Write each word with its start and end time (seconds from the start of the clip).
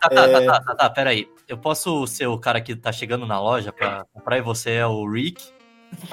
Tá, 0.00 0.08
tá, 0.08 0.22
é... 0.22 0.32
tá, 0.32 0.40
tá, 0.40 0.60
tá, 0.60 0.74
tá, 0.74 0.90
peraí. 0.90 1.28
Eu 1.48 1.58
posso 1.58 2.06
ser 2.06 2.26
o 2.26 2.38
cara 2.38 2.60
que 2.60 2.74
tá 2.74 2.92
chegando 2.92 3.26
na 3.26 3.40
loja 3.40 3.72
pra 3.72 4.04
comprar 4.12 4.38
e 4.38 4.42
você 4.42 4.72
é 4.72 4.86
o 4.86 5.08
Rick? 5.08 5.56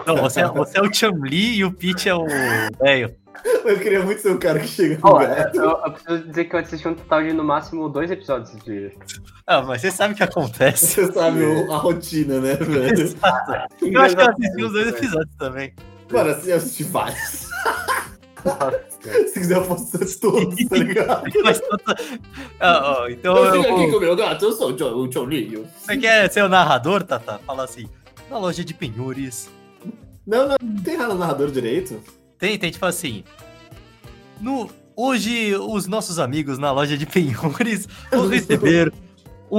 Não, 0.06 0.18
você, 0.18 0.42
é, 0.42 0.48
você 0.48 0.78
é 0.78 0.82
o 0.82 0.94
Chun-Li 0.94 1.58
e 1.58 1.66
o 1.66 1.72
Pete 1.72 2.10
é 2.10 2.16
o 2.16 2.26
velho. 2.82 3.16
Eu 3.66 3.80
queria 3.80 4.04
muito 4.04 4.22
ser 4.22 4.32
o 4.32 4.38
cara 4.38 4.60
que 4.60 4.68
chega 4.68 4.98
com 4.98 5.10
oh, 5.10 5.22
eu, 5.22 5.64
eu, 5.64 5.92
preciso 5.92 6.28
dizer 6.28 6.46
que 6.46 6.56
eu 6.56 6.60
assisti 6.60 6.88
um 6.88 6.94
total 6.94 7.24
de 7.24 7.34
no 7.34 7.44
máximo 7.44 7.90
dois 7.90 8.12
episódios 8.12 8.56
de. 8.64 8.96
Ah, 9.48 9.62
mas 9.64 9.82
você 9.82 9.92
sabe 9.92 10.14
o 10.14 10.18
que 10.18 10.24
acontece. 10.24 10.86
Você 10.86 11.12
sabe 11.12 11.44
a 11.70 11.78
rotina, 11.78 12.40
né, 12.40 12.56
velho? 12.56 12.94
Exato. 13.02 13.52
Eu 13.82 14.02
acho 14.02 14.16
que 14.16 14.22
eu 14.22 14.30
assisti 14.30 14.64
os 14.64 14.72
dois 14.72 14.88
episódios 14.88 15.36
também. 15.36 15.74
Mano, 16.12 16.30
eu 16.30 16.56
assisti 16.56 16.84
vários. 16.84 17.50
Se 19.04 19.34
quiser, 19.34 19.58
eu 19.58 19.66
posso 19.66 19.86
ser 19.86 20.20
todos, 20.20 20.66
tá 20.66 20.78
ligado? 20.78 21.24
Ah, 22.60 23.02
oh, 23.02 23.10
então 23.10 23.36
eu, 23.36 23.56
eu 23.56 23.62
aqui 23.62 23.92
com 23.92 23.98
o 23.98 24.00
meu 24.00 24.16
gato, 24.16 24.46
eu 24.46 24.52
sou 24.54 24.70
o 24.70 24.74
John, 24.74 24.96
o 24.96 25.08
John 25.10 25.26
Lee. 25.26 25.66
Você 25.82 25.98
quer 25.98 26.32
ser 26.32 26.44
o 26.44 26.48
narrador, 26.48 27.04
Tata? 27.04 27.42
Fala 27.46 27.66
assim, 27.66 27.90
na 28.30 28.38
loja 28.38 28.64
de 28.64 28.74
penhores. 28.74 29.50
Não, 30.26 30.48
não, 30.48 30.56
não 30.64 30.82
tem 30.82 30.98
narrador 30.98 31.52
direito. 31.52 32.02
Tem, 32.38 32.58
tem 32.58 32.72
tipo 32.72 32.86
assim. 32.86 33.26
No, 34.40 34.70
hoje, 34.96 35.54
os 35.56 35.88
nossos 35.88 36.20
amigos 36.20 36.58
na 36.58 36.72
loja 36.72 36.98
de 36.98 37.06
penhores 37.06 37.86
vão 38.10 38.30
receber 38.30 38.94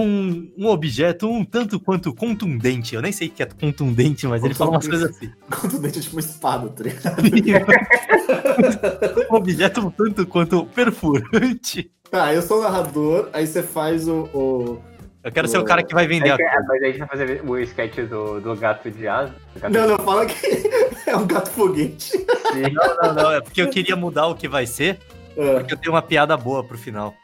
um, 0.01 0.53
um 0.59 0.67
objeto 0.67 1.31
um 1.31 1.45
tanto 1.45 1.79
quanto 1.79 2.13
contundente. 2.13 2.97
Eu 2.97 3.03
nem 3.03 3.13
sei 3.13 3.29
o 3.29 3.31
que 3.31 3.43
é 3.43 3.47
contundente, 3.47 4.27
mas 4.27 4.43
ele 4.43 4.53
fala 4.53 4.73
umas 4.73 4.89
coisas 4.89 5.11
assim. 5.11 5.31
Contundente 5.49 6.01
é 6.01 6.03
tipo 6.03 6.17
uma 6.17 6.21
espada, 6.21 6.69
tá 6.69 6.83
ligado? 6.83 7.23
um 9.31 9.37
objeto 9.37 9.81
um 9.81 9.91
tanto 9.91 10.27
quanto 10.27 10.67
perfurante. 10.67 11.93
Tá, 12.11 12.35
eu 12.35 12.43
sou 12.43 12.59
o 12.59 12.63
narrador, 12.63 13.29
aí 13.33 13.47
você 13.47 13.63
faz 13.63 14.09
o... 14.09 14.29
o... 14.35 14.83
Eu 15.23 15.31
quero 15.31 15.47
o... 15.47 15.51
ser 15.51 15.59
o 15.59 15.65
cara 15.65 15.85
que 15.85 15.95
vai 15.95 16.09
vender 16.09 16.31
a 16.31 16.37
coisa. 16.37 16.65
Mas 16.67 16.83
aí 16.83 16.89
a 16.89 16.93
gente 16.93 16.99
vai 16.99 17.09
fazer 17.09 17.43
o 17.45 17.59
sketch 17.59 17.97
do, 18.09 18.41
do 18.41 18.57
gato 18.57 18.91
de 18.91 19.07
asa. 19.07 19.35
Não, 19.71 19.89
não, 19.89 19.99
fala 19.99 20.27
que 20.27 20.45
é 21.07 21.17
um 21.17 21.27
gato 21.27 21.51
foguete. 21.51 22.27
Não, 22.73 22.97
não, 22.97 23.15
não. 23.15 23.33
É 23.33 23.41
porque 23.41 23.63
eu 23.63 23.71
queria 23.71 23.95
mudar 23.95 24.27
o 24.27 24.35
que 24.35 24.49
vai 24.49 24.67
ser. 24.67 24.99
É. 25.37 25.55
Porque 25.55 25.75
eu 25.75 25.79
tenho 25.79 25.95
uma 25.95 26.03
piada 26.03 26.37
boa 26.37 26.65
pro 26.65 26.77
final. 26.77 27.15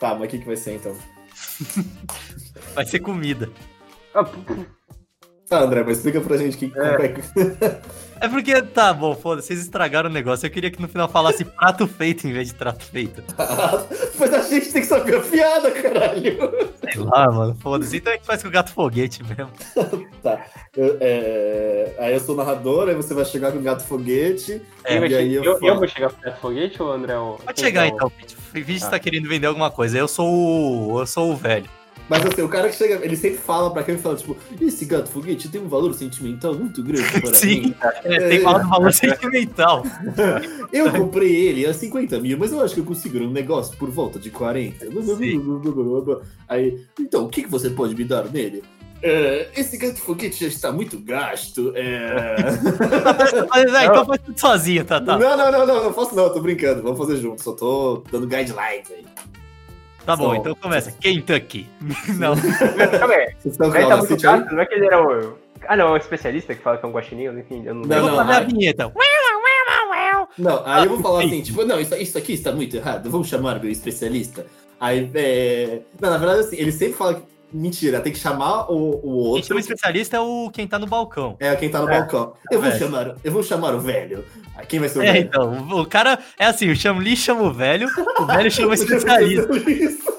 Tá, 0.00 0.14
mas 0.14 0.24
o 0.24 0.28
que, 0.28 0.38
que 0.38 0.46
vai 0.46 0.56
ser 0.56 0.74
então? 0.74 0.96
Vai 2.74 2.84
ser 2.84 3.00
comida. 3.00 3.50
Tá, 5.48 5.60
André, 5.60 5.84
mas 5.84 5.98
explica 5.98 6.20
pra 6.20 6.36
gente 6.36 6.56
que, 6.56 6.72
é. 6.76 7.06
é 7.06 7.80
É 8.24 8.28
porque, 8.28 8.62
tá 8.62 8.92
bom, 8.94 9.14
foda 9.14 9.42
vocês 9.42 9.60
estragaram 9.60 10.08
o 10.08 10.12
negócio. 10.12 10.46
Eu 10.46 10.50
queria 10.50 10.70
que 10.70 10.80
no 10.80 10.88
final 10.88 11.08
falasse 11.08 11.44
prato 11.44 11.86
feito 11.86 12.26
em 12.26 12.32
vez 12.32 12.48
de 12.48 12.54
trato 12.54 12.82
feito. 12.84 13.22
mas 14.18 14.32
a 14.32 14.40
gente 14.42 14.72
tem 14.72 14.80
que 14.80 14.88
saber 14.88 15.16
a 15.16 15.20
piada, 15.20 15.70
caralho. 15.70 16.38
Sei 16.82 17.02
lá, 17.02 17.30
mano, 17.30 17.54
foda-se. 17.60 17.98
Então 17.98 18.12
a 18.12 18.16
gente 18.16 18.24
faz 18.24 18.42
com 18.42 18.48
o 18.48 18.52
gato 18.52 18.72
foguete 18.72 19.22
mesmo. 19.22 19.50
tá. 20.22 20.46
Eu, 20.74 20.96
é... 21.00 21.94
Aí 21.98 22.14
eu 22.14 22.20
sou 22.20 22.34
narrador, 22.34 22.88
aí 22.88 22.94
você 22.94 23.12
vai 23.12 23.24
chegar 23.26 23.52
com 23.52 23.58
o 23.58 23.62
gato 23.62 23.84
foguete. 23.84 24.62
É, 24.84 24.98
e 25.06 25.14
aí 25.14 25.34
eu, 25.34 25.44
eu, 25.44 25.58
eu, 25.60 25.76
vou 25.76 25.86
chegar 25.86 26.10
com 26.10 26.20
o 26.20 26.24
gato 26.24 26.40
foguete 26.40 26.82
ou 26.82 26.88
o 26.88 26.92
André? 26.92 27.14
Pode 27.44 27.60
chegar 27.60 27.86
então, 27.86 28.08
Pete. 28.10 28.43
O 28.60 28.64
Pete 28.64 28.84
ah. 28.84 28.90
tá 28.90 28.98
querendo 29.00 29.28
vender 29.28 29.48
alguma 29.48 29.70
coisa. 29.70 29.98
Eu 29.98 30.06
sou 30.06 30.28
o. 30.28 31.00
Eu 31.00 31.06
sou 31.06 31.32
o 31.32 31.36
velho. 31.36 31.68
Mas 32.08 32.24
assim, 32.26 32.42
o 32.42 32.48
cara 32.48 32.68
que 32.68 32.76
chega, 32.76 33.02
ele 33.02 33.16
sempre 33.16 33.38
fala 33.38 33.70
pra 33.70 33.82
quem 33.82 33.96
fala, 33.96 34.14
tipo, 34.16 34.36
esse 34.60 34.84
gato 34.84 35.08
foguete 35.08 35.48
tem 35.48 35.60
um 35.60 35.68
valor 35.68 35.94
sentimental 35.94 36.54
muito 36.54 36.82
grande 36.82 37.08
para 37.20 37.34
Sim, 37.34 37.60
mim. 37.60 37.74
É, 38.04 38.28
tem 38.28 38.40
um 38.46 38.68
valor 38.68 38.92
sentimental. 38.92 39.84
eu 40.70 40.92
comprei 40.92 41.34
ele 41.34 41.66
a 41.66 41.72
50 41.72 42.20
mil, 42.20 42.36
mas 42.38 42.52
eu 42.52 42.60
acho 42.60 42.74
que 42.74 42.80
eu 42.80 42.84
consigo 42.84 43.18
um 43.18 43.30
negócio 43.30 43.76
por 43.78 43.90
volta 43.90 44.18
de 44.18 44.30
40. 44.30 44.86
Aí, 46.46 46.78
então, 47.00 47.24
o 47.24 47.28
que, 47.28 47.42
que 47.44 47.50
você 47.50 47.70
pode 47.70 47.94
me 47.94 48.04
dar 48.04 48.30
nele? 48.30 48.62
É, 49.06 49.50
esse 49.54 49.76
gato 49.76 50.00
foguete 50.00 50.40
já 50.40 50.46
está 50.46 50.72
muito 50.72 50.98
gasto. 50.98 51.74
É... 51.76 52.36
mas, 53.50 53.74
é, 53.74 53.84
então 53.84 54.06
faz 54.06 54.20
tudo 54.22 54.40
sozinho, 54.40 54.82
tá, 54.82 54.98
tá? 54.98 55.18
Não, 55.18 55.36
não, 55.36 55.52
não, 55.52 55.66
não, 55.66 55.84
não 55.84 55.92
faço 55.92 56.16
não, 56.16 56.32
tô 56.32 56.40
brincando. 56.40 56.82
Vamos 56.82 56.96
fazer 56.96 57.18
junto, 57.18 57.42
só 57.42 57.52
tô 57.52 58.02
dando 58.10 58.26
guidelines 58.26 58.90
aí. 58.90 59.04
Tá 60.06 60.16
bom, 60.16 60.34
então 60.34 60.54
começa. 60.54 60.90
Kentucky. 60.90 61.68
Não. 62.18 62.34
Calma 62.98 63.14
aí. 63.14 63.34
Ele 63.44 63.86
tá 63.86 63.96
muito 63.96 64.20
chato, 64.20 64.52
não 64.52 64.60
é 64.60 64.66
que 64.66 64.74
ele 64.74 64.86
era 64.86 65.02
o... 65.02 65.38
Ah, 65.66 65.76
não, 65.78 65.88
é 65.88 65.90
um 65.92 65.96
especialista 65.96 66.54
que 66.54 66.62
fala 66.62 66.76
que 66.76 66.84
é 66.84 66.88
um 66.88 66.92
guaxininho, 66.92 67.38
enfim, 67.38 67.62
eu 67.64 67.74
não 67.74 67.82
Não, 67.84 67.96
não, 67.96 68.08
vou 68.08 68.16
fazer 68.18 68.32
a 68.32 68.40
vinheta. 68.40 68.92
Não, 70.36 70.62
aí 70.66 70.84
eu 70.84 70.90
vou 70.90 71.00
falar 71.00 71.24
assim, 71.24 71.40
tipo, 71.40 71.64
não, 71.64 71.80
isso, 71.80 71.94
isso 71.94 72.18
aqui 72.18 72.34
está 72.34 72.52
muito 72.52 72.76
errado, 72.76 73.10
vamos 73.10 73.28
chamar 73.28 73.58
o 73.62 73.66
especialista. 73.66 74.44
Aí, 74.78 75.10
é... 75.14 75.80
Não, 75.98 76.10
na 76.10 76.18
verdade, 76.18 76.40
assim, 76.40 76.56
ele 76.56 76.72
sempre 76.72 76.94
fala 76.94 77.14
que 77.14 77.22
Mentira, 77.54 78.00
tem 78.00 78.12
que 78.12 78.18
chamar 78.18 78.68
o, 78.68 79.00
o 79.00 79.10
outro. 79.10 79.34
Quem 79.34 79.42
chama 79.44 79.60
especialista 79.60 80.16
é 80.16 80.20
o 80.20 80.50
quem 80.50 80.66
tá 80.66 80.76
no 80.76 80.88
balcão. 80.88 81.36
É, 81.38 81.54
quem 81.54 81.70
tá 81.70 81.80
no 81.80 81.88
é. 81.88 82.00
balcão. 82.00 82.34
Eu 82.50 82.60
vou, 82.60 82.68
é. 82.68 82.76
chamar, 82.76 83.14
eu 83.22 83.30
vou 83.30 83.44
chamar 83.44 83.76
o 83.76 83.80
velho. 83.80 84.24
Quem 84.66 84.80
vai 84.80 84.88
ser 84.88 84.98
o 84.98 85.02
é, 85.02 85.12
velho? 85.12 85.26
então, 85.26 85.80
o 85.80 85.86
cara 85.86 86.18
é 86.36 86.46
assim, 86.46 86.68
o 86.68 86.74
Chamli 86.74 87.16
chama 87.16 87.42
o 87.42 87.52
velho, 87.52 87.88
o 88.18 88.26
velho 88.26 88.50
chama 88.50 88.70
o 88.70 88.74
especialista. 88.74 89.48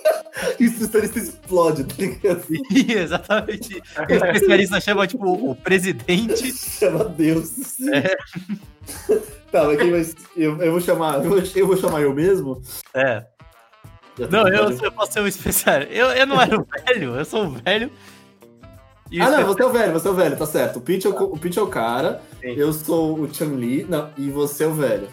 E 0.59 0.65
o 0.65 0.67
especialista 0.67 1.17
explode, 1.17 1.85
tá 1.85 1.95
ligado? 1.97 2.43
exatamente. 2.69 3.81
O 3.97 4.13
especialista 4.13 4.81
chama, 4.81 5.07
tipo, 5.07 5.31
o 5.31 5.55
presidente. 5.55 6.53
Chama 6.53 7.05
Deus. 7.05 7.79
É. 7.81 8.17
Tá, 9.49 9.63
mas 9.63 9.77
quem 9.77 9.91
vai. 9.91 10.05
Eu, 10.35 10.61
eu 10.61 10.71
vou 10.73 10.81
chamar. 10.81 11.23
Eu 11.23 11.29
vou, 11.29 11.43
eu 11.55 11.67
vou 11.67 11.77
chamar 11.77 12.01
eu 12.01 12.13
mesmo? 12.13 12.61
É. 12.93 13.25
Não, 14.29 14.47
eu, 14.47 14.71
eu 14.71 14.91
posso 14.91 15.13
ser 15.13 15.21
um 15.21 15.27
especial. 15.27 15.81
Eu, 15.81 16.07
eu 16.07 16.25
não 16.25 16.41
era 16.41 16.59
o 16.59 16.65
velho, 16.87 17.15
eu 17.15 17.25
sou 17.25 17.45
o 17.45 17.49
velho. 17.49 17.91
ah, 19.19 19.29
não, 19.29 19.45
você 19.45 19.61
é 19.61 19.65
o 19.65 19.71
velho, 19.71 19.93
você 19.93 20.07
é 20.07 20.11
o 20.11 20.15
velho, 20.15 20.37
tá 20.37 20.45
certo. 20.45 20.77
O 20.77 20.81
Peach 20.81 21.05
é 21.05 21.09
o, 21.09 21.23
o, 21.23 21.37
Peach 21.37 21.59
é 21.59 21.61
o 21.61 21.67
cara, 21.67 22.21
Sim. 22.39 22.53
eu 22.55 22.71
sou 22.71 23.19
o 23.19 23.33
Chun-Li, 23.33 23.85
não, 23.87 24.09
e 24.17 24.29
você 24.29 24.63
é 24.63 24.67
o 24.67 24.73
velho. 24.73 25.07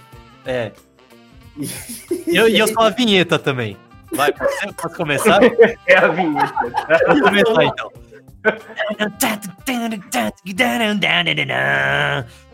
É. 0.46 0.72
E 2.26 2.36
eu, 2.36 2.48
e 2.48 2.58
eu 2.58 2.66
sou 2.72 2.82
a 2.82 2.90
vinheta 2.90 3.38
também. 3.38 3.76
Vai, 4.12 4.32
posso, 4.32 4.74
posso 4.74 4.96
começar? 4.96 5.40
É 5.86 5.96
a 5.96 6.08
vinheta. 6.08 6.54
Vou 7.08 7.22
começar 7.22 7.64
então. 7.64 7.92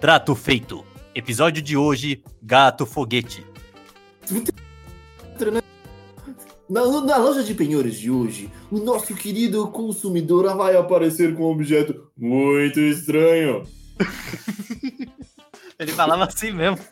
Trato 0.00 0.34
feito. 0.34 0.84
Episódio 1.14 1.62
de 1.62 1.76
hoje: 1.76 2.22
Gato 2.42 2.86
Foguete. 2.86 3.44
Na, 6.68 6.82
na, 7.00 7.16
loja 7.16 7.42
de 7.42 7.54
penhores 7.54 7.98
de 7.98 8.10
hoje, 8.10 8.50
o 8.70 8.78
nosso 8.78 9.14
querido 9.14 9.68
consumidor 9.68 10.54
vai 10.54 10.76
aparecer 10.76 11.34
com 11.34 11.44
um 11.44 11.50
objeto 11.50 12.10
muito 12.16 12.78
estranho. 12.78 13.62
Ele 15.78 15.92
falava 15.92 16.24
assim 16.24 16.50
mesmo. 16.50 16.84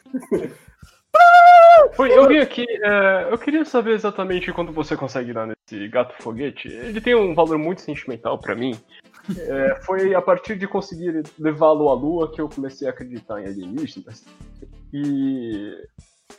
eu 1.98 2.28
vi 2.28 2.38
aqui, 2.38 2.64
é, 2.82 3.28
eu 3.30 3.36
queria 3.36 3.64
saber 3.64 3.92
exatamente 3.92 4.52
quando 4.52 4.72
você 4.72 4.96
consegue 4.96 5.30
ir 5.30 5.34
lá 5.34 5.46
nesse 5.46 5.88
gato 5.88 6.14
foguete. 6.22 6.68
Ele 6.68 7.00
tem 7.00 7.14
um 7.14 7.34
valor 7.34 7.58
muito 7.58 7.82
sentimental 7.82 8.38
para 8.38 8.54
mim. 8.54 8.78
É, 9.36 9.74
foi 9.82 10.14
a 10.14 10.22
partir 10.22 10.56
de 10.56 10.66
conseguir 10.66 11.22
levá-lo 11.38 11.90
à 11.90 11.94
lua 11.94 12.32
que 12.32 12.40
eu 12.40 12.48
comecei 12.48 12.86
a 12.86 12.92
acreditar 12.92 13.42
em 13.42 13.46
alienígenas. 13.46 14.24
E 14.92 15.74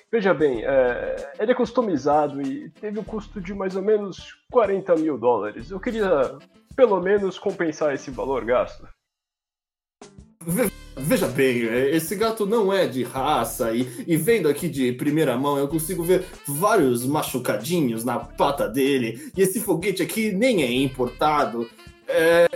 Veja 0.09 0.33
bem, 0.33 0.63
é, 0.63 1.33
ele 1.37 1.51
é 1.51 1.55
customizado 1.55 2.41
e 2.41 2.69
teve 2.69 2.97
um 2.97 3.03
custo 3.03 3.41
de 3.41 3.53
mais 3.53 3.75
ou 3.75 3.81
menos 3.81 4.37
40 4.49 4.95
mil 4.95 5.17
dólares. 5.17 5.69
Eu 5.69 5.79
queria, 5.81 6.37
pelo 6.75 7.01
menos, 7.01 7.37
compensar 7.37 7.93
esse 7.93 8.09
valor 8.09 8.45
gasto. 8.45 8.87
Veja 10.95 11.27
bem, 11.27 11.67
é, 11.67 11.89
esse 11.93 12.15
gato 12.15 12.45
não 12.45 12.71
é 12.71 12.87
de 12.87 13.03
raça 13.03 13.73
e, 13.73 13.81
e, 14.07 14.15
vendo 14.15 14.47
aqui 14.47 14.69
de 14.69 14.93
primeira 14.93 15.37
mão 15.37 15.57
eu 15.57 15.67
consigo 15.67 16.03
ver 16.03 16.25
vários 16.47 17.05
machucadinhos 17.05 18.05
na 18.05 18.17
pata 18.17 18.67
dele 18.67 19.29
e 19.35 19.41
esse 19.41 19.59
foguete 19.59 20.01
aqui 20.01 20.31
nem 20.31 20.63
é 20.63 20.71
importado. 20.71 21.69
É, 22.07 22.47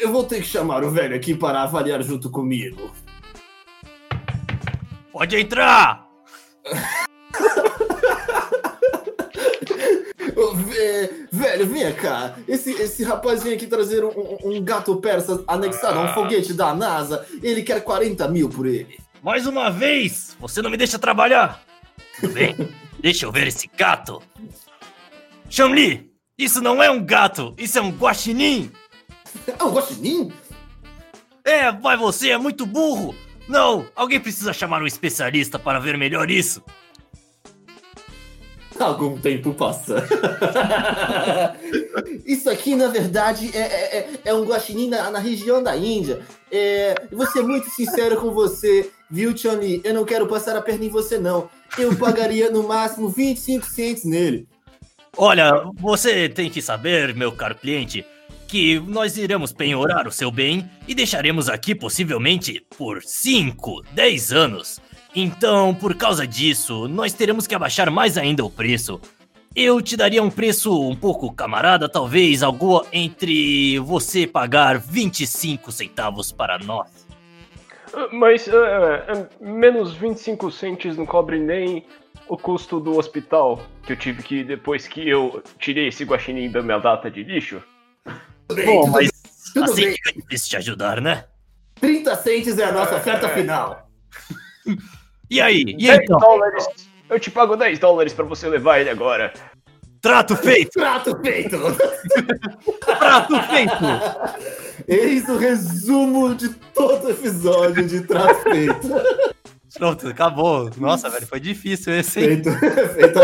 eu 0.00 0.10
vou 0.10 0.24
ter 0.24 0.40
que 0.40 0.48
chamar 0.48 0.82
o 0.82 0.90
velho 0.90 1.14
aqui 1.14 1.32
para 1.32 1.62
avaliar 1.62 2.02
junto 2.02 2.28
comigo. 2.28 2.90
Pode 5.12 5.36
entrar! 5.36 6.07
Velho, 11.32 11.66
vem 11.66 11.92
cá. 11.94 12.36
Esse, 12.46 12.72
esse 12.72 13.02
rapazinho 13.04 13.54
aqui 13.54 13.66
trazer 13.66 14.04
um, 14.04 14.38
um, 14.44 14.62
gato 14.62 14.96
persa 14.96 15.42
anexado 15.46 15.98
a 15.98 16.02
um 16.02 16.06
ah. 16.06 16.14
foguete 16.14 16.52
da 16.52 16.74
NASA, 16.74 17.26
ele 17.42 17.62
quer 17.62 17.82
40 17.82 18.28
mil 18.28 18.48
por 18.48 18.66
ele. 18.66 18.98
Mais 19.22 19.46
uma 19.46 19.70
vez! 19.70 20.36
Você 20.40 20.62
não 20.62 20.70
me 20.70 20.76
deixa 20.76 20.98
trabalhar! 20.98 21.62
Tudo 22.20 22.34
bem? 22.34 22.56
deixa 23.00 23.26
eu 23.26 23.32
ver 23.32 23.48
esse 23.48 23.68
gato. 23.76 24.22
Shamli, 25.48 26.10
isso 26.36 26.60
não 26.60 26.82
é 26.82 26.90
um 26.90 27.04
gato, 27.04 27.54
isso 27.58 27.78
é 27.78 27.82
um 27.82 27.90
guaxinim! 27.90 28.70
É 29.46 29.64
um 29.64 29.72
guaxinim? 29.72 30.32
É, 31.44 31.72
vai 31.72 31.96
você, 31.96 32.30
é 32.30 32.38
muito 32.38 32.66
burro! 32.66 33.14
Não! 33.48 33.86
Alguém 33.96 34.20
precisa 34.20 34.52
chamar 34.52 34.82
um 34.82 34.86
especialista 34.86 35.58
para 35.58 35.78
ver 35.78 35.96
melhor 35.96 36.30
isso. 36.30 36.62
Algum 38.78 39.18
tempo 39.18 39.52
passa. 39.54 40.06
Isso 42.24 42.48
aqui, 42.48 42.76
na 42.76 42.86
verdade, 42.86 43.50
é, 43.52 43.58
é, 43.58 43.98
é- 43.98 44.10
é 44.26 44.34
um 44.34 44.44
guaxinim 44.44 44.88
na, 44.88 45.10
na 45.10 45.18
região 45.18 45.60
da 45.60 45.76
Índia. 45.76 46.20
É, 46.50 46.94
eu 47.10 47.18
vou 47.18 47.26
ser 47.26 47.42
muito 47.42 47.68
sincero 47.70 48.20
com 48.20 48.30
você, 48.30 48.88
viu, 49.10 49.36
Chun-Li? 49.36 49.80
Eu 49.82 49.94
não 49.94 50.04
quero 50.04 50.28
passar 50.28 50.54
a 50.56 50.62
perna 50.62 50.84
em 50.84 50.88
você, 50.90 51.18
não. 51.18 51.50
Eu 51.76 51.96
pagaria 51.96 52.50
no 52.50 52.68
máximo 52.68 53.08
25 53.08 53.66
cents 53.66 54.04
nele. 54.04 54.46
Olha, 55.16 55.50
você 55.74 56.28
tem 56.28 56.48
que 56.48 56.62
saber, 56.62 57.12
meu 57.16 57.32
caro 57.32 57.56
cliente, 57.56 58.06
que 58.48 58.80
nós 58.80 59.18
iremos 59.18 59.52
penhorar 59.52 60.08
o 60.08 60.12
seu 60.12 60.30
bem 60.30 60.68
e 60.88 60.94
deixaremos 60.94 61.50
aqui 61.50 61.74
possivelmente 61.74 62.64
por 62.76 63.02
5, 63.02 63.84
10 63.92 64.32
anos. 64.32 64.80
Então, 65.14 65.74
por 65.74 65.94
causa 65.94 66.26
disso, 66.26 66.88
nós 66.88 67.12
teremos 67.12 67.46
que 67.46 67.54
abaixar 67.54 67.90
mais 67.90 68.16
ainda 68.16 68.42
o 68.44 68.50
preço. 68.50 68.98
Eu 69.54 69.82
te 69.82 69.96
daria 69.96 70.22
um 70.22 70.30
preço 70.30 70.88
um 70.88 70.96
pouco 70.96 71.32
camarada, 71.32 71.88
talvez 71.88 72.42
algo 72.42 72.86
entre 72.92 73.78
você 73.80 74.26
pagar 74.26 74.78
25 74.78 75.70
centavos 75.70 76.32
para 76.32 76.58
nós. 76.58 77.06
Ah, 77.92 78.08
Mas 78.12 78.48
é, 78.48 79.28
menos 79.40 79.92
25 79.94 80.50
centes 80.50 80.96
não 80.96 81.04
cobre 81.04 81.38
nem 81.38 81.84
o 82.28 82.36
custo 82.36 82.78
do 82.80 82.96
hospital 82.98 83.60
que 83.82 83.92
eu 83.92 83.96
tive 83.96 84.22
que 84.22 84.44
depois 84.44 84.86
que 84.86 85.06
eu 85.08 85.42
tirei 85.58 85.88
esse 85.88 86.04
guaxinim 86.04 86.50
da 86.50 86.62
minha 86.62 86.78
data 86.78 87.10
de 87.10 87.22
lixo. 87.22 87.62
Bom, 88.64 88.86
mas 88.88 89.10
Tudo 89.52 89.64
assim 89.64 89.82
bem. 89.82 89.92
fica 89.92 90.12
difícil 90.12 90.48
te 90.48 90.56
ajudar, 90.56 91.00
né? 91.00 91.24
30 91.80 92.16
cents 92.16 92.58
é 92.58 92.64
a 92.64 92.72
nossa 92.72 92.96
oferta 92.96 93.28
final. 93.28 93.88
E 95.30 95.40
aí? 95.40 95.60
E 95.66 95.86
10 95.86 96.00
então? 96.02 96.18
dólares. 96.18 96.66
Eu 97.08 97.18
te 97.20 97.30
pago 97.30 97.56
10 97.56 97.78
dólares 97.78 98.12
pra 98.12 98.24
você 98.24 98.48
levar 98.48 98.80
ele 98.80 98.90
agora. 98.90 99.32
Trato 100.00 100.36
feito! 100.36 100.70
Trato 100.72 101.18
feito! 101.22 101.58
Trato 102.84 103.42
feito! 103.44 104.84
Eis 104.86 105.28
o 105.28 105.36
resumo 105.36 106.34
de 106.34 106.48
todo 106.50 107.10
episódio 107.10 107.86
de 107.86 108.00
Trato 108.02 108.42
Feito. 108.44 108.88
Pronto, 109.78 110.08
acabou. 110.08 110.70
Nossa, 110.76 111.08
velho, 111.08 111.26
foi 111.26 111.38
difícil 111.40 111.92
esse, 111.94 112.20
hein? 112.20 112.26
Feito, 112.42 112.50
feito 112.94 113.18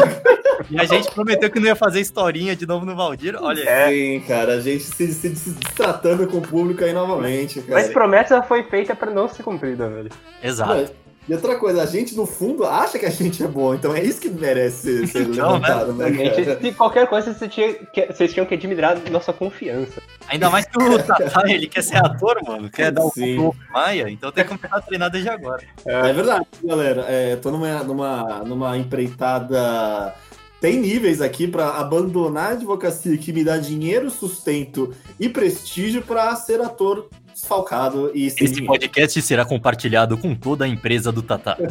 E 0.71 0.79
a 0.81 0.85
gente 0.85 1.11
prometeu 1.13 1.51
que 1.51 1.59
não 1.59 1.67
ia 1.67 1.75
fazer 1.77 2.01
historinha 2.01 2.55
de 2.55 2.67
novo 2.67 2.87
no 2.87 2.95
Valdir. 2.95 3.37
Olha, 3.41 3.69
É. 3.69 3.89
Sim, 3.89 4.21
cara, 4.27 4.55
a 4.55 4.61
gente 4.61 4.85
se, 4.85 5.13
se, 5.13 5.35
se 5.35 5.55
tratando 5.75 6.27
com 6.29 6.39
o 6.39 6.43
público 6.43 6.85
aí 6.85 6.93
novamente, 6.93 7.61
cara. 7.61 7.75
Mas 7.75 7.89
promessa 7.93 8.43
foi 8.43 8.63
feita 8.65 8.95
pra 8.95 9.11
não 9.11 9.29
ser 9.29 9.43
cumprida, 9.43 9.89
velho. 9.91 10.11
exato. 10.43 10.71
Mas- 10.75 11.04
E 11.27 11.33
outra 11.33 11.57
coisa, 11.57 11.83
a 11.83 11.87
gente 11.87 12.15
no 12.15 12.27
fundo 12.27 12.67
acha 12.67 12.99
que 12.99 13.07
a 13.07 13.11
gente 13.11 13.43
é 13.43 13.47
bom, 13.47 13.75
então 13.75 13.95
é 13.95 14.03
isso 14.03 14.21
que 14.21 14.29
merece 14.29 15.07
ser, 15.07 15.07
ser 15.07 15.23
Então, 15.23 15.53
levantado, 15.55 15.93
né, 15.95 16.13
Gente, 16.13 16.61
se 16.61 16.73
qualquer 16.73 17.07
coisa 17.07 17.33
você 17.33 17.49
tinha 17.49 17.73
que- 17.73 18.07
vocês 18.13 18.33
tinham 18.33 18.45
que 18.45 18.55
admirar 18.55 18.99
nossa 19.11 19.33
confiança. 19.33 20.03
Ainda 20.29 20.51
mais 20.51 20.67
que 20.67 20.77
o 20.83 20.99
Tatá, 21.03 21.43
ele 21.51 21.67
quer 21.67 21.83
ser 21.83 21.97
ator, 21.97 22.39
mano. 22.47 22.69
Quer 22.71 22.93
dar 22.93 23.05
um 23.05 23.11
Sim. 23.11 23.37
pouco 23.37 23.57
Maia, 23.73 24.11
então 24.11 24.31
tem 24.31 24.45
que 24.45 24.51
começar 24.55 24.77
a 24.77 24.81
treinar 24.83 25.11
desde 25.11 25.31
agora. 25.31 25.63
É 25.87 26.13
verdade, 26.13 26.47
galera. 26.63 27.07
É, 27.09 27.37
tô 27.37 27.51
numa, 27.51 27.83
numa, 27.83 28.23
numa 28.45 28.77
empreitada. 28.77 30.15
Tem 30.61 30.79
níveis 30.79 31.21
aqui 31.21 31.47
pra 31.47 31.79
abandonar 31.79 32.51
a 32.51 32.53
advocacia 32.53 33.17
que 33.19 33.33
me 33.33 33.45
dá 33.45 33.59
dinheiro, 33.59 34.11
sustento 34.11 34.95
e 35.21 35.29
prestígio 35.29 36.01
pra 36.03 36.35
ser 36.37 36.61
ator 36.61 37.09
desfalcado 37.35 38.11
e 38.15 38.31
sem 38.31 38.45
Esse 38.45 38.55
dinheiro. 38.55 38.73
podcast 38.73 39.21
será 39.23 39.45
compartilhado 39.45 40.17
com 40.17 40.35
toda 40.35 40.65
a 40.65 40.69
empresa 40.69 41.13
do 41.13 41.23
Tatá. 41.23 41.57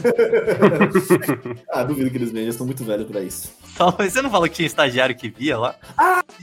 Ah, 1.71 1.83
duvido 1.83 2.09
que 2.09 2.17
eles 2.17 2.29
vejam, 2.29 2.43
eles 2.43 2.55
estão 2.55 2.65
muito 2.67 2.83
velhos 2.83 3.07
pra 3.07 3.21
isso. 3.21 3.51
Você 3.97 4.21
não 4.21 4.29
falou 4.29 4.47
que 4.47 4.53
tinha 4.55 4.65
estagiário 4.67 5.15
que 5.15 5.29
via 5.29 5.57
lá? 5.57 5.75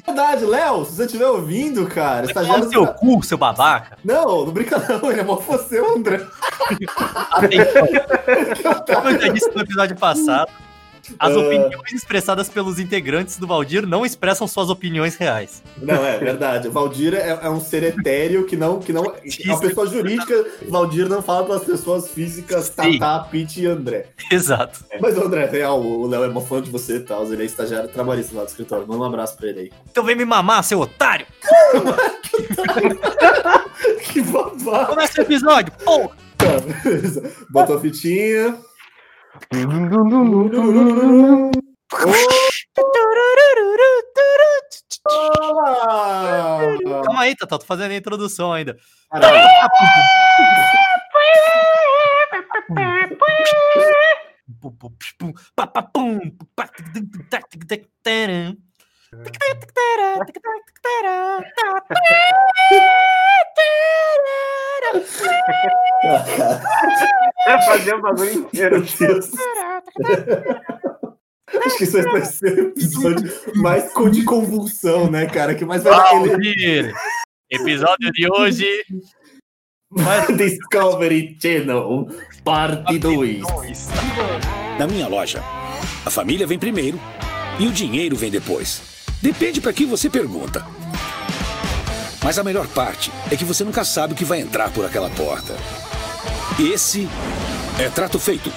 Verdade, 0.05 0.45
Léo, 0.45 0.85
se 0.85 0.97
você 0.97 1.05
estiver 1.05 1.27
ouvindo, 1.29 1.87
cara, 1.87 2.27
tomar 2.27 2.43
estagiário. 2.43 2.69
seu 2.71 2.87
cu, 2.89 3.23
seu 3.23 3.39
babaca. 3.39 3.97
Não, 4.05 4.47
não 4.47 4.53
brinca 4.53 4.79
não, 4.79 5.11
ele 5.11 5.21
é 5.21 5.25
mó 5.25 5.37
você, 5.37 5.79
André. 5.79 6.21
Atenção. 7.31 7.87
Como 8.95 9.09
eu 9.11 9.21
já 9.21 9.29
disse 9.29 9.51
no 9.55 9.61
episódio 9.63 9.97
passado, 9.97 10.51
as 11.19 11.35
Ah. 11.35 11.39
opiniões 11.39 11.93
expressadas 11.93 12.49
pelos 12.49 12.79
integrantes 12.79 13.37
do 13.37 13.47
Valdir 13.47 13.87
não 13.87 14.05
expressam 14.07 14.47
suas 14.47 14.71
opiniões 14.71 15.17
reais. 15.17 15.63
Não, 15.81 16.05
é 16.05 16.19
verdade. 16.19 16.69
O 16.69 16.73
Valdir 16.73 17.15
é, 17.15 17.39
é 17.43 17.51
um 17.51 17.61
ser 17.61 17.83
etéreo 17.83 18.47
que 18.47 18.57
não. 18.57 18.79
Que 18.79 18.93
não 18.93 19.05
é 19.05 19.21
uma 19.47 19.61
pessoa 19.61 19.87
jurídica. 19.87 20.47
Valdir 20.69 21.09
não 21.09 21.23
fala 21.23 21.45
para 21.47 21.57
as 21.57 21.65
pessoas 21.65 22.09
físicas, 22.09 22.67
Sim. 22.67 22.99
Tatá, 22.99 23.21
Pete 23.31 23.63
e 23.63 23.67
André. 23.67 24.07
Exato. 24.31 24.85
Mas 25.01 25.17
o 25.17 25.25
André, 25.25 25.47
real, 25.47 25.81
o 25.81 26.07
Léo 26.07 26.25
é 26.25 26.29
mó 26.29 26.41
fã 26.41 26.61
de 26.63 26.71
você 26.71 26.97
e 26.97 27.01
tal. 27.01 27.25
Ele 27.33 27.43
é 27.43 27.47
estagiário 27.47 27.89
trabalhista 27.89 28.37
lá 28.37 28.45
do 28.45 28.49
escritório. 28.49 28.87
Manda 28.87 29.03
um 29.03 29.07
abraço 29.07 29.37
pra 29.37 29.49
ele 29.49 29.61
aí. 29.61 29.71
Então 29.91 30.05
vem 30.05 30.17
me 30.17 30.25
mamar, 30.25 30.63
seu 30.65 30.81
otário. 30.81 31.27
Que 34.13 34.21
babado, 34.23 34.89
Começa 34.89 35.21
o 35.21 35.23
episódio. 35.25 35.73
Porra. 35.85 36.11
beleza. 36.85 37.33
Botou 37.49 37.77
a 37.77 37.81
fitinha. 37.81 38.57
Calma 47.05 47.23
aí, 47.23 47.35
Tatá, 47.37 47.59
tô 47.59 47.65
fazendo 47.67 47.93
a 47.93 47.97
introdução 47.97 48.53
ainda. 48.53 48.77
É 67.47 67.63
fazer 67.63 67.95
o 67.95 68.03
bagulho 68.03 68.33
inteiro. 68.33 68.81
Meu 68.81 69.09
Deus. 69.09 69.31
Acho 71.67 71.77
que 71.77 71.85
isso 71.85 72.03
vai 72.03 72.25
ser 72.25 72.53
o 72.59 72.69
episódio 72.69 73.33
mais 73.57 73.93
com- 73.93 74.09
de 74.11 74.23
convulsão, 74.25 75.11
né, 75.11 75.27
cara? 75.27 75.55
Que 75.55 75.65
mais 75.65 75.83
vai 75.83 75.93
Valdir, 75.93 76.95
Episódio 77.51 78.13
de 78.13 78.31
hoje. 78.31 78.69
Discovery 80.37 81.37
Channel, 81.43 82.07
parte 82.45 82.99
2. 83.01 83.43
Na 84.79 84.87
minha 84.87 85.09
loja, 85.09 85.43
a 86.07 86.11
família 86.11 86.47
vem 86.47 86.59
primeiro 86.59 87.01
e 87.59 87.67
o 87.67 87.73
dinheiro 87.73 88.15
vem 88.15 88.31
depois. 88.31 89.00
Depende 89.23 89.61
para 89.61 89.73
quem 89.73 89.87
você 89.87 90.09
pergunta. 90.09 90.65
Mas 92.23 92.39
a 92.39 92.45
melhor 92.45 92.67
parte 92.69 93.13
é 93.31 93.37
que 93.37 93.45
você 93.45 93.65
nunca 93.65 93.85
sabe 93.85 94.15
o 94.15 94.17
que 94.17 94.25
vai 94.25 94.41
entrar 94.41 94.71
por 94.71 94.85
aquela 94.85 95.11
porta. 95.11 95.55
Esse 96.59 97.07
é 97.79 97.89
trato 97.91 98.19
feito. 98.19 98.51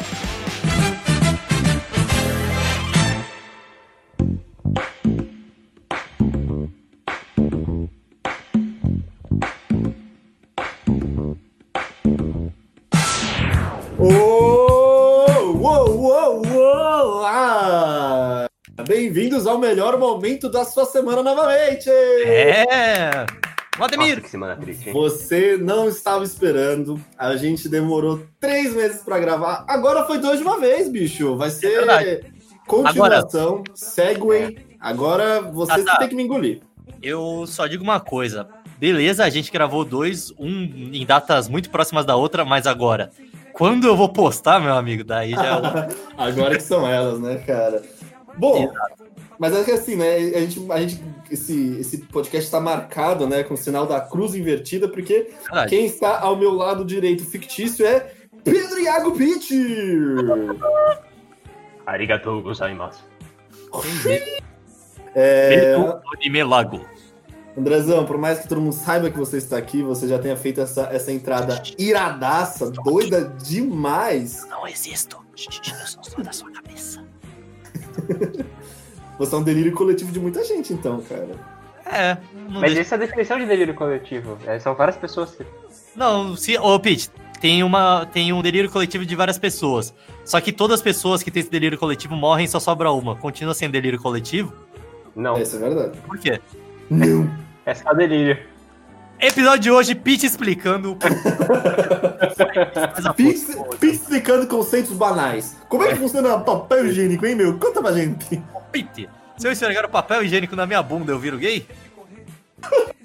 Bem-vindos 19.43 19.47
ao 19.47 19.57
melhor 19.57 19.99
momento 19.99 20.49
da 20.49 20.63
sua 20.63 20.85
semana 20.85 21.21
novamente! 21.21 21.89
É. 21.89 23.25
Nossa, 23.77 23.77
Vladimir. 23.77 24.21
que 24.21 24.29
semana 24.29 24.55
triste, 24.55 24.87
hein? 24.87 24.93
Você 24.93 25.57
não 25.57 25.89
estava 25.89 26.23
esperando, 26.23 26.97
a 27.17 27.35
gente 27.35 27.67
demorou 27.67 28.21
três 28.39 28.73
meses 28.73 29.01
pra 29.03 29.19
gravar, 29.19 29.65
agora 29.67 30.05
foi 30.05 30.19
dois 30.19 30.39
de 30.39 30.45
uma 30.45 30.59
vez, 30.61 30.87
bicho. 30.87 31.35
Vai 31.35 31.49
ser 31.49 31.83
É 31.89 32.21
continuação, 32.65 33.63
segue. 33.75 34.65
Agora 34.79 35.41
você 35.41 35.73
Ah, 35.73 35.83
tá. 35.83 35.97
tem 35.97 36.07
que 36.09 36.15
me 36.15 36.23
engolir. 36.23 36.61
Eu 37.01 37.43
só 37.45 37.67
digo 37.67 37.83
uma 37.83 37.99
coisa. 37.99 38.47
Beleza, 38.77 39.25
a 39.25 39.29
gente 39.29 39.51
gravou 39.51 39.83
dois, 39.83 40.31
um 40.39 40.49
em 40.93 41.05
datas 41.05 41.49
muito 41.49 41.69
próximas 41.69 42.05
da 42.05 42.15
outra, 42.15 42.45
mas 42.45 42.65
agora, 42.65 43.11
quando 43.51 43.87
eu 43.87 43.95
vou 43.97 44.07
postar, 44.07 44.61
meu 44.61 44.73
amigo, 44.73 45.03
daí 45.03 45.31
já 45.31 45.45
é 45.45 45.89
Agora 46.17 46.55
que 46.55 46.63
são 46.63 46.87
elas, 46.87 47.19
né, 47.19 47.43
cara? 47.45 47.81
Bom, 48.37 48.71
mas 49.39 49.55
é 49.55 49.63
que 49.63 49.71
assim, 49.71 49.95
né? 49.95 50.15
A 50.15 50.39
gente, 50.39 50.71
a 50.71 50.79
gente, 50.79 51.03
esse, 51.29 51.77
esse 51.79 51.97
podcast 51.99 52.45
está 52.45 52.59
marcado, 52.59 53.27
né, 53.27 53.43
com 53.43 53.53
o 53.53 53.57
sinal 53.57 53.85
da 53.85 53.99
cruz 53.99 54.35
invertida, 54.35 54.87
porque 54.87 55.31
quem 55.67 55.85
está 55.85 56.19
ao 56.19 56.35
meu 56.35 56.53
lado 56.53 56.85
direito 56.85 57.25
fictício 57.25 57.85
é 57.85 58.11
Pedro 58.43 58.79
Iago 58.79 59.11
Pitt! 59.11 59.53
Arigatou 61.85 62.41
gozaimasu. 62.41 63.03
É, 65.15 65.49
Pedro 65.49 66.01
Onimelago. 66.13 66.85
Andrezão, 67.57 68.03
por 68.05 68.17
mais 68.17 68.39
que 68.39 68.47
todo 68.47 68.61
mundo 68.61 68.73
saiba 68.73 69.11
que 69.11 69.17
você 69.17 69.37
está 69.37 69.57
aqui, 69.57 69.83
você 69.83 70.07
já 70.07 70.17
tenha 70.17 70.35
feito 70.35 70.59
essa, 70.59 70.89
essa 70.91 71.11
entrada 71.11 71.61
iradaça, 71.77 72.71
doida 72.71 73.25
demais. 73.43 74.47
Não 74.49 74.67
existo. 74.67 75.23
Eu 75.37 75.87
só 75.87 76.01
sou 76.03 76.23
da 76.23 76.31
sua. 76.31 76.52
Você 79.19 79.35
é 79.35 79.37
um 79.37 79.43
delírio 79.43 79.71
coletivo 79.73 80.11
de 80.11 80.19
muita 80.19 80.43
gente, 80.43 80.73
então, 80.73 81.01
cara. 81.01 81.29
É. 81.85 82.17
Não, 82.33 82.59
Mas 82.61 82.73
deixa- 82.73 82.81
essa 82.81 82.95
é 82.95 82.97
a 82.97 82.99
definição 82.99 83.37
de 83.39 83.45
delírio 83.45 83.73
coletivo. 83.73 84.37
É, 84.45 84.57
são 84.59 84.73
várias 84.73 84.97
pessoas 84.97 85.35
que. 85.35 85.45
não 85.95 86.35
se. 86.35 86.57
Ô, 86.57 86.79
Pete, 86.79 87.09
tem, 87.39 87.63
uma, 87.63 88.05
tem 88.07 88.33
um 88.33 88.41
delírio 88.41 88.69
coletivo 88.71 89.05
de 89.05 89.15
várias 89.15 89.37
pessoas. 89.37 89.93
Só 90.25 90.39
que 90.41 90.51
todas 90.51 90.75
as 90.75 90.81
pessoas 90.81 91.21
que 91.21 91.29
têm 91.29 91.41
esse 91.41 91.51
delírio 91.51 91.77
coletivo 91.77 92.15
morrem 92.15 92.47
só 92.47 92.59
sobra 92.59 92.91
uma. 92.91 93.15
Continua 93.15 93.53
sendo 93.53 93.73
delírio 93.73 93.99
coletivo? 94.01 94.53
Não, 95.15 95.37
Isso 95.39 95.57
é 95.57 95.59
verdade. 95.59 95.99
Por 95.99 96.17
quê? 96.17 96.39
Não. 96.89 97.29
é 97.65 97.73
só 97.75 97.93
delírio. 97.93 98.37
Episódio 99.25 99.59
de 99.59 99.71
hoje, 99.71 99.95
Pete 99.95 100.25
explicando. 100.25 100.93
o- 100.93 100.97
Mas 102.93 103.05
a 103.05 103.13
Pix, 103.13 103.55
porra, 103.55 103.69
Pix 103.79 103.93
explicando 104.01 104.47
conceitos 104.47 104.91
banais. 104.91 105.57
Como 105.69 105.83
é 105.83 105.89
que 105.89 105.95
funciona 105.95 106.37
papel 106.39 106.87
higiênico, 106.87 107.25
hein, 107.25 107.35
meu? 107.35 107.57
Conta 107.57 107.81
pra 107.81 107.93
gente. 107.93 108.41
Pete, 108.71 109.09
se 109.37 109.47
eu 109.47 109.51
esfregar 109.51 109.85
o 109.85 109.89
papel 109.89 110.23
higiênico 110.23 110.55
na 110.55 110.65
minha 110.65 110.83
bunda, 110.83 111.11
eu 111.11 111.19
viro 111.19 111.37
gay? 111.37 111.65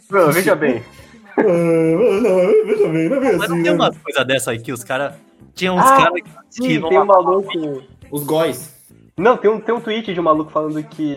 Bruno, 0.08 0.32
veja 0.32 0.54
bem. 0.54 0.82
Ah, 1.40 1.42
não, 1.44 2.66
veja 2.66 2.88
bem, 2.88 3.08
não 3.08 3.16
é 3.16 3.20
bem 3.20 3.36
Mas 3.38 3.48
não 3.48 3.54
assim, 3.58 3.62
tem 3.62 3.70
né? 3.70 3.70
umas 3.72 3.96
coisas 3.98 4.26
dessa 4.26 4.50
aí 4.50 4.58
que 4.58 4.72
os 4.72 4.82
caras. 4.82 5.14
Tinha 5.54 5.72
uns 5.72 5.84
Ah, 5.86 5.96
caras 5.96 6.20
que 6.20 6.30
Sim, 6.50 6.80
tem 6.88 6.98
um 6.98 7.04
maluco. 7.04 7.82
Os 8.10 8.24
góis. 8.24 8.74
Não, 9.16 9.36
tem 9.36 9.48
um, 9.48 9.60
tem 9.60 9.72
um 9.72 9.80
tweet 9.80 10.12
de 10.12 10.18
um 10.18 10.22
maluco 10.24 10.50
falando 10.50 10.82
que 10.82 11.12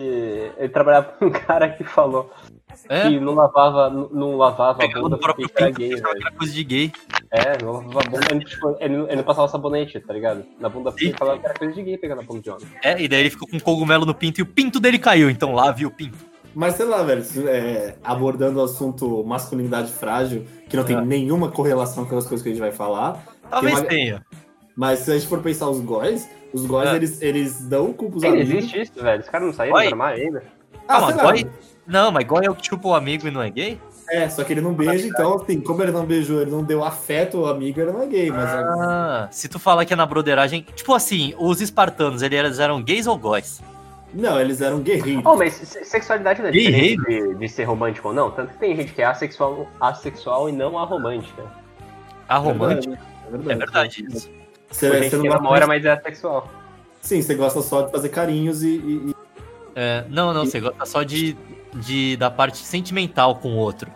ele 0.56 0.68
trabalhava 0.68 1.08
com 1.18 1.26
um 1.26 1.30
cara 1.34 1.68
que 1.70 1.82
falou 1.82 2.32
É? 2.88 3.02
que 3.08 3.20
não 3.20 3.34
lavava, 3.34 3.90
não- 3.90 4.36
lavava 4.36 4.84
a 4.84 4.88
bunda 4.88 5.16
o 5.16 5.18
porque 5.18 5.44
era 5.56 5.70
gay, 5.70 5.90
velho. 5.96 6.32
coisa 6.38 6.52
de 6.52 6.64
gay. 6.64 6.92
É, 7.30 7.62
não 7.62 7.72
lavava 7.72 8.00
a 8.00 8.02
bunda. 8.10 8.26
Ele, 8.30 8.44
tipo, 8.44 8.76
ele, 8.80 8.96
não- 8.96 9.06
ele 9.06 9.16
não 9.16 9.22
passava 9.24 9.48
sabonete, 9.48 10.00
tá 10.00 10.12
ligado? 10.12 10.44
Na 10.60 10.68
bunda 10.68 10.90
porque 10.90 11.06
ele 11.06 11.14
falava 11.16 11.38
que 11.38 11.46
era 11.46 11.54
coisa 11.54 11.74
de 11.74 11.82
gay 11.82 11.98
pegar 11.98 12.14
na 12.16 12.22
bunda 12.22 12.40
de 12.40 12.50
homem. 12.50 12.66
É, 12.82 13.00
e 13.00 13.08
daí 13.08 13.20
ele 13.20 13.30
ficou 13.30 13.48
com 13.48 13.58
cogumelo 13.60 14.04
no 14.06 14.14
pinto 14.14 14.40
e 14.40 14.42
o 14.42 14.46
pinto 14.46 14.78
dele 14.80 14.98
caiu. 14.98 15.28
Então 15.30 15.54
lá 15.54 15.70
viu 15.70 15.88
o 15.88 15.92
pinto. 15.92 16.16
Mas 16.54 16.74
sei 16.74 16.84
lá, 16.84 17.02
velho, 17.02 17.24
é, 17.48 17.94
abordando 18.04 18.60
o 18.60 18.62
assunto 18.64 19.24
masculinidade 19.24 19.90
frágil, 19.90 20.44
que 20.68 20.76
não 20.76 20.84
tem 20.84 20.96
É. 20.96 21.00
nenhuma 21.00 21.50
correlação 21.50 22.04
com 22.04 22.16
as 22.18 22.26
coisas 22.26 22.42
que 22.42 22.50
a 22.50 22.52
gente 22.52 22.60
vai 22.60 22.72
falar. 22.72 23.24
Talvez 23.48 23.78
uma- 23.78 23.86
tenha. 23.88 24.24
Mas 24.76 24.98
se 25.00 25.10
a 25.10 25.14
gente 25.14 25.26
for 25.26 25.40
pensar 25.40 25.68
os 25.70 25.80
góis, 25.80 26.28
os 26.52 26.66
góis, 26.66 26.90
É. 26.90 26.96
eles, 26.96 27.22
eles 27.22 27.64
dão 27.68 27.92
culpa 27.94 28.18
os 28.18 28.24
Ainda 28.24 28.36
amigos. 28.36 28.54
existe 28.54 28.80
isso, 28.82 28.92
velho. 29.02 29.20
Os 29.22 29.28
caras 29.30 29.46
não 29.46 29.54
saíram 29.54 29.78
do 29.78 29.86
armário 29.88 30.22
ainda. 30.24 30.42
Ah, 30.86 30.96
Ah, 30.96 31.00
mas 31.00 31.16
lá. 31.16 31.32
Não, 31.86 32.10
mas 32.12 32.24
goi 32.26 32.44
é 32.46 32.50
o 32.50 32.54
que 32.54 32.66
chupa 32.66 32.88
o 32.88 32.94
amigo 32.94 33.26
e 33.26 33.30
não 33.30 33.42
é 33.42 33.50
gay? 33.50 33.80
É, 34.08 34.28
só 34.28 34.44
que 34.44 34.52
ele 34.52 34.60
não 34.60 34.74
beija, 34.74 35.06
então, 35.06 35.36
assim, 35.36 35.60
como 35.60 35.82
ele 35.82 35.90
não 35.92 36.04
beijou, 36.04 36.42
ele 36.42 36.50
não 36.50 36.62
deu 36.62 36.84
afeto 36.84 37.38
ao 37.38 37.46
amigo, 37.46 37.80
ele 37.80 37.92
não 37.92 38.02
é 38.02 38.06
gay, 38.06 38.30
mas... 38.30 38.50
Ah, 38.50 39.28
se 39.30 39.48
tu 39.48 39.58
falar 39.58 39.84
que 39.86 39.92
é 39.92 39.96
na 39.96 40.04
broderagem. 40.04 40.66
Tipo 40.74 40.92
assim, 40.92 41.34
os 41.38 41.60
espartanos, 41.60 42.20
eles 42.20 42.58
eram 42.58 42.82
gays 42.82 43.06
ou 43.06 43.16
góis? 43.16 43.62
Não, 44.12 44.38
eles 44.38 44.60
eram 44.60 44.80
guerreiros. 44.80 45.22
Oh, 45.24 45.34
mas 45.36 45.54
se- 45.54 45.84
sexualidade 45.84 46.42
não 46.42 46.48
é 46.48 46.52
diferente 46.52 47.02
de, 47.06 47.34
de 47.34 47.48
ser 47.48 47.64
romântico 47.64 48.08
ou 48.08 48.14
não? 48.14 48.30
Tanto 48.30 48.52
que 48.52 48.58
tem 48.58 48.76
gente 48.76 48.92
que 48.92 49.00
é 49.00 49.06
assexual, 49.06 49.66
assexual 49.80 50.48
e 50.48 50.52
não 50.52 50.78
aromântica. 50.78 51.44
A 52.28 52.36
romântica? 52.36 52.98
É 53.48 53.52
É 53.52 53.56
verdade 53.56 54.04
isso. 54.06 54.28
Você, 54.70 54.88
você 54.90 55.02
gente 55.04 55.16
não 55.16 55.24
namora, 55.24 55.66
mas 55.66 55.82
é 55.86 55.92
assexual. 55.92 56.50
Sim, 57.00 57.22
você 57.22 57.34
gosta 57.34 57.62
só 57.62 57.82
de 57.82 57.90
fazer 57.92 58.10
carinhos 58.10 58.62
e... 58.62 58.68
e- 58.76 59.10
e- 59.10 59.14
É, 59.74 60.04
não, 60.10 60.34
não, 60.34 60.44
você 60.44 60.60
gosta 60.60 60.84
só 60.84 61.02
de, 61.02 61.34
de 61.74 62.16
da 62.16 62.30
parte 62.30 62.58
sentimental 62.58 63.36
com 63.36 63.50
o 63.54 63.56
outro. 63.56 63.90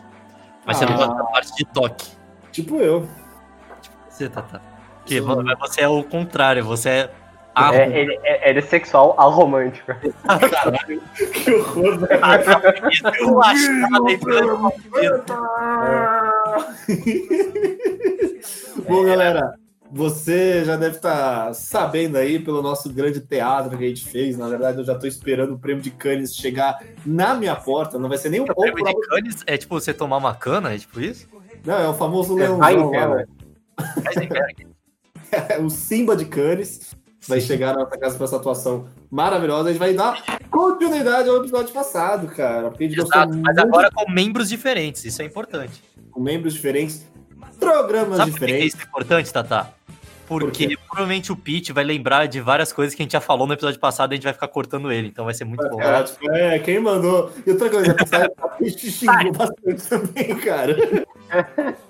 Mas 0.65 0.77
você 0.79 0.87
não 0.87 0.95
Ah. 0.95 0.97
gosta 0.97 1.15
da 1.15 1.25
parte 1.25 1.55
de 1.55 1.65
toque. 1.67 2.07
Tipo 2.53 2.77
eu. 2.77 3.09
Você, 4.09 4.29
Tata. 4.29 4.61
Que, 5.05 5.21
Sou- 5.23 5.43
mas 5.43 5.59
você 5.59 5.83
é 5.83 5.89
o 5.89 6.03
contrário, 6.03 6.65
você 6.65 6.89
é. 6.89 7.11
Ah, 7.55 7.75
É, 7.75 7.87
ele, 8.01 8.19
é, 8.23 8.51
ele 8.51 8.59
é 8.59 8.63
sexual 8.63 9.15
aromântico. 9.19 9.91
Que 11.33 11.55
horror, 11.55 11.99
velho. 12.01 12.21
eu 13.21 13.43
acho 13.43 13.71
Bom, 18.89 19.05
galera, 19.05 19.55
você 19.97 20.65
já 20.65 20.77
deve 20.77 20.97
estar 20.97 21.55
sabendo 21.55 22.17
aí 22.17 22.39
pelo 22.39 22.61
nosso 22.63 22.93
grande 22.93 23.21
teatro 23.21 23.77
que 23.77 23.85
a 23.85 23.89
gente 23.89 24.05
fez. 24.05 24.37
Na 24.37 24.49
verdade, 24.49 24.79
eu 24.79 24.85
já 24.85 24.95
tô 24.95 25.07
esperando 25.07 25.55
o 25.55 25.59
prêmio 25.59 25.83
de 25.83 25.91
Cannes 25.91 26.37
chegar 26.37 26.79
na 27.05 27.35
minha 27.35 27.57
porta. 27.57 27.99
Não 27.99 28.09
vai 28.09 28.19
ser 28.19 28.29
nem 28.29 28.41
o 28.41 28.45
O 28.45 28.55
prêmio 28.55 28.85
de 28.85 28.95
Cannes 29.09 29.43
é 29.47 29.57
tipo 29.57 29.79
você 29.79 29.95
tomar 29.95 30.19
uma 30.19 30.35
cana, 30.35 30.75
é 30.75 30.79
tipo 30.79 31.01
isso? 31.01 31.27
Não, 31.65 31.79
é 31.79 31.89
o 31.89 31.95
famoso 31.95 32.39
É 32.39 32.43
leãozão 32.49 32.91
lá, 32.91 33.17
né? 33.17 33.25
Heisenberg. 34.07 34.67
é 35.33 35.59
o 35.61 35.71
Simba 35.71 36.15
de 36.15 36.27
Cannes. 36.27 36.95
Vai 37.29 37.41
chegar 37.41 37.75
na 37.75 37.83
nossa 37.83 37.99
casa 37.99 38.17
com 38.17 38.23
essa 38.23 38.37
atuação 38.37 38.89
maravilhosa. 39.11 39.71
A 39.71 39.73
gente 39.73 39.81
vai 39.81 39.95
dar 39.95 40.23
continuidade 40.49 41.29
ao 41.29 41.39
episódio 41.39 41.75
passado, 41.75 42.29
cara. 42.29 42.71
Porque 42.71 42.85
a 42.85 42.89
gente 42.89 42.97
gostou 42.99 43.21
Exato, 43.21 43.37
mas 43.39 43.57
muito 43.57 43.61
agora 43.69 43.91
com 43.93 44.09
membros 44.13 44.49
diferentes, 44.49 45.05
isso 45.05 45.21
é 45.21 45.25
importante. 45.25 45.83
com 46.13 46.21
membros 46.21 46.55
diferentes, 46.55 47.05
programas 47.59 48.19
Sabe 48.19 48.31
que 48.31 48.39
que 48.39 48.45
diferentes. 48.47 48.75
isso 48.75 48.83
é 48.83 48.87
importante, 48.87 49.33
Tata? 49.33 49.75
Porque 50.27 50.77
provavelmente 50.77 51.31
o 51.31 51.37
Pete 51.37 51.73
vai 51.73 51.85
lembrar 51.85 52.27
de 52.27 52.41
várias 52.41 52.73
coisas 52.73 52.95
que 52.95 53.03
a 53.03 53.05
gente 53.05 53.13
já 53.13 53.21
falou 53.21 53.47
no 53.47 53.53
episódio 53.53 53.79
passado 53.79 54.13
e 54.13 54.15
a 54.15 54.17
gente 54.17 54.25
vai 54.25 54.33
ficar 54.33 54.49
cortando 54.49 54.91
ele, 54.91 55.09
então 55.09 55.25
vai 55.25 55.35
ser 55.35 55.45
muito 55.45 55.69
bom. 55.69 55.81
É, 55.81 56.03
tipo, 56.03 56.31
é, 56.33 56.59
quem 56.59 56.81
mandou. 56.81 57.33
E 57.47 57.51
outra 57.51 57.71
coisa, 57.71 57.95
a 57.95 58.65
gente 58.65 58.91
xingou 58.91 59.33
bastante 59.33 59.83
também, 59.89 60.37
cara. 60.39 60.77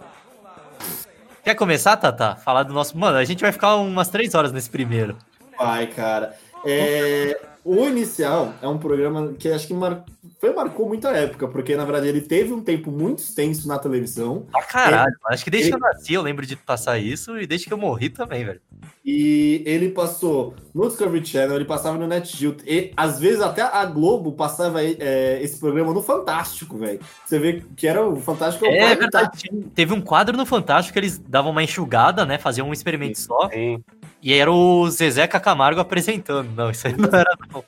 Quer 1.47 1.55
começar, 1.55 1.97
Tata? 1.97 2.35
Falar 2.35 2.65
do 2.65 2.75
nosso. 2.75 2.99
Mano, 2.99 3.17
a 3.19 3.25
gente 3.25 3.41
vai 3.41 3.53
ficar 3.53 3.77
umas 3.77 4.09
três 4.09 4.35
horas 4.35 4.51
nesse 4.51 4.69
primeiro. 4.69 5.17
Vai, 5.57 5.87
cara. 5.87 6.35
É, 6.65 7.41
o 7.65 7.87
Inicial 7.87 8.53
é 8.61 8.67
um 8.67 8.79
programa 8.79 9.33
que 9.39 9.49
acho 9.49 9.69
que 9.69 9.73
mar... 9.73 10.05
foi, 10.41 10.53
marcou 10.55 10.87
muita 10.89 11.11
época, 11.11 11.49
porque 11.49 11.77
na 11.77 11.85
verdade 11.85 12.09
ele 12.09 12.21
teve 12.21 12.53
um 12.53 12.61
tempo 12.63 12.91
muito 12.91 13.19
extenso 13.21 13.67
na 13.69 13.79
televisão 13.79 14.47
Ah, 14.55 14.63
caralho, 14.63 15.13
mano. 15.23 15.35
Acho 15.35 15.45
que 15.45 15.51
desde 15.51 15.71
ele- 15.71 15.79
que 15.79 15.85
eu 15.85 15.89
nasci 15.89 16.15
eu 16.15 16.23
lembro 16.23 16.45
de 16.47 16.57
passar 16.57 16.99
isso 16.99 17.39
e 17.39 17.47
desde 17.47 17.67
que 17.67 17.73
eu 17.73 17.79
morri 17.79 18.09
também, 18.11 18.45
velho. 18.45 18.61
e 19.05 19.63
ele 19.65 19.91
passou 19.91 20.55
no 20.75 20.89
Discovery 20.89 21.25
Channel, 21.25 21.57
ele 21.57 21.65
passava 21.65 21.97
no 21.97 22.07
NetGeo 22.07 22.57
e 22.67 22.93
às 22.97 23.21
vezes 23.21 23.41
até 23.41 23.63
a 23.63 23.85
Globo 23.85 24.33
passava 24.33 24.83
é, 24.83 25.41
esse 25.43 25.59
programa 25.61 25.93
no 25.95 26.03
Fantástico, 26.03 26.77
velho. 26.79 26.99
Você 27.25 27.39
vê 27.39 27.63
que 27.77 27.87
era 27.87 28.05
o 28.05 28.21
Fantástico. 28.21 28.67
É 28.67 28.95
o 28.95 28.99
verdade. 28.99 29.49
Teve 29.75 29.93
um 29.93 30.01
quadro 30.01 30.37
no 30.37 30.45
Fantástico 30.45 30.93
que 30.93 30.99
eles 30.99 31.19
davam 31.19 31.53
uma 31.53 31.63
enxugada, 31.63 32.25
né? 32.27 32.37
Faziam 32.39 32.69
um 32.69 32.73
experimento 32.73 33.21
só. 33.21 33.49
Sim. 33.51 33.83
E 34.23 34.33
era 34.33 34.51
o 34.51 34.89
Zezé 34.91 35.27
Camargo 35.29 35.81
apresentando. 35.81 36.51
Não, 36.57 36.71
isso 36.71 36.87
aí 36.89 36.97
não 36.97 37.09
era 37.13 37.37
não. 37.53 37.63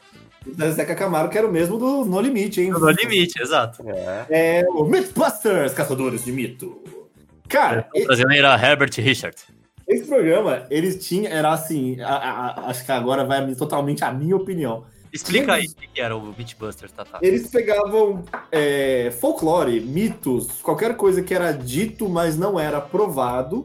Da 0.56 0.70
Zeca 0.70 0.94
Camargo, 0.94 1.30
que 1.30 1.38
era 1.38 1.46
o 1.46 1.52
mesmo 1.52 1.78
do 1.78 2.04
No 2.04 2.20
Limite, 2.20 2.60
hein? 2.60 2.70
No 2.70 2.90
limite, 2.90 3.40
exato. 3.40 3.82
É. 3.88 4.26
É 4.60 4.64
o 4.68 4.84
Mythbusters, 4.84 5.72
Caçadores 5.74 6.24
de 6.24 6.32
Mito. 6.32 6.82
Cara, 7.48 7.88
O 7.94 8.04
brasileiro 8.06 8.46
era 8.46 8.66
Herbert 8.70 8.90
Richard. 8.98 9.36
Esse 9.86 10.04
programa, 10.06 10.66
eles 10.70 11.06
tinham, 11.06 11.32
era 11.32 11.50
assim, 11.50 11.98
a- 12.00 12.08
a- 12.14 12.70
acho 12.70 12.84
que 12.84 12.92
agora 12.92 13.24
vai 13.24 13.54
totalmente 13.54 14.04
a 14.04 14.12
minha 14.12 14.36
opinião. 14.36 14.84
Explica 15.10 15.54
aí 15.54 15.64
o 15.64 15.94
que 15.94 15.98
era 16.02 16.14
o 16.14 16.20
Beatbusters, 16.32 16.92
Tata. 16.92 17.18
Eles 17.22 17.48
pegavam 17.50 18.22
é, 18.52 19.10
folclore, 19.18 19.80
mitos, 19.80 20.60
qualquer 20.60 20.94
coisa 20.98 21.22
que 21.22 21.32
era 21.32 21.52
dito, 21.52 22.06
mas 22.06 22.36
não 22.36 22.60
era 22.60 22.78
provado, 22.78 23.64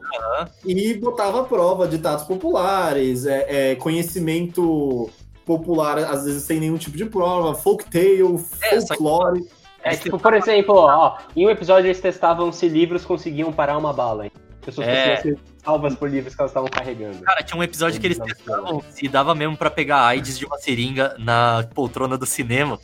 e 0.64 0.94
botava 0.94 1.42
à 1.42 1.44
prova 1.44 1.86
ditados 1.86 2.24
populares, 2.24 3.26
é, 3.26 3.72
é, 3.72 3.74
conhecimento 3.74 5.10
popular, 5.44 5.98
às 5.98 6.24
vezes 6.24 6.42
sem 6.44 6.58
nenhum 6.60 6.76
tipo 6.78 6.96
de 6.96 7.04
prova, 7.04 7.54
folktale, 7.54 8.22
É, 8.62 8.68
que- 8.78 8.86
folclore. 8.88 9.42
É 9.82 9.94
tipo, 9.96 10.18
por 10.18 10.32
exemplo, 10.32 10.74
ó, 10.76 11.18
em 11.36 11.46
um 11.46 11.50
episódio 11.50 11.88
eles 11.88 12.00
testavam 12.00 12.50
se 12.50 12.66
livros 12.68 13.04
conseguiam 13.04 13.52
parar 13.52 13.76
uma 13.76 13.92
bala. 13.92 14.24
hein? 14.24 14.32
Pessoas 14.64 14.88
É. 14.88 15.16
conseguiam 15.16 15.36
ser 15.36 15.44
salvas 15.62 15.94
por 15.94 16.08
livros 16.08 16.34
que 16.34 16.40
elas 16.40 16.50
estavam 16.50 16.70
carregando. 16.70 17.18
Cara, 17.20 17.42
tinha 17.42 17.58
um 17.58 17.62
episódio 17.62 18.00
que 18.00 18.06
eles 18.06 18.18
testavam 18.18 18.82
se 18.88 19.06
dava 19.08 19.34
mesmo 19.34 19.58
pra 19.58 19.70
pegar 19.70 20.06
AIDS 20.06 20.38
de 20.38 20.46
uma 20.46 20.56
seringa 20.56 21.14
na 21.18 21.66
poltrona 21.74 22.16
do 22.16 22.24
cinema. 22.24 22.78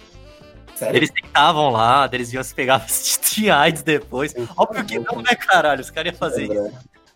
Sério? 0.74 0.96
Eles 0.98 1.10
tentavam 1.10 1.70
lá, 1.70 2.06
eles 2.12 2.30
iam 2.34 2.42
se 2.44 2.54
pegar 2.54 2.80
se 2.88 3.18
tinha 3.20 3.56
AIDS 3.56 3.82
depois. 3.82 4.34
Óbvio 4.54 4.84
que 4.84 4.98
não, 4.98 5.22
né, 5.22 5.34
caralho? 5.34 5.80
Os 5.80 5.88
caras 5.90 6.12
iam 6.12 6.18
fazer 6.18 6.44
isso. 6.44 6.70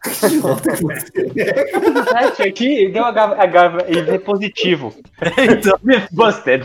Que 0.04 0.26
idiota 0.26 0.72
que 0.76 0.82
você 0.82 1.40
é. 1.40 1.78
O 1.78 2.04
teste 2.04 2.42
aqui 2.42 2.88
deu 2.88 3.04
HIV 3.04 4.18
positivo. 4.20 4.94
Então, 5.38 5.78
Mythbusted. 5.82 6.62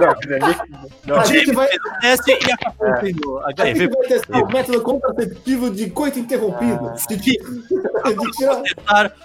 Não, 0.00 0.14
dizer, 0.20 0.40
não. 1.06 1.16
A 1.20 1.24
gente 1.24 1.52
vai, 1.52 1.66
o 1.66 2.00
teste 2.00 2.30
e 2.30 2.52
acabou 2.52 2.94
tendo 3.00 3.38
a 3.40 3.50
HIV. 3.50 3.78
gente 3.80 3.92
vai 3.96 4.06
testar 4.06 4.42
o 4.42 4.46
método 4.52 4.80
contraceptivo 4.82 5.70
de 5.70 5.90
coito 5.90 6.18
interrompido. 6.18 6.92
Ah. 6.92 7.14
De. 7.14 7.38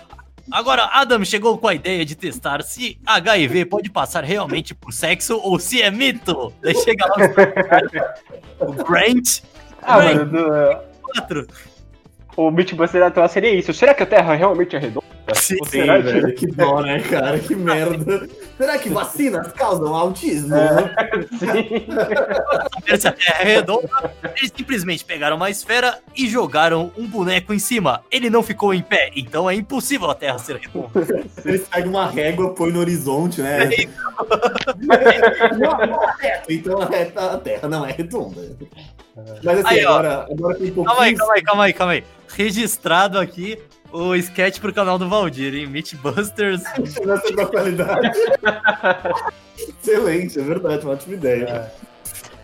Agora, 0.52 0.90
Adam 0.94 1.24
chegou 1.24 1.56
com 1.60 1.68
a 1.68 1.76
ideia 1.76 2.04
de 2.04 2.16
testar 2.16 2.64
se 2.64 2.98
HIV 3.06 3.66
pode 3.66 3.92
passar 3.92 4.24
realmente 4.24 4.74
por 4.74 4.92
sexo 4.92 5.40
ou 5.44 5.60
se 5.60 5.80
é 5.80 5.92
mito. 5.92 6.52
Daí 6.62 6.74
chega 6.76 7.06
lá 7.06 7.16
o 8.62 8.74
Grant 8.84 9.42
Ah, 9.84 10.00
Bem. 10.00 10.16
mano, 10.16 10.26
do- 10.32 10.90
4. 11.04 11.48
O 12.48 12.52
Mythbuster 12.52 13.04
atual 13.04 13.28
seria 13.28 13.54
isso. 13.54 13.74
Será 13.74 13.94
que 13.94 14.04
a 14.04 14.06
Terra 14.06 14.34
realmente 14.36 14.76
é 14.76 14.80
redonda? 14.80 15.06
Sim, 15.36 15.58
Sim, 15.66 15.70
será 15.70 15.98
que- 15.98 16.04
velho, 16.04 16.34
que 16.36 16.48
dó, 16.48 16.82
né, 16.82 17.00
cara? 17.02 17.38
Que 17.38 17.54
merda. 17.56 18.28
Será 18.58 18.80
que 18.80 18.90
vacinas 18.90 19.52
causam 19.54 19.94
autismo? 19.94 20.56
Sim. 21.38 21.86
Se 22.98 23.08
a 23.08 23.12
Terra 23.12 23.42
é 23.42 23.44
redonda, 23.44 24.12
eles 24.38 24.52
simplesmente 24.56 25.06
pegaram 25.06 25.36
uma 25.36 25.50
esfera 25.50 26.00
e 26.18 26.28
jogaram 26.28 26.92
um 26.98 27.06
boneco 27.06 27.54
em 27.54 27.60
cima. 27.60 28.02
Ele 28.12 28.30
não 28.30 28.42
ficou 28.42 28.74
em 28.74 28.82
pé, 28.82 29.12
então 29.16 29.48
é 29.50 29.54
impossível 29.54 30.10
a 30.10 30.16
Terra 30.16 30.40
ser 30.40 30.56
redonda. 30.58 30.90
Eles 31.46 31.68
pegam 31.68 31.92
uma 31.92 32.10
régua, 32.10 32.54
põe 32.56 32.72
no 32.72 32.80
horizonte, 32.80 33.42
né? 33.42 33.66
é 33.66 33.70
reto, 36.20 36.52
então 36.52 36.80
reta- 36.80 37.34
a 37.34 37.38
Terra 37.38 37.68
não 37.70 37.86
é 37.86 37.92
redonda. 37.92 38.42
Mas 39.44 39.60
assim, 39.60 39.76
Aí, 39.76 39.86
agora, 39.86 40.28
agora 40.32 40.56
tem 40.56 40.72
um 40.72 40.74
pouquinho... 40.74 40.86
Calma 40.86 41.04
aí, 41.04 41.16
calma 41.16 41.34
aí, 41.34 41.44
calma 41.44 41.64
aí, 41.64 41.74
calma 41.74 41.94
aí. 41.94 42.04
Registrado 42.28 43.20
aqui 43.20 43.60
o 43.92 44.16
sketch 44.16 44.60
pro 44.60 44.74
canal 44.74 44.98
do 44.98 45.10
Valdir, 45.10 45.54
hein? 45.56 45.68
Mythbusters. 45.68 46.62
Nessa 47.06 47.36
da 47.36 47.46
qualidade. 47.46 48.12
Excelente, 49.58 50.40
é 50.40 50.44
verdade, 50.44 50.86
uma 50.86 50.94
ótima 50.94 51.16
ideia. 51.16 51.72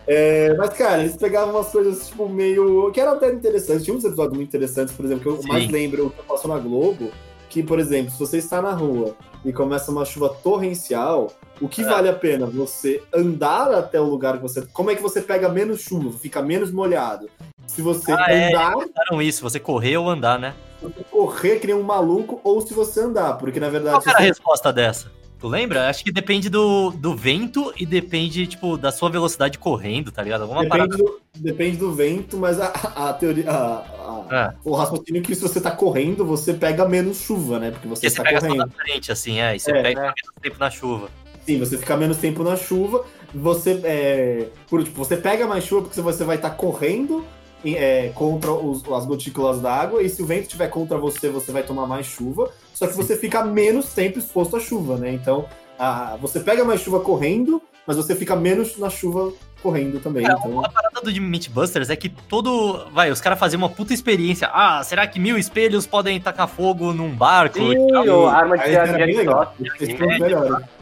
É, 0.06 0.54
mas, 0.54 0.70
cara, 0.70 1.02
eles 1.02 1.16
pegavam 1.16 1.54
umas 1.54 1.68
coisas, 1.68 2.08
tipo, 2.08 2.28
meio. 2.28 2.90
que 2.92 3.00
eram 3.00 3.12
até 3.12 3.32
interessantes. 3.32 3.84
Tinha 3.84 3.96
uns 3.96 4.04
episódios 4.04 4.36
muito 4.36 4.48
interessantes, 4.48 4.94
por 4.94 5.04
exemplo, 5.04 5.22
que 5.22 5.28
eu 5.28 5.42
Sim. 5.42 5.48
mais 5.48 5.68
lembro, 5.68 6.06
o 6.06 6.10
que 6.10 6.22
passou 6.22 6.48
na 6.52 6.58
Globo, 6.58 7.10
que, 7.48 7.62
por 7.62 7.78
exemplo, 7.78 8.12
se 8.12 8.18
você 8.18 8.38
está 8.38 8.62
na 8.62 8.72
rua 8.72 9.16
e 9.44 9.52
começa 9.52 9.90
uma 9.90 10.04
chuva 10.04 10.28
torrencial, 10.28 11.32
o 11.60 11.68
que 11.68 11.82
É. 11.82 11.84
vale 11.84 12.08
a 12.08 12.12
pena? 12.12 12.46
Você 12.46 13.02
andar 13.14 13.72
até 13.74 14.00
o 14.00 14.04
lugar 14.04 14.36
que 14.36 14.42
você. 14.42 14.62
Como 14.72 14.90
é 14.90 14.94
que 14.94 15.02
você 15.02 15.20
pega 15.22 15.48
menos 15.48 15.80
chuva, 15.80 16.16
fica 16.18 16.42
menos 16.42 16.70
molhado? 16.70 17.28
Se 17.66 17.82
você 17.82 18.12
Ah, 18.12 18.26
é. 18.28 18.48
andar, 18.48 18.72
Fizeram 18.78 19.20
isso, 19.22 19.42
você 19.42 19.58
correr 19.60 19.96
ou 19.96 20.08
andar, 20.08 20.38
né? 20.38 20.54
se 20.80 20.86
você 20.86 21.04
correr 21.10 21.58
que 21.58 21.66
nem 21.66 21.74
um 21.76 21.82
maluco, 21.82 22.40
ou 22.44 22.60
se 22.60 22.72
você 22.74 23.00
andar, 23.00 23.34
porque 23.38 23.58
na 23.58 23.68
verdade. 23.68 23.96
Qual 23.96 24.02
era 24.06 24.18
a 24.18 24.20
você- 24.22 24.28
resposta 24.28 24.72
dessa? 24.72 25.10
Tu 25.38 25.48
lembra? 25.48 25.88
Acho 25.90 26.02
que 26.02 26.10
depende 26.10 26.48
do, 26.48 26.90
do 26.92 27.14
vento 27.14 27.70
e 27.76 27.84
depende, 27.84 28.46
tipo, 28.46 28.78
da 28.78 28.90
sua 28.90 29.10
velocidade 29.10 29.58
correndo, 29.58 30.10
tá 30.10 30.22
ligado? 30.22 30.42
Alguma 30.42 30.66
parada. 30.66 30.96
Depende 30.96 31.12
do, 31.12 31.20
depende 31.42 31.76
do 31.76 31.92
vento, 31.92 32.38
mas 32.38 32.58
a, 32.58 32.68
a 32.68 33.12
teoria. 33.12 33.50
a- 33.50 33.76
a- 33.76 34.16
É. 34.28 34.54
O 34.64 34.74
raciocínio 34.74 35.20
é 35.20 35.22
que 35.24 35.34
se 35.34 35.42
você 35.42 35.60
tá 35.60 35.70
correndo, 35.70 36.24
você 36.24 36.52
pega 36.54 36.88
menos 36.88 37.18
chuva, 37.18 37.58
né? 37.58 37.70
Porque 37.70 37.86
você 37.86 38.00
Porque 38.08 38.10
você 38.10 38.16
tá 38.16 38.22
pega 38.24 38.40
só 38.40 38.46
correndo. 38.46 38.66
na 38.66 38.68
frente, 38.84 39.12
assim, 39.12 39.38
é. 39.40 39.54
E 39.54 39.60
você 39.60 39.70
É, 39.72 39.82
pega 39.82 40.00
é. 40.00 40.04
menos 40.04 40.16
tempo 40.42 40.56
na 40.58 40.70
chuva. 40.70 41.08
Sim, 41.46 41.60
você 41.60 41.78
fica 41.78 41.96
menos 41.96 42.16
tempo 42.16 42.42
na 42.42 42.56
chuva. 42.56 43.04
Você 43.32 43.80
é, 43.84 44.46
por, 44.68 44.82
tipo, 44.82 44.98
você 44.98 45.16
pega 45.16 45.46
mais 45.46 45.62
chuva 45.64 45.82
porque 45.82 46.00
você 46.00 46.24
vai 46.24 46.36
estar 46.36 46.50
correndo 46.50 47.24
em- 47.64 47.74
é, 47.76 48.10
contra 48.14 48.50
os- 48.52 48.82
as 48.92 49.06
gotículas 49.06 49.60
d'água. 49.60 50.02
E 50.02 50.08
se 50.08 50.20
o 50.22 50.26
vento 50.26 50.42
estiver 50.42 50.68
contra 50.68 50.98
você, 50.98 51.28
você 51.28 51.52
vai 51.52 51.62
tomar 51.62 51.86
mais 51.86 52.06
chuva. 52.06 52.50
Só 52.74 52.86
que 52.88 52.94
você 52.94 53.16
fica 53.16 53.44
menos 53.44 53.92
tempo 53.92 54.18
exposto 54.18 54.56
à 54.56 54.60
chuva, 54.60 54.96
né? 54.96 55.12
Então, 55.12 55.46
a- 55.78 56.16
você 56.20 56.40
pega 56.40 56.64
mais 56.64 56.80
chuva 56.80 56.98
correndo, 57.00 57.62
mas 57.86 57.96
você 57.96 58.16
fica 58.16 58.34
menos 58.34 58.76
na 58.76 58.90
chuva 58.90 59.32
correndo 59.62 60.00
também. 60.00 60.24
Cara, 60.24 60.38
então... 60.38 60.64
A 60.64 60.68
parada 60.68 61.00
do 61.00 61.20
Mythbusters 61.20 61.90
é 61.90 61.96
que 61.96 62.08
todo. 62.08 62.86
Vai, 62.92 63.10
os 63.10 63.20
caras 63.20 63.38
faziam 63.38 63.58
uma 63.58 63.68
puta 63.68 63.94
experiência. 63.94 64.48
Ah, 64.52 64.82
será 64.84 65.06
que 65.06 65.20
mil 65.20 65.38
espelhos 65.38 65.86
podem 65.86 66.20
tacar 66.20 66.48
fogo 66.48 66.92
num 66.92 67.10
barco? 67.10 67.58
Sim, 67.58 67.92
o 68.08 68.26
arma 68.26 68.56
de 68.58 68.64
Aí 68.64 68.74
era 68.74 68.92
bem 68.92 69.16
Jack 69.16 70.75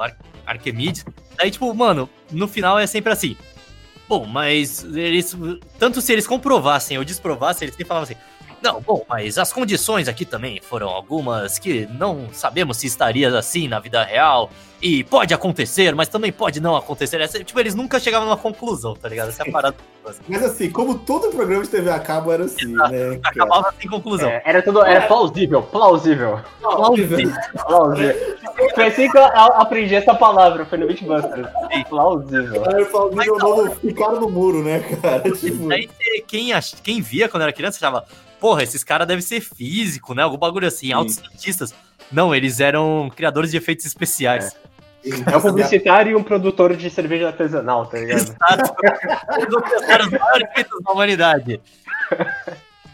Ar. 0.00 0.16
Daí, 1.36 1.50
tipo, 1.50 1.72
mano, 1.74 2.08
no 2.30 2.48
final 2.48 2.78
é 2.78 2.86
sempre 2.86 3.12
assim. 3.12 3.36
Bom, 4.08 4.24
mas 4.24 4.84
eles. 4.84 5.36
Tanto 5.78 6.00
se 6.00 6.12
eles 6.12 6.26
comprovassem 6.26 6.96
ou 6.96 7.04
desprovassem, 7.04 7.66
eles 7.66 7.74
sempre 7.74 7.86
falavam 7.86 8.04
assim. 8.04 8.20
Não, 8.62 8.80
bom, 8.80 9.04
mas 9.08 9.38
as 9.38 9.52
condições 9.52 10.08
aqui 10.08 10.24
também 10.24 10.60
foram 10.60 10.88
algumas 10.88 11.58
que 11.58 11.86
não 11.92 12.28
sabemos 12.32 12.76
se 12.78 12.86
estaria 12.86 13.36
assim 13.38 13.68
na 13.68 13.78
vida 13.78 14.02
real. 14.02 14.50
E 14.80 15.02
pode 15.02 15.34
acontecer, 15.34 15.92
mas 15.92 16.06
também 16.06 16.30
pode 16.30 16.60
não 16.60 16.76
acontecer. 16.76 17.20
Essa- 17.20 17.42
tipo, 17.42 17.58
eles 17.58 17.74
nunca 17.74 17.98
chegavam 17.98 18.28
numa 18.28 18.36
conclusão, 18.36 18.94
tá 18.94 19.08
ligado? 19.08 19.30
Essa 19.30 19.42
é 19.42 19.48
a 19.48 19.52
parada. 19.52 19.76
Mas 20.26 20.42
assim, 20.42 20.70
como 20.70 20.96
todo 21.00 21.28
programa 21.30 21.62
de 21.64 21.68
TV 21.68 21.90
a 21.90 21.98
cabo 21.98 22.32
era 22.32 22.44
assim, 22.44 22.64
né? 22.68 22.78
cara? 22.78 23.20
Acabava 23.24 23.74
sem 23.78 23.90
conclusão. 23.90 24.30
É, 24.30 24.40
era 24.44 24.62
tudo, 24.62 24.82
era 24.82 25.06
plausível, 25.06 25.62
plausível. 25.64 26.40
Plausível. 26.62 27.30
Plausível. 27.66 28.36
Foi 28.74 28.86
assim 28.86 29.10
que 29.10 29.18
eu 29.18 29.24
aprendi 29.24 29.94
essa 29.96 30.14
palavra, 30.14 30.64
foi 30.64 30.78
no 30.78 30.86
Beatbusters. 30.86 31.46
Plausível. 31.90 32.64
Aí 32.70 32.80
eu 32.80 32.86
falo, 32.86 33.10
Mas 33.14 33.26
novo, 33.26 33.74
ficaram 33.80 34.20
no 34.20 34.30
muro, 34.30 34.62
né, 34.62 34.80
cara? 35.02 35.30
Tipo, 35.30 35.70
Aí 35.72 35.88
quem, 36.26 36.52
ach- 36.52 36.74
quem 36.82 37.02
via 37.02 37.28
quando 37.28 37.42
era 37.42 37.52
criança 37.52 37.76
achava, 37.76 38.04
porra, 38.40 38.62
esses 38.62 38.82
caras 38.84 39.06
devem 39.06 39.22
ser 39.22 39.40
físico, 39.40 40.14
né? 40.14 40.22
Algum 40.22 40.36
bagulho 40.38 40.66
assim, 40.66 40.92
altos 40.92 41.16
cientistas. 41.16 41.74
Não, 42.10 42.34
eles 42.34 42.60
eram 42.60 43.10
criadores 43.14 43.50
de 43.50 43.56
efeitos 43.56 43.84
especiais. 43.86 44.56
É 45.26 45.36
um 45.36 45.40
publicitário 45.40 46.12
e 46.12 46.14
um 46.16 46.22
produtor 46.22 46.76
de 46.76 46.90
cerveja 46.90 47.28
artesanal, 47.28 47.86
tá 47.86 47.98
ligado? 47.98 48.18
Exato. 48.18 48.74
Eles 49.38 49.54
ofereceram 49.54 50.06
os 50.06 50.10
maiores 50.10 50.48
feitos 50.54 50.82
da 50.82 50.92
humanidade. 50.92 51.60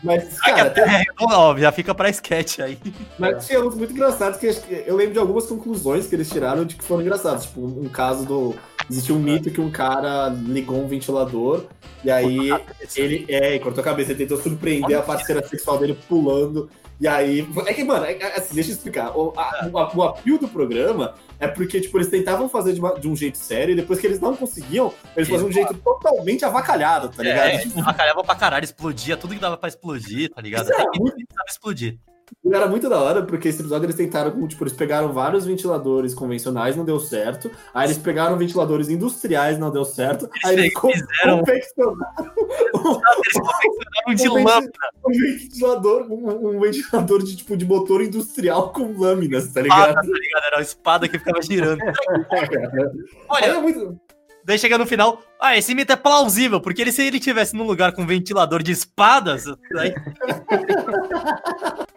Mas, 0.02 0.38
que 0.38 0.50
cara, 0.50 0.64
a 0.66 0.70
Terra 0.70 0.98
é 0.98 1.04
redonda, 1.04 1.60
já 1.60 1.72
fica 1.72 1.94
pra 1.94 2.10
sketch 2.10 2.58
aí. 2.60 2.78
mas 3.18 3.46
tinha 3.46 3.64
uns 3.64 3.74
muito 3.74 3.92
engraçados 3.92 4.38
que- 4.38 4.84
eu 4.86 4.94
lembro 4.96 5.14
de 5.14 5.18
algumas 5.18 5.46
conclusões 5.46 6.06
que 6.06 6.14
eles 6.14 6.28
tiraram 6.28 6.64
de 6.66 6.76
que 6.76 6.84
foram 6.84 7.00
engraçados. 7.00 7.46
Tipo, 7.46 7.62
um 7.62 7.88
caso 7.88 8.26
do. 8.26 8.54
Existia 8.90 9.14
um 9.14 9.18
mito 9.18 9.50
que 9.50 9.60
um 9.60 9.70
cara 9.70 10.28
ligou 10.28 10.82
um 10.82 10.86
ventilador 10.88 11.64
e 12.04 12.10
aí 12.10 12.50
ele 12.96 13.24
é, 13.28 13.58
cortou 13.58 13.80
a 13.80 13.84
cabeça, 13.84 14.12
ele 14.12 14.18
tentou 14.18 14.36
surpreender 14.40 14.98
a 14.98 15.02
parceira 15.02 15.46
sexual 15.46 15.78
dele 15.78 15.98
pulando. 16.08 16.68
E 17.00 17.08
aí. 17.08 17.46
É 17.66 17.74
que, 17.74 17.82
mano, 17.82 18.04
é- 18.04 18.12
é 18.16 18.38
assim, 18.38 18.54
deixa 18.54 18.70
eu 18.70 18.74
explicar. 18.74 19.16
O, 19.18 19.32
a- 19.36 19.68
o, 19.72 19.98
o 19.98 20.02
apio 20.02 20.38
do 20.38 20.46
programa 20.46 21.14
é 21.40 21.48
porque, 21.48 21.80
tipo, 21.80 21.96
eles 21.98 22.08
tentavam 22.08 22.48
fazer 22.48 22.72
de, 22.72 22.78
uma- 22.80 22.94
de 22.98 23.08
um 23.08 23.16
jeito 23.16 23.36
sério 23.36 23.72
e 23.72 23.74
depois 23.76 23.98
que 23.98 24.06
eles 24.06 24.20
não 24.20 24.36
conseguiam, 24.36 24.92
eles 25.16 25.28
faziam 25.28 25.48
de 25.48 25.50
um 25.50 25.52
jeito 25.52 25.74
totalmente 25.74 26.44
avacalhado, 26.44 27.08
tá 27.08 27.22
ligado? 27.22 27.48
É, 27.48 27.80
avacalhava 27.80 28.22
pra 28.22 28.34
caralho, 28.36 28.64
explodia 28.64 29.16
tudo 29.16 29.34
que 29.34 29.40
dava 29.40 29.56
pra 29.56 29.68
explodir, 29.68 30.30
tá 30.30 30.40
ligado? 30.40 30.68
Era 30.70 30.82
Até 30.82 30.90
que 30.92 31.00
muito- 31.00 31.16
ninguém 31.16 31.26
sabe 31.36 31.50
explodir. 31.50 31.98
E 32.44 32.54
Era 32.54 32.66
muito 32.66 32.88
da 32.88 33.00
hora, 33.00 33.22
porque 33.22 33.48
esse 33.48 33.60
episódio 33.60 33.86
eles 33.86 33.96
tentaram, 33.96 34.46
tipo, 34.48 34.64
eles 34.64 34.72
pegaram 34.72 35.12
vários 35.12 35.44
ventiladores 35.44 36.14
convencionais, 36.14 36.76
não 36.76 36.84
deu 36.84 36.98
certo. 37.00 37.50
Aí 37.72 37.86
eles 37.86 37.98
pegaram 37.98 38.36
ventiladores 38.36 38.88
industriais, 38.88 39.58
não 39.58 39.70
deu 39.70 39.84
certo. 39.84 40.28
Aí 40.44 40.54
eles 40.54 40.72
co- 40.74 40.90
fizeram- 40.90 41.40
confeccionaram 41.40 42.14
Eles 42.16 43.32
confeccionaram 43.32 44.14
de 44.14 44.28
Um 44.28 44.34
lâmpada, 44.44 44.70
um 45.06 45.10
ventilador, 45.12 46.06
um, 46.10 46.56
um 46.56 46.60
ventilador 46.60 47.22
de 47.22 47.36
tipo 47.36 47.56
de 47.56 47.64
motor 47.64 48.02
industrial 48.02 48.72
com 48.72 48.98
lâminas, 48.98 49.52
tá 49.52 49.60
ligado? 49.62 49.94
tá 49.94 50.00
ligado? 50.02 50.44
Era 50.46 50.56
uma 50.56 50.62
espada 50.62 51.08
que 51.08 51.18
ficava 51.18 51.42
girando. 51.42 51.80
Aí 52.32 53.04
Olha, 53.28 53.44
é 53.46 53.60
muito. 53.60 54.00
Daí 54.44 54.58
chega 54.58 54.76
no 54.76 54.86
final, 54.86 55.22
ah, 55.40 55.56
esse 55.56 55.74
mito 55.74 55.92
é 55.92 55.96
plausível, 55.96 56.60
porque 56.60 56.82
ele, 56.82 56.92
se 56.92 57.02
ele 57.02 57.18
tivesse 57.18 57.56
num 57.56 57.64
lugar 57.64 57.92
com 57.92 58.06
ventilador 58.06 58.62
de 58.62 58.72
espadas, 58.72 59.46
aí, 59.78 59.94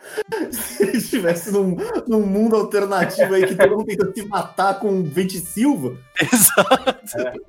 Se 0.52 0.84
ele 0.84 0.98
estivesse 0.98 1.52
num, 1.52 1.76
num 2.08 2.26
mundo 2.26 2.56
alternativo 2.56 3.34
aí 3.34 3.46
que 3.46 3.56
todo 3.56 3.78
mundo 3.78 3.86
tenta 3.86 4.12
se 4.14 4.26
matar 4.26 4.80
com 4.80 4.90
um 4.90 5.04
vente 5.04 5.40
silva, 5.40 5.98
exato. 6.22 7.40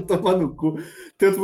tomar 0.06 0.36
no 0.36 0.54
cu. 0.54 0.78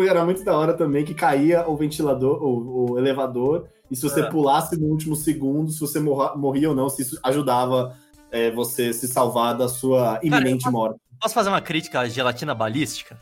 Era 0.08 0.24
muito 0.24 0.44
da 0.44 0.56
hora 0.56 0.74
também 0.74 1.04
que 1.04 1.14
caía 1.14 1.68
o 1.68 1.76
ventilador, 1.76 2.42
o, 2.42 2.92
o 2.92 2.98
elevador, 2.98 3.66
e 3.90 3.96
se 3.96 4.02
você 4.02 4.22
Ah. 4.22 4.30
pulasse 4.30 4.76
no 4.78 4.86
último 4.86 5.14
segundo, 5.14 5.70
se 5.70 5.80
você 5.80 6.00
morra, 6.00 6.34
morria 6.36 6.70
ou 6.70 6.74
não, 6.74 6.88
se 6.88 7.02
isso 7.02 7.18
ajudava 7.22 7.94
é, 8.30 8.50
você 8.50 8.92
se 8.92 9.06
salvar 9.06 9.56
da 9.56 9.68
sua 9.68 10.18
iminente 10.22 10.68
morte. 10.70 10.98
Posso 11.20 11.34
fazer 11.34 11.48
uma 11.48 11.60
crítica 11.60 12.00
à 12.00 12.08
gelatina 12.08 12.54
balística? 12.54 13.16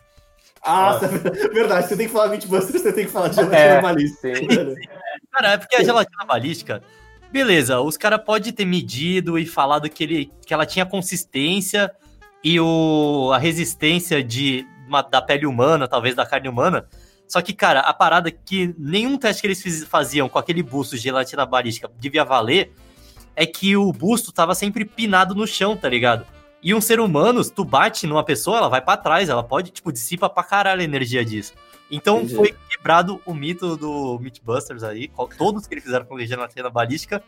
Ah, 0.67 0.99
verdade, 1.53 1.89
você 1.89 1.97
tem 1.97 2.07
que 2.07 2.13
falar 2.13 2.29
Mythbusters, 2.29 2.83
você 2.83 2.93
tem 2.93 3.05
que 3.05 3.11
falar 3.13 3.29
de 3.29 3.39
É, 3.41 3.45
gelatina 3.45 3.81
balística. 3.83 4.37
sim. 4.37 4.47
Cara, 5.31 5.53
é 5.53 5.59
porque 5.59 5.77
a 5.77 5.83
gelatina 5.85 6.25
balística, 6.25 6.83
beleza, 7.31 7.81
os 7.81 7.97
caras 7.97 8.23
podem 8.25 8.53
ter 8.53 8.65
medido 8.65 9.39
e 9.39 9.45
falado 9.47 9.89
que, 9.91 10.03
ele, 10.05 10.33
que 10.47 10.55
ela 10.55 10.65
tinha 10.65 10.87
consistência 10.87 11.91
e 12.43 12.59
o, 12.61 13.31
a 13.35 13.39
resistência 13.39 14.23
de, 14.25 14.67
uma- 14.89 15.03
da 15.03 15.21
pele 15.21 15.45
humana, 15.47 15.87
talvez 15.87 16.15
da 16.15 16.25
carne 16.25 16.49
humana. 16.49 16.89
Só 17.29 17.41
que, 17.43 17.53
cara, 17.53 17.81
a 17.81 17.93
parada 17.93 18.31
que 18.31 18.75
nenhum 18.79 19.17
teste 19.19 19.41
que 19.43 19.47
eles 19.49 19.63
fiz- 19.63 19.85
faziam 19.85 20.29
com 20.29 20.39
aquele 20.39 20.63
busto 20.63 20.97
de 20.97 21.03
gelatina 21.03 21.45
balística 21.45 21.91
devia 21.99 22.25
valer 22.25 22.73
é 23.37 23.45
que 23.45 23.77
o 23.77 23.93
busto 23.93 24.31
tava 24.33 24.55
sempre 24.55 24.85
pinado 24.85 25.35
no 25.35 25.47
chão, 25.47 25.77
tá 25.77 25.89
ligado? 25.89 26.25
E 26.65 26.75
um 26.75 26.81
ser 26.81 26.99
humano, 26.99 27.45
se 27.45 27.53
tu 27.53 27.63
bate 27.63 28.07
numa 28.07 28.25
pessoa, 28.25 28.57
ela 28.57 28.69
vai 28.71 28.81
pra 28.81 28.97
trás, 28.97 29.29
ela 29.29 29.45
pode, 29.45 29.71
tipo, 29.71 29.93
dissipa 29.93 30.31
pra 30.31 30.43
caralho 30.43 30.81
a 30.81 30.85
energia 30.85 31.23
disso. 31.23 31.53
Então 31.91 32.23
Entendi. 32.23 32.37
foi 32.37 32.55
quebrado 32.71 33.21
o 33.27 33.35
mito 33.35 33.77
do 33.77 34.19
Mythbusters 34.19 34.83
aí, 34.83 35.11
todos 35.37 35.67
que 35.67 35.75
eles 35.75 35.85
fizeram 35.85 36.07
com 36.07 36.19
gelatina 36.21 36.71
balística. 36.71 37.23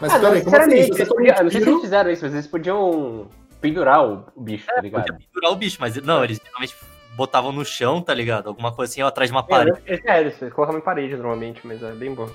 Mas 0.00 0.12
Ah, 0.12 0.18
não, 0.18 0.30
peraí, 0.30 0.42
como 0.42 0.56
assim? 0.56 0.70
sinceramente, 0.70 1.02
um 1.02 1.06
podiam, 1.14 1.36
eu 1.36 1.44
não 1.44 1.50
sei 1.50 1.60
se 1.60 1.68
eles 1.68 1.80
fizeram 1.82 2.10
isso, 2.10 2.24
mas 2.24 2.32
eles 2.32 2.46
podiam 2.46 3.28
pendurar 3.60 4.02
o, 4.08 4.24
bicho, 4.36 4.66
tá 4.66 4.80
ligado? 4.80 5.02
Podia 5.04 5.26
pendurar 5.26 5.52
o 5.52 5.56
bicho, 5.56 5.76
mas 5.78 5.96
não, 5.96 6.24
eles 6.24 6.40
geralmente 6.42 6.74
botavam 7.16 7.52
no 7.52 7.64
chão, 7.66 8.00
tá 8.00 8.14
ligado? 8.14 8.48
Alguma 8.48 8.72
coisa 8.72 8.90
assim, 8.90 9.02
ou 9.02 9.08
atrás 9.08 9.28
de 9.28 9.36
uma 9.36 9.42
É, 9.42 9.50
parede. 9.50 9.78
eles, 9.86 10.04
é, 10.06 10.20
eles 10.20 10.38
colocavam 10.54 10.78
em 10.80 10.84
parede 10.84 11.14
normalmente, 11.16 11.60
mas 11.66 11.82
é 11.82 11.92
bem 11.92 12.14
bom. 12.14 12.30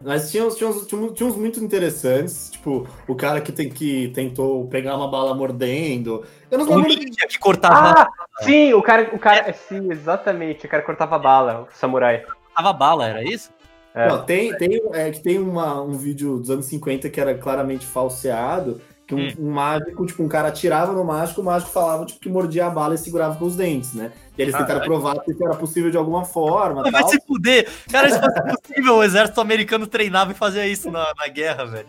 Mas 0.00 0.30
tinha 0.30 0.44
uns, 0.44 0.56
tinha, 0.56 0.68
uns, 0.68 0.86
tinha 0.86 1.00
uns- 1.00 1.12
tinha 1.12 1.28
uns 1.28 1.36
muito 1.36 1.62
interessantes, 1.64 2.50
tipo, 2.50 2.86
o 3.08 3.14
cara 3.14 3.40
que, 3.40 3.50
tem, 3.52 3.68
que 3.68 4.08
tentou 4.08 4.66
pegar 4.68 4.96
uma 4.96 5.08
bala 5.08 5.34
mordendo. 5.34 6.24
Eu 6.50 6.58
não 6.58 6.66
lembro. 6.66 6.88
ninja 6.88 7.26
que 7.28 7.38
cortava, 7.38 8.02
Ah, 8.02 8.08
sim, 8.42 8.72
o 8.74 8.82
cara, 8.82 9.10
o 9.14 9.18
cara, 9.18 9.52
sim, 9.52 9.90
exatamente, 9.90 10.66
o 10.66 10.68
cara 10.68 10.82
cortava 10.82 11.18
bala, 11.18 11.62
o 11.62 11.66
samurai. 11.74 12.22
cortava 12.22 12.72
bala, 12.72 13.08
era 13.08 13.22
isso? 13.24 13.50
É. 13.94 14.08
Não, 14.08 14.24
tem, 14.24 14.52
tem, 14.56 14.80
é, 14.92 15.10
que 15.10 15.20
tem 15.20 15.38
uma, 15.38 15.80
um 15.80 15.92
vídeo 15.92 16.38
dos 16.38 16.50
anos 16.50 16.66
50 16.66 17.08
que 17.08 17.20
era 17.20 17.32
claramente 17.38 17.86
falseado, 17.86 18.80
que 19.06 19.14
um, 19.14 19.18
Hum. 19.18 19.32
um 19.38 19.50
mágico, 19.50 20.06
tipo, 20.06 20.22
um 20.22 20.28
cara 20.28 20.48
atirava 20.48 20.92
no 20.92 21.04
mágico, 21.04 21.40
o 21.40 21.44
mágico 21.44 21.70
falava 21.70 22.06
tipo, 22.06 22.20
que 22.20 22.28
mordia 22.28 22.66
a 22.66 22.70
bala 22.70 22.94
e 22.94 22.98
segurava 22.98 23.36
com 23.36 23.44
os 23.44 23.54
dentes, 23.56 23.92
né? 23.94 24.12
E 24.36 24.42
eles 24.42 24.52
tentaram 24.54 24.80
Caralho. 24.80 24.90
provar 24.90 25.20
que 25.22 25.30
isso 25.30 25.44
era 25.44 25.54
possível 25.54 25.90
de 25.90 25.96
alguma 25.96 26.24
forma 26.24 26.82
Vai 26.90 27.02
tal. 27.02 27.08
se 27.08 27.20
fuder. 27.26 27.68
Cara, 27.92 28.10
se 28.10 28.18
fosse 28.18 28.56
possível, 28.62 28.96
o 28.96 29.02
exército 29.04 29.40
americano 29.40 29.86
treinava 29.86 30.32
e 30.32 30.34
fazia 30.34 30.66
isso 30.66 30.90
na, 30.90 31.12
na 31.16 31.28
guerra, 31.28 31.64
velho. 31.66 31.86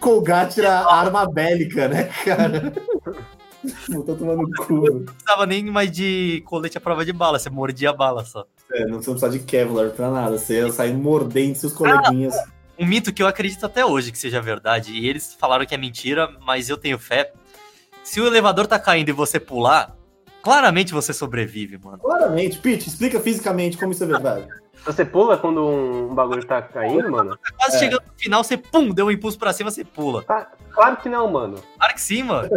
Colgate 0.00 0.60
era 0.60 0.84
arma 0.86 1.26
bélica, 1.30 1.88
né, 1.88 2.04
cara? 2.24 2.72
Não 3.88 4.02
tô 4.02 4.14
tomando 4.14 4.48
cu. 4.66 4.74
Não 4.74 5.04
precisava 5.04 5.46
nem 5.46 5.64
mais 5.64 5.90
de 5.90 6.42
colete 6.46 6.76
à 6.78 6.80
prova 6.80 7.04
de 7.04 7.12
bala, 7.12 7.38
você 7.38 7.48
mordia 7.48 7.90
a 7.90 7.92
bala 7.92 8.24
só. 8.24 8.44
É, 8.72 8.84
não 8.86 8.98
precisa 9.00 9.28
de 9.30 9.38
Kevlar 9.40 9.90
pra 9.90 10.10
nada. 10.10 10.38
Você 10.38 10.54
ia 10.60 10.72
sair 10.72 10.94
mordendo 10.94 11.54
seus 11.54 11.72
coleguinhas. 11.72 12.34
Um 12.78 12.86
mito 12.86 13.12
que 13.12 13.22
eu 13.22 13.26
acredito 13.26 13.64
até 13.66 13.84
hoje 13.84 14.10
que 14.10 14.18
seja 14.18 14.40
verdade, 14.40 14.92
e 14.92 15.08
eles 15.08 15.34
falaram 15.38 15.64
que 15.66 15.74
é 15.74 15.78
mentira, 15.78 16.28
mas 16.40 16.68
eu 16.68 16.76
tenho 16.76 16.98
fé. 16.98 17.32
Se 18.02 18.20
o 18.20 18.26
elevador 18.26 18.66
tá 18.66 18.78
caindo 18.78 19.10
e 19.10 19.12
você 19.12 19.38
pular, 19.38 19.94
claramente 20.42 20.92
você 20.92 21.12
sobrevive, 21.12 21.78
mano. 21.78 21.98
Claramente. 21.98 22.58
Pete, 22.58 22.88
explica 22.88 23.20
fisicamente 23.20 23.76
como 23.76 23.92
isso 23.92 24.02
é 24.02 24.06
verdade. 24.06 24.48
Você 24.84 25.04
pula 25.04 25.36
quando 25.36 25.64
um 25.64 26.14
bagulho 26.14 26.44
tá 26.44 26.60
caindo, 26.60 27.08
mano? 27.08 27.36
Tá 27.36 27.52
quase 27.56 27.76
É. 27.76 27.78
chegando 27.78 28.02
no 28.04 28.18
final, 28.18 28.42
você 28.42 28.56
pum, 28.56 28.88
deu 28.90 29.06
um 29.06 29.10
impulso 29.12 29.38
pra 29.38 29.52
cima, 29.52 29.70
você 29.70 29.84
pula. 29.84 30.24
Claro 30.72 30.96
que 30.96 31.08
não, 31.08 31.30
mano. 31.30 31.62
Claro 31.78 31.94
que 31.94 32.00
sim, 32.00 32.24
mano. 32.24 32.48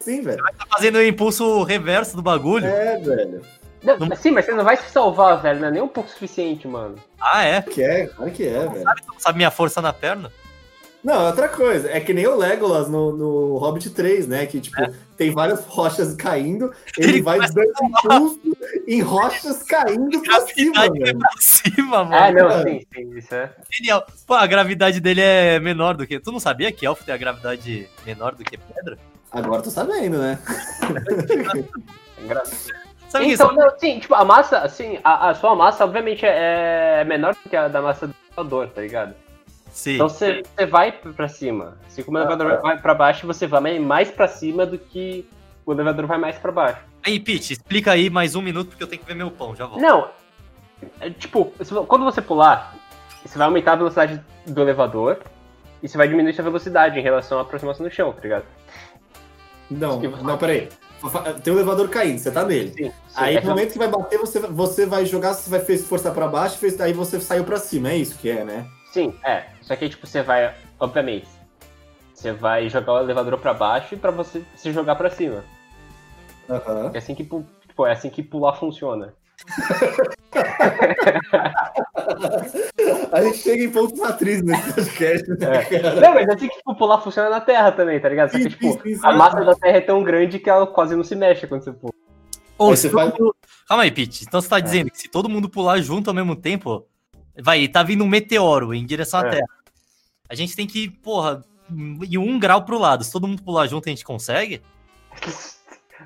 Sim, 0.00 0.22
velho. 0.22 0.42
Tá 0.58 0.66
fazendo 0.68 0.96
o 0.96 1.02
impulso 1.06 1.62
reverso 1.62 2.16
do 2.16 2.22
bagulho. 2.22 2.66
É, 2.66 2.98
velho. 2.98 3.42
Não, 3.82 3.98
mas 3.98 4.18
Sim, 4.20 4.30
mas 4.30 4.44
você 4.44 4.52
não 4.52 4.64
vai 4.64 4.76
se 4.76 4.90
salvar, 4.90 5.40
velho. 5.42 5.60
Não 5.60 5.68
é 5.68 5.70
nem 5.70 5.82
um 5.82 5.88
pouco 5.88 6.08
suficiente, 6.08 6.68
mano. 6.68 6.96
Ah, 7.20 7.42
é? 7.42 7.62
Que 7.62 7.82
é, 7.82 8.06
claro 8.06 8.30
que 8.30 8.46
é, 8.46 8.68
velho. 8.68 8.84
Sabe 9.18 9.36
minha 9.36 9.50
força 9.50 9.82
na 9.82 9.92
perna? 9.92 10.30
Não, 11.02 11.26
outra 11.26 11.48
coisa, 11.48 11.90
é 11.90 11.98
que 11.98 12.14
nem 12.14 12.28
o 12.28 12.36
Legolas 12.36 12.88
no, 12.88 13.10
no 13.16 13.56
Hobbit 13.56 13.90
3, 13.90 14.28
né? 14.28 14.46
Que, 14.46 14.60
tipo, 14.60 14.76
tem 15.16 15.32
várias 15.32 15.64
rochas 15.66 16.14
caindo, 16.14 16.72
ele, 16.96 17.14
Ele 17.14 17.22
vai 17.22 17.40
dando 17.40 17.72
impulso 17.82 18.40
em 18.86 19.00
rochas 19.00 19.64
caindo 19.64 20.22
pra 20.22 20.40
cima, 20.42 20.84
é 20.84 20.90
velho. 20.90 21.18
pra 21.18 21.30
cima, 21.40 22.04
mano. 22.04 22.14
Ah, 22.14 22.30
não, 22.30 22.48
cara. 22.48 22.62
sim, 22.62 22.86
sim, 22.94 23.18
isso 23.18 23.34
é. 23.34 23.50
Genial. 23.68 24.06
Pô, 24.24 24.34
a 24.34 24.46
gravidade 24.46 25.00
dele 25.00 25.20
é 25.20 25.58
menor 25.58 25.96
do 25.96 26.06
que. 26.06 26.20
Tu 26.20 26.30
não 26.30 26.38
sabia 26.38 26.70
que 26.70 26.86
elfo 26.86 27.02
tem 27.04 27.14
a 27.14 27.18
gravidade 27.18 27.88
menor 28.06 28.36
do 28.36 28.44
que 28.44 28.56
pedra? 28.56 28.96
Agora 29.32 29.62
tô 29.62 29.70
sabendo, 29.70 30.18
né? 30.18 30.38
é 32.16 32.24
engraçado. 32.24 32.81
Sabe 33.12 33.30
Então, 33.30 33.52
não, 33.52 33.78
sim, 33.78 34.00
tipo, 34.00 34.14
a 34.14 34.24
massa, 34.24 34.60
assim, 34.60 34.98
a, 35.04 35.28
a 35.28 35.34
sua 35.34 35.54
massa, 35.54 35.84
obviamente, 35.84 36.24
é, 36.24 37.00
é 37.02 37.04
menor 37.04 37.34
do 37.34 37.50
que 37.50 37.54
a 37.54 37.68
da 37.68 37.82
massa 37.82 38.06
do 38.06 38.14
elevador, 38.30 38.68
tá 38.68 38.80
ligado? 38.80 39.14
Sim. 39.70 39.96
Então 39.96 40.08
você 40.08 40.42
vai 40.70 40.92
pra 40.92 41.28
cima. 41.28 41.76
Assim 41.86 42.02
como 42.02 42.16
o 42.16 42.20
elevador 42.22 42.62
vai 42.62 42.80
pra 42.80 42.94
baixo, 42.94 43.26
você 43.26 43.46
vai 43.46 43.78
mais 43.78 44.10
pra 44.10 44.26
cima 44.26 44.64
do 44.64 44.78
que 44.78 45.28
o 45.66 45.72
elevador 45.72 46.06
vai 46.06 46.16
mais 46.16 46.38
pra 46.38 46.50
baixo. 46.50 46.80
Aí, 47.04 47.20
Pete, 47.20 47.52
explica 47.52 47.92
aí 47.92 48.08
mais 48.08 48.34
um 48.34 48.40
minuto 48.40 48.68
porque 48.68 48.82
eu 48.82 48.88
tenho 48.88 49.02
que 49.02 49.06
ver 49.06 49.14
meu 49.14 49.30
pão, 49.30 49.54
já 49.54 49.66
volto. 49.66 49.82
Não, 49.82 50.08
é, 50.98 51.10
tipo, 51.10 51.52
quando 51.86 52.06
você 52.06 52.22
pular, 52.22 52.74
você 53.22 53.36
vai 53.36 53.46
aumentar 53.46 53.72
a 53.72 53.76
velocidade 53.76 54.24
do 54.46 54.62
elevador 54.62 55.18
e 55.82 55.88
você 55.88 55.98
vai 55.98 56.08
diminuir 56.08 56.32
sua 56.32 56.44
velocidade 56.44 56.98
em 56.98 57.02
relação 57.02 57.38
à 57.38 57.42
aproximação 57.42 57.86
do 57.86 57.92
chão, 57.92 58.10
tá 58.10 58.22
ligado? 58.22 58.46
Não, 59.70 60.00
não, 60.00 60.38
peraí. 60.38 60.70
Tem 61.42 61.52
um 61.52 61.56
elevador 61.56 61.88
caindo, 61.88 62.18
você 62.18 62.30
tá 62.30 62.44
nele. 62.44 62.72
Sim. 62.72 62.92
Aí 63.14 63.36
é 63.36 63.40
no 63.40 63.48
momento 63.48 63.72
que 63.72 63.78
vai 63.78 63.88
bater, 63.88 64.18
você, 64.18 64.40
você 64.40 64.86
vai 64.86 65.04
jogar, 65.04 65.34
você 65.34 65.50
vai 65.50 65.60
fez 65.60 65.84
força 65.84 66.10
pra 66.10 66.28
baixo, 66.28 66.58
fez, 66.58 66.80
aí 66.80 66.92
você 66.92 67.20
saiu 67.20 67.44
pra 67.44 67.58
cima, 67.58 67.90
é 67.90 67.96
isso 67.96 68.18
que 68.18 68.30
é, 68.30 68.44
né? 68.44 68.66
Sim, 68.92 69.14
é. 69.24 69.44
Só 69.62 69.74
que 69.74 69.84
aí, 69.84 69.90
tipo, 69.90 70.06
você 70.06 70.22
vai, 70.22 70.54
obviamente, 70.78 71.26
você 72.14 72.32
vai 72.32 72.68
jogar 72.68 72.92
o 72.92 73.00
elevador 73.00 73.38
pra 73.38 73.52
baixo 73.52 73.94
e 73.94 73.98
pra 73.98 74.10
você 74.10 74.42
se 74.54 74.72
jogar 74.72 74.94
pra 74.94 75.10
cima. 75.10 75.44
Aham. 76.48 76.90
É 76.94 76.98
assim 76.98 77.14
que, 77.14 77.24
tipo, 77.24 77.86
é 77.86 77.92
assim 77.92 78.10
que 78.10 78.22
pular 78.22 78.54
funciona. 78.54 79.14
A 83.12 83.22
gente 83.22 83.38
chega 83.38 83.64
em 83.64 83.70
pontos 83.70 83.98
matrizes 83.98 84.42
nesse 84.42 84.72
podcast, 84.72 85.28
né, 85.30 85.64
cara? 85.64 86.00
Não, 86.00 86.14
mas 86.14 86.28
é 86.28 86.34
assim 86.34 86.48
que 86.48 86.56
tipo, 86.56 86.74
pular 86.76 87.00
funciona 87.00 87.28
na 87.30 87.40
Terra 87.40 87.72
também, 87.72 88.00
tá 88.00 88.08
ligado? 88.08 88.30
Só 88.32 88.38
que, 88.38 88.48
tipo, 88.48 88.72
sim, 88.72 88.80
sim, 88.82 88.94
sim. 88.94 89.00
a 89.02 89.12
massa 89.12 89.44
da 89.44 89.54
Terra 89.54 89.78
é 89.78 89.80
tão 89.80 90.02
grande 90.02 90.38
que 90.38 90.48
ela 90.48 90.66
quase 90.66 90.96
não 90.96 91.04
se 91.04 91.14
mexe 91.14 91.46
quando 91.46 91.62
você 91.64 91.72
pula. 91.72 91.92
Ou 92.58 92.76
se 92.76 92.88
você 92.88 92.90
faz- 92.90 93.12
mundo- 93.12 93.34
Calma 93.68 93.84
aí, 93.84 93.90
Pete. 93.90 94.24
Então 94.26 94.40
você 94.40 94.48
tá 94.48 94.60
dizendo 94.60 94.90
que 94.90 94.98
se 94.98 95.08
todo 95.08 95.28
mundo 95.28 95.48
pular 95.48 95.78
junto 95.80 96.08
ao 96.10 96.14
mesmo 96.14 96.34
tempo, 96.36 96.86
vai, 97.40 97.66
tá 97.68 97.82
vindo 97.82 98.04
um 98.04 98.08
meteoro 98.08 98.72
em 98.74 98.84
direção 98.86 99.20
à 99.20 99.26
É. 99.26 99.30
Terra. 99.30 99.48
A 100.28 100.34
gente 100.34 100.56
tem 100.56 100.66
que, 100.66 100.88
porra, 100.90 101.44
ir 102.08 102.18
um 102.18 102.38
grau 102.38 102.64
pro 102.64 102.78
lado. 102.78 103.04
Se 103.04 103.12
todo 103.12 103.28
mundo 103.28 103.42
pular 103.42 103.66
junto, 103.66 103.88
a 103.88 103.90
gente 103.90 104.04
consegue? 104.04 104.62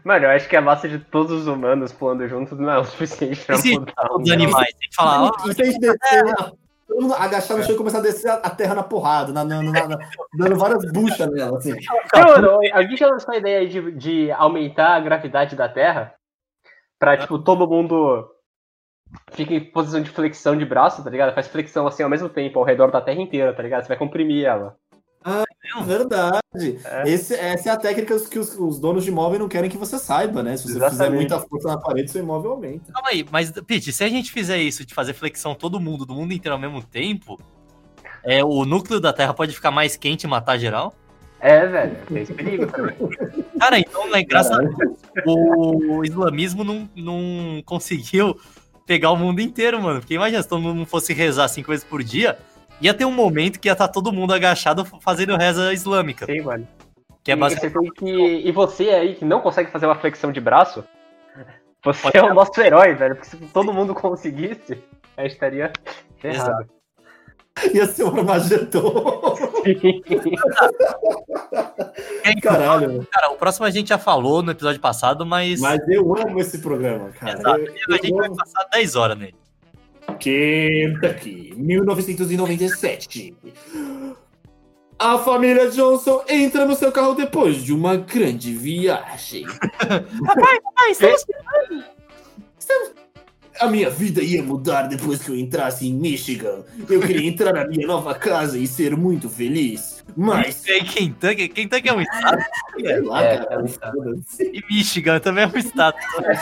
Mano, 0.04 0.24
eu 0.26 0.30
acho 0.30 0.48
que 0.48 0.56
a 0.56 0.60
massa 0.60 0.88
de 0.88 0.98
todos 0.98 1.32
os 1.32 1.46
humanos 1.46 1.92
pulando 1.92 2.26
juntos 2.28 2.58
não 2.58 2.70
é 2.70 2.78
o 2.78 2.84
suficiente 2.84 3.44
pra 3.44 3.54
Existe 3.56 3.78
mudar 3.78 3.92
um 4.12 4.22
Os 4.22 4.30
animais. 4.30 4.74
Tem 4.78 4.88
que 4.90 4.94
falar, 4.96 5.22
ó, 5.24 5.48
E 5.48 5.54
se 5.54 5.62
a 5.62 5.64
gente 5.64 5.78
descer, 5.78 6.24
todo 6.86 7.02
mundo 7.02 7.14
agachar 7.14 7.56
no 7.56 7.62
chão 7.64 7.74
e 7.74 7.78
começar 7.78 7.98
a 7.98 8.02
descer 8.02 8.30
a- 8.30 8.50
terra 8.50 8.74
na 8.74 8.82
porrada, 8.82 9.32
na, 9.32 9.44
na- 9.44 9.62
na- 9.62 9.88
na- 9.88 9.98
dando 10.38 10.56
várias 10.56 10.92
buchas 10.92 11.30
nela, 11.32 11.58
assim. 11.58 11.74
Não, 12.14 12.24
mano, 12.34 12.58
alguém 12.72 12.96
já 12.96 13.06
lançou 13.08 13.34
a 13.34 13.38
ideia 13.38 13.68
de, 13.68 13.92
de 13.92 14.30
aumentar 14.32 14.94
a 14.96 15.00
gravidade 15.00 15.54
da 15.56 15.68
Terra? 15.68 16.14
Pra, 16.98 17.16
tipo, 17.16 17.38
todo 17.38 17.68
mundo 17.68 18.26
fica 19.32 19.52
em 19.54 19.60
posição 19.60 20.00
de 20.02 20.10
flexão 20.10 20.56
de 20.56 20.64
braço, 20.64 21.04
tá 21.04 21.10
ligado? 21.10 21.34
Faz 21.34 21.46
flexão 21.48 21.86
assim 21.86 22.02
ao 22.02 22.08
mesmo 22.08 22.28
tempo, 22.28 22.58
ao 22.58 22.64
redor 22.64 22.90
da 22.90 23.00
Terra 23.00 23.20
inteira, 23.20 23.52
tá 23.52 23.62
ligado? 23.62 23.82
Você 23.82 23.88
vai 23.88 23.96
comprimir 23.98 24.46
ela. 24.46 24.76
Verdade. 25.84 26.78
É. 26.84 27.08
Esse- 27.08 27.34
essa 27.34 27.68
é 27.68 27.72
a 27.72 27.76
técnica 27.76 28.18
que 28.20 28.38
os, 28.38 28.54
os 28.58 28.78
donos 28.78 29.04
de 29.04 29.10
imóvel 29.10 29.38
não 29.38 29.48
querem 29.48 29.70
que 29.70 29.76
você 29.76 29.98
saiba, 29.98 30.42
né? 30.42 30.56
Se 30.56 30.64
você 30.64 30.74
fizer 30.74 30.86
Exatamente. 30.86 31.14
muita 31.16 31.40
força 31.40 31.68
na 31.68 31.78
parede, 31.78 32.10
seu 32.10 32.22
imóvel 32.22 32.52
aumenta. 32.52 32.92
Calma 32.92 33.08
aí, 33.10 33.24
mas, 33.30 33.50
Pete, 33.50 33.92
se 33.92 34.02
a 34.04 34.08
gente 34.08 34.32
fizer 34.32 34.58
isso 34.58 34.84
de 34.84 34.94
fazer 34.94 35.12
flexão 35.14 35.54
todo 35.54 35.80
mundo, 35.80 36.04
do 36.06 36.14
mundo 36.14 36.32
inteiro 36.32 36.54
ao 36.54 36.60
mesmo 36.60 36.82
tempo, 36.82 37.38
é, 38.24 38.44
o 38.44 38.64
núcleo 38.64 39.00
da 39.00 39.12
Terra 39.12 39.34
pode 39.34 39.52
ficar 39.54 39.70
mais 39.70 39.96
quente 39.96 40.24
e 40.24 40.26
matar 40.26 40.58
geral? 40.58 40.94
É, 41.38 41.66
velho, 41.66 41.96
tem 42.08 42.22
esse 42.22 42.32
perigo 42.32 42.66
também. 42.66 42.96
Cara, 43.60 43.78
então, 43.78 44.10
né, 44.10 44.22
graças 44.24 44.52
a 44.52 44.58
Deus, 44.58 44.98
o 45.26 46.02
islamismo 46.04 46.64
não, 46.64 46.88
não 46.96 47.62
conseguiu 47.64 48.36
pegar 48.86 49.10
o 49.10 49.16
mundo 49.16 49.40
inteiro, 49.40 49.80
mano. 49.82 50.00
Porque 50.00 50.14
imagina 50.14 50.42
se 50.42 50.48
todo 50.48 50.62
mundo 50.62 50.78
não 50.78 50.86
fosse 50.86 51.12
rezar 51.12 51.46
cinco 51.48 51.70
vezes 51.70 51.84
por 51.84 52.02
dia, 52.02 52.38
ia 52.80 52.94
ter 52.94 53.04
um 53.04 53.12
momento 53.12 53.58
que 53.58 53.68
ia 53.68 53.72
estar 53.72 53.88
todo 53.88 54.12
mundo 54.12 54.32
agachado 54.32 54.84
fazendo 55.00 55.36
reza 55.36 55.72
islâmica. 55.72 56.26
Sim, 56.26 56.42
mano. 56.42 56.66
Que 57.22 57.32
é 57.32 57.34
e, 57.34 57.38
basicamente. 57.38 57.72
você 57.72 57.80
tem 57.80 57.90
que... 57.92 58.48
e 58.48 58.52
você 58.52 58.90
aí 58.90 59.14
que 59.14 59.24
não 59.24 59.40
consegue 59.40 59.70
fazer 59.70 59.86
uma 59.86 59.96
flexão 59.96 60.30
de 60.30 60.40
braço, 60.40 60.84
você 61.84 62.18
é 62.18 62.22
o 62.22 62.34
nosso 62.34 62.60
herói, 62.60 62.94
velho. 62.94 63.16
Porque 63.16 63.30
se 63.30 63.36
todo 63.48 63.72
mundo 63.72 63.94
conseguisse, 63.94 64.78
a 65.16 65.22
gente 65.22 65.32
estaria 65.32 65.72
ferrado. 66.18 66.68
Ia 67.72 67.86
ser 67.86 68.04
um 68.04 68.18
Armagedon. 68.18 69.34
Caralho. 72.42 73.06
Cara, 73.10 73.32
o 73.32 73.36
próximo 73.36 73.66
a 73.66 73.70
gente 73.70 73.88
já 73.88 73.98
falou 73.98 74.42
no 74.42 74.50
episódio 74.50 74.80
passado, 74.80 75.24
mas, 75.24 75.60
Mas 75.60 75.80
eu 75.88 76.14
amo 76.16 76.38
esse 76.38 76.58
programa, 76.58 77.10
cara. 77.18 77.38
Exato. 77.38 77.60
Eu- 77.60 77.64
a 77.64 77.96
gente 77.96 78.10
eu 78.10 78.16
vai 78.16 78.26
amo. 78.26 78.36
passar 78.36 78.64
10 78.72 78.96
horas 78.96 79.18
nele. 79.18 79.34
Kentucky, 80.18 81.54
1997. 81.56 83.36
A 84.98 85.18
família 85.18 85.70
Johnson 85.70 86.22
entra 86.28 86.64
no 86.64 86.74
seu 86.74 86.90
carro 86.90 87.14
depois 87.14 87.62
de 87.62 87.72
uma 87.72 87.96
grande 87.96 88.52
viagem. 88.52 89.44
Ah, 90.78 90.90
estamos... 90.90 91.24
A 93.58 93.68
minha 93.68 93.88
vida 93.88 94.22
ia 94.22 94.42
mudar 94.42 94.82
depois 94.82 95.22
que 95.22 95.30
eu 95.30 95.36
entrasse 95.36 95.88
em 95.88 95.94
Michigan. 95.94 96.62
Eu 96.88 97.00
queria 97.00 97.26
entrar 97.26 97.54
na 97.54 97.66
minha 97.66 97.86
nova 97.86 98.14
casa 98.14 98.58
e 98.58 98.66
ser 98.66 98.94
muito 98.96 99.30
feliz. 99.30 99.95
Mas, 100.14 100.66
Em 100.68 100.84
Kentucky, 100.84 101.48
Kentucky 101.48 101.88
é 101.88 101.92
um 101.92 102.00
estado. 102.00 102.42
sei 102.80 103.00
lá, 103.00 103.22
É, 103.22 103.38
cara. 103.38 103.54
é 103.54 103.58
um 103.58 103.64
estado. 103.64 104.24
E 104.40 104.62
Michigan 104.70 105.18
também 105.20 105.44
é 105.44 105.46
um 105.46 105.58
estado. 105.58 105.96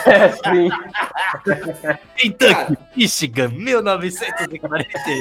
É, 0.05 0.29
sim. 0.29 0.69
Kentucky, 2.15 2.77
Michigan, 2.95 3.49
1941. 3.49 5.19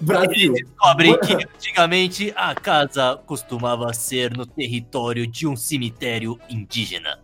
Brasil. 0.00 0.54
Eles 0.54 0.66
descobrem 0.68 1.18
que 1.20 1.34
antigamente 1.34 2.32
a 2.36 2.54
casa 2.54 3.20
costumava 3.26 3.92
ser 3.92 4.36
no 4.36 4.46
território 4.46 5.26
de 5.26 5.46
um 5.46 5.56
cemitério 5.56 6.38
indígena. 6.48 7.18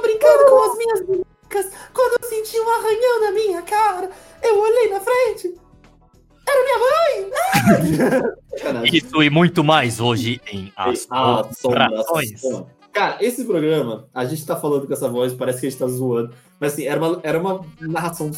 brincando 0.00 0.46
com 0.48 0.70
as 0.70 0.78
minhas 0.78 1.00
marcas 1.08 1.72
quando 1.92 2.16
eu 2.22 2.28
senti 2.28 2.58
um 2.60 2.68
arranhão 2.70 3.20
na 3.22 3.32
minha 3.32 3.62
cara. 3.62 4.10
Eu 4.42 4.60
olhei 4.60 4.90
na 4.90 5.00
frente. 5.00 5.54
Era 6.48 6.62
minha 6.64 6.78
mãe! 8.80 8.90
Isso 8.92 9.22
e 9.22 9.30
muito 9.30 9.62
mais 9.64 10.00
hoje 10.00 10.40
em 10.50 10.72
Assombrações. 10.76 11.54
Assombração. 12.34 12.66
Cara, 12.92 13.16
esse 13.20 13.44
programa, 13.44 14.06
a 14.14 14.24
gente 14.24 14.46
tá 14.46 14.56
falando 14.56 14.86
com 14.86 14.92
essa 14.92 15.08
voz, 15.08 15.34
parece 15.34 15.60
que 15.60 15.66
a 15.66 15.70
gente 15.70 15.78
tá 15.78 15.86
zoando. 15.86 16.32
Mas 16.58 16.72
assim, 16.72 16.86
era 16.86 16.98
uma, 16.98 17.20
era 17.22 17.38
uma 17.38 17.60
narração 17.80 18.30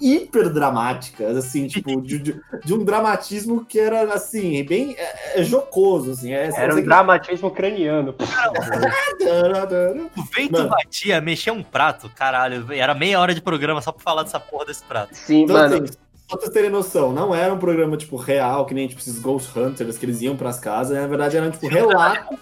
hiper 0.00 0.50
dramática, 0.50 1.26
assim, 1.30 1.66
tipo, 1.68 2.00
de, 2.00 2.18
de- 2.20 2.40
de 2.64 2.74
um 2.74 2.84
dramatismo 2.84 3.64
que 3.64 3.78
era 3.80 4.12
assim, 4.14 4.62
bem 4.64 4.94
é, 4.96 5.40
é 5.40 5.44
jocoso, 5.44 6.12
assim. 6.12 6.32
É, 6.32 6.48
Era 6.56 6.76
um 6.76 6.82
dramatismo 6.82 7.50
craniano. 7.50 8.14
O 10.16 10.22
vento 10.34 10.52
Mano. 10.52 10.68
batia, 10.68 11.20
mexia 11.20 11.52
um 11.52 11.62
prato, 11.62 12.10
caralho. 12.14 12.66
Era 12.72 12.94
meia 12.94 13.18
hora 13.20 13.34
de 13.34 13.40
programa 13.40 13.80
só 13.80 13.90
pra 13.90 14.02
falar 14.02 14.22
dessa 14.22 14.38
porra 14.38 14.66
desse 14.66 14.82
prato. 14.84 15.14
Sim, 15.14 15.42
Então, 15.42 15.56
mano. 15.56 15.74
assim, 15.84 15.94
pra 16.28 16.38
vocês 16.38 16.50
terem 16.52 16.70
noção, 16.70 17.12
não 17.12 17.34
era 17.34 17.52
um 17.52 17.58
programa, 17.58 17.96
tipo, 17.96 18.16
real, 18.16 18.66
que 18.66 18.74
nem, 18.74 18.88
tipo, 18.88 19.00
esses 19.00 19.18
Ghost 19.18 19.56
Hunters, 19.58 19.98
que 19.98 20.06
eles 20.06 20.20
iam 20.22 20.36
pras 20.36 20.58
casas. 20.58 20.96
Na 20.98 21.06
verdade, 21.06 21.36
eram, 21.36 21.50
tipo, 21.50 21.68
relatos, 21.68 22.38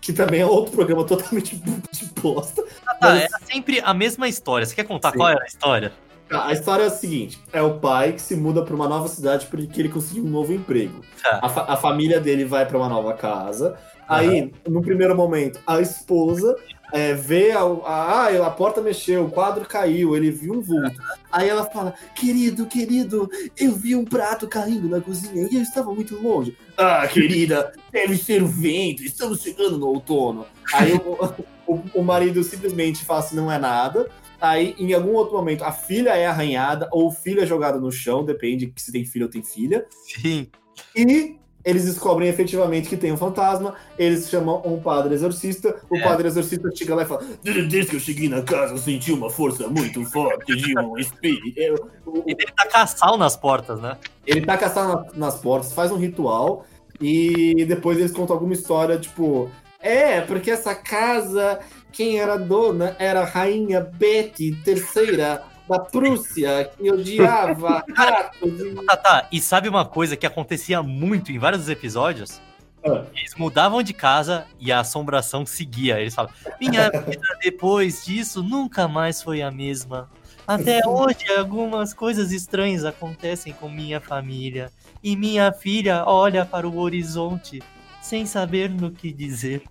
que 0.00 0.12
também 0.12 0.40
é 0.40 0.46
outro 0.46 0.72
programa 0.72 1.04
totalmente 1.04 1.56
de 1.92 2.06
bosta. 2.20 2.62
Ah, 2.86 2.94
tá, 2.94 3.08
Mas- 3.10 3.22
era 3.22 3.38
sempre 3.46 3.80
a 3.80 3.94
mesma 3.94 4.28
história. 4.28 4.66
Você 4.66 4.74
quer 4.74 4.84
contar 4.84 5.12
Sim. 5.12 5.18
qual 5.18 5.28
era 5.28 5.42
a 5.42 5.46
história? 5.46 5.92
A 6.32 6.52
história 6.52 6.84
é 6.84 6.86
a 6.86 6.90
seguinte: 6.90 7.38
é 7.52 7.62
o 7.62 7.78
pai 7.78 8.12
que 8.12 8.22
se 8.22 8.34
muda 8.36 8.62
pra 8.64 8.74
uma 8.74 8.88
nova 8.88 9.08
cidade 9.08 9.46
porque 9.46 9.80
ele 9.80 9.88
conseguiu 9.88 10.24
um 10.24 10.28
novo 10.28 10.52
emprego. 10.52 11.00
Tá. 11.22 11.40
A, 11.42 11.48
fa- 11.48 11.66
a 11.68 11.76
família 11.76 12.20
dele 12.20 12.44
vai 12.44 12.66
pra 12.66 12.78
uma 12.78 12.88
nova 12.88 13.12
casa. 13.14 13.76
Aí, 14.08 14.52
no 14.68 14.82
primeiro 14.82 15.16
momento, 15.16 15.60
a 15.66 15.80
esposa 15.80 16.54
é, 16.92 17.14
vê 17.14 17.52
a, 17.52 17.60
a, 17.60 18.26
ah, 18.26 18.46
a 18.46 18.50
porta 18.50 18.82
mexeu, 18.82 19.24
o 19.24 19.30
quadro 19.30 19.64
caiu, 19.64 20.14
ele 20.14 20.30
viu 20.30 20.52
um 20.54 20.60
vulto. 20.60 21.00
Aí 21.30 21.48
ela 21.48 21.64
fala: 21.64 21.94
Querido, 22.14 22.66
querido, 22.66 23.30
eu 23.58 23.72
vi 23.72 23.96
um 23.96 24.04
prato 24.04 24.46
caindo 24.46 24.88
na 24.88 25.00
cozinha 25.00 25.48
e 25.50 25.56
eu 25.56 25.62
estava 25.62 25.94
muito 25.94 26.20
longe. 26.20 26.56
Ah, 26.76 27.06
querida, 27.06 27.72
deve 27.90 28.16
ser 28.18 28.42
o 28.42 28.46
vento, 28.46 29.02
estamos 29.02 29.40
chegando 29.40 29.78
no 29.78 29.86
outono. 29.86 30.44
Aí 30.74 30.92
o, 30.92 31.32
o, 31.72 31.82
o 31.94 32.02
marido 32.02 32.44
simplesmente 32.44 33.04
fala 33.04 33.20
assim: 33.20 33.36
não 33.36 33.50
é 33.50 33.58
nada. 33.58 34.10
Aí, 34.42 34.74
em 34.76 34.92
algum 34.92 35.12
outro 35.12 35.36
momento, 35.36 35.62
a 35.62 35.70
filha 35.70 36.10
é 36.16 36.26
arranhada 36.26 36.88
ou 36.90 37.06
o 37.06 37.12
filho 37.12 37.40
é 37.40 37.46
jogado 37.46 37.80
no 37.80 37.92
chão, 37.92 38.24
depende 38.24 38.72
se 38.76 38.90
tem 38.90 39.04
filho 39.04 39.26
ou 39.26 39.30
tem 39.30 39.40
filha. 39.40 39.86
Sim. 39.90 40.48
E 40.96 41.36
eles 41.64 41.84
descobrem 41.84 42.28
efetivamente 42.28 42.88
que 42.88 42.96
tem 42.96 43.12
um 43.12 43.16
fantasma, 43.16 43.76
eles 43.96 44.28
chamam 44.28 44.60
um 44.66 44.80
padre 44.80 45.14
exorcista, 45.14 45.80
o 45.88 45.96
É. 45.96 46.02
padre 46.02 46.26
exorcista 46.26 46.68
chega 46.74 46.92
lá 46.96 47.02
e 47.04 47.06
fala: 47.06 47.24
Desde 47.44 47.86
que 47.86 47.94
eu 47.94 48.00
cheguei 48.00 48.28
na 48.28 48.42
casa, 48.42 48.72
eu 48.74 48.78
senti 48.78 49.12
uma 49.12 49.30
força 49.30 49.68
muito 49.68 50.04
forte 50.06 50.56
de 50.56 50.76
um 50.76 50.98
espírito. 50.98 51.60
Eu- 51.60 52.24
ele 52.26 52.44
tacar 52.56 52.88
sal 52.88 53.16
nas 53.16 53.36
portas, 53.36 53.80
né? 53.80 53.96
ele 54.26 54.44
tá 54.44 54.56
caçando 54.58 54.92
na- 54.92 55.06
nas 55.14 55.38
portas, 55.38 55.72
faz 55.72 55.92
um 55.92 55.96
ritual 55.98 56.66
e 57.00 57.64
depois 57.64 57.96
eles 57.96 58.10
contam 58.10 58.34
alguma 58.34 58.54
história, 58.54 58.98
tipo, 58.98 59.48
é, 59.80 60.20
porque 60.20 60.50
essa 60.50 60.74
casa, 60.74 61.60
quem 61.92 62.18
era 62.18 62.36
dona 62.36 62.96
era 62.98 63.20
a 63.22 63.24
rainha 63.24 63.80
Betty 63.80 64.56
III 64.66 65.38
da 65.68 65.78
Prússia, 65.78 66.70
que 66.76 66.90
odiava 66.90 67.84
ratos. 67.94 68.60
e- 68.60 68.74
Tá, 68.86 68.96
tá. 68.96 69.28
E 69.30 69.40
sabe 69.40 69.68
uma 69.68 69.84
coisa 69.84 70.16
que 70.16 70.26
acontecia 70.26 70.82
muito 70.82 71.30
em 71.30 71.38
vários 71.38 71.68
episódios? 71.68 72.40
Ah. 72.84 73.04
Eles 73.14 73.34
mudavam 73.36 73.80
de 73.82 73.92
casa 73.94 74.44
e 74.58 74.72
a 74.72 74.80
assombração 74.80 75.46
seguia. 75.46 76.00
Eles 76.00 76.14
falavam: 76.14 76.34
Minha 76.60 76.90
vida 76.90 77.38
depois 77.40 78.04
disso 78.04 78.42
nunca 78.42 78.88
mais 78.88 79.22
foi 79.22 79.40
a 79.40 79.50
mesma. 79.52 80.10
Até 80.46 80.80
hoje, 80.88 81.30
algumas 81.38 81.94
coisas 81.94 82.32
estranhas 82.32 82.84
acontecem 82.84 83.52
com 83.52 83.68
minha 83.68 84.00
família. 84.00 84.70
E 85.02 85.14
minha 85.16 85.52
filha 85.52 86.04
olha 86.06 86.44
para 86.44 86.68
o 86.68 86.78
horizonte 86.78 87.62
sem 88.00 88.26
saber 88.26 88.68
no 88.68 88.90
que 88.90 89.12
dizer. 89.12 89.62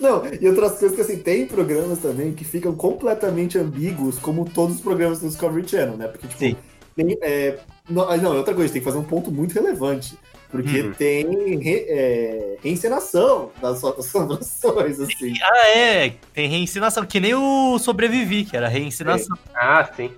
Não, 0.00 0.22
e 0.40 0.48
outras 0.48 0.78
coisas 0.78 0.94
que 0.94 1.02
assim, 1.02 1.18
tem 1.18 1.46
programas 1.46 1.98
também 1.98 2.32
que 2.32 2.44
ficam 2.44 2.74
completamente 2.74 3.58
ambíguos, 3.58 4.18
como 4.18 4.48
todos 4.48 4.76
os 4.76 4.80
programas 4.80 5.20
do 5.20 5.28
Discovery 5.28 5.68
Channel, 5.68 5.96
né? 5.96 6.08
Porque, 6.08 6.26
tipo, 6.26 6.38
Sim. 6.38 6.56
tem, 6.94 7.18
é, 7.22 7.58
não, 7.88 8.08
ah, 8.08 8.16
não, 8.16 8.36
outra 8.36 8.54
coisa, 8.54 8.72
tem 8.72 8.80
que 8.80 8.86
fazer 8.86 8.98
um 8.98 9.04
ponto 9.04 9.30
muito 9.30 9.52
relevante. 9.54 10.16
Porque 10.50 10.82
Uhum. 10.82 10.92
tem 10.92 11.58
re, 11.58 11.84
é, 11.88 12.56
reencenação 12.62 13.50
das 13.60 13.82
assombrações, 13.82 15.00
assim. 15.02 15.34
Ah, 15.42 15.68
é. 15.68 16.14
Tem 16.32 16.48
reensinação. 16.48 17.04
Que 17.04 17.18
nem 17.18 17.34
o 17.34 17.76
Sobrevivi, 17.80 18.44
que 18.44 18.56
era 18.56 18.68
reensinação. 18.68 19.36
Ah, 19.52 19.90
sim. 19.96 20.12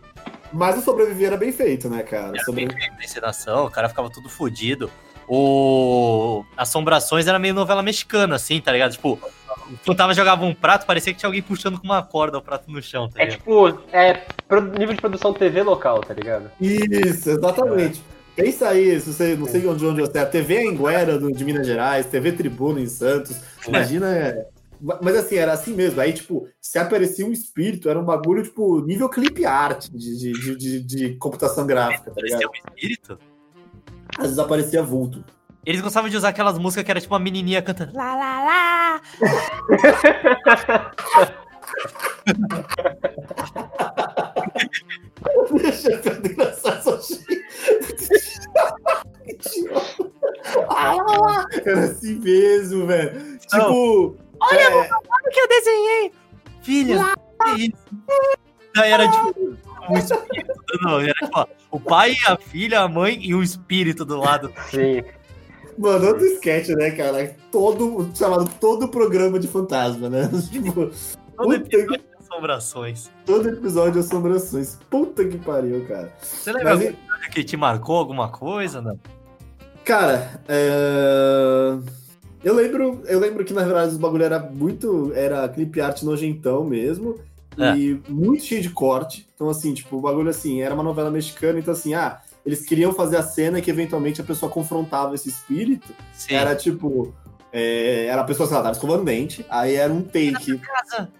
Mas 0.53 0.79
o 0.79 0.83
sobreviver 0.83 1.29
era 1.29 1.37
bem 1.37 1.53
feito, 1.53 1.88
né, 1.88 2.03
cara? 2.03 2.38
Sobre... 2.45 2.69
Reensinação, 2.99 3.64
o 3.66 3.71
cara 3.71 3.88
ficava 3.88 4.11
tudo 4.11 4.29
fodido. 4.29 4.90
O 5.29 6.45
Assombrações 6.57 7.27
era 7.27 7.38
meio 7.38 7.53
novela 7.55 7.83
mexicana, 7.83 8.37
assim, 8.37 8.61
tá 8.61 8.73
ligado? 8.73 8.92
Tipo, 8.92 9.19
fantasma 9.83 10.14
jogava 10.14 10.44
um 10.44 10.55
prato, 10.55 10.87
parecia 10.87 11.12
que 11.12 11.18
tinha 11.18 11.29
alguém 11.29 11.42
puxando 11.42 11.79
com 11.79 11.85
uma 11.87 12.02
corda 12.02 12.38
o 12.38 12.42
prato 12.42 12.70
no 12.70 12.81
chão, 12.83 13.09
tá 13.09 13.20
É 13.20 13.24
ligado? 13.24 13.38
tipo, 13.38 13.68
é 13.92 14.22
nível 14.79 14.94
de 14.94 15.00
produção 15.00 15.33
TV 15.33 15.62
local, 15.62 16.00
tá 16.00 16.14
ligado? 16.14 16.50
Isso, 16.61 17.31
exatamente. 17.31 18.02
Pensa 18.35 18.68
aí, 18.68 19.00
se 19.00 19.12
você 19.12 19.35
não 19.35 19.46
sei 19.46 19.66
onde, 19.66 19.85
onde 19.87 20.00
você 20.02 20.18
é, 20.18 20.20
a 20.20 20.26
TV 20.26 20.68
Anguera 20.68 21.18
do, 21.18 21.33
de 21.33 21.44
Minas 21.44 21.66
Gerais, 21.66 22.05
TV 22.07 22.33
Tribuna 22.33 22.81
em 22.81 22.87
Santos. 22.87 23.35
Imagina. 23.66 24.14
é, 24.14 24.46
Mas 25.00 25.16
assim, 25.16 25.37
era 25.37 25.52
assim 25.55 25.72
mesmo. 25.72 25.98
Aí, 26.02 26.12
tipo, 26.12 26.46
se 26.61 26.79
aparecia 26.79 27.24
um 27.26 27.33
espírito, 27.33 27.88
era 27.88 27.98
um 27.98 28.05
bagulho, 28.05 28.42
tipo, 28.42 28.81
nível 28.83 29.09
clipe 29.09 29.46
art 29.46 29.88
de, 29.90 30.18
de, 30.18 30.33
de, 30.33 30.57
de- 30.57 30.81
de 30.81 31.14
computação 31.16 31.66
gráfica, 31.66 32.11
tá 32.11 32.14
Parecia 32.14 32.37
ligado? 32.38 32.50
um 32.50 32.70
espírito. 32.70 33.18
Às 34.18 34.24
vezes 34.24 34.38
aparecia 34.38 34.83
vulto. 34.83 35.24
Eles 35.66 35.81
gostavam 35.81 36.09
de 36.09 36.16
usar 36.16 36.29
aquelas 36.29 36.57
músicas 36.59 36.85
que 36.85 36.90
era 36.92 37.00
tipo 37.00 37.12
uma 37.12 37.18
menininha 37.18 37.61
cantando 37.61 37.92
lá, 37.96 38.14
lá, 38.14 38.44
lá. 38.44 39.00
Deixa 45.61 45.90
eu 45.90 46.02
ver 46.02 46.31
engraçado 46.31 46.90
essa 46.94 47.20
Ah, 50.70 51.44
Era 51.64 51.81
assim 51.81 52.14
mesmo, 52.20 52.87
velho. 52.87 53.38
Tipo. 53.38 54.16
Olha, 54.40 54.61
é, 54.61 54.68
o 54.68 55.31
que 55.31 55.40
eu 55.40 55.48
desenhei. 55.48 56.12
Filha, 56.62 57.14
que 57.44 57.66
isso? 57.66 57.87
Daí 58.74 58.92
era 58.92 59.11
tipo 59.11 59.59
um 59.90 59.98
espírito. 59.98 60.55
Não, 60.83 61.00
era 61.00 61.12
tipo 61.14 61.31
ó, 61.35 61.46
o 61.70 61.81
pai, 61.81 62.16
a 62.26 62.37
filha, 62.37 62.81
a 62.81 62.88
mãe 62.88 63.18
e 63.20 63.35
um 63.35 63.42
espírito 63.42 64.05
do 64.05 64.16
lado. 64.16 64.52
Sim. 64.70 65.02
Mano, 65.79 66.09
outro 66.09 66.25
sketch, 66.27 66.69
né, 66.71 66.91
cara? 66.93 67.37
Todo, 67.51 68.11
chamado 68.15 68.51
todo 68.61 68.89
programa 68.89 69.39
de 69.39 69.47
fantasma, 69.49 70.09
né? 70.09 70.31
Tipo, 70.51 70.91
Todo 71.37 71.55
episódio 71.55 71.99
de 71.99 72.05
assombrações. 72.19 73.11
todo 73.27 73.49
episódio 73.49 73.93
de 73.93 73.99
assombrações. 73.99 74.79
Puta 74.89 75.25
que 75.25 75.37
pariu, 75.39 75.85
cara. 75.87 76.12
Você 76.19 76.53
lembra 76.53 76.77
Mas, 76.77 76.95
que 77.33 77.45
te 77.45 77.57
marcou 77.57 77.97
alguma 77.97 78.29
coisa, 78.31 78.81
não? 78.81 78.99
cara, 79.85 80.41
é... 80.49 81.79
eu 82.43 82.55
lembro, 82.55 83.03
eu 83.07 83.21
lembro 83.21 83.45
que 83.45 83.55
na 83.55 83.62
verdade 83.62 83.93
os 83.93 83.99
bagulho 83.99 84.25
era 84.25 84.41
muito, 84.41 85.12
era 85.15 85.49
clip 85.49 85.81
art 85.81 86.03
nojentão 86.03 86.65
mesmo. 86.65 87.19
E 87.59 87.99
muito 88.09 88.45
cheio 88.45 88.61
de 88.61 88.69
corte. 88.69 89.27
Então, 89.35 89.49
assim, 89.49 89.73
tipo, 89.73 89.97
o 89.97 90.01
bagulho 90.01 90.29
assim, 90.29 90.61
era 90.61 90.75
uma 90.75 90.83
novela 90.83 91.11
mexicana, 91.11 91.59
então 91.59 91.73
assim, 91.73 91.95
ah, 91.95 92.21
eles 92.46 92.64
queriam 92.64 92.92
fazer 92.92 93.16
a 93.16 93.22
cena 93.24 93.61
que 93.61 93.68
eventualmente 93.68 94.20
a 94.20 94.24
pessoa 94.24 94.50
confrontava 94.50 95.16
esse 95.16 95.28
espírito. 95.28 95.92
Sim. 96.12 96.35
Era 96.35 96.54
tipo. 96.54 97.12
é, 97.52 98.06
era 98.06 98.22
a 98.22 98.24
pessoa, 98.24 98.46
sei 98.46 98.56
lá, 98.56 98.62
tava 98.62 98.74
escovando 98.74 99.04
dente, 99.04 99.44
aí 99.50 99.74
era 99.74 99.92
um 99.92 100.00
take. 100.00 100.59
Casa. 100.59 101.12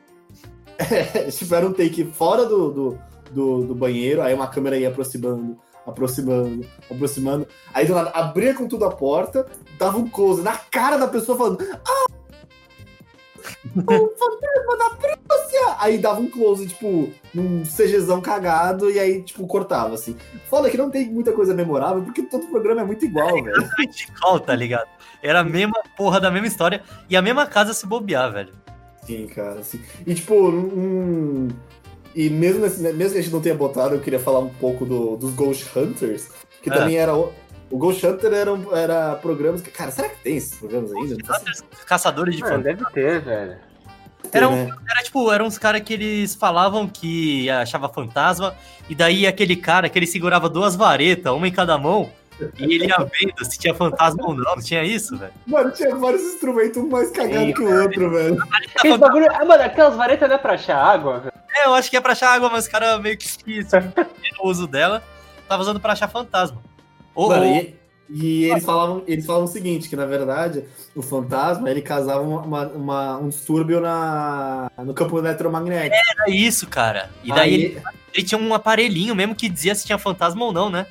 tipo, 1.36 1.54
era 1.54 1.66
um 1.66 1.72
take 1.72 2.04
fora 2.04 2.46
do, 2.46 2.70
do, 2.70 2.98
do, 3.32 3.64
do 3.64 3.74
banheiro, 3.74 4.22
aí 4.22 4.32
uma 4.32 4.46
câmera 4.46 4.78
ia 4.78 4.88
aproximando, 4.88 5.58
aproximando, 5.84 6.64
aproximando. 6.88 7.48
Aí 7.74 7.86
do 7.86 7.94
nada, 7.94 8.10
abria 8.10 8.54
com 8.54 8.68
tudo 8.68 8.84
a 8.84 8.90
porta, 8.92 9.46
dava 9.76 9.98
um 9.98 10.08
close 10.08 10.42
na 10.42 10.56
cara 10.56 10.96
da 10.96 11.08
pessoa 11.08 11.36
falando. 11.36 11.58
Ah! 11.84 12.15
O 13.76 14.08
fantasma 14.16 14.78
da 14.78 14.90
Prússia! 14.96 15.76
Aí 15.78 15.98
dava 15.98 16.20
um 16.20 16.30
close, 16.30 16.66
tipo, 16.66 17.10
num 17.34 17.62
CGzão 17.64 18.20
cagado, 18.20 18.90
e 18.90 18.98
aí, 18.98 19.22
tipo, 19.22 19.46
cortava, 19.46 19.94
assim. 19.94 20.16
Foda 20.48 20.70
que 20.70 20.76
não 20.78 20.90
tem 20.90 21.10
muita 21.10 21.32
coisa 21.32 21.52
memorável, 21.54 22.02
porque 22.02 22.22
todo 22.22 22.46
programa 22.46 22.80
é 22.80 22.84
muito 22.84 23.04
igual, 23.04 23.42
velho. 23.42 23.68
Vertical, 23.76 24.40
tá 24.40 24.54
ligado? 24.54 24.88
Era 25.22 25.40
a 25.40 25.44
mesma 25.44 25.82
porra 25.96 26.20
da 26.20 26.30
mesma 26.30 26.46
história 26.46 26.82
e 27.10 27.16
a 27.16 27.22
mesma 27.22 27.46
casa 27.46 27.74
se 27.74 27.86
bobear, 27.86 28.32
velho. 28.32 28.52
Sim, 29.02 29.26
cara, 29.28 29.60
assim. 29.60 29.80
E 30.06 30.14
tipo, 30.14 30.34
um. 30.34 31.48
E 32.14 32.30
mesmo, 32.30 32.62
nesse, 32.62 32.80
né, 32.80 32.92
mesmo 32.92 33.12
que 33.12 33.18
a 33.18 33.22
gente 33.22 33.32
não 33.32 33.40
tenha 33.42 33.54
botado, 33.54 33.94
eu 33.94 34.00
queria 34.00 34.18
falar 34.18 34.38
um 34.40 34.48
pouco 34.48 34.86
do- 34.86 35.16
dos 35.16 35.34
Ghost 35.34 35.66
Hunters, 35.78 36.28
que 36.62 36.70
É. 36.70 36.72
também 36.72 36.96
era. 36.96 37.14
O, 37.14 37.30
o 37.70 37.76
Ghost 37.78 38.04
Hunter 38.06 38.32
era, 38.32 38.52
um- 38.52 38.74
era 38.74 39.14
programas 39.16 39.60
que. 39.60 39.70
Cara, 39.70 39.90
será 39.90 40.08
que 40.08 40.22
tem 40.22 40.36
esses 40.36 40.54
programas 40.58 40.92
ainda? 40.92 41.16
Caçadores 41.86 42.34
de 42.36 42.40
fantasmas. 42.40 42.64
deve 42.64 42.84
ter, 42.92 43.20
velho. 43.20 43.56
Era, 44.32 44.48
um, 44.48 44.66
né? 44.66 44.76
era 44.90 45.02
tipo, 45.02 45.30
eram 45.32 45.46
uns 45.46 45.58
caras 45.58 45.80
que 45.82 45.92
eles 45.94 46.34
falavam 46.34 46.86
que 46.88 47.48
achava 47.50 47.88
fantasma, 47.88 48.54
e 48.88 48.94
daí 48.94 49.26
aquele 49.26 49.56
cara 49.56 49.88
que 49.88 49.98
ele 49.98 50.06
segurava 50.06 50.48
duas 50.48 50.74
varetas, 50.76 51.32
uma 51.32 51.46
em 51.48 51.52
cada 51.52 51.76
mão, 51.78 52.10
e 52.58 52.64
ele 52.74 52.86
ia 52.86 52.96
vendo 52.98 53.44
se 53.50 53.58
tinha 53.58 53.74
fantasma 53.74 54.22
ou 54.26 54.34
não. 54.34 54.44
Não 54.56 54.62
tinha 54.62 54.84
isso, 54.84 55.16
velho? 55.16 55.32
Mano, 55.46 55.70
tinha 55.70 55.94
vários 55.96 56.22
instrumentos, 56.22 56.76
um 56.76 56.88
mais 56.88 57.10
cagado 57.10 57.46
Sim, 57.46 57.52
que 57.54 57.62
o 57.62 57.82
outro, 57.82 58.10
velho. 58.10 58.42
Aqueles 58.76 58.96
bagulho. 58.98 59.26
Ah, 59.30 59.44
mano, 59.44 59.62
aquelas 59.62 59.96
varetas 59.96 60.28
não 60.28 60.36
é 60.36 60.38
pra 60.38 60.52
achar 60.54 60.76
água, 60.76 61.20
velho. 61.20 61.32
É, 61.56 61.66
eu 61.66 61.72
acho 61.74 61.88
que 61.90 61.96
é 61.96 62.00
pra 62.00 62.12
achar 62.12 62.34
água, 62.34 62.50
mas 62.50 62.64
os 62.64 62.70
caras 62.70 63.00
meio 63.00 63.16
que 63.16 63.24
esqueceram 63.24 63.90
o 64.40 64.48
uso 64.50 64.66
dela. 64.66 65.02
Tava 65.48 65.62
usando 65.62 65.80
pra 65.80 65.92
achar 65.94 66.08
fantasma. 66.08 66.60
Ou, 67.14 67.30
Mano, 67.30 67.44
ou- 67.46 67.56
e, 67.56 67.74
e 68.09 68.45
eles 68.45 68.64
falavam, 68.64 69.03
eles 69.07 69.27
falavam 69.27 69.47
o 69.47 69.51
seguinte, 69.51 69.88
que 69.88 69.97
na 69.97 70.07
verdade 70.07 70.64
o 70.95 71.03
fantasma 71.03 71.71
ele 71.71 71.83
causava 71.83 72.21
uma, 72.23 72.66
uma- 72.69 73.19
um 73.19 73.29
distúrbio 73.29 73.81
na, 73.81 74.71
no 74.79 74.95
campo 74.95 75.19
eletromagnético. 75.19 75.97
era 76.21 76.31
isso, 76.31 76.66
cara. 76.69 77.11
E 77.25 77.29
daí 77.31 77.55
Aí- 77.55 77.55
ele, 77.64 77.83
ele 78.14 78.27
tinha 78.27 78.38
um 78.40 78.55
aparelhinho 78.55 79.14
mesmo 79.14 79.35
que 79.35 79.49
dizia 79.49 79.75
se 79.75 79.85
tinha 79.85 79.99
fantasma 79.99 80.45
ou 80.45 80.53
não, 80.53 80.71
né? 80.71 80.87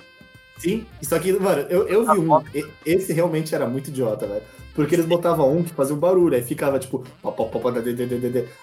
Sim, 0.58 0.86
isso 1.01 1.13
aqui, 1.13 1.34
mano, 1.34 1.65
eu, 1.69 1.88
eu 1.88 2.06
vi 2.06 2.19
um. 2.19 2.41
e- 2.54 2.65
Esse 2.86 3.12
realmente 3.13 3.54
era 3.54 3.67
muito 3.67 3.89
idiota, 3.89 4.25
velho. 4.25 4.41
Porque 4.75 4.93
eles 4.93 5.05
botavam 5.05 5.55
um 5.55 5.63
que 5.63 5.73
fazia 5.73 5.95
um 5.95 5.99
barulho, 5.99 6.35
aí 6.35 6.43
ficava 6.43 6.77
tipo. 6.77 7.01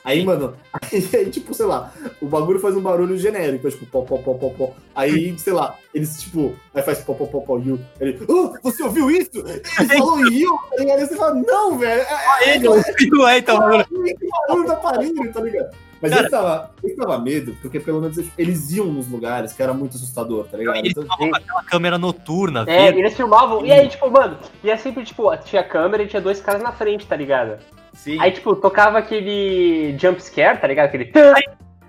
Aí, 0.04 0.22
mano, 0.24 0.54
aí, 0.82 1.30
tipo, 1.30 1.54
sei 1.54 1.64
lá, 1.64 1.90
o 2.20 2.26
bagulho 2.26 2.60
faz 2.60 2.76
um 2.76 2.82
barulho 2.82 3.16
genérico, 3.16 3.70
tipo, 3.70 3.86
pó, 3.86 4.02
pó, 4.02 4.18
pó, 4.18 4.34
pó, 4.34 4.50
pó. 4.50 4.74
Aí, 4.94 5.36
sei 5.38 5.54
lá, 5.54 5.78
eles, 5.94 6.20
tipo, 6.20 6.54
aí 6.74 6.82
faz 6.82 6.98
pó, 6.98 7.14
pó, 7.14 7.24
pó, 7.24 7.40
pó, 7.40 7.58
you. 7.58 7.80
Ele, 7.98 8.20
oh, 8.28 8.52
você 8.62 8.82
ouviu 8.82 9.10
isso? 9.10 9.30
Ele 9.38 9.88
falou 9.88 10.20
you, 10.26 10.50
tá? 10.76 10.82
Aí 10.82 11.06
você 11.06 11.16
fala, 11.16 11.34
não, 11.34 11.78
velho, 11.78 12.02
é, 12.02 12.50
é, 12.50 12.54
Ele 12.56 12.68
ouviu, 12.68 13.26
é, 13.26 13.38
então, 13.38 13.58
mano. 13.58 13.84
que 13.84 14.28
barulho 14.46 14.66
do 14.66 14.72
aparelho, 14.72 15.32
tá 15.32 15.40
ligado? 15.40 15.70
Mas 16.02 16.10
Cara- 16.10 16.22
ele 16.22 16.30
tava, 16.30 16.70
ele 16.82 16.94
tava 16.96 17.18
medo, 17.18 17.56
porque 17.62 17.78
pelo 17.78 18.00
menos 18.00 18.18
eles 18.36 18.72
iam 18.72 18.86
nos 18.86 19.08
lugares 19.08 19.52
que 19.52 19.62
era 19.62 19.72
muito 19.72 19.96
assustador, 19.96 20.46
tá 20.48 20.58
ligado? 20.58 20.76
Eles 20.78 20.90
Então, 20.90 21.04
estavam 21.04 21.30
com 21.30 21.36
aquela 21.36 21.62
câmera 21.62 21.96
noturna, 21.96 22.64
É, 22.66 22.84
verde, 22.86 22.98
eles 22.98 23.14
filmavam, 23.16 23.64
e 23.64 23.70
aí, 23.72 23.88
tipo, 23.88 24.10
mano, 24.10 24.36
e 24.64 24.70
é 24.70 24.76
sempre, 24.76 25.04
tipo, 25.04 25.34
tinha 25.38 25.62
câmera 25.62 26.02
e 26.02 26.08
tinha 26.08 26.20
dois 26.20 26.40
caras 26.40 26.60
na 26.60 26.72
frente, 26.72 27.06
tá 27.06 27.14
ligado? 27.14 27.58
sim. 27.94 28.18
Aí, 28.20 28.32
tipo, 28.32 28.56
tocava 28.56 28.98
aquele 28.98 29.96
jump 29.98 30.20
scare, 30.20 30.58
tá 30.58 30.66
ligado? 30.66 30.86
Aquele. 30.86 31.04
tan. 31.06 31.34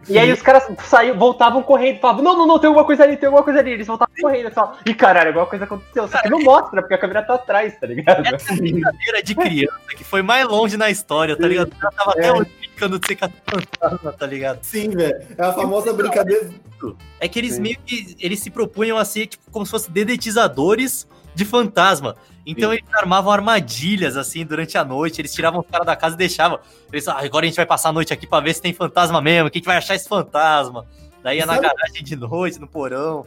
E 0.10 0.20
aí 0.20 0.30
os 0.34 0.42
caras 0.42 0.68
saíam, 0.84 1.18
voltavam 1.18 1.64
correndo, 1.64 2.00
falavam, 2.02 2.22
não, 2.22 2.38
não, 2.38 2.46
não, 2.46 2.60
tem 2.60 2.68
alguma 2.68 2.86
coisa 2.86 3.04
ali, 3.04 3.16
tem 3.16 3.28
alguma 3.28 3.42
coisa 3.44 3.60
ali. 3.60 3.72
Eles 3.72 3.88
voltavam 3.88 4.14
correndo 4.20 4.50
e 4.50 4.52
falavam, 4.52 4.76
ih, 4.86 4.94
caralho, 4.94 5.30
alguma 5.30 5.46
coisa 5.46 5.64
aconteceu. 5.64 6.08
Só 6.10 6.22
que 6.22 6.30
não 6.30 6.42
mostra, 6.42 6.82
porque 6.82 6.94
a 6.94 6.98
câmera 6.98 7.24
tá 7.24 7.36
atrás, 7.36 7.80
tá 7.80 7.88
ligado? 7.88 8.36
Essa 8.36 8.54
brincadeira 8.54 9.24
de 9.24 9.34
criança 9.34 9.80
que 9.96 10.04
foi 10.04 10.22
mais 10.22 10.46
longe 10.46 10.76
na 10.76 10.90
história, 10.90 11.38
tá 11.38 11.48
ligado? 11.48 11.72
Ela 11.82 11.92
tava 11.94 12.12
até 12.12 12.28
É. 12.28 12.34
brincando 12.74 13.00
de 13.00 13.08
ser 13.08 13.18
fantasma, 13.18 14.12
tá 14.14 14.26
ligado? 14.26 14.60
Sim, 14.64 14.90
velho. 14.90 15.22
É 15.38 15.44
a 15.46 15.54
famosa 15.54 15.94
brincadeira. 15.94 16.50
É 17.20 17.28
que 17.30 17.40
eles 17.40 17.56
Sim. 17.56 17.62
meio 17.62 17.78
que 17.86 18.16
eles 18.20 18.40
se 18.40 18.50
propunham 18.50 18.98
a 18.98 19.06
ser 19.06 19.28
tipo, 19.28 19.44
como 19.52 19.66
se 19.66 19.72
fossem 19.72 19.92
dedetizadores 19.92 21.08
de 21.34 21.46
fantasma. 21.46 22.16
Então 22.46 22.72
Sim. 22.72 22.78
eles 22.78 22.94
armavam 22.94 23.32
armadilhas 23.32 24.18
assim 24.18 24.46
durante 24.46 24.78
a 24.78 24.84
noite, 24.84 25.22
eles 25.22 25.34
tiravam 25.34 25.62
os 25.62 25.68
caras 25.68 25.86
da 25.88 25.96
casa 25.96 26.16
e 26.16 26.18
deixavam. 26.18 26.60
Eles, 26.92 27.08
ah, 27.08 27.18
agora 27.24 27.46
a 27.46 27.48
gente 27.48 27.56
vai 27.56 27.66
passar 27.66 27.90
a 27.90 27.94
noite 27.94 28.12
aqui 28.12 28.28
pra 28.28 28.42
ver 28.42 28.54
se 28.54 28.62
tem 28.62 28.74
fantasma 28.74 29.22
mesmo, 29.22 29.50
quem 29.50 29.62
que 29.62 29.68
vai 29.68 29.78
achar 29.78 29.96
esse 29.96 30.10
fantasma? 30.10 30.86
Daí 31.24 31.38
ia 31.38 31.46
na 31.46 31.56
Sabe- 31.56 31.68
garagem 31.68 32.04
de 32.04 32.16
noite, 32.18 32.60
no 32.60 32.68
porão. 32.68 33.26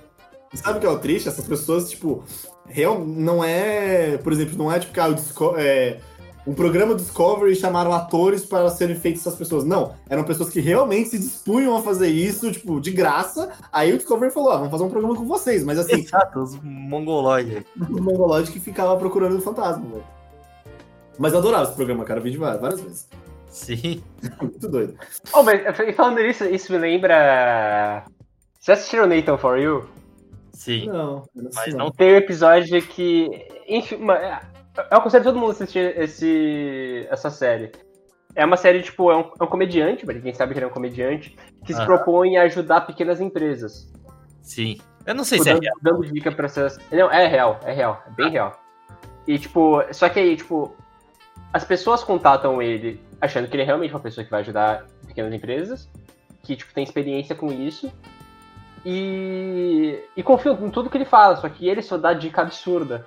E 0.52 0.56
sabe 0.58 0.76
o 0.76 0.80
que 0.80 0.86
é 0.86 0.90
o 0.90 0.98
triste? 0.98 1.28
Essas 1.28 1.46
pessoas, 1.46 1.88
tipo, 1.90 2.22
real, 2.68 3.02
não 3.04 3.42
é. 3.42 4.18
Por 4.18 4.32
exemplo, 4.34 4.56
não 4.58 4.70
é 4.70 4.78
tipo 4.78 4.92
que 4.92 5.00
ah, 5.00 5.08
o 5.08 5.14
Disco- 5.14 5.54
é, 5.56 5.98
um 6.46 6.54
programa 6.54 6.94
Discovery 6.94 7.56
chamaram 7.56 7.92
atores 7.92 8.44
para 8.44 8.68
serem 8.70 8.94
feitos 8.94 9.22
essas 9.22 9.34
pessoas. 9.36 9.64
Não, 9.64 9.94
eram 10.08 10.22
pessoas 10.24 10.48
que 10.48 10.60
realmente 10.60 11.08
se 11.08 11.18
dispunham 11.18 11.76
a 11.76 11.82
fazer 11.82 12.08
isso, 12.08 12.50
tipo, 12.52 12.80
de 12.80 12.90
graça. 12.92 13.52
Aí 13.72 13.92
o 13.92 13.96
Discovery 13.96 14.32
falou: 14.32 14.50
ah, 14.52 14.56
vamos 14.56 14.70
fazer 14.70 14.84
um 14.84 14.90
programa 14.90 15.16
com 15.16 15.26
vocês. 15.26 15.64
Mas 15.64 15.78
assim, 15.78 16.00
Exato, 16.00 16.38
os 16.40 16.54
mongoloides. 16.62 17.64
o 17.90 18.00
Mongoloid 18.00 18.50
que 18.52 18.60
ficava 18.60 18.96
procurando 18.96 19.36
o 19.38 19.42
fantasma, 19.42 19.84
velho. 19.90 20.04
Mas 21.18 21.32
eu 21.32 21.38
adorava 21.38 21.64
esse 21.64 21.74
programa, 21.74 22.04
cara. 22.04 22.20
Eu 22.20 22.24
vi 22.24 22.30
de 22.30 22.36
várias, 22.38 22.60
várias 22.60 22.80
vezes. 22.80 23.08
Sim. 23.48 24.02
Muito 24.40 24.68
doido. 24.68 24.94
Oh, 25.32 25.42
mas 25.42 25.62
e 25.80 25.92
falando 25.94 26.20
nisso, 26.22 26.44
isso 26.44 26.70
me 26.72 26.78
lembra. 26.78 28.04
Vocês 28.60 28.78
assistiram 28.78 29.06
Nathan 29.06 29.38
For 29.38 29.58
You? 29.58 29.88
Sim. 30.52 30.86
Não, 30.88 31.24
eu 31.34 31.42
não 31.42 31.50
Mas 31.54 31.74
não 31.74 31.90
Tem 31.90 32.12
um 32.12 32.16
episódio 32.16 32.80
que. 32.82 33.30
Enfim, 33.68 33.96
uma- 33.96 34.16
é- 34.16 34.40
eu 34.76 34.98
aconselho 34.98 35.24
todo 35.24 35.38
mundo 35.38 35.50
a 35.50 35.52
assistir 35.52 35.98
esse, 35.98 37.06
essa 37.10 37.30
série. 37.30 37.72
É 38.34 38.44
uma 38.44 38.56
série, 38.56 38.82
tipo, 38.82 39.10
é 39.10 39.16
um, 39.16 39.30
é 39.40 39.44
um 39.44 39.46
comediante, 39.46 40.04
pra 40.04 40.14
quem 40.18 40.34
sabe 40.34 40.52
que 40.52 40.58
ele 40.58 40.66
é 40.66 40.68
um 40.68 40.72
comediante, 40.72 41.34
que 41.64 41.72
se 41.72 41.78
Aham. 41.80 41.86
propõe 41.86 42.36
a 42.36 42.42
ajudar 42.42 42.82
pequenas 42.82 43.20
empresas. 43.20 43.90
Sim. 44.42 44.78
Eu 45.06 45.14
não 45.14 45.24
sei 45.24 45.38
Tipo, 45.38 45.44
se 45.44 45.50
é 45.50 45.54
dando, 45.54 45.62
real. 45.62 45.76
dando 45.82 46.12
dica 46.12 46.32
pra 46.32 46.46
essas. 46.46 46.78
Não, 46.92 47.10
é 47.10 47.26
real, 47.26 47.60
é 47.64 47.72
real, 47.72 48.02
é 48.06 48.10
bem 48.10 48.30
real. 48.30 48.60
E, 49.26 49.38
tipo, 49.38 49.82
só 49.92 50.08
que 50.08 50.18
aí, 50.20 50.36
tipo, 50.36 50.76
as 51.52 51.64
pessoas 51.64 52.04
contatam 52.04 52.60
ele 52.60 53.00
achando 53.20 53.48
que 53.48 53.54
ele 53.56 53.62
é 53.62 53.66
realmente 53.66 53.92
uma 53.94 54.00
pessoa 54.00 54.24
que 54.24 54.30
vai 54.30 54.40
ajudar 54.40 54.84
pequenas 55.06 55.32
empresas, 55.32 55.88
que, 56.42 56.54
tipo, 56.56 56.74
tem 56.74 56.84
experiência 56.84 57.34
com 57.34 57.50
isso. 57.52 57.90
E, 58.84 59.98
e 60.16 60.22
confiam 60.22 60.54
em 60.64 60.70
tudo 60.70 60.88
que 60.90 60.96
ele 60.96 61.04
fala, 61.04 61.36
só 61.36 61.48
que 61.48 61.68
ele 61.68 61.82
só 61.82 61.96
dá 61.96 62.12
dica 62.12 62.42
absurda. 62.42 63.06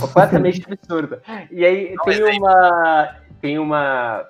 Completamente 0.00 0.64
absurda. 0.70 1.22
E 1.50 1.64
aí 1.64 1.94
Dá 1.94 2.02
um 2.02 2.04
tem 2.04 2.38
uma. 2.38 3.16
Tem 3.40 3.58
uma. 3.58 4.28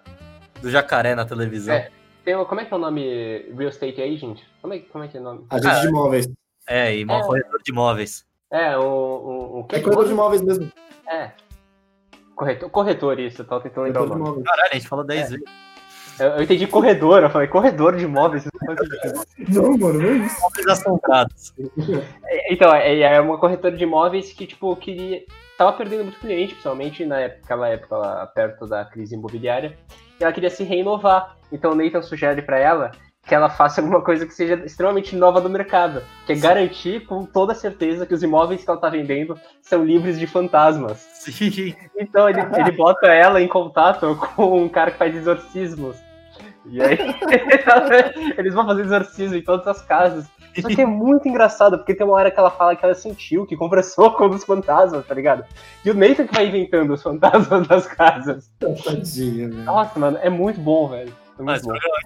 Do 0.61 0.71
jacaré 0.71 1.15
na 1.15 1.25
televisão. 1.25 1.75
É. 1.75 1.91
Tem 2.25 2.35
uma. 2.35 2.45
Como 2.45 2.61
é 2.61 2.65
que 2.65 2.73
é 2.73 2.77
o 2.77 2.81
nome? 2.81 3.03
Real 3.57 3.71
Estate 3.71 4.01
Agent? 4.01 4.41
Como 4.61 4.75
é, 4.75 4.79
como 4.81 5.05
é 5.05 5.09
que 5.09 5.17
é 5.17 5.21
o 5.21 5.25
nome? 5.25 5.47
A 5.51 5.59
gente 5.59 5.81
de 5.81 5.89
imóveis. 5.89 6.29
É, 6.69 6.97
e 6.97 7.05
mal 7.05 7.23
corretor 7.23 7.61
de 7.63 7.73
imóveis. 7.73 8.25
É, 8.51 8.77
o. 8.77 8.83
o, 8.83 9.61
o 9.61 9.69
É 9.73 9.81
corretor 9.81 10.05
de 10.07 10.13
imóveis 10.13 10.43
mesmo. 10.43 10.73
É. 11.07 11.33
Corretor, 12.35 12.71
corretor 12.71 13.21
isso, 13.21 13.43
eu 13.43 13.47
tava 13.47 13.63
tentando 13.63 13.85
lembrar. 13.85 14.09
Caralho, 14.09 14.71
a 14.71 14.75
gente 14.75 14.89
falou 14.89 15.05
10 15.05 15.31
vezes. 15.31 15.45
Eu, 16.19 16.29
eu 16.29 16.43
entendi 16.43 16.67
corredor, 16.67 17.23
eu 17.23 17.31
falei 17.31 17.49
corredor 17.49 17.97
de 17.97 18.05
imóveis. 18.05 18.45
não 19.49 19.77
mano, 19.79 20.01
não 20.01 20.09
é 20.09 20.13
isso. 20.27 20.39
Imóveis 20.39 20.67
assombrados. 20.69 21.55
É, 22.27 22.53
Então, 22.53 22.75
é, 22.75 23.01
é 23.01 23.21
uma 23.21 23.39
corretora 23.39 23.77
de 23.77 23.85
imóveis 23.85 24.33
que, 24.33 24.47
tipo, 24.47 24.75
queria. 24.77 25.23
Tava 25.57 25.73
perdendo 25.75 26.05
muito 26.05 26.19
cliente, 26.19 26.55
principalmente 26.55 27.05
naquela 27.05 27.69
época 27.69 27.97
lá, 27.97 28.27
perto 28.27 28.67
da 28.67 28.85
crise 28.85 29.15
imobiliária. 29.15 29.77
E 30.21 30.25
ela 30.25 30.33
queria 30.33 30.51
se 30.51 30.65
reinovar. 30.65 31.37
Então 31.51 31.73
o 31.73 31.75
Nathan 31.75 32.03
sugere 32.03 32.43
pra 32.43 32.59
ela 32.59 32.91
que 33.27 33.35
ela 33.35 33.49
faça 33.49 33.81
alguma 33.81 34.03
coisa 34.03 34.27
que 34.27 34.35
seja 34.35 34.55
extremamente 34.65 35.15
nova 35.15 35.41
do 35.41 35.49
mercado. 35.49 36.03
Que 36.27 36.33
é 36.33 36.37
garantir 36.37 37.07
com 37.07 37.25
toda 37.25 37.55
certeza 37.55 38.05
que 38.05 38.15
os 38.15 38.23
imóveis 38.23 38.65
que 38.65 38.71
ela 38.71 38.81
tá 38.81 38.89
vendendo 38.89 39.39
são 39.61 39.85
livres 39.85 40.19
de 40.19 40.27
fantasmas. 40.27 40.99
Sim. 41.15 41.75
Então 41.97 42.29
ele, 42.29 42.41
ele 42.41 42.73
bota 42.73 43.07
ela 43.07 43.41
em 43.41 43.49
contato 43.49 44.17
com 44.35 44.63
um 44.63 44.69
cara 44.69 44.91
que 44.91 44.99
faz 44.99 45.15
exorcismos. 45.15 45.97
E 46.67 46.81
aí 46.81 46.99
eles 48.39 48.55
vão 48.55 48.67
fazer 48.67 48.83
exorcismo 48.83 49.37
em 49.37 49.43
todas 49.43 49.67
as 49.67 49.83
casas. 49.83 50.27
Só 50.61 50.69
que 50.69 50.83
é 50.83 50.87
muito 50.87 51.27
engraçado, 51.27 51.79
porque 51.79 51.95
tem 51.95 52.07
uma 52.07 52.15
hora 52.15 52.31
que 52.31 52.39
ela 52.39 52.51
fala 52.51 52.77
que 52.77 52.85
ela 52.85 52.95
sentiu, 52.95 53.47
que 53.47 53.57
conversou 53.57 54.11
com 54.13 54.27
um 54.27 54.31
dos 54.31 54.45
fantasmas, 54.45 55.07
tá 55.07 55.15
ligado? 55.15 55.45
E 55.83 55.91
o 55.91 55.95
Nathan 55.95 56.27
que 56.27 56.35
vai 56.35 56.47
inventando 56.47 56.93
os 56.93 57.03
fantasmas 57.03 57.67
das 57.69 57.87
casas. 57.87 58.51
Tadinha. 58.85 59.49
Nossa, 59.49 59.99
mano, 59.99 60.19
é 60.21 60.29
muito 60.29 60.61
bom, 60.61 60.89
velho. 60.89 61.22
Mas, 61.43 61.63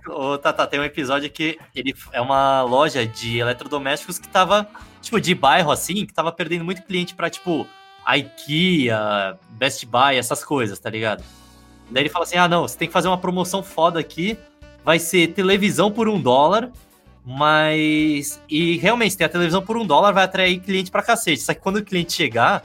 ô, 0.09 0.39
Tata, 0.39 0.67
tem 0.67 0.81
um 0.81 0.85
episódio 0.85 1.31
que 1.31 1.59
ele 1.75 1.95
é 2.13 2.21
uma 2.21 2.63
loja 2.63 3.07
de 3.07 3.39
eletrodomésticos 3.39 4.19
que 4.19 4.29
tava, 4.29 4.69
tipo, 5.01 5.21
de 5.21 5.35
bairro 5.35 5.71
assim, 5.71 6.07
que 6.07 6.13
tava 6.13 6.33
perdendo 6.33 6.65
muito 6.65 6.83
cliente 6.83 7.15
pra, 7.15 7.31
tipo, 7.31 7.67
IKEA, 8.07 9.39
Best 9.51 9.85
Buy, 9.87 10.17
essas 10.17 10.45
coisas, 10.45 10.79
tá 10.79 10.89
ligado? 10.89 11.25
Daí 11.91 12.05
ele 12.05 12.11
fala 12.11 12.25
assim: 12.25 12.37
ah, 12.37 12.49
não, 12.49 12.63
você 12.63 12.77
tem 12.77 12.89
que 12.89 12.93
fazer 12.93 13.09
uma 13.09 13.19
promoção 13.19 13.63
foda 13.63 13.99
aqui, 13.99 14.39
vai 14.85 14.99
ser 14.99 15.29
televisão 15.29 15.91
por 15.91 16.09
um 16.09 16.21
dólar, 16.21 16.71
mas. 17.25 18.41
E 18.49 18.77
realmente, 18.79 19.13
se 19.13 19.19
tem 19.19 19.27
a 19.27 19.31
televisão 19.31 19.63
por 19.63 19.77
um 19.77 19.87
dólar, 19.87 20.13
vai 20.13 20.25
atrair 20.25 20.61
cliente 20.61 20.91
pra 20.91 21.03
cacete. 21.03 21.43
Só 21.43 21.53
que 21.55 21.61
quando 21.61 21.77
o 21.77 21.85
cliente 21.85 22.13
chegar, 22.13 22.63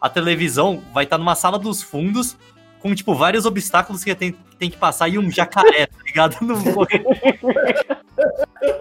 a 0.00 0.08
televisão 0.08 0.82
vai 0.92 1.04
estar 1.04 1.18
numa 1.18 1.34
sala 1.34 1.58
dos 1.58 1.82
fundos 1.82 2.36
com, 2.80 2.94
tipo, 2.94 3.14
vários 3.14 3.46
obstáculos 3.46 4.04
que 4.04 4.14
tem, 4.14 4.34
tem 4.58 4.70
que 4.70 4.76
passar 4.76 5.08
e 5.08 5.18
um 5.18 5.30
jacaré, 5.30 5.86
tá 5.86 5.98
ligado? 6.04 6.36
No. 6.40 6.56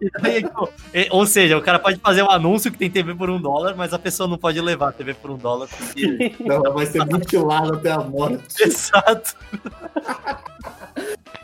E 0.02 0.10
daí, 0.22 0.44
tipo, 0.44 0.70
Ou 1.12 1.26
seja, 1.26 1.58
o 1.58 1.62
cara 1.62 1.80
pode 1.80 2.00
fazer 2.00 2.24
um 2.24 2.30
anúncio 2.30 2.72
que 2.72 2.78
tem 2.78 2.90
TV 2.90 3.14
por 3.14 3.30
um 3.30 3.40
dólar, 3.40 3.76
mas 3.76 3.94
a 3.94 4.00
pessoa 4.00 4.28
não 4.28 4.38
pode 4.38 4.60
levar 4.62 4.90
a 4.90 4.92
TV 4.92 5.14
por 5.14 5.32
um 5.32 5.38
dólar. 5.38 5.68
Porque... 5.68 6.36
Não, 6.40 6.56
ela 6.56 6.72
vai 6.72 6.86
ser 6.86 7.06
mutilada 7.06 7.76
até 7.76 7.92
a 7.92 8.00
morte. 8.00 8.44
Exato. 8.64 9.36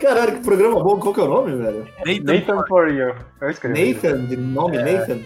Caralho, 0.00 0.36
que 0.36 0.44
programa 0.44 0.82
bom. 0.82 0.98
Qual 0.98 1.14
que 1.14 1.20
é 1.20 1.22
o 1.22 1.28
nome, 1.28 1.56
velho? 1.56 1.88
Nem 2.04 2.20
Nathan 2.20 2.64
for 2.66 2.88
you. 2.88 3.14
Eu 3.40 3.50
escrevi. 3.50 3.94
Nathan, 3.94 4.24
de 4.24 4.36
nome 4.36 4.76
É. 4.76 4.92
Nathan? 4.92 5.18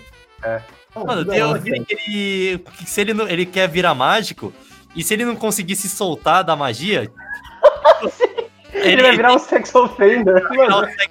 É. 0.42 0.60
Ah, 0.94 1.04
Mano, 1.04 1.24
tem 1.24 1.42
hora, 1.42 1.58
aquele 1.58 2.64
se 2.86 3.00
ele, 3.00 3.12
não, 3.12 3.28
ele 3.28 3.44
quer 3.44 3.68
virar 3.68 3.94
mágico, 3.94 4.52
e 4.96 5.04
se 5.04 5.12
ele 5.12 5.24
não 5.24 5.36
conseguir 5.36 5.76
se 5.76 5.88
soltar 5.88 6.42
da 6.42 6.56
magia. 6.56 7.02
tipo, 7.02 8.86
Ele 8.88 9.02
vai 9.02 9.16
virar 9.16 9.34
um 9.34 9.38
sex 9.38 9.74
offender. 9.74 10.42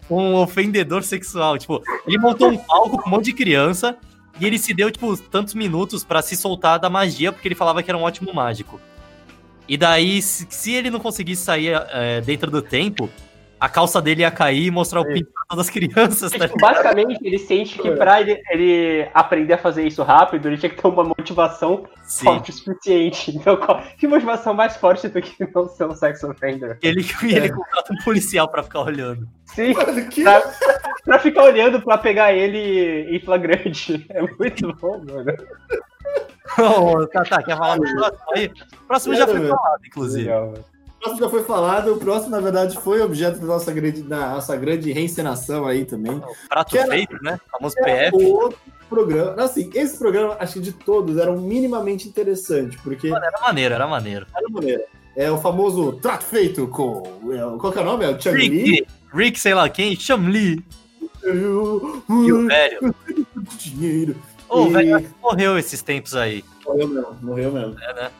Um 0.09 0.35
ofendedor 0.35 1.03
sexual. 1.03 1.57
Tipo, 1.57 1.81
ele 2.07 2.17
montou 2.17 2.49
um 2.49 2.57
palco 2.57 2.97
com 2.97 3.07
um 3.07 3.11
monte 3.11 3.25
de 3.25 3.33
criança 3.33 3.97
e 4.39 4.45
ele 4.45 4.57
se 4.57 4.73
deu, 4.73 4.91
tipo, 4.91 5.15
tantos 5.17 5.53
minutos 5.53 6.03
pra 6.03 6.21
se 6.21 6.35
soltar 6.35 6.79
da 6.79 6.89
magia, 6.89 7.31
porque 7.31 7.47
ele 7.47 7.55
falava 7.55 7.81
que 7.83 7.89
era 7.89 7.97
um 7.97 8.03
ótimo 8.03 8.33
mágico. 8.33 8.81
E 9.67 9.77
daí, 9.77 10.21
se, 10.21 10.47
se 10.49 10.73
ele 10.73 10.89
não 10.89 10.99
conseguisse 10.99 11.43
sair 11.43 11.73
é, 11.91 12.21
dentro 12.21 12.51
do 12.51 12.61
tempo, 12.61 13.09
a 13.65 13.69
calça 13.69 13.99
dele 13.99 14.21
ia 14.21 14.29
cair 14.29 14.67
e 14.67 14.71
mostrar 14.71 15.01
o 15.01 15.03
Sim. 15.05 15.13
pinto 15.13 15.31
pra 15.33 15.43
todas 15.49 15.65
as 15.65 15.73
crianças, 15.73 16.31
tá 16.31 16.47
basicamente, 16.61 17.17
ele 17.23 17.39
sente 17.39 17.79
que 17.79 17.89
pra 17.91 18.21
ele, 18.21 18.39
ele 18.51 19.09
aprender 19.11 19.53
a 19.53 19.57
fazer 19.57 19.87
isso 19.87 20.03
rápido, 20.03 20.47
ele 20.47 20.57
tinha 20.57 20.69
que 20.69 20.79
ter 20.79 20.87
uma 20.87 21.03
motivação 21.03 21.83
Sim. 22.03 22.25
forte 22.25 22.51
o 22.51 22.53
suficiente. 22.53 23.35
Então, 23.35 23.57
qual- 23.57 23.81
que 23.97 24.07
motivação 24.07 24.53
mais 24.53 24.77
forte 24.77 25.07
do 25.07 25.19
que 25.19 25.49
não 25.53 25.67
ser 25.67 25.85
um 25.85 25.95
sex 25.95 26.23
offender? 26.23 26.77
Ele, 26.83 27.03
ele 27.23 27.49
contrata 27.49 27.91
um 27.91 28.03
policial 28.03 28.47
pra 28.47 28.61
ficar 28.61 28.81
olhando. 28.81 29.27
Sim, 29.45 29.73
Mano, 29.73 30.09
que... 30.09 30.21
pra, 30.23 30.43
pra 31.03 31.19
ficar 31.19 31.43
olhando 31.45 31.81
pra 31.81 31.97
pegar 31.97 32.33
ele 32.33 33.15
em 33.15 33.19
flagrante. 33.19 34.05
É 34.11 34.21
muito 34.21 34.75
bom, 34.75 35.03
mano. 35.03 35.33
Ô, 37.01 37.07
tá, 37.07 37.23
tá, 37.23 37.41
quer 37.41 37.57
falar 37.57 37.77
do 37.77 37.81
próximo 37.95 38.25
aí? 38.35 38.45
O 38.83 38.87
próximo 38.87 39.15
já 39.15 39.25
foi 39.27 39.47
falado, 39.47 39.81
inclusive. 39.85 40.25
Legal, 40.27 40.45
mano. 40.51 40.74
O 41.05 41.09
próximo 41.09 41.19
já 41.19 41.29
foi 41.29 41.43
falado, 41.43 41.93
o 41.93 41.97
próximo, 41.97 42.31
na 42.31 42.39
verdade, 42.39 42.77
foi 42.79 42.99
objeto 43.01 43.39
da 43.39 43.45
nossa 43.45 43.71
grande, 43.71 44.01
da 44.01 44.29
nossa 44.31 44.55
grande 44.57 44.91
reencenação 44.91 45.67
aí 45.67 45.85
também. 45.85 46.19
Prato 46.49 46.71
Que 46.71 46.77
era- 46.79 46.87
feito, 46.89 47.15
né? 47.21 47.39
O 47.47 47.57
famoso 47.57 47.75
PF. 47.75 48.25
outro 48.25 48.57
programa. 48.89 49.43
Assim, 49.43 49.69
esse 49.75 49.97
programa, 49.99 50.35
acho 50.39 50.53
que 50.53 50.59
de 50.61 50.71
todos, 50.71 51.17
era 51.17 51.31
um 51.31 51.39
minimamente 51.41 52.07
interessante, 52.07 52.77
porque 52.79 53.09
Mano, 53.09 53.23
era 53.23 53.39
maneiro, 53.39 53.75
era 53.75 53.87
maneiro. 53.87 54.25
era 54.35 54.49
maneira. 54.49 54.83
É 55.15 55.31
o 55.31 55.37
famoso 55.37 55.93
trato 55.93 56.25
feito 56.25 56.67
com. 56.67 57.03
é, 57.31 57.57
Qual 57.59 57.71
que 57.71 57.77
é 57.79 57.81
o 57.81 57.85
nome? 57.85 58.03
É 58.05 58.09
o 58.09 58.19
Chang? 58.21 58.37
Rick, 58.37 58.87
Rick, 59.13 59.39
sei 59.39 59.53
lá 59.53 59.69
quem, 59.69 59.95
Chamli 59.95 60.65
Eu- 61.23 62.01
e 62.09 62.33
o 62.33 62.47
velho. 62.47 62.95
Dinheiro. 63.59 64.15
Ô, 64.49 64.65
E- 64.67 64.69
velho, 64.71 65.07
morreu 65.21 65.57
esses 65.57 65.81
tempos 65.81 66.15
aí. 66.15 66.43
Morreu 66.65 66.87
mesmo, 66.87 67.15
morreu 67.21 67.51
mesmo. 67.51 67.75
É, 67.79 67.93
né? 67.93 68.11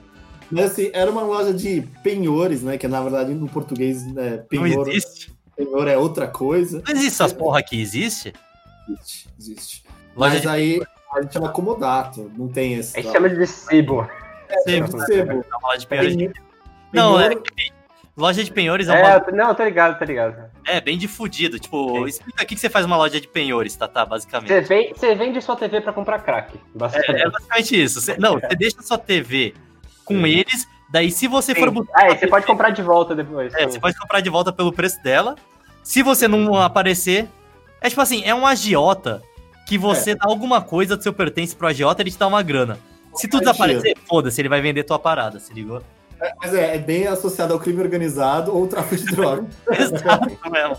Mas 0.52 0.72
assim, 0.72 0.90
era 0.94 1.10
uma 1.10 1.24
loja 1.24 1.54
de 1.54 1.82
penhores, 2.04 2.62
né? 2.62 2.78
Que 2.78 2.88
na 2.88 3.02
verdade 3.02 3.34
no 3.34 3.48
português 3.48 4.04
é, 4.18 4.38
Não 4.38 4.44
penhor, 4.46 4.88
existe. 4.90 5.34
penhor 5.56 5.88
é 5.88 5.98
outra 5.98 6.28
coisa. 6.28 6.82
Existe 6.88 7.08
essas 7.08 7.34
porra 7.34 7.60
aqui, 7.60 7.82
existe? 7.82 8.34
Existe, 8.90 9.30
existe. 9.40 9.84
Loja 10.16 10.34
Mas 10.34 10.42
de 10.42 10.48
aí 10.48 10.82
a 11.14 11.22
gente 11.22 11.34
chama 11.34 11.50
comodato, 11.50 12.32
não 12.38 12.48
tem 12.48 12.74
esse. 12.76 12.98
A 12.98 13.02
gente 13.02 13.12
chama 13.12 13.30
de 13.30 13.48
sebo. 13.48 14.08
de 14.66 15.06
sebo. 15.06 15.34
Uma 15.34 15.68
loja 15.70 15.80
de 15.80 15.88
penhores. 15.88 16.16
Penhor- 16.16 16.34
Não, 16.94 17.20
é 17.20 17.32
loja 18.16 18.44
de 18.44 18.52
penhores 18.52 18.88
é, 18.88 18.98
É, 19.00 19.02
bagulho- 19.20 19.36
não, 19.36 19.54
tá 19.56 19.66
ligado, 19.66 19.98
tá 20.00 20.06
ligado. 20.06 20.50
é 20.66 20.80
bem 20.80 20.98
de 20.98 21.08
fudido. 21.08 21.60
Tipo, 21.60 21.96
Sim. 22.00 22.06
explica 22.06 22.44
aqui 22.44 22.56
que 22.56 22.62
você 22.62 22.70
faz 22.70 22.86
uma 22.86 22.96
loja 22.96 23.20
de 23.20 23.28
penhores, 23.28 23.76
tá, 23.76 23.88
tá, 23.88 24.06
basicamente. 24.06 24.50
Você 24.50 24.62
vende, 24.62 24.94
você 25.00 25.16
vende 25.16 25.42
sua 25.42 25.56
TV 25.56 25.82
pra 25.82 25.92
comprar 25.92 26.20
crack. 26.20 26.56
É, 26.56 26.60
Basicamente. 26.78 27.22
é 27.24 27.30
basicamente 27.30 27.84
isso. 27.84 28.00
Você- 28.02 28.18
não, 28.18 28.40
você 28.40 28.56
deixa 28.56 28.82
sua 28.82 28.98
TV 28.98 29.54
com 30.06 30.26
eles, 30.26 30.68
daí 30.90 31.12
se 31.12 31.28
você 31.28 31.54
for 31.54 31.70
Sim. 31.70 31.74
buscar. 31.74 32.04
Ah, 32.04 32.12
e 32.12 32.18
você 32.18 32.28
pode 32.28 32.46
comprar 32.46 32.70
de 32.70 32.82
volta 32.82 33.16
depois. 33.16 33.54
É, 33.56 33.68
você 33.68 33.80
pode 33.80 33.98
comprar 33.98 34.22
de 34.22 34.30
volta 34.30 34.54
pelo 34.54 34.72
preço 34.72 35.02
dela. 35.04 35.36
Se 35.84 36.02
você 36.02 36.28
não 36.28 36.56
aparecer, 36.56 37.28
é 37.82 37.90
tipo 37.90 38.02
assim, 38.02 38.24
é 38.24 38.34
um 38.34 38.46
agiota 38.46 39.22
que 39.68 39.78
você 39.78 40.16
dá 40.16 40.26
alguma 40.26 40.62
coisa 40.62 40.96
do 40.96 41.04
seu 41.04 41.12
pertence 41.12 41.56
pro 41.56 41.68
agiota, 41.68 42.02
ele 42.02 42.12
te 42.12 42.18
dá 42.18 42.28
uma 42.28 42.42
grana. 42.42 42.80
Se 43.16 43.28
tu 43.28 43.40
desaparecer, 43.40 43.98
foda-se, 44.08 44.40
ele 44.42 44.50
vai 44.50 44.62
vender 44.62 44.84
tua 44.84 45.00
parada, 45.00 45.40
se 45.40 45.54
ligou? 45.54 45.82
Mas 46.42 46.54
é, 46.54 46.76
é 46.76 46.80
bem 46.80 47.08
associado 47.08 47.54
ao 47.54 47.60
crime 47.60 47.82
organizado 47.82 48.56
ou 48.56 48.68
tráfico 48.68 48.96
de 48.96 49.16
droga. 49.16 49.46
Exato 49.72 50.38
mesmo. 50.50 50.78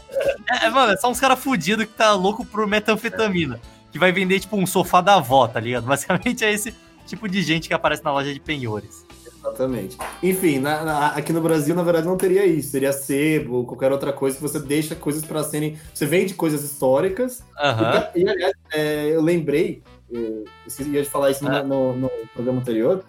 É, 0.50 0.66
é, 0.66 0.70
mano, 0.70 0.92
é 0.92 0.96
só 0.96 1.10
uns 1.10 1.20
caras 1.20 1.38
fudidos 1.38 1.86
que 1.86 1.92
tá 1.92 2.12
louco 2.12 2.44
por 2.44 2.66
metanfetamina. 2.66 3.60
Que 3.92 3.98
vai 3.98 4.12
vender, 4.12 4.40
tipo, 4.40 4.56
um 4.56 4.66
sofá 4.66 5.00
da 5.00 5.14
avó, 5.14 5.46
tá 5.46 5.60
ligado? 5.60 5.84
Basicamente 5.86 6.44
é 6.44 6.52
esse 6.52 6.74
tipo 7.06 7.28
de 7.28 7.42
gente 7.42 7.68
que 7.68 7.74
aparece 7.74 8.04
na 8.04 8.12
loja 8.12 8.32
de 8.32 8.40
penhores. 8.40 9.05
Exatamente. 9.46 9.96
Enfim, 10.22 10.58
na- 10.58 10.84
na- 10.84 11.06
aqui 11.08 11.32
no 11.32 11.40
Brasil, 11.40 11.74
na 11.74 11.82
verdade, 11.82 12.06
não 12.06 12.16
teria 12.16 12.44
isso. 12.44 12.70
Seria 12.70 12.92
sebo, 12.92 13.64
qualquer 13.64 13.92
outra 13.92 14.12
coisa 14.12 14.36
que 14.36 14.42
você 14.42 14.58
deixa 14.58 14.94
coisas 14.94 15.24
para 15.24 15.42
serem. 15.44 15.78
Você 15.94 16.04
vende 16.06 16.34
coisas 16.34 16.62
históricas. 16.64 17.42
Aham. 17.58 18.08
E, 18.14 18.28
aliás, 18.28 18.52
é, 18.72 19.08
eu 19.14 19.22
lembrei, 19.22 19.82
eu 20.10 20.44
de 20.66 21.04
falar 21.04 21.30
isso 21.30 21.44
no, 21.44 21.50
Ah. 21.56 21.62
no- 21.62 21.92
no 21.94 22.10
programa 22.34 22.60
anterior, 22.60 23.04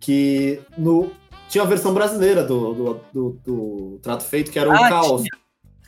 que 0.00 0.60
no, 0.76 1.10
tinha 1.48 1.62
a 1.64 1.66
versão 1.66 1.92
brasileira 1.94 2.42
do, 2.42 2.72
do, 2.74 3.00
do- 3.12 3.38
do 3.44 3.98
Trato 4.02 4.24
Feito, 4.24 4.50
que 4.50 4.58
era 4.58 4.68
o 4.68 4.72
Ah, 4.72 4.88
Caos. 4.88 5.22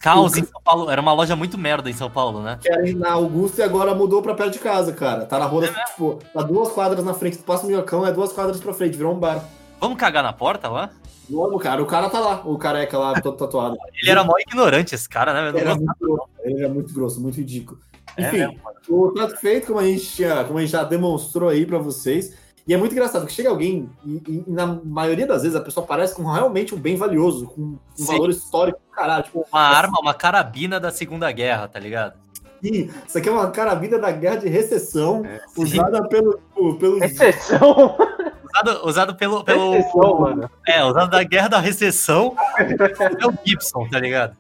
Caos 0.01 0.37
em 0.37 0.45
São 0.45 0.61
Paulo. 0.63 0.91
Era 0.91 1.01
uma 1.01 1.15
loja 1.15 1.35
muito 1.35 1.57
merda 1.57 1.89
em 1.89 1.95
São 1.95 2.11
Paulo, 2.11 2.43
né? 2.43 2.59
Que 2.61 2.71
era 2.71 2.93
na 2.93 3.13
Augusta 3.13 3.63
e 3.63 3.65
agora 3.65 3.95
mudou 3.95 4.21
pra 4.21 4.35
perto 4.35 4.53
de 4.53 4.59
casa, 4.59 4.93
cara. 4.93 5.25
Tá 5.25 5.39
na 5.39 5.47
rua, 5.47 5.67
tipo, 5.87 6.19
tá 6.33 6.43
duas 6.43 6.69
quadras 6.71 7.03
na 7.03 7.15
frente, 7.15 7.39
tu 7.39 7.45
passa 7.45 7.65
o 7.65 7.67
minhocão, 7.69 8.07
é 8.07 8.13
duas 8.13 8.31
quadras 8.31 8.61
pra 8.61 8.75
frente, 8.75 8.99
virou 8.99 9.15
um 9.15 9.19
bar. 9.19 9.43
Vamos 9.81 9.99
cagar 9.99 10.23
na 10.23 10.33
porta 10.33 10.69
lá? 10.69 10.91
Vamos, 11.29 11.63
cara, 11.63 11.83
o 11.83 11.87
cara 11.87 12.11
tá 12.11 12.21
lá, 12.21 12.43
o 12.45 12.59
careca 12.59 12.99
lá, 12.99 13.21
todo 13.21 13.37
tatuado. 13.37 13.77
Ele 14.01 14.11
era 14.11 14.23
mó 14.25 14.35
ignorante, 14.39 14.95
esse 14.95 15.09
cara, 15.09 15.33
né? 15.33 15.49
Ele 15.49 15.59
era 15.61 15.75
muito 15.75 15.95
grosso, 15.99 16.29
ele 16.45 16.59
era 16.61 16.69
muito 16.73 16.95
grosso, 16.95 17.21
muito 17.21 17.37
ridículo. 17.37 17.81
É 18.17 18.29
Enfim, 18.29 18.39
mesmo, 18.39 18.61
mano. 18.63 18.77
o 18.89 19.13
trato 19.13 19.37
feito, 19.37 19.67
como 19.69 19.79
a 19.79 19.85
gente 19.85 20.07
tinha, 20.07 20.45
como 20.45 20.59
a 20.59 20.63
gente 20.63 20.71
já 20.71 20.85
demonstrou 20.85 21.49
aí 21.49 21.65
pra 21.67 21.79
vocês, 21.79 22.37
e 22.67 22.73
é 22.73 22.77
muito 22.77 22.93
engraçado 22.93 23.27
que 23.27 23.33
chega 23.33 23.49
alguém, 23.49 23.89
e, 24.05 24.23
e 24.29 24.45
na 24.47 24.67
maioria 24.67 25.27
das 25.27 25.43
vezes 25.43 25.57
a 25.57 25.61
pessoa 25.61 25.87
parece 25.87 26.15
com 26.15 26.23
realmente 26.31 26.75
um 26.75 26.79
bem 26.79 26.97
valioso, 26.97 27.47
com 27.47 27.61
um 27.63 27.79
Sim. 27.95 28.05
valor 28.07 28.31
histórico 28.31 28.79
do 28.79 28.95
caralho. 28.95 29.25
Tipo, 29.25 29.47
Uma 29.51 29.61
arma, 29.63 29.99
uma 30.01 30.15
carabina 30.15 30.79
da 30.79 30.91
Segunda 30.91 31.31
Guerra, 31.33 31.67
tá 31.69 31.79
ligado? 31.79 32.15
assim, 32.63 32.91
isso 33.07 33.19
aqui 33.19 33.29
é 33.29 33.33
uma 33.33 33.51
carabina 33.51 33.99
da 33.99 34.11
guerra 34.11 34.37
de 34.37 34.49
recessão, 34.49 35.23
É, 35.25 35.41
sim. 35.49 35.63
usada 35.63 36.07
pelo, 36.09 36.39
pelos 36.79 37.03
Exceção. 37.03 37.97
Usado, 38.55 38.87
usado 38.87 39.15
pelo. 39.17 39.43
pelo 39.43 39.75
Exceção, 39.75 40.21
mano. 40.21 40.51
é, 40.67 40.85
usado 40.85 41.11
da 41.11 41.23
Guerra 41.25 41.49
da 41.49 41.59
Recessão. 41.59 42.37
é 42.59 43.27
o 43.27 43.35
Gibson, 43.45 43.89
tá 43.89 43.99
ligado? 43.99 44.37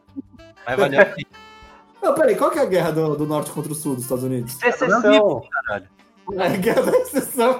Vai 0.64 0.76
valer 0.76 1.00
a 1.00 1.06
pena, 1.06 1.26
Não, 2.02 2.14
peraí, 2.14 2.36
qual 2.36 2.50
que 2.50 2.58
é 2.58 2.62
a 2.62 2.66
guerra 2.66 2.92
do, 2.92 3.16
do 3.16 3.26
norte 3.26 3.50
contra 3.50 3.72
o 3.72 3.74
sul 3.74 3.94
dos 3.94 4.04
Estados 4.04 4.24
Unidos? 4.24 4.56
Exceção. 4.62 5.42
caralho. 5.66 5.88
É 6.32 6.46
a 6.46 6.56
guerra 6.56 6.82
da 6.82 6.90
recessão. 6.92 7.58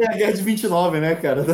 é 0.00 0.08
a 0.08 0.16
guerra 0.16 0.32
de 0.32 0.42
29, 0.42 0.98
né, 1.00 1.14
cara? 1.14 1.44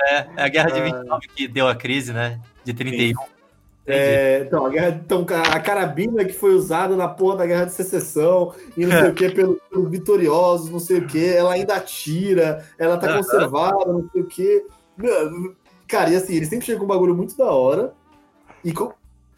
É, 0.00 0.26
é 0.36 0.42
a 0.44 0.48
Guerra 0.48 0.70
de 0.70 0.80
29 0.82 1.28
que 1.28 1.48
deu 1.48 1.66
a 1.68 1.74
crise, 1.74 2.12
né? 2.12 2.38
De 2.64 2.74
31. 2.74 3.22
É, 3.88 4.42
então, 4.46 4.66
a 4.66 4.68
guerra, 4.68 5.00
então, 5.04 5.26
a 5.52 5.60
carabina 5.60 6.24
que 6.24 6.32
foi 6.32 6.54
usada 6.54 6.94
na 6.94 7.08
porra 7.08 7.38
da 7.38 7.46
guerra 7.46 7.64
de 7.64 7.72
secessão 7.72 8.54
e 8.76 8.84
não 8.84 8.98
sei 8.98 9.10
o 9.10 9.14
que, 9.14 9.28
pelo, 9.30 9.60
pelo 9.70 9.88
vitoriosos, 9.88 10.70
não 10.70 10.78
sei 10.78 10.98
o 10.98 11.06
que, 11.06 11.26
ela 11.26 11.52
ainda 11.52 11.74
atira, 11.74 12.64
ela 12.78 12.98
tá 12.98 13.16
conservada, 13.16 13.86
não 13.86 14.08
sei 14.12 14.22
o 14.22 14.26
que. 14.26 14.64
Cara, 15.86 16.10
e 16.10 16.16
assim, 16.16 16.34
eles 16.34 16.48
sempre 16.48 16.66
chegam 16.66 16.80
com 16.80 16.84
um 16.84 16.88
bagulho 16.88 17.14
muito 17.14 17.36
da 17.36 17.50
hora. 17.50 17.94
E 18.64 18.72
com. 18.72 18.92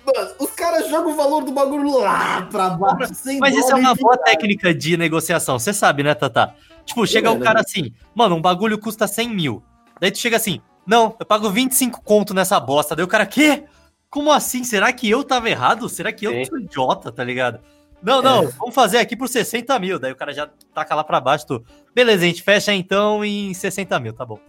Mano, 0.05 0.31
os 0.39 0.51
caras 0.51 0.89
jogam 0.89 1.13
o 1.13 1.17
valor 1.17 1.45
do 1.45 1.53
bagulho 1.53 1.99
lá 1.99 2.43
pra 2.51 2.71
baixo, 2.71 3.15
sem 3.15 3.39
Mas 3.39 3.55
isso 3.55 3.71
é 3.71 3.75
uma 3.75 3.95
boa 3.95 4.17
técnica 4.17 4.75
de 4.75 4.97
negociação, 4.97 5.59
você 5.59 5.75
sabe, 5.75 6.03
né, 6.03 6.15
Tata? 6.15 6.55
Tipo, 6.87 7.07
chega 7.07 7.29
É, 7.29 7.33
o 7.33 7.39
né? 7.39 7.45
cara 7.45 7.61
assim, 7.61 7.93
mano, 8.15 8.35
um 8.35 8.41
bagulho 8.41 8.79
custa 8.79 9.07
100 9.07 9.29
mil. 9.29 9.63
Daí 10.01 10.11
tu 10.11 10.19
chega 10.19 10.39
assim, 10.39 10.61
não, 10.87 11.15
eu 11.21 11.27
pago 11.27 11.49
25 11.51 12.03
conto 12.03 12.35
nessa 12.35 12.59
bosta. 12.59 12.97
Daí 12.97 13.05
o 13.05 13.09
cara, 13.09 13.27
quê? 13.27 13.65
Como 14.11 14.33
assim? 14.33 14.65
Será 14.65 14.93
que 14.93 15.09
eu 15.09 15.23
tava 15.23 15.49
errado? 15.49 15.89
Será 15.89 16.13
que 16.13 16.27
eu 16.27 16.33
Sim. 16.33 16.45
sou 16.45 16.59
idiota, 16.59 17.13
tá 17.13 17.23
ligado? 17.23 17.61
Não, 18.03 18.21
não, 18.21 18.49
vamos 18.49 18.75
fazer 18.75 18.99
aqui 18.99 19.15
por 19.15 19.29
60 19.29 19.79
mil. 19.79 19.99
Daí 19.99 20.11
o 20.11 20.17
cara 20.17 20.33
já 20.33 20.49
taca 20.75 20.95
lá 20.95 21.05
pra 21.05 21.21
baixo, 21.21 21.47
tu, 21.47 21.65
beleza, 21.95 22.25
a 22.25 22.27
gente 22.27 22.43
fecha 22.43 22.73
então 22.73 23.25
em 23.25 23.55
60 23.55 24.01
mil, 24.01 24.13
tá 24.13 24.25
bom. 24.25 24.41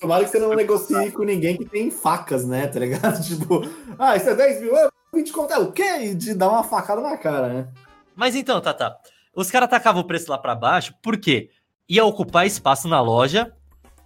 Tomara 0.00 0.24
que 0.24 0.30
você 0.30 0.38
não 0.38 0.54
negocie 0.54 1.12
com 1.12 1.24
ninguém 1.24 1.56
que 1.56 1.64
tem 1.64 1.90
facas, 1.90 2.46
né? 2.46 2.66
Tá 2.66 2.80
ligado? 2.80 3.22
Tipo, 3.26 3.68
ah, 3.98 4.16
isso 4.16 4.30
é 4.30 4.34
10 4.34 4.62
mil, 4.62 4.76
é 4.76 4.88
20 5.14 5.32
conto, 5.32 5.52
é 5.52 5.58
o 5.58 5.72
quê? 5.72 5.98
E 6.00 6.14
de 6.14 6.34
dar 6.34 6.48
uma 6.48 6.64
facada 6.64 7.00
na 7.02 7.16
cara, 7.16 7.48
né? 7.48 7.68
Mas 8.16 8.34
então, 8.34 8.60
Tata, 8.60 8.96
os 9.34 9.50
caras 9.50 9.68
tacavam 9.68 10.02
o 10.02 10.06
preço 10.06 10.30
lá 10.30 10.38
pra 10.38 10.54
baixo, 10.54 10.94
por 11.02 11.18
quê? 11.18 11.50
Ia 11.88 12.04
ocupar 12.04 12.46
espaço 12.46 12.88
na 12.88 13.00
loja, 13.00 13.52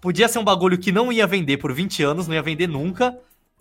podia 0.01 0.29
ser 0.29 0.39
um 0.39 0.45
bagulho 0.45 0.79
que 0.79 0.91
não 0.91 1.13
ia 1.13 1.27
vender 1.27 1.59
por 1.59 1.73
20 1.73 2.03
anos, 2.03 2.27
não 2.27 2.35
ia 2.35 2.43
vender 2.43 2.67
nunca. 2.67 3.17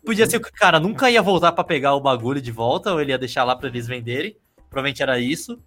Podia 0.05 0.27
ser 0.27 0.39
que 0.39 0.49
o 0.49 0.53
cara 0.53 0.79
nunca 0.79 1.09
ia 1.09 1.21
voltar 1.21 1.51
pra 1.51 1.63
pegar 1.63 1.95
o 1.95 1.99
bagulho 1.99 2.41
de 2.41 2.51
volta, 2.51 2.93
ou 2.93 3.01
ele 3.01 3.11
ia 3.11 3.17
deixar 3.17 3.43
lá 3.43 3.55
pra 3.55 3.67
eles 3.67 3.87
venderem. 3.87 4.37
Provavelmente 4.69 5.01
era 5.01 5.19
isso. 5.19 5.59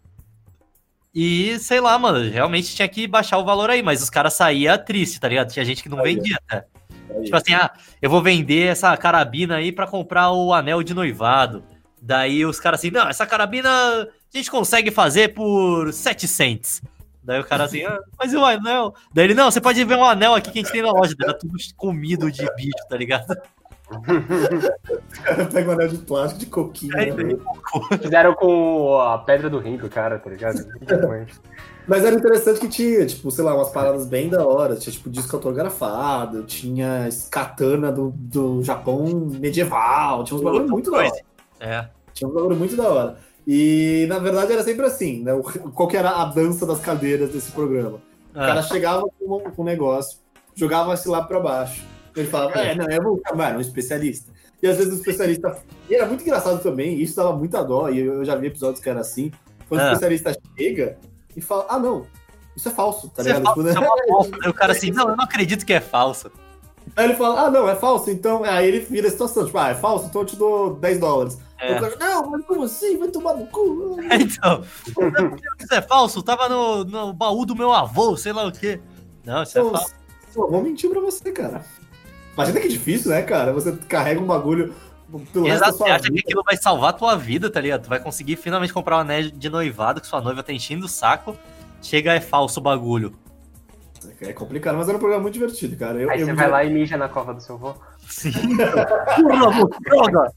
E, 1.14 1.58
sei 1.58 1.80
lá, 1.80 1.98
mano, 1.98 2.30
realmente 2.30 2.74
tinha 2.74 2.86
que 2.86 3.06
baixar 3.06 3.38
o 3.38 3.44
valor 3.44 3.70
aí, 3.70 3.82
mas 3.82 4.02
os 4.02 4.10
caras 4.10 4.34
saíam 4.34 4.78
triste, 4.78 5.18
tá 5.18 5.26
ligado? 5.26 5.52
Tinha 5.52 5.64
gente 5.64 5.82
que 5.82 5.88
não 5.88 5.98
Aí, 5.98 6.14
vendia 6.14 6.38
até. 6.46 6.66
Aí. 7.10 7.24
Tipo 7.24 7.36
assim, 7.36 7.54
ah, 7.54 7.72
eu 8.00 8.08
vou 8.08 8.22
vender 8.22 8.66
essa 8.66 8.96
carabina 8.96 9.56
aí 9.56 9.72
pra 9.72 9.86
comprar 9.86 10.30
o 10.30 10.52
anel 10.52 10.82
de 10.82 10.94
noivado. 10.94 11.64
Daí 12.00 12.46
os 12.46 12.60
caras 12.60 12.80
assim, 12.80 12.90
não, 12.90 13.08
essa 13.08 13.26
carabina 13.26 13.68
a 13.68 14.06
gente 14.36 14.50
consegue 14.50 14.90
fazer 14.90 15.34
por 15.34 15.92
7 15.92 16.28
cents. 16.28 16.82
Daí 17.24 17.40
o 17.40 17.44
cara 17.44 17.64
assim, 17.64 17.84
ah, 17.84 17.98
mas 18.18 18.32
e 18.32 18.36
o 18.36 18.44
anel? 18.44 18.94
Daí 19.12 19.24
ele, 19.24 19.34
não, 19.34 19.50
você 19.50 19.60
pode 19.60 19.82
ver 19.84 19.96
um 19.96 20.04
anel 20.04 20.34
aqui 20.34 20.50
que 20.50 20.60
a 20.60 20.62
gente 20.62 20.72
tem 20.72 20.82
na 20.82 20.92
loja. 20.92 21.14
Tá 21.18 21.34
tudo 21.34 21.54
comido 21.76 22.30
de 22.30 22.46
bicho, 22.54 22.88
tá 22.88 22.96
ligado? 22.96 23.36
Os 23.90 25.18
caras 25.18 25.52
pegam 25.52 25.70
um 25.70 25.74
anel 25.76 25.88
de 25.88 25.98
plástico 25.98 26.40
de 26.40 26.46
coquinho. 26.46 26.96
É, 26.98 27.12
né? 27.12 27.36
Fizeram 28.00 28.34
com 28.34 28.98
a 29.00 29.18
pedra 29.18 29.48
do 29.48 29.58
rim 29.58 29.76
do 29.76 29.88
cara, 29.88 30.18
tá 30.18 30.28
ligado? 30.30 30.58
Mas 31.86 32.04
era 32.04 32.14
interessante 32.14 32.60
que 32.60 32.68
tinha, 32.68 33.06
tipo, 33.06 33.30
sei 33.30 33.42
lá, 33.44 33.54
umas 33.54 33.70
paradas 33.70 34.06
bem 34.06 34.28
da 34.28 34.46
hora. 34.46 34.76
Tinha, 34.76 34.92
tipo, 34.92 35.08
disco 35.08 35.34
autografado, 35.36 36.42
tinha 36.44 37.08
katana 37.30 37.90
do, 37.90 38.12
do 38.14 38.62
Japão 38.62 39.06
medieval, 39.40 40.22
tinha 40.24 40.36
uns 40.38 40.42
bagulho 40.44 40.68
muito 40.68 40.90
da 40.90 40.98
hora. 40.98 41.10
É. 41.60 41.88
Tinha 42.12 42.28
um 42.28 42.34
bagulho 42.34 42.56
muito 42.56 42.76
da 42.76 42.88
hora. 42.88 43.16
E, 43.46 44.04
na 44.10 44.18
verdade, 44.18 44.52
era 44.52 44.62
sempre 44.62 44.84
assim, 44.84 45.22
né? 45.22 45.32
Qual 45.74 45.88
que 45.88 45.96
era 45.96 46.10
a 46.10 46.26
dança 46.26 46.66
das 46.66 46.80
cadeiras 46.80 47.30
desse 47.30 47.50
programa? 47.52 47.98
O 48.32 48.34
cara 48.34 48.60
Ah, 48.60 48.62
chegava 48.62 49.02
com 49.18 49.36
um- 49.36 49.50
com 49.50 49.62
um 49.62 49.64
negócio, 49.64 50.18
jogava 50.54 50.92
esse 50.92 51.08
lá 51.08 51.22
pra 51.22 51.40
baixo. 51.40 51.82
Ele 52.20 52.28
falava, 52.28 52.58
é, 52.60 52.74
não, 52.74 52.86
eu 52.90 53.02
vou 53.02 53.20
chamar 53.28 53.56
um 53.56 53.60
especialista. 53.60 54.32
E 54.62 54.66
às 54.66 54.76
vezes 54.76 54.92
o 54.92 54.96
especialista. 54.96 55.56
E 55.88 55.94
era 55.94 56.06
muito 56.06 56.22
engraçado 56.22 56.60
também, 56.62 57.00
isso 57.00 57.14
dava 57.16 57.32
muita 57.36 57.62
dó, 57.62 57.88
e 57.88 58.00
eu 58.00 58.24
já 58.24 58.34
vi 58.34 58.48
episódios 58.48 58.80
que 58.82 58.88
era 58.90 59.00
assim. 59.00 59.30
Quando 59.68 59.80
o 59.80 59.84
Ah. 59.84 59.92
especialista 59.92 60.36
chega 60.56 60.98
e 61.36 61.40
fala, 61.40 61.66
ah, 61.68 61.78
não, 61.78 62.06
isso 62.56 62.68
é 62.68 62.72
falso, 62.72 63.08
tá 63.10 63.22
Isso 63.22 63.30
é 63.30 63.34
ligado? 63.38 63.44
falso, 63.44 63.60
Tipo, 63.62 63.68
isso 63.70 63.78
é 63.78 64.30
né? 64.30 64.38
Aí 64.44 64.50
o 64.50 64.54
cara 64.54 64.72
assim, 64.72 64.90
não, 64.90 65.08
eu 65.10 65.16
não 65.16 65.24
acredito 65.24 65.64
que 65.64 65.72
é 65.72 65.80
falso. 65.80 66.30
Aí 66.96 67.04
ele 67.04 67.14
fala, 67.14 67.42
ah, 67.42 67.50
não, 67.50 67.68
é 67.68 67.76
falso, 67.76 68.10
então. 68.10 68.42
Aí 68.44 68.66
ele 68.66 68.80
vira 68.80 69.06
a 69.08 69.10
situação, 69.10 69.44
tipo, 69.44 69.58
ah, 69.58 69.68
é 69.68 69.74
falso, 69.74 70.06
então 70.06 70.22
eu 70.22 70.26
te 70.26 70.36
dou 70.36 70.74
10 70.74 70.98
dólares. 70.98 71.38
É. 71.60 71.76
O 71.76 71.80
cara, 71.80 71.96
não, 72.00 72.30
mas 72.30 72.44
como 72.46 72.62
assim? 72.64 72.96
Vai 72.96 73.08
tomar 73.08 73.34
no 73.34 73.46
cu. 73.48 73.96
Então, 74.10 74.62
isso 75.60 75.74
é 75.74 75.82
falso, 75.82 76.22
tava 76.22 76.48
no, 76.48 76.84
no 76.84 77.12
baú 77.12 77.44
do 77.44 77.54
meu 77.54 77.72
avô, 77.72 78.16
sei 78.16 78.32
lá 78.32 78.46
o 78.46 78.52
quê. 78.52 78.80
Não, 79.24 79.42
isso 79.42 79.58
é 79.58 79.60
Então, 79.60 79.72
falso. 79.72 79.94
pô, 80.34 80.48
vou 80.48 80.62
mentir 80.62 80.88
pra 80.90 81.00
você, 81.00 81.30
cara. 81.30 81.62
Imagina 82.38 82.60
que 82.60 82.68
difícil, 82.68 83.10
né, 83.10 83.22
cara? 83.22 83.52
Você 83.52 83.72
carrega 83.88 84.20
um 84.20 84.26
bagulho 84.26 84.72
pelo 85.32 85.44
resto 85.44 85.60
da 85.60 85.66
Exato, 85.66 85.72
você 85.72 85.78
sua 85.78 85.94
acha 85.94 86.04
que 86.04 86.10
vida. 86.10 86.22
aquilo 86.24 86.42
vai 86.44 86.56
salvar 86.56 86.90
a 86.90 86.92
tua 86.92 87.16
vida, 87.16 87.50
tá 87.50 87.60
ligado? 87.60 87.82
Tu 87.82 87.88
vai 87.88 87.98
conseguir 87.98 88.36
finalmente 88.36 88.72
comprar 88.72 88.98
um 88.98 89.00
anel 89.00 89.30
de 89.30 89.50
noivado 89.50 90.00
que 90.00 90.06
sua 90.06 90.20
noiva 90.20 90.42
tá 90.42 90.52
enchendo 90.52 90.86
o 90.86 90.88
saco. 90.88 91.36
Chega, 91.82 92.12
é 92.12 92.20
falso 92.20 92.60
o 92.60 92.62
bagulho. 92.62 93.12
É 94.20 94.32
complicado, 94.32 94.76
mas 94.76 94.88
era 94.88 94.96
um 94.96 95.00
programa 95.00 95.22
muito 95.22 95.34
divertido, 95.34 95.76
cara. 95.76 96.00
Eu, 96.00 96.10
Aí 96.10 96.20
eu 96.20 96.26
você 96.26 96.32
vai 96.32 96.48
lá 96.48 96.64
e 96.64 96.70
mija 96.72 96.96
na 96.96 97.08
cova 97.08 97.34
do 97.34 97.40
seu 97.40 97.56
avô. 97.56 97.74
Sim. 98.08 98.32
Porra, 98.32 99.68
droga! 99.80 100.32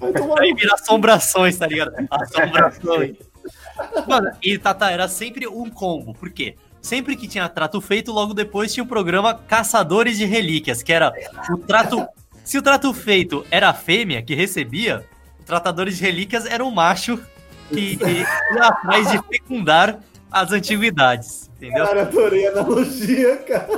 Vai 0.00 0.12
tomar 0.12 0.40
Aí 0.40 0.52
vira 0.54 0.74
assombrações, 0.74 1.56
tá 1.56 1.68
ligado? 1.68 1.92
Assombrações. 2.10 3.16
Mano, 4.08 4.30
e 4.42 4.58
Tata, 4.58 4.90
era 4.90 5.06
sempre 5.06 5.46
um 5.46 5.70
combo. 5.70 6.14
Por 6.14 6.30
quê? 6.30 6.56
Sempre 6.80 7.16
que 7.16 7.28
tinha 7.28 7.48
trato 7.48 7.80
feito, 7.80 8.12
logo 8.12 8.32
depois 8.32 8.72
tinha 8.72 8.84
o 8.84 8.86
programa 8.86 9.34
Caçadores 9.34 10.16
de 10.16 10.24
Relíquias, 10.24 10.82
que 10.82 10.92
era 10.92 11.12
o 11.50 11.58
trato. 11.58 12.06
Se 12.44 12.56
o 12.56 12.62
trato 12.62 12.92
feito 12.94 13.44
era 13.50 13.68
a 13.68 13.74
fêmea 13.74 14.22
que 14.22 14.34
recebia, 14.34 15.04
o 15.40 15.42
Tratadores 15.42 15.98
de 15.98 16.04
Relíquias 16.04 16.46
era 16.46 16.64
um 16.64 16.70
macho 16.70 17.20
que 17.68 17.98
ia 18.00 18.62
atrás 18.62 19.10
de 19.10 19.20
fecundar 19.28 20.00
as 20.30 20.52
antiguidades. 20.52 21.50
Entendeu? 21.56 21.86
Cara, 21.86 22.02
adorei 22.02 22.46
a 22.46 22.50
analogia, 22.52 23.36
cara. 23.38 23.68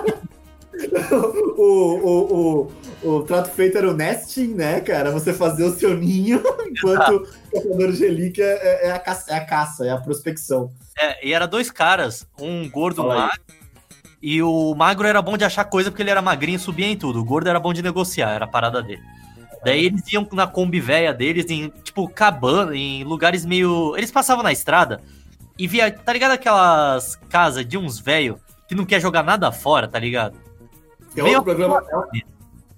O, 1.60 1.62
o, 1.62 2.70
o, 3.02 3.10
o 3.18 3.22
trato 3.24 3.50
feito 3.50 3.76
era 3.76 3.90
o 3.90 3.94
nesting, 3.94 4.54
né, 4.54 4.80
cara? 4.80 5.10
Você 5.10 5.32
fazer 5.32 5.64
o 5.64 5.74
seu 5.76 5.94
ninho, 5.94 6.42
enquanto 6.70 7.16
o 7.52 7.62
caçador 7.62 7.92
de 7.92 7.98
relíquia 7.98 8.44
é, 8.44 8.88
é 8.88 8.92
a 8.92 8.98
caça, 8.98 9.32
é 9.32 9.36
a 9.36 9.44
caça, 9.44 9.86
é 9.86 9.90
a 9.90 9.98
prospecção. 9.98 10.72
É, 10.98 11.26
e 11.26 11.34
era 11.34 11.46
dois 11.46 11.70
caras, 11.70 12.26
um 12.40 12.68
gordo 12.70 13.02
aí. 13.10 13.18
magro, 13.18 13.40
e 14.22 14.42
o 14.42 14.74
magro 14.74 15.06
era 15.06 15.20
bom 15.20 15.36
de 15.36 15.44
achar 15.44 15.64
coisa 15.64 15.90
porque 15.90 16.02
ele 16.02 16.10
era 16.10 16.22
magrinho 16.22 16.56
e 16.56 16.60
subia 16.60 16.86
em 16.86 16.96
tudo. 16.96 17.20
O 17.20 17.24
gordo 17.24 17.48
era 17.48 17.60
bom 17.60 17.72
de 17.72 17.82
negociar, 17.82 18.30
era 18.30 18.44
a 18.44 18.48
parada 18.48 18.82
dele. 18.82 19.02
Daí 19.64 19.86
eles 19.86 20.10
iam 20.12 20.26
na 20.32 20.46
Kombi 20.46 20.80
véia 20.80 21.12
deles, 21.12 21.46
em, 21.50 21.68
tipo, 21.82 22.08
cabana, 22.08 22.74
em 22.74 23.04
lugares 23.04 23.44
meio. 23.44 23.94
Eles 23.96 24.10
passavam 24.10 24.42
na 24.42 24.52
estrada 24.52 25.02
e 25.58 25.66
via. 25.66 25.90
Tá 25.90 26.12
ligado 26.12 26.32
aquelas 26.32 27.16
casas 27.28 27.66
de 27.66 27.76
uns 27.76 27.98
velho 27.98 28.38
que 28.66 28.74
não 28.74 28.86
quer 28.86 29.00
jogar 29.00 29.22
nada 29.22 29.50
fora, 29.52 29.86
tá 29.86 29.98
ligado? 29.98 30.36
É 31.16 31.22
Veio 31.22 31.38
outro 31.38 31.44
programa. 31.44 31.82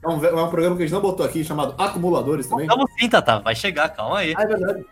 É 0.05 0.09
um, 0.09 0.25
é 0.25 0.43
um 0.43 0.51
programa 0.51 0.77
que 0.77 0.83
a 0.83 0.87
gente 0.87 0.95
não 0.95 1.01
botou 1.01 1.25
aqui, 1.25 1.45
chamado 1.45 1.75
Acumuladores 1.79 2.47
também. 2.47 2.67
Vamos 2.67 2.91
sim, 2.99 3.09
Tata, 3.09 3.39
vai 3.39 3.55
chegar, 3.55 3.89
calma 3.91 4.19
aí. 4.19 4.35
Ah, 4.37 4.43
é 4.43 4.47
verdade. 4.47 4.85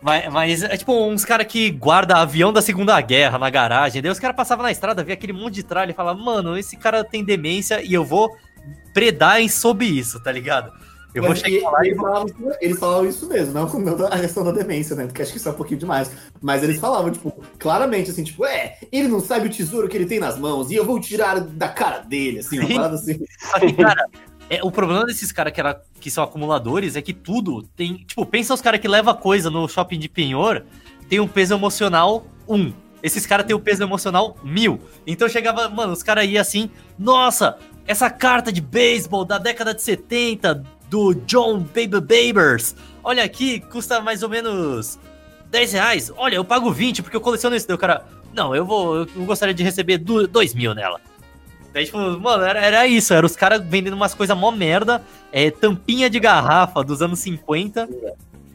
Mas, 0.00 0.32
mas 0.32 0.62
é 0.62 0.76
tipo 0.76 0.92
uns 0.92 1.24
caras 1.24 1.46
que 1.46 1.70
guarda 1.70 2.18
avião 2.18 2.52
da 2.52 2.62
Segunda 2.62 3.00
Guerra 3.00 3.36
na 3.36 3.50
garagem. 3.50 4.00
Daí 4.00 4.12
os 4.12 4.18
caras 4.20 4.36
passavam 4.36 4.62
na 4.62 4.70
estrada, 4.70 5.02
via 5.02 5.14
aquele 5.14 5.32
monte 5.32 5.54
de 5.54 5.62
tralha 5.64 5.90
e 5.90 5.94
falavam, 5.94 6.24
mano, 6.24 6.56
esse 6.56 6.76
cara 6.76 7.02
tem 7.02 7.24
demência 7.24 7.82
e 7.82 7.92
eu 7.92 8.04
vou 8.04 8.36
predar 8.94 9.40
em 9.40 9.48
sob 9.48 9.84
isso, 9.84 10.22
tá 10.22 10.30
ligado? 10.30 10.72
Eu 11.14 11.22
vou 11.22 11.34
chegar 11.34 11.70
lá 11.70 11.84
e 11.84 11.88
eles, 11.88 11.98
falavam, 11.98 12.26
isso- 12.26 12.56
eles 12.60 12.78
falavam 12.78 13.06
isso 13.06 13.28
mesmo, 13.28 13.54
não 13.54 13.66
com 13.68 13.78
a 14.04 14.18
questão 14.18 14.44
da 14.44 14.52
demência, 14.52 14.94
né? 14.94 15.06
Porque 15.06 15.22
acho 15.22 15.32
que 15.32 15.38
isso 15.38 15.48
é 15.48 15.52
um 15.52 15.54
pouquinho 15.54 15.80
demais. 15.80 16.10
Mas 16.40 16.62
eles 16.62 16.78
falavam, 16.78 17.10
tipo, 17.10 17.32
claramente, 17.58 18.10
assim, 18.10 18.22
tipo, 18.22 18.44
é, 18.44 18.78
ele 18.92 19.08
não 19.08 19.20
sabe 19.20 19.46
o 19.48 19.50
tesouro 19.50 19.88
que 19.88 19.96
ele 19.96 20.06
tem 20.06 20.20
nas 20.20 20.38
mãos 20.38 20.70
e 20.70 20.74
eu 20.74 20.84
vou 20.84 21.00
tirar 21.00 21.40
da 21.40 21.68
cara 21.68 21.98
dele, 22.00 22.40
assim, 22.40 22.58
uma 22.58 22.68
parada 22.68 22.94
assim. 22.96 23.18
Só 23.40 23.58
que, 23.58 23.72
cara, 23.72 24.06
é, 24.50 24.62
o 24.62 24.70
problema 24.70 25.04
desses 25.06 25.32
caras 25.32 25.52
que, 25.52 25.60
era, 25.60 25.80
que 25.98 26.10
são 26.10 26.22
acumuladores 26.22 26.94
é 26.94 27.02
que 27.02 27.14
tudo 27.14 27.62
tem. 27.62 28.04
Tipo, 28.06 28.24
pensa 28.26 28.52
os 28.52 28.60
caras 28.60 28.80
que 28.80 28.88
levam 28.88 29.14
coisa 29.14 29.50
no 29.50 29.66
shopping 29.68 29.98
de 29.98 30.08
penhor, 30.08 30.64
tem 31.08 31.20
um 31.20 31.28
peso 31.28 31.54
emocional 31.54 32.26
um. 32.46 32.72
Esses 33.02 33.24
caras 33.26 33.46
têm 33.46 33.54
o 33.54 33.60
peso 33.60 33.82
emocional 33.82 34.36
mil. 34.42 34.80
Então 35.06 35.28
chegava, 35.28 35.68
mano, 35.68 35.92
os 35.92 36.02
caras 36.02 36.26
iam 36.28 36.40
assim, 36.40 36.70
nossa, 36.98 37.56
essa 37.86 38.10
carta 38.10 38.52
de 38.52 38.60
beisebol 38.60 39.24
da 39.24 39.38
década 39.38 39.72
de 39.72 39.80
70 39.82 40.64
do 40.88 41.14
John 41.14 41.60
Baby 41.60 42.00
Babers. 42.00 42.74
Olha 43.02 43.24
aqui, 43.24 43.60
custa 43.60 44.00
mais 44.00 44.22
ou 44.22 44.28
menos 44.28 44.98
10 45.50 45.72
reais. 45.72 46.12
Olha, 46.16 46.36
eu 46.36 46.44
pago 46.44 46.70
20 46.70 47.02
porque 47.02 47.16
eu 47.16 47.20
coleciono 47.20 47.56
isso. 47.56 47.66
Daí 47.66 47.74
o 47.74 47.78
cara, 47.78 48.04
não, 48.34 48.54
eu 48.54 48.64
vou, 48.64 48.96
eu 48.98 49.06
gostaria 49.24 49.54
de 49.54 49.62
receber 49.62 49.98
2 49.98 50.54
mil 50.54 50.74
nela. 50.74 51.00
Daí, 51.72 51.84
tipo, 51.84 51.98
mano, 51.98 52.44
era, 52.44 52.60
era 52.60 52.86
isso. 52.86 53.12
Era 53.12 53.24
os 53.24 53.36
caras 53.36 53.62
vendendo 53.64 53.94
umas 53.94 54.14
coisas 54.14 54.36
mó 54.36 54.50
merda, 54.50 55.02
é, 55.32 55.50
tampinha 55.50 56.08
de 56.08 56.18
garrafa 56.18 56.82
dos 56.82 57.02
anos 57.02 57.18
50. 57.20 57.88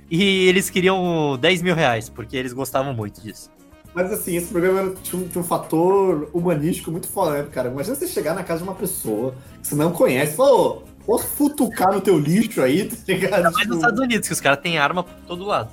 E 0.10 0.48
eles 0.48 0.70
queriam 0.70 1.38
10 1.40 1.62
mil 1.62 1.76
reais, 1.76 2.10
porque 2.10 2.38
eles 2.38 2.54
gostavam 2.54 2.94
muito 2.94 3.22
disso. 3.22 3.50
Mas 3.94 4.12
assim, 4.12 4.36
esse 4.36 4.48
programa 4.48 4.94
tinha 5.04 5.22
um, 5.36 5.44
fator 5.44 6.30
humanístico 6.34 6.92
muito 6.92 7.08
foda, 7.08 7.44
né, 7.44 7.48
cara? 7.52 7.70
Imagina 7.70 7.96
você 7.96 8.08
chegar 8.08 8.34
na 8.34 8.44
casa 8.44 8.64
de 8.64 8.70
uma 8.70 8.76
pessoa 8.76 9.36
que 9.62 9.68
você 9.68 9.76
não 9.76 9.92
conhece 9.92 10.34
e 10.34 10.36
falar, 10.36 10.80
posso 11.06 11.28
futucar 11.28 11.94
no 11.94 12.02
teu 12.02 12.18
lixo 12.18 12.62
aí, 12.62 12.88
tá 12.88 12.96
ligado? 13.08 13.44
Mas 13.44 13.56
Tipo, 13.56 13.68
nos 13.70 13.78
Estados 13.78 14.00
Unidos, 14.00 14.28
que 14.28 14.34
os 14.34 14.42
caras 14.42 14.60
têm 14.60 14.78
arma 14.78 15.04
por 15.04 15.14
todo 15.28 15.46
lado. 15.46 15.70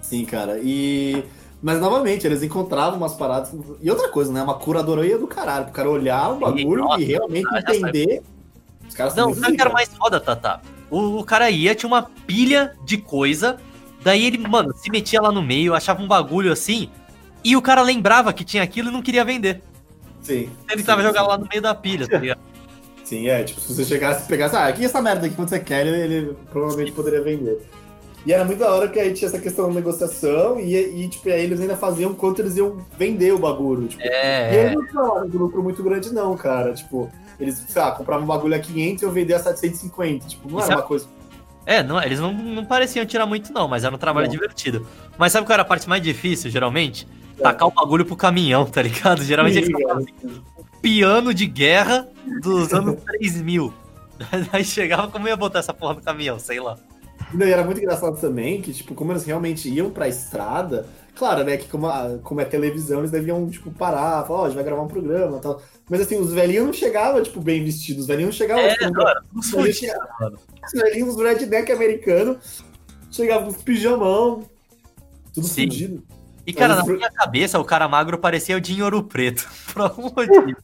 Sim, 0.00 0.24
cara. 0.24 0.58
E. 0.62 1.24
Mas 1.60 1.80
novamente, 1.80 2.26
eles 2.26 2.42
encontravam 2.42 2.98
umas 2.98 3.14
paradas. 3.14 3.52
E 3.82 3.90
outra 3.90 4.08
coisa, 4.08 4.32
né? 4.32 4.42
Uma 4.42 4.54
curadoria 4.54 5.18
do 5.18 5.26
caralho. 5.26 5.64
Pro 5.64 5.74
cara 5.74 5.90
olhar 5.90 6.30
o 6.30 6.36
bagulho 6.36 6.84
nossa, 6.84 7.02
e 7.02 7.04
realmente 7.04 7.48
entender. 7.56 8.22
Os 8.88 8.94
caras 8.94 9.14
Não, 9.14 9.30
o 9.30 9.34
que 9.34 9.60
era 9.60 9.70
mais 9.70 9.88
foda, 9.88 10.20
Tata? 10.20 10.60
O, 10.90 11.18
o 11.18 11.24
cara 11.24 11.50
ia, 11.50 11.74
tinha 11.74 11.88
uma 11.88 12.02
pilha 12.02 12.74
de 12.84 12.96
coisa, 12.96 13.58
daí 14.02 14.24
ele, 14.24 14.38
mano, 14.38 14.74
se 14.74 14.90
metia 14.90 15.20
lá 15.20 15.30
no 15.30 15.42
meio, 15.42 15.74
achava 15.74 16.02
um 16.02 16.08
bagulho 16.08 16.50
assim, 16.50 16.88
e 17.44 17.54
o 17.54 17.60
cara 17.60 17.82
lembrava 17.82 18.32
que 18.32 18.44
tinha 18.44 18.62
aquilo 18.62 18.88
e 18.88 18.92
não 18.92 19.02
queria 19.02 19.24
vender. 19.24 19.62
Sim. 20.22 20.50
Ele 20.70 20.80
sim, 20.80 20.86
tava 20.86 21.02
sim. 21.02 21.08
jogando 21.08 21.28
lá 21.28 21.36
no 21.36 21.46
meio 21.46 21.60
da 21.60 21.74
pilha, 21.74 22.08
tá 22.08 22.18
ligado? 22.18 22.40
Sim, 23.08 23.28
é. 23.28 23.42
Tipo, 23.42 23.60
se 23.60 23.74
você 23.74 23.84
chegasse 23.84 24.24
e 24.24 24.28
pegasse, 24.28 24.54
ah, 24.54 24.66
aqui 24.66 24.84
essa 24.84 25.00
merda 25.00 25.26
aqui 25.26 25.34
quando 25.34 25.48
você 25.48 25.58
quer, 25.60 25.86
ele, 25.86 26.14
ele 26.14 26.36
provavelmente 26.50 26.92
poderia 26.92 27.22
vender. 27.22 27.58
E 28.26 28.32
era 28.32 28.44
muito 28.44 28.58
da 28.58 28.70
hora 28.70 28.88
que 28.88 28.98
aí 29.00 29.14
tinha 29.14 29.28
essa 29.28 29.38
questão 29.38 29.68
da 29.68 29.74
negociação 29.74 30.60
e, 30.60 30.74
e 30.76 31.08
tipo, 31.08 31.28
aí 31.30 31.42
eles 31.44 31.60
ainda 31.60 31.76
faziam 31.76 32.12
quanto 32.12 32.42
eles 32.42 32.56
iam 32.56 32.84
vender 32.98 33.32
o 33.32 33.38
bagulho. 33.38 33.88
Tipo, 33.88 34.02
E 34.02 34.06
É, 34.08 34.60
eles 34.64 34.74
não 34.74 34.86
tinham 34.86 35.24
um 35.24 35.38
lucro 35.38 35.62
muito 35.62 35.82
grande, 35.82 36.12
não, 36.12 36.36
cara. 36.36 36.74
Tipo, 36.74 37.10
eles, 37.40 37.64
sei 37.68 37.80
lá, 37.80 37.92
compravam 37.92 38.24
um 38.24 38.26
bagulho 38.28 38.54
a 38.54 38.58
500 38.58 39.02
e 39.02 39.06
eu 39.06 39.10
vendia 39.12 39.36
a 39.36 39.38
750. 39.38 40.26
Tipo, 40.26 40.50
não 40.50 40.58
Isso 40.58 40.66
era 40.66 40.74
é- 40.74 40.76
uma 40.76 40.82
coisa. 40.86 41.06
é 41.64 41.82
não, 41.82 42.02
eles 42.02 42.20
não, 42.20 42.32
não 42.34 42.64
pareciam 42.66 43.06
tirar 43.06 43.24
muito 43.24 43.52
não, 43.52 43.66
mas 43.68 43.84
era 43.84 43.94
um 43.94 43.98
trabalho 43.98 44.26
Não. 44.26 44.32
divertido. 44.32 44.86
Mas 45.16 45.32
sabe 45.32 45.46
qual 45.46 45.54
era 45.54 45.62
a 45.62 45.64
parte 45.66 45.88
mais 45.88 46.02
difícil, 46.02 46.50
geralmente? 46.50 47.06
É. 47.38 47.42
Tacar 47.42 47.68
o 47.68 47.70
bagulho 47.70 48.04
pro 48.04 48.16
caminhão, 48.16 48.64
tá 48.66 48.82
ligado? 48.82 49.22
Geralmente 49.22 49.58
eles 49.58 49.70
cara. 49.70 49.98
assim, 49.98 50.42
piano 50.82 51.32
de 51.32 51.46
guerra 51.46 52.08
dos 52.42 52.72
anos 52.72 53.00
3000. 53.18 53.72
Aí 54.52 54.64
chegava, 54.64 55.08
como 55.08 55.28
ia 55.28 55.36
botar 55.36 55.60
essa 55.60 55.72
porra 55.72 55.94
no 55.94 56.00
caminhão? 56.02 56.38
Sei 56.38 56.58
lá. 56.60 56.76
Não, 57.32 57.46
e 57.46 57.50
era 57.52 57.62
muito 57.64 57.78
engraçado 57.80 58.18
também 58.20 58.60
que, 58.62 58.72
tipo, 58.72 58.94
como 58.94 59.12
eles 59.12 59.24
realmente 59.24 59.68
iam 59.68 59.90
pra 59.90 60.08
estrada, 60.08 60.86
claro, 61.14 61.44
né, 61.44 61.56
que 61.58 61.68
como, 61.68 61.86
a- 61.86 62.18
como 62.22 62.40
é 62.40 62.44
televisão, 62.44 63.00
eles 63.00 63.10
deviam, 63.10 63.48
tipo, 63.50 63.70
parar, 63.70 64.24
falar, 64.24 64.40
ó, 64.40 64.44
a 64.44 64.48
gente 64.48 64.54
vai 64.54 64.64
gravar 64.64 64.82
um 64.82 64.88
programa 64.88 65.36
e 65.36 65.40
tal. 65.40 65.60
Mas 65.90 66.00
assim, 66.00 66.16
os 66.18 66.32
velhinhos 66.32 66.64
não 66.66 66.72
chegavam, 66.72 67.22
tipo, 67.22 67.40
bem 67.40 67.62
vestidos, 67.62 68.02
os 68.02 68.06
velhinhos 68.06 68.30
não 68.30 68.38
chegavam, 68.38 68.64
É, 68.64 68.74
tipo, 68.76 68.92
tudo 68.94 69.40
Os 69.40 69.50
fudido, 69.50 69.92
mano. 70.20 70.38
os 70.64 70.72
velhinhos, 70.80 71.14
os 71.16 71.22
redneck 71.22 71.70
americanos, 71.70 72.64
chegavam 73.10 73.52
com 73.52 73.62
pijamão, 73.62 74.42
tudo 75.34 75.46
Sim. 75.46 75.62
fudido. 75.64 76.02
E, 76.48 76.52
cara, 76.54 76.76
na 76.76 76.84
minha 76.84 77.10
cabeça, 77.10 77.58
o 77.58 77.64
cara 77.64 77.86
magro 77.86 78.16
parecia 78.18 78.56
o 78.56 78.60
Dinho 78.60 78.84
Ouro 78.84 79.02
Preto. 79.04 79.46
Por 79.72 79.82
algum 79.82 80.04
motivo. 80.04 80.56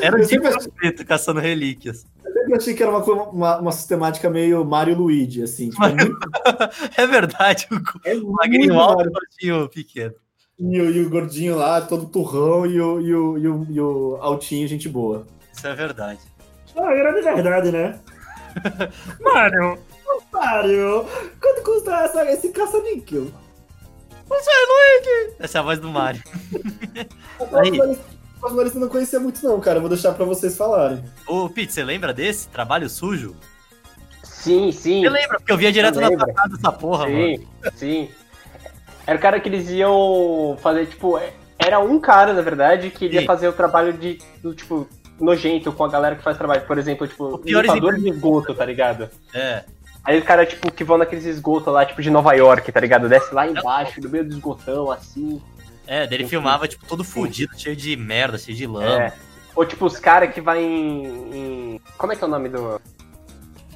Era 0.00 0.16
o 0.16 0.24
Dinho 0.24 0.44
Ouro 0.46 0.72
Preto 0.72 1.04
caçando 1.04 1.40
relíquias. 1.40 2.06
Eu 2.24 2.32
sempre 2.32 2.56
achei 2.56 2.74
que 2.74 2.82
era 2.82 2.92
uma, 2.96 3.04
uma, 3.24 3.58
uma 3.58 3.72
sistemática 3.72 4.30
meio 4.30 4.64
Mario 4.64 4.96
Luigi, 4.96 5.42
assim. 5.42 5.70
Tipo, 5.70 5.84
é 5.84 5.88
muito, 5.94 6.18
É 6.96 7.06
verdade, 7.08 7.66
o 7.72 8.08
é 8.08 8.14
o 8.14 8.30
magrinho 8.32 8.78
alto 8.78 8.98
Mario. 8.98 9.10
e 9.10 9.10
o 9.10 9.12
gordinho 9.58 9.68
pequeno. 9.68 10.14
E, 10.60 10.80
o- 10.80 10.90
e 10.90 11.04
o 11.06 11.10
gordinho 11.10 11.56
lá, 11.56 11.80
todo 11.80 12.06
turrão, 12.06 12.64
e 12.66 12.80
o, 12.80 13.00
e 13.00 13.12
o, 13.14 13.38
e 13.38 13.48
o, 13.48 13.66
e 13.68 13.80
o 13.80 14.18
altinho, 14.20 14.68
gente 14.68 14.88
boa. 14.88 15.26
Isso 15.52 15.66
é 15.66 15.74
verdade. 15.74 16.20
Ah, 16.76 16.92
era 16.94 17.12
de 17.12 17.22
verdade, 17.22 17.72
né? 17.72 17.98
Mano, 19.20 19.78
Mario, 20.32 21.04
quanto 21.40 21.62
custa 21.64 21.96
essa, 22.04 22.30
esse 22.30 22.50
caça-níquel? 22.50 23.26
Essa 25.38 25.58
é 25.58 25.60
a 25.60 25.64
voz 25.64 25.78
do 25.78 25.88
Mario. 25.90 26.22
Mas 28.40 28.72
você 28.72 28.78
não 28.78 28.88
conhecia 28.88 29.20
muito 29.20 29.44
não, 29.44 29.60
cara. 29.60 29.76
Eu 29.78 29.80
Vou 29.82 29.90
deixar 29.90 30.12
pra 30.12 30.24
vocês 30.24 30.56
falarem. 30.56 31.04
Ô, 31.26 31.48
Pete, 31.48 31.72
você 31.72 31.84
lembra 31.84 32.12
desse? 32.12 32.48
Trabalho 32.48 32.88
sujo? 32.88 33.36
sim, 34.22 34.72
sim. 34.72 35.04
Eu 35.04 35.12
lembro, 35.12 35.36
porque 35.38 35.52
eu 35.52 35.56
via 35.58 35.70
direto 35.70 36.00
Eu 36.00 36.10
na 36.10 36.24
tua 36.24 36.32
casa 36.32 36.56
essa 36.56 36.72
porra, 36.72 37.06
mano. 37.06 37.36
Sim, 37.36 37.46
sim. 37.74 38.10
Era 39.06 39.18
o 39.18 39.20
cara 39.20 39.38
que 39.40 39.48
eles 39.48 39.68
iam 39.70 40.56
fazer, 40.62 40.86
tipo, 40.86 41.18
é- 41.18 41.32
era 41.58 41.78
um 41.78 42.00
cara, 42.00 42.32
na 42.32 42.40
verdade, 42.40 42.90
que 42.90 43.06
ia 43.06 43.20
Sim. 43.20 43.26
fazer 43.26 43.48
o 43.48 43.52
trabalho 43.52 43.92
de, 43.92 44.18
do, 44.42 44.54
tipo, 44.54 44.88
nojento 45.20 45.70
com 45.72 45.84
a 45.84 45.88
galera 45.88 46.16
que 46.16 46.22
faz 46.22 46.38
trabalho. 46.38 46.62
Por 46.62 46.78
exemplo, 46.78 47.06
tipo, 47.06 47.24
O 47.24 47.42
limpador 47.44 47.96
de 47.96 48.08
esgoto, 48.08 48.54
tá 48.54 48.64
ligado? 48.64 49.10
É. 49.34 49.64
Aí 50.04 50.18
os 50.18 50.24
caras, 50.24 50.48
tipo, 50.48 50.70
que 50.72 50.82
vão 50.82 50.96
naqueles 50.98 51.24
esgotos 51.26 51.72
lá, 51.72 51.84
tipo, 51.84 52.00
de 52.02 52.10
Nova 52.10 52.32
York, 52.34 52.70
tá 52.72 52.80
ligado? 52.80 53.08
Desce 53.08 53.34
lá 53.34 53.46
embaixo, 53.46 54.00
no 54.00 54.08
meio 54.08 54.24
do 54.24 54.34
esgotão, 54.34 54.90
assim. 54.90 55.40
É, 55.86 56.06
daí 56.06 56.18
ele 56.18 56.28
filmava, 56.28 56.66
tipo, 56.66 56.86
todo 56.86 57.04
fudido, 57.04 57.58
cheio 57.58 57.76
de 57.76 57.96
merda, 57.96 58.38
cheio 58.38 58.56
de 58.56 58.66
lama. 58.66 59.04
É. 59.04 59.12
Ou, 59.54 59.64
tipo, 59.66 59.84
os 59.84 59.98
caras 59.98 60.32
que 60.32 60.40
vai 60.40 60.62
em, 60.62 61.04
em- 61.74 61.80
Como 61.98 62.12
é 62.12 62.16
que 62.16 62.24
é 62.24 62.26
o 62.26 62.30
nome 62.30 62.48
do... 62.48 62.80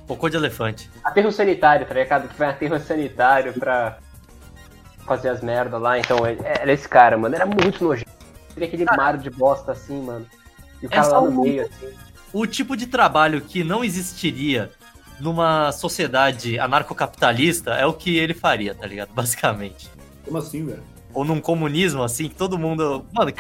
Cocô 0.06 0.28
de 0.28 0.36
elefante. 0.36 0.88
Aterro 1.02 1.32
sanitário, 1.32 1.86
tá 1.86 1.94
ligado? 1.94 2.28
Que 2.28 2.38
vai 2.38 2.48
em 2.48 2.50
aterro 2.52 2.78
sanitário 2.78 3.52
pra 3.54 3.98
fazer 5.06 5.30
as 5.30 5.40
merdas 5.42 5.80
lá. 5.80 5.98
Então, 5.98 6.26
ele- 6.26 6.40
era 6.44 6.72
esse 6.72 6.88
cara, 6.88 7.16
mano. 7.18 7.34
Era 7.34 7.46
muito 7.46 7.82
nojento. 7.82 8.10
Ele 8.56 8.66
aquele 8.66 8.84
mar 8.84 9.18
de 9.18 9.28
bosta 9.30 9.72
assim, 9.72 10.00
mano. 10.02 10.26
E 10.82 10.86
o 10.86 10.88
É 10.88 10.90
cara 10.90 11.04
só 11.04 11.18
lá 11.20 11.30
no 11.30 11.40
um- 11.40 11.42
meio, 11.44 11.62
assim. 11.66 11.92
O 12.32 12.46
tipo 12.46 12.76
de 12.76 12.86
trabalho 12.86 13.40
que 13.40 13.64
não 13.64 13.82
existiria 13.84 14.70
numa 15.20 15.72
sociedade 15.72 16.58
anarcocapitalista 16.58 17.74
é 17.74 17.86
o 17.86 17.92
que 17.92 18.16
ele 18.16 18.34
faria, 18.34 18.74
tá 18.74 18.86
ligado? 18.86 19.12
Basicamente. 19.14 19.90
Como 20.24 20.38
assim, 20.38 20.64
velho? 20.64 20.82
Ou 21.12 21.24
num 21.24 21.40
comunismo, 21.40 22.02
assim, 22.02 22.28
que 22.28 22.34
todo 22.34 22.58
mundo. 22.58 23.06
Mano, 23.12 23.32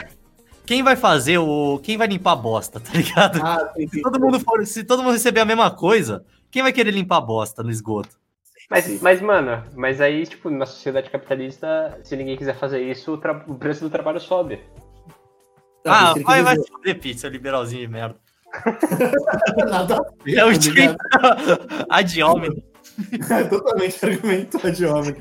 quem 0.64 0.82
vai 0.82 0.96
fazer 0.96 1.38
o. 1.38 1.78
Quem 1.82 1.96
vai 1.96 2.06
limpar 2.06 2.32
a 2.32 2.36
bosta, 2.36 2.78
tá 2.78 2.92
ligado? 2.92 3.40
Ah, 3.42 3.72
sim, 3.76 3.88
sim. 3.88 3.96
Se 3.96 4.02
todo 4.02 4.20
mundo 4.20 4.38
for, 4.40 4.64
se 4.66 4.84
todo 4.84 5.02
mundo 5.02 5.12
receber 5.14 5.40
a 5.40 5.44
mesma 5.44 5.70
coisa, 5.70 6.24
quem 6.50 6.62
vai 6.62 6.72
querer 6.72 6.92
limpar 6.92 7.16
a 7.16 7.20
bosta 7.20 7.62
no 7.62 7.70
esgoto? 7.70 8.16
Mas, 8.70 9.02
mas, 9.02 9.20
mano, 9.20 9.62
mas 9.74 10.00
aí, 10.00 10.26
tipo, 10.26 10.48
na 10.48 10.64
sociedade 10.64 11.10
capitalista, 11.10 11.98
se 12.02 12.16
ninguém 12.16 12.36
quiser 12.36 12.56
fazer 12.56 12.80
isso, 12.80 13.12
o, 13.12 13.18
tra- 13.18 13.44
o 13.46 13.54
preço 13.56 13.84
do 13.84 13.90
trabalho 13.90 14.20
sobe. 14.20 14.60
Ah, 15.84 16.12
ele 16.14 16.24
vai, 16.24 16.42
vai 16.42 16.56
se 16.56 16.70
fuder, 16.70 17.18
seu 17.18 17.28
liberalzinho 17.28 17.82
de 17.82 17.88
merda. 17.88 18.16
Nada 19.70 19.96
É 20.26 20.44
o 20.44 20.52
Tá 20.52 20.60
jeito. 20.60 20.96
A 21.90 22.02
de 22.02 22.22
homem. 22.22 22.50
É 23.28 23.42
totalmente 23.44 24.04
argumento 24.06 24.70
de 24.70 24.86
homem. 24.86 25.14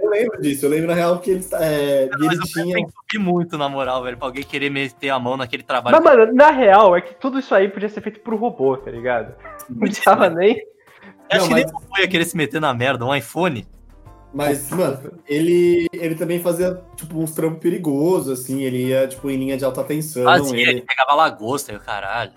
Eu 0.00 0.08
lembro 0.08 0.40
disso, 0.40 0.66
eu 0.66 0.70
lembro 0.70 0.86
na 0.86 0.94
real 0.94 1.18
que 1.18 1.32
ele, 1.32 1.44
é, 1.54 2.08
que 2.08 2.16
Mas 2.24 2.32
ele 2.38 2.42
tinha. 2.46 2.74
tem 2.76 2.86
que 2.86 2.92
subir 2.92 3.18
muito, 3.18 3.58
na 3.58 3.68
moral, 3.68 4.04
velho, 4.04 4.16
pra 4.16 4.28
alguém 4.28 4.44
querer 4.44 4.70
meter 4.70 5.08
a 5.10 5.18
mão 5.18 5.36
naquele 5.36 5.64
trabalho. 5.64 5.96
Mas, 6.00 6.04
mano, 6.04 6.32
na 6.32 6.50
real, 6.50 6.96
é 6.96 7.00
que 7.00 7.14
tudo 7.16 7.40
isso 7.40 7.52
aí 7.54 7.68
podia 7.68 7.88
ser 7.88 8.02
feito 8.02 8.20
por 8.20 8.34
robô, 8.34 8.76
tá 8.76 8.90
ligado? 8.90 9.34
Não 9.68 9.78
precisava 9.80 10.30
nem. 10.30 10.58
Eu 10.58 10.62
acho 11.30 11.40
Não, 11.40 11.48
que 11.48 11.54
mas- 11.64 11.72
nem 11.72 11.82
o 11.90 11.98
ia 12.00 12.08
querer 12.08 12.24
se 12.24 12.36
meter 12.36 12.60
na 12.60 12.72
merda, 12.72 13.04
um 13.04 13.12
iPhone. 13.14 13.66
Mas, 14.32 14.70
mano, 14.70 15.12
ele, 15.26 15.88
ele 15.92 16.14
também 16.14 16.40
fazia, 16.40 16.80
tipo, 16.96 17.18
uns 17.18 17.32
trampos 17.32 17.58
perigosos, 17.58 18.40
assim, 18.40 18.62
ele 18.62 18.86
ia, 18.88 19.08
tipo, 19.08 19.28
em 19.28 19.36
linha 19.36 19.56
de 19.58 19.64
alta 19.64 19.82
tensão. 19.82 20.22
Fazia, 20.24 20.58
ele 20.60 20.70
ele, 20.70 20.80
pegava 20.82 21.14
lagosta 21.14 21.72
e 21.72 21.76
o 21.76 21.80
caralho. 21.80 22.32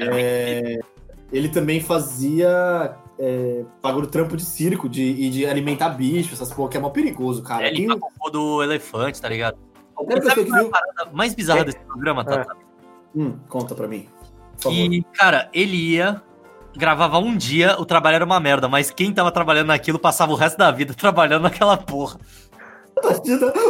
É, 0.00 0.78
ele 1.32 1.48
também 1.48 1.80
fazia 1.80 2.96
é, 3.18 3.62
bagulho 3.82 4.06
trampo 4.06 4.36
de 4.36 4.44
circo 4.44 4.88
de, 4.88 5.02
e 5.02 5.30
de 5.30 5.46
alimentar 5.46 5.90
bicho, 5.90 6.32
essas 6.34 6.52
porra, 6.52 6.70
que 6.70 6.76
é 6.76 6.80
mó 6.80 6.90
perigoso, 6.90 7.42
cara. 7.42 7.66
É, 7.66 7.70
Quem- 7.70 7.82
limpar 7.86 7.98
cocô 7.98 8.30
do 8.30 8.62
elefante, 8.62 9.20
tá 9.20 9.28
ligado? 9.28 9.56
qualquer 9.94 10.22
Sabe 10.22 10.26
pessoa 10.28 10.44
que 10.44 10.50
qual 10.50 10.56
é 10.56 10.60
a 10.60 10.62
viu. 10.62 10.70
parada 10.70 11.10
mais 11.12 11.34
bizarra 11.34 11.64
desse 11.64 11.78
programa, 11.80 12.24
tá? 12.24 12.46
Hum, 13.14 13.34
conta 13.48 13.74
pra 13.74 13.86
mim. 13.86 14.08
Que, 14.58 15.02
cara, 15.14 15.48
ele 15.52 15.76
ia, 15.76 16.22
gravava 16.76 17.18
um 17.18 17.36
dia, 17.36 17.76
o 17.78 17.84
trabalho 17.84 18.14
era 18.16 18.24
uma 18.24 18.40
merda, 18.40 18.66
mas 18.68 18.90
quem 18.90 19.12
tava 19.12 19.30
trabalhando 19.30 19.66
naquilo 19.68 19.98
passava 19.98 20.32
o 20.32 20.36
resto 20.36 20.56
da 20.56 20.70
vida 20.70 20.92
trabalhando 20.98 21.42
naquela 21.42 21.76
porra. 21.76 22.18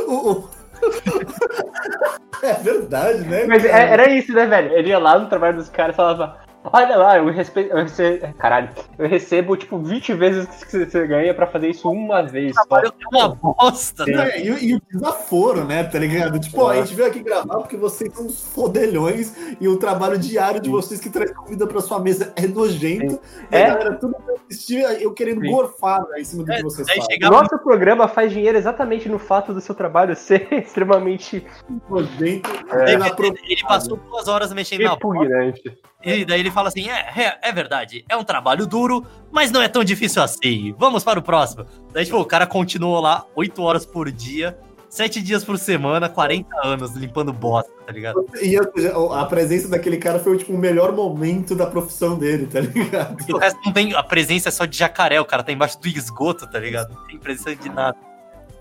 O- 0.06 0.48
é 2.42 2.54
verdade, 2.54 3.20
né? 3.24 3.44
Mas 3.46 3.62
cara? 3.62 3.78
é- 3.78 3.92
era 3.92 4.10
isso, 4.10 4.32
né, 4.32 4.46
velho? 4.46 4.72
Ele 4.72 4.88
ia 4.88 4.98
lá 4.98 5.18
no 5.18 5.28
trabalho 5.28 5.56
dos 5.56 5.68
caras 5.68 5.94
e 5.94 5.96
falava: 5.96 6.38
Olha 6.62 6.96
lá, 6.96 7.16
eu, 7.16 7.30
respe... 7.30 7.68
eu 7.70 7.76
recebo. 7.76 8.34
Caralho, 8.34 8.68
eu 8.98 9.08
recebo 9.08 9.56
tipo 9.56 9.78
20 9.78 10.12
vezes 10.14 10.44
o 10.44 10.66
que 10.66 10.84
você 10.84 11.06
ganha 11.06 11.32
pra 11.32 11.46
fazer 11.46 11.70
isso 11.70 11.90
uma 11.90 12.22
vez 12.22 12.54
só. 12.54 12.64
Trabalho 12.66 12.92
é 13.00 13.16
uma 13.16 13.28
bosta, 13.34 14.04
né? 14.04 14.40
e, 14.44 14.50
o- 14.50 14.58
e 14.58 14.74
o 14.74 14.82
desaforo, 14.92 15.64
né? 15.64 15.84
Tá 15.84 15.98
ligado? 15.98 16.38
Tipo, 16.38 16.60
ó, 16.62 16.70
a 16.70 16.76
gente 16.82 16.94
veio 16.94 17.08
aqui 17.08 17.20
gravar 17.22 17.56
porque 17.58 17.76
vocês 17.78 18.12
são 18.12 18.26
uns 18.26 18.42
fodelhões 18.52 19.34
e 19.58 19.66
o 19.68 19.78
trabalho 19.78 20.18
diário 20.18 20.60
de 20.60 20.68
vocês 20.68 21.00
que 21.00 21.08
traz 21.08 21.30
comida 21.32 21.66
pra 21.66 21.80
sua 21.80 21.98
mesa 21.98 22.32
é 22.36 22.46
nojento. 22.46 23.18
E 23.50 23.56
É. 23.56 23.64
a 23.64 23.74
galera 23.74 23.94
tudo 23.96 24.14
pra 24.16 24.34
assistir, 24.50 24.80
eu 25.00 25.14
querendo 25.14 25.40
Sim. 25.40 25.50
gorfar 25.50 26.06
né, 26.10 26.20
em 26.20 26.24
cima 26.24 26.44
do 26.44 26.52
É, 26.52 26.56
que 26.58 26.62
vocês 26.64 26.86
chegava 27.10 27.36
Nosso 27.36 27.58
programa 27.60 28.06
faz 28.06 28.32
dinheiro 28.32 28.58
exatamente 28.58 29.08
no 29.08 29.18
fato 29.18 29.54
do 29.54 29.60
seu 29.62 29.74
trabalho 29.74 30.14
ser 30.14 30.46
extremamente 30.52 31.42
Nojento. 31.88 32.50
Ele, 32.70 32.80
É, 32.82 32.94
ele- 32.94 33.38
ele 33.48 33.62
passou 33.66 33.96
duas 33.96 34.28
horas 34.28 34.52
mexendo 34.52 34.82
na 34.84 34.94
bosta. 34.96 35.74
E 36.02 36.24
daí 36.24 36.40
ele 36.40 36.50
fala 36.50 36.68
assim: 36.68 36.88
é, 36.88 37.12
é, 37.16 37.38
é 37.42 37.52
verdade, 37.52 38.04
é 38.08 38.16
um 38.16 38.24
trabalho 38.24 38.66
duro, 38.66 39.04
mas 39.30 39.50
não 39.50 39.60
é 39.60 39.68
tão 39.68 39.84
difícil 39.84 40.22
assim. 40.22 40.74
Vamos 40.78 41.04
para 41.04 41.18
o 41.18 41.22
próximo. 41.22 41.66
Daí, 41.92 42.04
tipo, 42.04 42.18
o 42.18 42.24
cara 42.24 42.46
continuou 42.46 43.00
lá 43.00 43.24
8 43.34 43.62
horas 43.62 43.84
por 43.84 44.10
dia, 44.10 44.58
7 44.88 45.20
dias 45.20 45.44
por 45.44 45.58
semana, 45.58 46.08
40 46.08 46.48
anos 46.64 46.92
limpando 46.94 47.32
bosta, 47.32 47.70
tá 47.86 47.92
ligado? 47.92 48.26
E 48.42 48.56
a 48.56 49.24
presença 49.26 49.68
daquele 49.68 49.98
cara 49.98 50.18
foi 50.18 50.38
tipo, 50.38 50.52
o 50.52 50.58
melhor 50.58 50.92
momento 50.92 51.54
da 51.54 51.66
profissão 51.66 52.18
dele, 52.18 52.46
tá 52.46 52.60
ligado? 52.60 53.16
E 53.28 53.32
o 53.32 53.38
resto 53.38 53.60
não 53.64 53.72
tem. 53.72 53.94
A 53.94 54.02
presença 54.02 54.48
é 54.48 54.52
só 54.52 54.64
de 54.64 54.76
jacaré, 54.76 55.20
o 55.20 55.24
cara 55.24 55.42
tá 55.42 55.52
embaixo 55.52 55.78
do 55.78 55.86
esgoto, 55.86 56.46
tá 56.46 56.58
ligado? 56.58 56.94
Não 56.94 57.06
tem 57.06 57.18
presença 57.18 57.54
de 57.54 57.68
nada. 57.68 57.96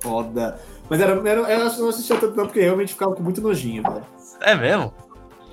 Foda. 0.01 0.59
Mas 0.89 0.99
era, 0.99 1.11
era, 1.29 1.41
eu 1.41 1.59
não 1.59 1.89
assistia 1.89 2.17
tanto 2.17 2.35
não, 2.35 2.45
porque 2.45 2.61
realmente 2.61 2.93
ficava 2.93 3.15
com 3.15 3.23
muito 3.23 3.41
nojinho, 3.41 3.83
velho. 3.83 4.05
É 4.41 4.55
mesmo? 4.55 4.93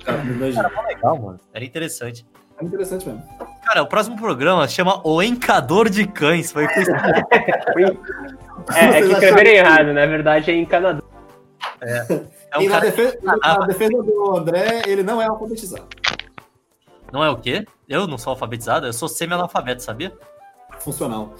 Com 0.07 0.23
muito 0.23 0.39
nojinho. 0.39 0.63
Legal, 0.87 1.17
mano. 1.19 1.39
Era 1.53 1.63
interessante. 1.65 2.25
É 2.59 2.65
interessante 2.65 3.07
mesmo. 3.07 3.23
Cara, 3.63 3.83
o 3.83 3.87
próximo 3.87 4.17
programa 4.17 4.67
chama 4.67 5.01
O 5.07 5.21
Encador 5.21 5.89
de 5.89 6.07
Cães. 6.07 6.51
Foi 6.51 6.63
É, 6.63 6.67
é 8.85 9.01
que 9.01 9.11
escreveram 9.11 9.49
errado, 9.51 9.93
na 9.93 10.05
verdade 10.05 10.51
é 10.51 10.55
encanador. 10.55 11.03
É 11.81 12.57
um 12.57 12.61
e 12.63 12.67
na, 12.67 12.75
cara. 12.75 12.85
defesa, 12.85 13.17
Ah, 13.43 13.59
na 13.59 13.67
defesa 13.67 14.01
do 14.01 14.35
André, 14.37 14.81
ele 14.87 15.03
não 15.03 15.21
é 15.21 15.25
alfabetizado. 15.25 15.87
Não 17.11 17.23
é 17.23 17.29
o 17.29 17.37
quê? 17.37 17.65
Eu 17.87 18.07
não 18.07 18.17
sou 18.17 18.31
alfabetizado, 18.31 18.85
eu 18.87 18.93
sou 18.93 19.07
semi-analfabeto, 19.07 19.83
sabia? 19.83 20.11
Funcional. 20.79 21.33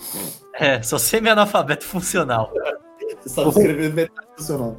É, 0.53 0.82
sou 0.82 0.99
semi-analfabeto 0.99 1.84
funcional. 1.86 2.51
Você 3.22 3.30
sabe 3.30 3.49
escrever 3.49 3.93
metade 3.93 4.28
do 4.38 4.78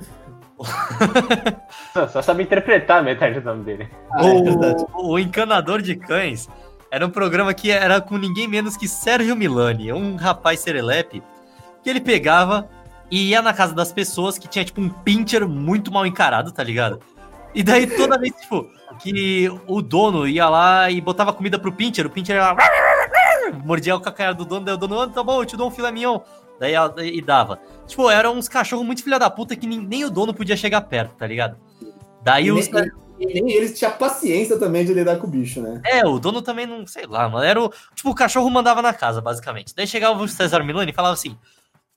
Só, 2.10 2.22
sabe 2.22 2.42
interpretar 2.42 3.02
metade 3.02 3.40
do 3.40 3.44
nome 3.46 3.64
dele. 3.64 3.88
Ah, 4.12 4.26
é 4.26 4.96
o, 4.96 5.12
o 5.12 5.18
Encanador 5.18 5.80
de 5.82 5.94
Cães 5.96 6.48
era 6.90 7.06
um 7.06 7.10
programa 7.10 7.52
que 7.52 7.70
era 7.70 8.00
com 8.00 8.16
ninguém 8.16 8.48
menos 8.48 8.76
que 8.76 8.88
Sérgio 8.88 9.36
Milani, 9.36 9.92
um 9.92 10.16
rapaz 10.16 10.60
serelepe, 10.60 11.22
que 11.82 11.90
ele 11.90 12.00
pegava 12.00 12.68
e 13.10 13.30
ia 13.30 13.42
na 13.42 13.52
casa 13.52 13.74
das 13.74 13.92
pessoas 13.92 14.38
que 14.38 14.48
tinha, 14.48 14.64
tipo, 14.64 14.80
um 14.80 14.88
pincher 14.88 15.46
muito 15.46 15.92
mal 15.92 16.06
encarado, 16.06 16.52
tá 16.52 16.62
ligado? 16.62 17.00
E 17.54 17.62
daí 17.62 17.86
toda 17.86 18.18
vez, 18.18 18.34
tipo, 18.34 18.68
que 19.00 19.50
o 19.66 19.80
dono 19.80 20.26
ia 20.26 20.48
lá 20.48 20.90
e 20.90 21.00
botava 21.00 21.32
comida 21.32 21.58
pro 21.58 21.72
pincher, 21.72 22.06
o 22.06 22.10
pincher 22.10 22.36
ia 22.36 22.52
lá, 22.52 22.56
mordia 23.64 23.96
o 23.96 24.00
calcanhar 24.00 24.34
do 24.34 24.44
dono, 24.44 24.64
daí 24.64 24.74
o 24.74 24.78
dono, 24.78 25.00
"Ah, 25.00 25.08
tá 25.08 25.22
bom, 25.22 25.40
eu 25.40 25.46
te 25.46 25.56
dou 25.56 25.68
um 25.68 25.70
filé 25.70 25.90
mignon. 25.90 26.20
Daí 26.58 26.72
ela- 26.72 26.94
e 27.04 27.20
dava. 27.20 27.60
Tipo, 27.86 28.10
eram 28.10 28.34
uns 28.36 28.48
cachorros 28.48 28.84
muito 28.84 29.02
filha 29.02 29.18
da 29.18 29.30
puta 29.30 29.54
que 29.56 29.66
nem, 29.66 29.78
nem 29.78 30.04
o 30.04 30.10
dono 30.10 30.34
podia 30.34 30.56
chegar 30.56 30.80
perto, 30.82 31.14
tá 31.16 31.26
ligado? 31.26 31.56
Daí 32.22 32.50
os. 32.50 32.68
nem, 32.70 33.42
nem 33.42 33.52
eles 33.52 33.78
tinham 33.78 33.92
paciência 33.92 34.58
também 34.58 34.84
de 34.84 34.92
lidar 34.92 35.16
com 35.18 35.26
o 35.26 35.30
bicho, 35.30 35.60
né? 35.60 35.80
É, 35.84 36.06
o 36.06 36.18
dono 36.18 36.42
também 36.42 36.66
não, 36.66 36.86
sei 36.86 37.06
lá, 37.06 37.28
mano. 37.28 37.44
Era 37.44 37.62
o. 37.62 37.72
Tipo, 37.94 38.10
o 38.10 38.14
cachorro 38.14 38.50
mandava 38.50 38.82
na 38.82 38.92
casa, 38.92 39.20
basicamente. 39.20 39.74
Daí 39.74 39.86
chegava 39.86 40.20
o 40.20 40.28
César 40.28 40.62
Milani 40.62 40.90
e 40.90 40.94
falava 40.94 41.14
assim: 41.14 41.36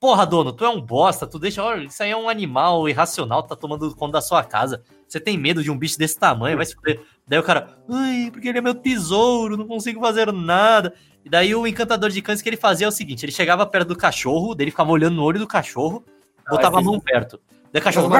Porra, 0.02 0.26
dono, 0.26 0.52
tu 0.52 0.64
é 0.64 0.68
um 0.68 0.80
bosta, 0.80 1.28
tu 1.28 1.38
deixa. 1.38 1.62
Olha, 1.62 1.84
isso 1.84 2.02
aí 2.02 2.10
é 2.10 2.16
um 2.16 2.28
animal 2.28 2.88
irracional, 2.88 3.40
tá 3.42 3.54
tomando 3.54 3.94
conta 3.94 4.14
da 4.14 4.20
sua 4.20 4.42
casa. 4.42 4.82
Você 5.06 5.20
tem 5.20 5.38
medo 5.38 5.62
de 5.62 5.70
um 5.70 5.78
bicho 5.78 5.96
desse 5.96 6.18
tamanho, 6.18 6.56
vai 6.56 6.66
se 6.66 6.74
fuder. 6.74 7.00
Daí 7.24 7.38
o 7.38 7.42
cara, 7.44 7.78
ai, 7.88 8.28
porque 8.32 8.48
ele 8.48 8.58
é 8.58 8.60
meu 8.60 8.74
tesouro, 8.74 9.56
não 9.56 9.64
consigo 9.66 10.00
fazer 10.00 10.32
nada. 10.32 10.92
E 11.24 11.28
daí 11.28 11.54
o 11.54 11.66
encantador 11.66 12.10
de 12.10 12.20
cães 12.20 12.42
que 12.42 12.48
ele 12.48 12.56
fazia 12.56 12.86
é 12.86 12.88
o 12.88 12.92
seguinte: 12.92 13.24
ele 13.24 13.32
chegava 13.32 13.64
perto 13.66 13.88
do 13.88 13.96
cachorro, 13.96 14.54
daí 14.54 14.64
ele 14.64 14.70
ficava 14.70 14.90
olhando 14.90 15.16
no 15.16 15.22
olho 15.22 15.38
do 15.38 15.46
cachorro, 15.46 16.04
botava 16.48 16.78
a 16.78 16.82
mão 16.82 16.98
perto. 17.00 17.40
Daí 17.72 17.80
o 17.80 17.84
cachorro. 17.84 18.10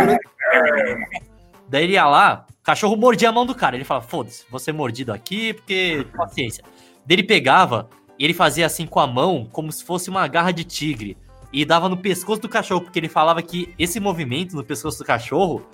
Daí 1.68 1.84
ele 1.84 1.94
ia 1.94 2.06
lá, 2.06 2.46
o 2.50 2.62
cachorro 2.62 2.96
mordia 2.96 3.30
a 3.30 3.32
mão 3.32 3.46
do 3.46 3.54
cara. 3.54 3.76
Ele 3.76 3.84
falava, 3.84 4.06
foda-se, 4.06 4.44
vou 4.50 4.60
ser 4.60 4.72
mordido 4.72 5.12
aqui, 5.12 5.54
porque 5.54 6.06
paciência. 6.16 6.62
Daí 7.06 7.16
ele 7.16 7.22
pegava 7.22 7.88
e 8.18 8.24
ele 8.24 8.34
fazia 8.34 8.66
assim 8.66 8.86
com 8.86 9.00
a 9.00 9.06
mão, 9.06 9.48
como 9.50 9.72
se 9.72 9.82
fosse 9.82 10.10
uma 10.10 10.26
garra 10.28 10.52
de 10.52 10.64
tigre. 10.64 11.16
E 11.52 11.64
dava 11.64 11.88
no 11.88 11.96
pescoço 11.96 12.40
do 12.40 12.48
cachorro, 12.48 12.82
porque 12.82 12.98
ele 12.98 13.08
falava 13.08 13.42
que 13.42 13.74
esse 13.78 13.98
movimento 13.98 14.54
no 14.54 14.64
pescoço 14.64 14.98
do 14.98 15.04
cachorro 15.04 15.66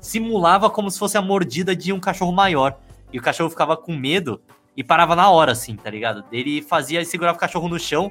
simulava 0.00 0.68
como 0.68 0.90
se 0.90 0.98
fosse 0.98 1.16
a 1.16 1.22
mordida 1.22 1.74
de 1.74 1.92
um 1.92 1.98
cachorro 1.98 2.32
maior. 2.32 2.78
E 3.12 3.18
o 3.18 3.22
cachorro 3.22 3.50
ficava 3.50 3.76
com 3.76 3.96
medo 3.96 4.40
e 4.76 4.82
parava 4.84 5.14
na 5.14 5.30
hora, 5.30 5.52
assim, 5.52 5.76
tá 5.76 5.88
ligado? 5.90 6.24
Ele 6.32 6.60
fazia 6.62 7.00
e 7.00 7.04
segurava 7.06 7.36
o 7.36 7.40
cachorro 7.40 7.68
no 7.68 7.78
chão 7.78 8.10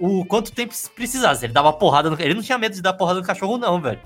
o 0.00 0.24
quanto 0.24 0.52
tempo 0.52 0.72
precisasse. 0.94 1.44
Ele 1.46 1.52
dava 1.52 1.72
porrada 1.72 2.08
no... 2.08 2.20
Ele 2.20 2.34
não 2.34 2.42
tinha 2.42 2.56
medo 2.58 2.74
de 2.74 2.82
dar 2.82 2.92
porrada 2.92 3.20
no 3.20 3.26
cachorro, 3.26 3.58
não, 3.58 3.80
velho. 3.80 4.00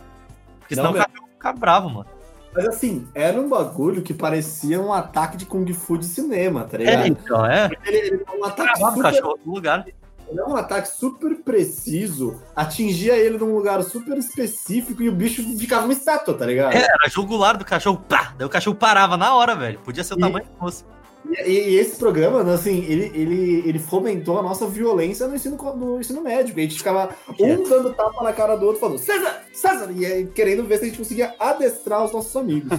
Porque 0.60 0.74
senão 0.74 0.92
Não, 0.92 0.98
o 1.00 1.04
cachorro 1.04 1.28
ficava 1.32 1.58
bravo, 1.58 1.90
mano. 1.90 2.06
Mas 2.54 2.66
assim, 2.66 3.06
era 3.14 3.40
um 3.40 3.48
bagulho 3.48 4.02
que 4.02 4.12
parecia 4.14 4.80
um 4.80 4.92
ataque 4.92 5.36
de 5.36 5.44
Kung 5.46 5.70
Fu 5.72 5.96
de 5.98 6.04
cinema, 6.06 6.64
tá 6.64 6.76
É, 6.76 6.80
ligado? 6.80 7.06
então, 7.08 7.46
é. 7.46 7.70
Ele, 7.84 7.96
ele 7.98 8.24
é 8.26 8.30
um 8.38 8.44
ataque 8.44 8.72
Travava 8.72 8.92
o 8.92 8.96
super, 8.96 9.02
cachorro 9.12 9.38
no 9.44 9.54
lugar. 9.54 9.86
ele 10.28 10.40
é 10.40 10.44
um 10.44 10.56
ataque 10.56 10.88
super 10.88 11.34
preciso, 11.42 12.40
atingia 12.54 13.16
ele 13.16 13.38
num 13.38 13.54
lugar 13.54 13.82
super 13.82 14.16
específico 14.18 15.02
e 15.02 15.08
o 15.08 15.12
bicho 15.12 15.42
ficava 15.58 15.84
uma 15.84 15.92
estátua, 15.94 16.34
tá 16.34 16.44
ligado? 16.46 16.74
É, 16.74 16.82
era 16.82 17.08
jugular 17.08 17.56
do 17.56 17.64
cachorro, 17.64 18.02
pá! 18.06 18.34
Daí 18.36 18.46
o 18.46 18.50
cachorro 18.50 18.76
parava 18.76 19.16
na 19.16 19.34
hora, 19.34 19.54
velho. 19.54 19.78
Podia 19.80 20.04
ser 20.04 20.14
o 20.14 20.18
E- 20.18 20.20
tamanho 20.20 20.44
que 20.44 20.58
fosse. 20.58 20.84
E, 21.30 21.50
e 21.50 21.76
esse 21.78 21.96
programa, 21.98 22.42
né, 22.42 22.54
assim, 22.54 22.84
ele, 22.84 23.10
ele, 23.14 23.62
ele 23.68 23.78
fomentou 23.78 24.38
a 24.38 24.42
nossa 24.42 24.66
violência 24.66 25.26
no 25.28 25.34
ensino, 25.34 25.56
no 25.76 26.00
ensino 26.00 26.20
médio. 26.20 26.54
A 26.56 26.60
gente 26.60 26.78
ficava 26.78 27.10
um 27.38 27.68
dando 27.68 27.92
tapa 27.94 28.22
na 28.24 28.32
cara 28.32 28.56
do 28.56 28.66
outro, 28.66 28.80
falando 28.80 28.98
César, 28.98 29.42
César! 29.52 29.90
E 29.92 30.04
aí, 30.04 30.26
querendo 30.26 30.64
ver 30.64 30.78
se 30.78 30.84
a 30.84 30.86
gente 30.88 30.98
conseguia 30.98 31.34
adestrar 31.38 32.04
os 32.04 32.12
nossos 32.12 32.34
amigos. 32.36 32.70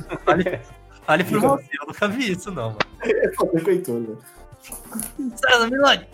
Ali 1.05 1.23
pro 1.23 1.39
você, 1.41 1.63
eu 1.81 1.87
nunca 1.87 2.07
vi 2.07 2.31
isso, 2.31 2.49
não, 2.51 2.67
mano. 2.69 2.77
é 3.03 3.31
foda 3.33 3.59
com 3.61 3.67
o 3.67 3.69
Heitor, 3.69 3.99
né? 3.99 4.15
César 5.35 5.69
Milani! 5.69 6.07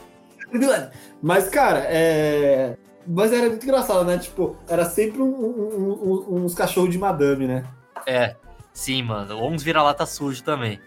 Mas, 1.22 1.48
cara, 1.50 1.86
é. 1.88 2.76
Mas 3.06 3.32
era 3.32 3.50
muito 3.50 3.64
engraçado, 3.64 4.04
né? 4.06 4.18
Tipo, 4.18 4.56
era 4.68 4.86
sempre 4.86 5.22
um- 5.22 5.26
um- 5.26 6.26
um- 6.32 6.44
uns 6.44 6.54
cachorros 6.56 6.90
de 6.90 6.98
madame, 6.98 7.48
né? 7.48 7.64
É, 8.06 8.36
sim, 8.74 9.02
mano. 9.04 9.38
Ou 9.38 9.52
uns 9.52 9.64
vira-lata 9.64 10.06
sujo 10.06 10.44
também. 10.44 10.80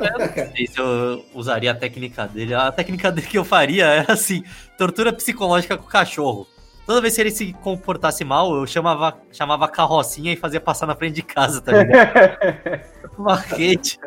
Eu 0.00 0.18
não 0.18 0.52
sei 0.54 0.66
se 0.66 0.78
eu 0.78 1.24
usaria 1.34 1.70
a 1.70 1.74
técnica 1.74 2.26
dele. 2.26 2.54
A 2.54 2.70
técnica 2.70 3.10
dele 3.10 3.26
que 3.26 3.38
eu 3.38 3.44
faria 3.44 3.86
era 3.86 4.12
assim: 4.12 4.44
tortura 4.76 5.12
psicológica 5.12 5.76
com 5.76 5.84
o 5.84 5.88
cachorro. 5.88 6.46
Toda 6.86 7.00
vez 7.00 7.14
que 7.14 7.20
ele 7.20 7.30
se 7.30 7.52
comportasse 7.54 8.24
mal, 8.24 8.54
eu 8.54 8.66
chamava, 8.66 9.18
chamava 9.32 9.64
a 9.64 9.68
carrocinha 9.68 10.32
e 10.32 10.36
fazia 10.36 10.60
passar 10.60 10.86
na 10.86 10.94
frente 10.94 11.14
de 11.14 11.22
casa, 11.22 11.62
tá 11.62 11.72
ligado? 11.72 12.80
Uma 13.18 13.36
rede. 13.36 13.98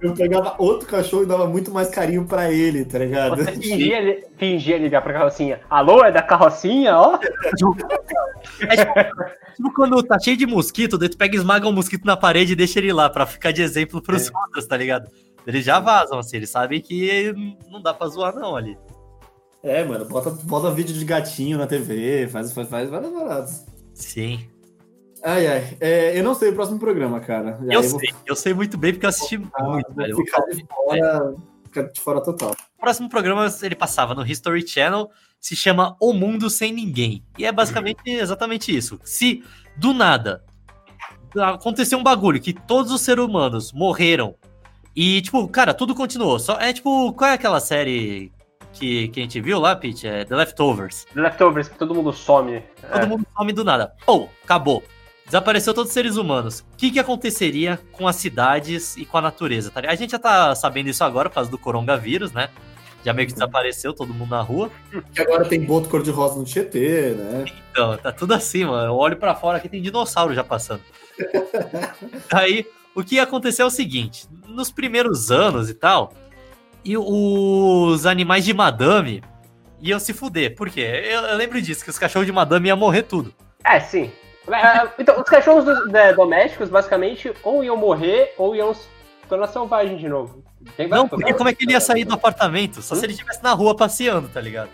Eu 0.00 0.14
pegava 0.14 0.54
outro 0.58 0.86
cachorro 0.86 1.22
e 1.22 1.26
dava 1.26 1.46
muito 1.46 1.70
mais 1.70 1.88
carinho 1.88 2.26
pra 2.26 2.52
ele, 2.52 2.84
tá 2.84 2.98
ligado? 2.98 3.36
Você 3.36 3.52
fingia, 3.56 4.24
fingia 4.36 4.78
ligar 4.78 5.02
pra 5.02 5.12
carrocinha. 5.12 5.60
Alô, 5.70 6.04
é 6.04 6.12
da 6.12 6.22
carrocinha, 6.22 6.96
ó? 6.96 7.18
É 8.60 8.76
tipo, 8.76 8.94
tipo 9.54 9.74
quando 9.74 10.02
tá 10.02 10.18
cheio 10.18 10.36
de 10.36 10.46
mosquito, 10.46 10.98
daí 10.98 11.08
tu 11.08 11.16
pega 11.16 11.34
e 11.34 11.38
esmaga 11.38 11.66
um 11.66 11.72
mosquito 11.72 12.04
na 12.04 12.16
parede 12.16 12.52
e 12.52 12.56
deixa 12.56 12.78
ele 12.78 12.92
lá 12.92 13.08
pra 13.08 13.24
ficar 13.24 13.52
de 13.52 13.62
exemplo 13.62 14.02
pros 14.02 14.30
outros, 14.32 14.66
tá 14.66 14.76
ligado? 14.76 15.10
Eles 15.46 15.64
já 15.64 15.80
vazam, 15.80 16.18
assim, 16.18 16.36
eles 16.36 16.50
sabem 16.50 16.80
que 16.80 17.32
não 17.70 17.80
dá 17.80 17.94
pra 17.94 18.08
zoar, 18.08 18.34
não, 18.34 18.54
ali. 18.54 18.76
É, 19.62 19.82
mano, 19.82 20.04
bota, 20.04 20.30
bota 20.30 20.70
vídeo 20.70 20.94
de 20.94 21.04
gatinho 21.04 21.56
na 21.56 21.66
TV, 21.66 22.28
faz, 22.28 22.52
faz, 22.52 22.68
faz 22.68 22.90
várias 22.90 23.12
paradas. 23.12 23.66
Sim. 23.94 24.46
Ai, 25.28 25.46
ai. 25.48 25.76
É, 25.80 26.16
eu 26.18 26.22
não 26.22 26.34
sei 26.36 26.50
o 26.50 26.54
próximo 26.54 26.78
programa, 26.78 27.18
cara. 27.18 27.58
Eu 27.68 27.80
aí 27.80 27.88
sei, 27.88 28.14
eu 28.24 28.36
sei 28.36 28.54
muito 28.54 28.78
bem 28.78 28.92
porque 28.92 29.06
eu 29.06 29.10
assisti 29.10 29.40
Ah, 29.54 29.64
muito, 29.64 29.86
vou 29.88 29.96
velho. 29.96 30.16
ficar 30.18 30.40
de 30.42 30.64
fora, 30.66 31.34
ficar 31.64 31.82
de 31.82 32.00
fora 32.00 32.20
total. 32.22 32.52
O 32.78 32.80
próximo 32.80 33.08
programa 33.08 33.52
ele 33.62 33.74
passava 33.74 34.14
no 34.14 34.24
History 34.24 34.64
Channel, 34.66 35.10
se 35.40 35.56
chama 35.56 35.96
O 36.00 36.12
Mundo 36.12 36.48
Sem 36.48 36.72
Ninguém. 36.72 37.24
E 37.36 37.44
é 37.44 37.50
basicamente 37.50 37.98
exatamente 38.06 38.74
isso. 38.74 39.00
Se 39.02 39.42
do 39.76 39.92
nada 39.92 40.44
aconteceu 41.38 41.98
um 41.98 42.02
bagulho 42.04 42.40
que 42.40 42.52
todos 42.52 42.92
os 42.92 43.00
seres 43.00 43.24
humanos 43.24 43.72
morreram 43.72 44.36
e, 44.94 45.20
tipo, 45.22 45.46
cara, 45.48 45.74
tudo 45.74 45.94
continuou. 45.94 46.38
Só 46.38 46.58
é 46.60 46.72
tipo, 46.72 47.12
qual 47.14 47.30
é 47.30 47.34
aquela 47.34 47.58
série 47.60 48.32
que, 48.72 49.08
que 49.08 49.20
a 49.20 49.22
gente 49.24 49.40
viu 49.40 49.58
lá, 49.58 49.74
Pete? 49.76 50.06
É 50.06 50.24
The 50.24 50.36
Leftovers. 50.36 51.04
The 51.12 51.20
Leftovers, 51.20 51.68
que 51.68 51.76
todo 51.76 51.94
mundo 51.94 52.12
some. 52.12 52.62
Todo 52.80 53.02
É. 53.02 53.06
mundo 53.06 53.26
some 53.36 53.52
do 53.52 53.64
nada. 53.64 53.92
Ou, 54.06 54.30
acabou. 54.44 54.82
Desapareceu 55.26 55.74
todos 55.74 55.90
os 55.90 55.94
seres 55.94 56.16
humanos. 56.16 56.60
O 56.72 56.76
que, 56.76 56.90
que 56.90 57.00
aconteceria 57.00 57.80
com 57.92 58.06
as 58.06 58.16
cidades 58.16 58.96
e 58.96 59.04
com 59.04 59.18
a 59.18 59.20
natureza? 59.20 59.70
Tá? 59.70 59.80
A 59.88 59.94
gente 59.96 60.12
já 60.12 60.18
tá 60.18 60.54
sabendo 60.54 60.88
isso 60.88 61.02
agora 61.02 61.28
por 61.28 61.34
causa 61.34 61.50
do 61.50 61.58
coronavírus, 61.58 62.32
né? 62.32 62.48
Já 63.04 63.12
meio 63.12 63.26
que 63.26 63.34
desapareceu 63.34 63.92
todo 63.92 64.14
mundo 64.14 64.30
na 64.30 64.40
rua. 64.40 64.70
Que 65.12 65.20
agora 65.20 65.44
tem 65.44 65.60
boto 65.60 65.88
cor-de-rosa 65.88 66.36
no 66.36 66.44
Tietê, 66.44 67.10
né? 67.10 67.44
Então, 67.70 67.96
tá 67.96 68.12
tudo 68.12 68.34
assim, 68.34 68.64
mano. 68.64 68.86
Eu 68.86 68.96
olho 68.96 69.16
pra 69.16 69.34
fora 69.34 69.58
aqui, 69.58 69.68
tem 69.68 69.82
dinossauro 69.82 70.34
já 70.34 70.42
passando. 70.42 70.82
Aí, 72.32 72.66
o 72.94 73.02
que 73.02 73.18
aconteceu 73.18 73.64
é 73.64 73.66
o 73.68 73.70
seguinte: 73.70 74.26
nos 74.48 74.70
primeiros 74.70 75.30
anos 75.30 75.68
e 75.70 75.74
tal, 75.74 76.12
e 76.84 76.96
os 76.96 78.06
animais 78.06 78.44
de 78.44 78.54
madame 78.54 79.22
iam 79.80 79.98
se 79.98 80.12
fuder. 80.12 80.54
Por 80.54 80.70
quê? 80.70 80.80
Eu, 80.80 81.20
eu 81.22 81.36
lembro 81.36 81.60
disso, 81.60 81.84
que 81.84 81.90
os 81.90 81.98
cachorros 81.98 82.26
de 82.26 82.32
madame 82.32 82.68
iam 82.68 82.76
morrer 82.76 83.02
tudo. 83.02 83.34
É, 83.64 83.80
sim. 83.80 84.10
É, 84.52 84.88
Então, 84.98 85.18
os 85.20 85.28
cachorros 85.28 85.64
do- 85.64 85.86
né, 85.86 86.12
domésticos, 86.12 86.68
basicamente, 86.68 87.32
ou 87.42 87.64
iam 87.64 87.76
morrer 87.76 88.32
ou 88.38 88.54
iam 88.54 88.72
se 88.74 88.86
tornar 89.28 89.48
selvagens 89.48 89.98
de 90.00 90.08
novo. 90.08 90.42
Tem 90.76 90.88
Não, 90.88 91.08
porque 91.08 91.32
como 91.34 91.48
é 91.48 91.54
que 91.54 91.64
ele 91.64 91.72
ia 91.72 91.80
sair 91.80 92.04
do 92.04 92.14
apartamento? 92.14 92.80
Só 92.82 92.94
se 92.94 93.04
ele 93.04 93.12
estivesse 93.12 93.42
na 93.42 93.52
rua 93.52 93.76
passeando, 93.76 94.28
tá 94.28 94.40
ligado? 94.40 94.70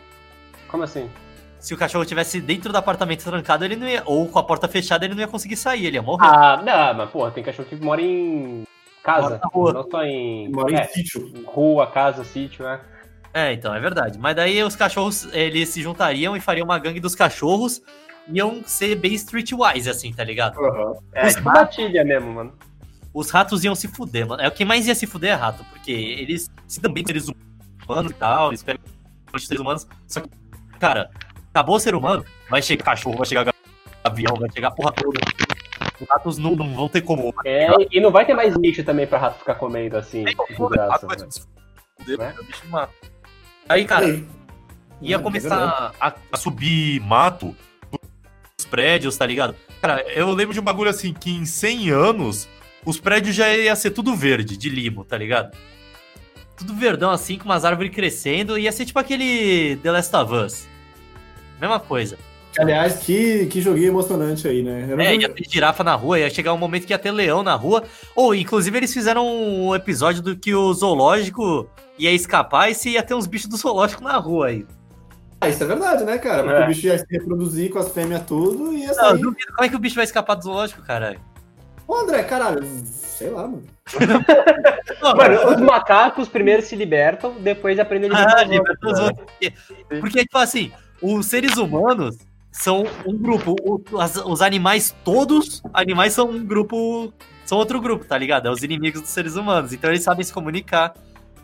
Como 0.69 0.83
assim? 0.83 1.11
Se 1.59 1.73
o 1.75 1.77
cachorro 1.77 2.03
estivesse 2.03 2.41
dentro 2.41 2.73
do 2.73 2.77
apartamento 2.79 3.23
trancado, 3.25 3.65
ele 3.65 3.77
não 3.77 3.87
ia. 3.87 4.03
Ou 4.05 4.27
com 4.29 4.39
a 4.39 4.43
porta 4.43 4.67
fechada, 4.69 5.05
ele 5.05 5.15
não 5.15 5.21
ia 5.21 5.29
conseguir 5.29 5.57
sair, 5.57 5.87
ele 5.87 5.97
ia 5.97 6.03
morrer. 6.03 6.27
Ah, 6.27 6.61
não, 6.65 6.95
mas 6.95 7.11
porra, 7.11 7.31
tem 7.31 7.45
cachorro 7.45 7.69
que 7.69 7.77
mora 7.77 8.01
em 8.01 8.65
casa, 9.03 9.23
Mora 9.29 9.41
na 9.43 9.49
rua. 9.53 9.73
não 9.73 9.91
só 9.91 10.03
em, 10.03 10.49
Mora 10.51 10.73
em 10.73 10.77
é, 10.77 10.85
sítio. 10.85 11.33
rua, 11.47 11.87
casa, 11.87 12.25
sítio, 12.25 12.65
né? 12.65 12.81
É, 13.35 13.53
então, 13.53 13.75
é 13.75 13.81
verdade. 13.81 14.19
Mas 14.19 14.35
daí 14.37 14.63
os 14.63 14.77
cachorros, 14.77 15.27
eles 15.33 15.69
se 15.71 15.81
juntariam 15.81 16.37
e 16.37 16.41
fariam 16.41 16.65
uma 16.65 16.79
gangue 16.79 17.01
dos 17.01 17.15
cachorros. 17.15 17.81
Iam 18.29 18.63
ser 18.65 18.95
bem 18.97 19.13
streetwise, 19.15 19.89
assim, 19.91 20.13
tá 20.13 20.23
ligado? 20.25 20.59
Aham. 20.59 20.95
É, 21.13 21.27
Os 21.27 21.35
que 21.37 21.41
batilha 21.43 22.05
mesmo, 22.05 22.33
mano. 22.33 22.53
Os 23.13 23.31
ratos 23.31 23.63
iam 23.65 23.75
se 23.75 23.89
fuder, 23.89 24.27
mano. 24.27 24.43
É 24.43 24.49
o 24.49 24.53
que 24.53 24.65
mais 24.65 24.87
ia 24.87 24.95
se 24.95 25.07
fuder 25.07 25.33
é 25.33 25.35
rato, 25.35 25.65
porque 25.71 25.91
eles 25.93 26.51
se 26.67 26.81
dão 26.81 26.93
bem 26.93 27.03
com 27.03 27.09
seres 27.09 27.27
humanos 27.87 28.11
e 28.13 28.15
tal, 28.15 28.49
eles 28.49 28.63
pegam 28.63 28.83
os 29.35 29.47
seres 29.47 29.61
humanos. 29.61 29.87
Só 30.07 30.21
que, 30.21 30.31
cara, 30.79 31.11
acabou 31.51 31.77
o 31.77 31.81
ser 31.81 31.95
humano, 31.95 32.25
vai 32.49 32.63
chegar 32.63 32.85
cachorro, 32.85 33.17
vai 33.17 33.27
chegar 33.27 33.53
avião, 34.05 34.35
vai 34.37 34.51
chegar 34.51 34.69
a 34.69 34.71
porra 34.71 34.93
toda. 34.93 35.21
Os 36.01 36.09
ratos 36.09 36.39
não, 36.39 36.57
não 36.57 36.75
vão 36.75 36.89
ter 36.89 37.03
como. 37.03 37.35
É, 37.45 37.69
e 37.91 38.01
não 38.01 38.11
vai 38.11 38.25
ter 38.25 38.35
mais 38.35 38.55
lixo 38.57 38.83
também 38.83 39.07
pra 39.07 39.19
rato 39.19 39.39
ficar 39.41 39.57
comendo 39.57 39.97
assim, 39.97 40.25
de 40.25 40.35
graça. 40.71 41.07
vai 41.07 41.17
né? 41.17 41.27
se 41.29 41.45
fuder, 41.99 42.19
Né? 42.19 42.35
o 42.41 42.45
bicho 42.45 42.67
mata. 42.69 42.93
Aí, 43.69 43.85
cara, 43.85 44.07
ia 45.01 45.17
É 45.17 45.19
começar 45.19 45.93
a, 46.01 46.15
a 46.33 46.37
subir 46.37 47.01
mato 47.01 47.55
prédios, 48.73 49.19
tá 49.19 49.27
ligado? 49.27 49.55
Cara, 49.83 50.03
eu 50.15 50.31
lembro 50.33 50.55
de 50.55 50.61
um 50.61 50.63
bagulho 50.63 50.89
assim, 50.89 51.13
que 51.13 51.31
em 51.31 51.45
100 51.45 51.91
anos, 51.91 52.49
os 52.87 52.99
prédios 52.99 53.37
já 53.37 53.55
ia 53.55 53.77
ser 53.77 53.91
tudo 53.91 54.17
verde, 54.17 54.57
de 54.57 54.71
limo, 54.71 55.05
tá 55.05 55.19
ligado? 55.19 55.55
Tudo 56.57 56.75
verdão 56.75 57.11
assim, 57.11 57.37
com 57.37 57.45
umas 57.45 57.67
árvores 57.67 57.95
crescendo. 57.95 58.59
Ia 58.59 58.73
ser 58.73 58.87
tipo 58.87 58.99
aquele 58.99 59.77
The 59.83 59.93
Last 59.93 60.17
of 60.17 60.35
Us. 60.35 60.69
Mesma 61.61 61.79
coisa. 61.79 62.17
Aliás, 62.59 62.99
que, 62.99 63.47
que 63.47 63.61
joguinho 63.61 63.89
emocionante 63.89 64.49
aí, 64.49 64.63
né? 64.63 64.89
É, 64.99 65.17
ia 65.17 65.29
ter 65.29 65.45
girafa 65.49 65.85
na 65.85 65.95
rua, 65.95 66.19
ia 66.19 66.31
chegar 66.31 66.53
um 66.53 66.59
momento 66.59 66.87
que 66.87 66.93
ia 66.95 66.99
ter 66.99 67.11
leão 67.11 67.43
na 67.43 67.55
rua. 67.55 67.85
Ou, 68.17 68.35
inclusive, 68.35 68.77
eles 68.77 68.93
fizeram 68.93 69.27
um 69.27 69.75
episódio 69.75 70.23
do 70.23 70.35
que 70.35 70.55
o 70.55 70.73
zoológico 70.73 71.69
ia 71.99 72.13
escapar 72.13 72.71
e 72.71 72.75
se 72.75 72.91
ia 72.91 73.03
ter 73.03 73.15
uns 73.15 73.27
bichos 73.27 73.49
do 73.49 73.57
zoológico 73.57 74.03
na 74.03 74.17
rua 74.17 74.49
aí. 74.49 74.67
Ah, 75.43 75.49
isso 75.49 75.63
é 75.63 75.67
verdade, 75.67 76.05
né, 76.05 76.19
cara? 76.19 76.43
Porque 76.45 76.57
É. 76.61 76.65
o 76.65 76.67
bicho 76.69 76.87
ia 76.87 76.99
se 76.99 77.07
reproduzir 77.11 77.71
com 77.71 77.79
as 77.79 77.89
fêmeas 77.91 78.23
tudo 78.27 78.73
e 78.73 78.81
ia 78.83 78.87
Não, 78.89 78.95
eu 78.95 78.95
sair. 78.95 79.21
duvido. 79.21 79.53
Como 79.55 79.65
é 79.65 79.69
que 79.69 79.77
o 79.77 79.79
bicho 79.79 79.97
vai 79.97 80.05
escapar 80.05 80.35
do 80.37 80.43
zoológico, 80.45 80.83
caralho? 80.83 81.21
Ô, 81.87 81.97
André, 81.97 82.23
caralho, 82.23 82.65
sei 82.85 83.29
lá, 83.31 83.43
mano. 83.43 83.63
Não, 85.03 85.17
Mano, 85.17 85.51
os 85.55 85.61
macacos 85.61 86.29
primeiro 86.29 86.63
se 86.63 86.77
libertam, 86.77 87.35
depois 87.41 87.79
aprendem 87.79 88.11
a 88.11 88.15
Ah, 88.15 88.19
libertar 88.45 88.45
os 88.45 88.51
liberta 88.51 88.87
os 88.87 88.99
outros, 89.01 89.01
né? 89.01 89.07
outros. 89.07 89.27
Porque, 89.89 90.01
porque, 90.01 90.21
tipo 90.21 90.39
assim, 90.39 90.73
os 91.03 91.27
seres 91.27 91.57
humanos 91.57 92.17
são 92.53 92.85
um 93.05 93.17
grupo. 93.19 93.57
o- 93.63 93.99
as- 94.01 94.17
os 94.17 94.41
animais, 94.43 94.95
todos 95.05 95.61
animais 95.75 96.13
são 96.13 96.31
um 96.31 96.45
grupo 96.45 97.13
são 97.45 97.59
outro 97.59 97.81
grupo, 97.81 98.05
tá 98.05 98.17
ligado? 98.17 98.47
É 98.47 98.51
os 98.51 98.63
inimigos 98.63 99.01
dos 99.01 99.11
seres 99.11 99.35
humanos. 99.35 99.73
Então 99.73 99.91
eles 99.91 100.05
sabem 100.05 100.25
se 100.25 100.33
comunicar. 100.33 100.95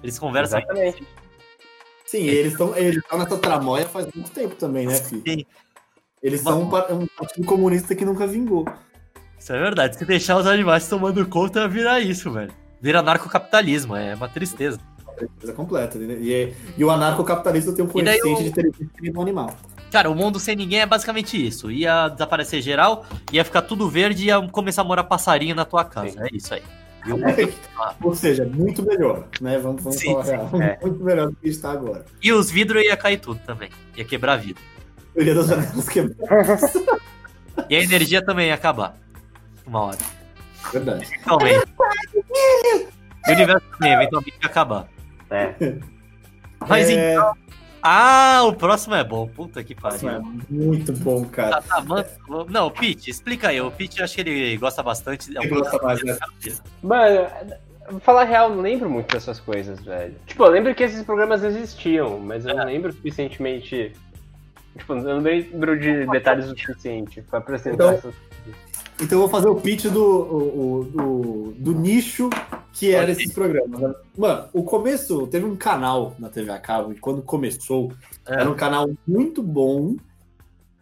Eles 0.02 0.18
conversam. 0.18 0.60
Exatamente. 0.60 1.04
Sim, 2.10 2.24
eles 2.24 2.52
estão 2.52 2.74
eles 2.76 3.02
tão 3.08 3.18
nessa 3.18 3.36
tramóia 3.36 3.86
faz 3.86 4.06
muito 4.14 4.30
tempo 4.30 4.54
também, 4.54 4.86
né, 4.86 4.94
filho? 4.94 5.22
Sim. 5.26 5.44
Eles 6.22 6.40
são 6.40 6.62
um, 6.62 6.64
um 7.02 7.06
partido 7.06 7.44
comunista 7.46 7.94
que 7.94 8.04
nunca 8.04 8.26
vingou. 8.26 8.66
Isso 9.38 9.52
é 9.52 9.60
verdade. 9.60 9.96
Se 9.96 10.04
deixar 10.04 10.36
os 10.38 10.46
animais 10.46 10.88
tomando 10.88 11.24
conta, 11.28 11.60
vai 11.60 11.68
virar 11.68 12.00
isso, 12.00 12.30
velho. 12.32 12.50
Vira 12.80 13.02
narcocapitalismo, 13.02 13.94
é 13.94 14.14
uma 14.14 14.28
tristeza. 14.28 14.80
Coisa 15.38 15.52
completa. 15.52 15.98
né? 15.98 16.14
E, 16.20 16.54
e 16.76 16.84
o 16.84 16.90
anarcocapitalista 16.90 17.72
tem 17.72 17.84
um 17.84 17.88
coeficiente 17.88 18.40
o- 18.40 18.42
de 18.42 18.48
inteligência 18.48 19.12
do 19.12 19.20
animal. 19.20 19.54
Cara, 19.90 20.10
o 20.10 20.14
mundo 20.14 20.38
sem 20.40 20.54
ninguém 20.56 20.80
é 20.80 20.86
basicamente 20.86 21.44
isso. 21.44 21.70
Ia 21.70 22.08
desaparecer 22.08 22.62
geral, 22.62 23.04
ia 23.32 23.44
ficar 23.44 23.62
tudo 23.62 23.88
verde 23.88 24.24
e 24.24 24.26
ia 24.26 24.40
começar 24.48 24.82
a 24.82 24.84
morar 24.84 25.04
passarinho 25.04 25.54
na 25.54 25.64
tua 25.64 25.84
casa. 25.84 26.10
Sim. 26.12 26.18
É 26.20 26.28
isso 26.36 26.54
aí. 26.54 26.62
Ou 28.02 28.14
seja, 28.14 28.44
muito 28.44 28.82
melhor, 28.82 29.26
né? 29.40 29.58
Vamos, 29.58 29.82
vamos 29.82 29.98
Sim, 29.98 30.12
falar 30.12 30.24
sim, 30.24 30.30
real. 30.32 30.50
é. 30.62 30.78
Muito 30.82 31.04
melhor 31.04 31.28
do 31.30 31.36
que 31.36 31.48
está 31.48 31.72
agora. 31.72 32.04
E 32.22 32.32
os 32.32 32.50
vidros 32.50 32.82
ia 32.82 32.96
cair 32.96 33.18
tudo 33.18 33.40
também. 33.46 33.70
Ia 33.96 34.04
quebrar 34.04 34.36
vidro. 34.36 34.62
Eu 35.14 35.24
ia 35.24 35.34
das 35.34 35.46
janelas 35.48 35.88
quebradas. 35.88 36.72
E 37.68 37.74
a 37.74 37.82
energia 37.82 38.24
também 38.24 38.46
ia 38.46 38.54
acabar. 38.54 38.96
Uma 39.66 39.80
hora. 39.86 39.98
Verdade. 40.72 41.04
Eventualmente. 41.12 41.66
E 43.26 43.30
o 43.30 43.34
universo 43.34 43.66
também, 43.72 43.92
eventualmente 43.94 44.38
ia 44.40 44.48
acabar. 44.48 44.88
É. 45.28 45.54
Mas 46.60 46.88
É, 46.88 47.14
então. 47.14 47.34
Ah, 47.82 48.42
o 48.44 48.52
próximo 48.52 48.94
é 48.94 49.04
bom. 49.04 49.26
Puta 49.28 49.62
que 49.62 49.72
isso 49.74 49.86
é 49.86 49.90
pariu. 50.10 50.22
muito 50.50 50.92
bom, 50.94 51.24
cara. 51.24 51.62
Tá, 51.62 51.82
tá. 51.82 52.04
Não, 52.48 52.66
o 52.66 52.70
Pete, 52.70 53.10
explica 53.10 53.48
aí. 53.48 53.60
O 53.60 53.70
Pete, 53.70 53.98
eu 53.98 54.04
acho 54.04 54.14
que 54.14 54.20
ele 54.20 54.56
gosta 54.56 54.82
bastante. 54.82 55.34
É 55.36 55.40
um 55.40 55.44
Ele 55.44 55.54
gosta 55.56 55.78
mais, 55.82 56.02
né? 56.02 56.16
Mano, 56.82 57.26
pra 57.86 58.00
falar 58.00 58.22
a 58.22 58.24
real, 58.24 58.50
não 58.50 58.62
lembro 58.62 58.90
muito 58.90 59.12
dessas 59.12 59.38
coisas, 59.40 59.80
velho. 59.80 60.14
Tipo, 60.26 60.44
eu 60.44 60.50
lembro 60.50 60.74
que 60.74 60.82
esses 60.82 61.02
programas 61.02 61.42
existiam, 61.44 62.18
mas 62.18 62.44
eu 62.46 62.54
não 62.56 62.64
lembro 62.64 62.92
suficientemente. 62.92 63.92
Tipo, 64.76 64.92
eu 64.94 65.02
não 65.02 65.18
lembro 65.20 65.78
de 65.78 66.06
detalhes 66.06 66.46
o 66.46 66.56
suficiente 66.56 67.22
pra 67.22 67.38
apresentar 67.38 67.74
Então- 67.74 67.90
essas 67.90 68.14
Então 69.00 69.18
eu 69.18 69.20
vou 69.20 69.28
fazer 69.28 69.48
o 69.48 69.54
pitch 69.54 69.84
do, 69.86 70.02
o- 70.04 70.80
o- 70.80 70.84
do, 70.84 71.54
do 71.56 71.72
nicho 71.72 72.28
que 72.72 72.92
era 72.92 73.10
esses 73.10 73.32
programas. 73.32 73.80
né? 73.80 73.94
Mano, 74.16 74.48
o 74.52 74.62
começo, 74.62 75.26
teve 75.28 75.44
um 75.46 75.56
canal 75.56 76.14
na 76.18 76.28
TV 76.28 76.50
a 76.50 76.58
cabo, 76.58 76.92
e 76.92 76.96
quando 76.96 77.22
começou, 77.22 77.92
É. 78.26 78.34
era 78.40 78.50
um 78.50 78.54
canal 78.54 78.88
muito 79.06 79.42
bom, 79.42 79.96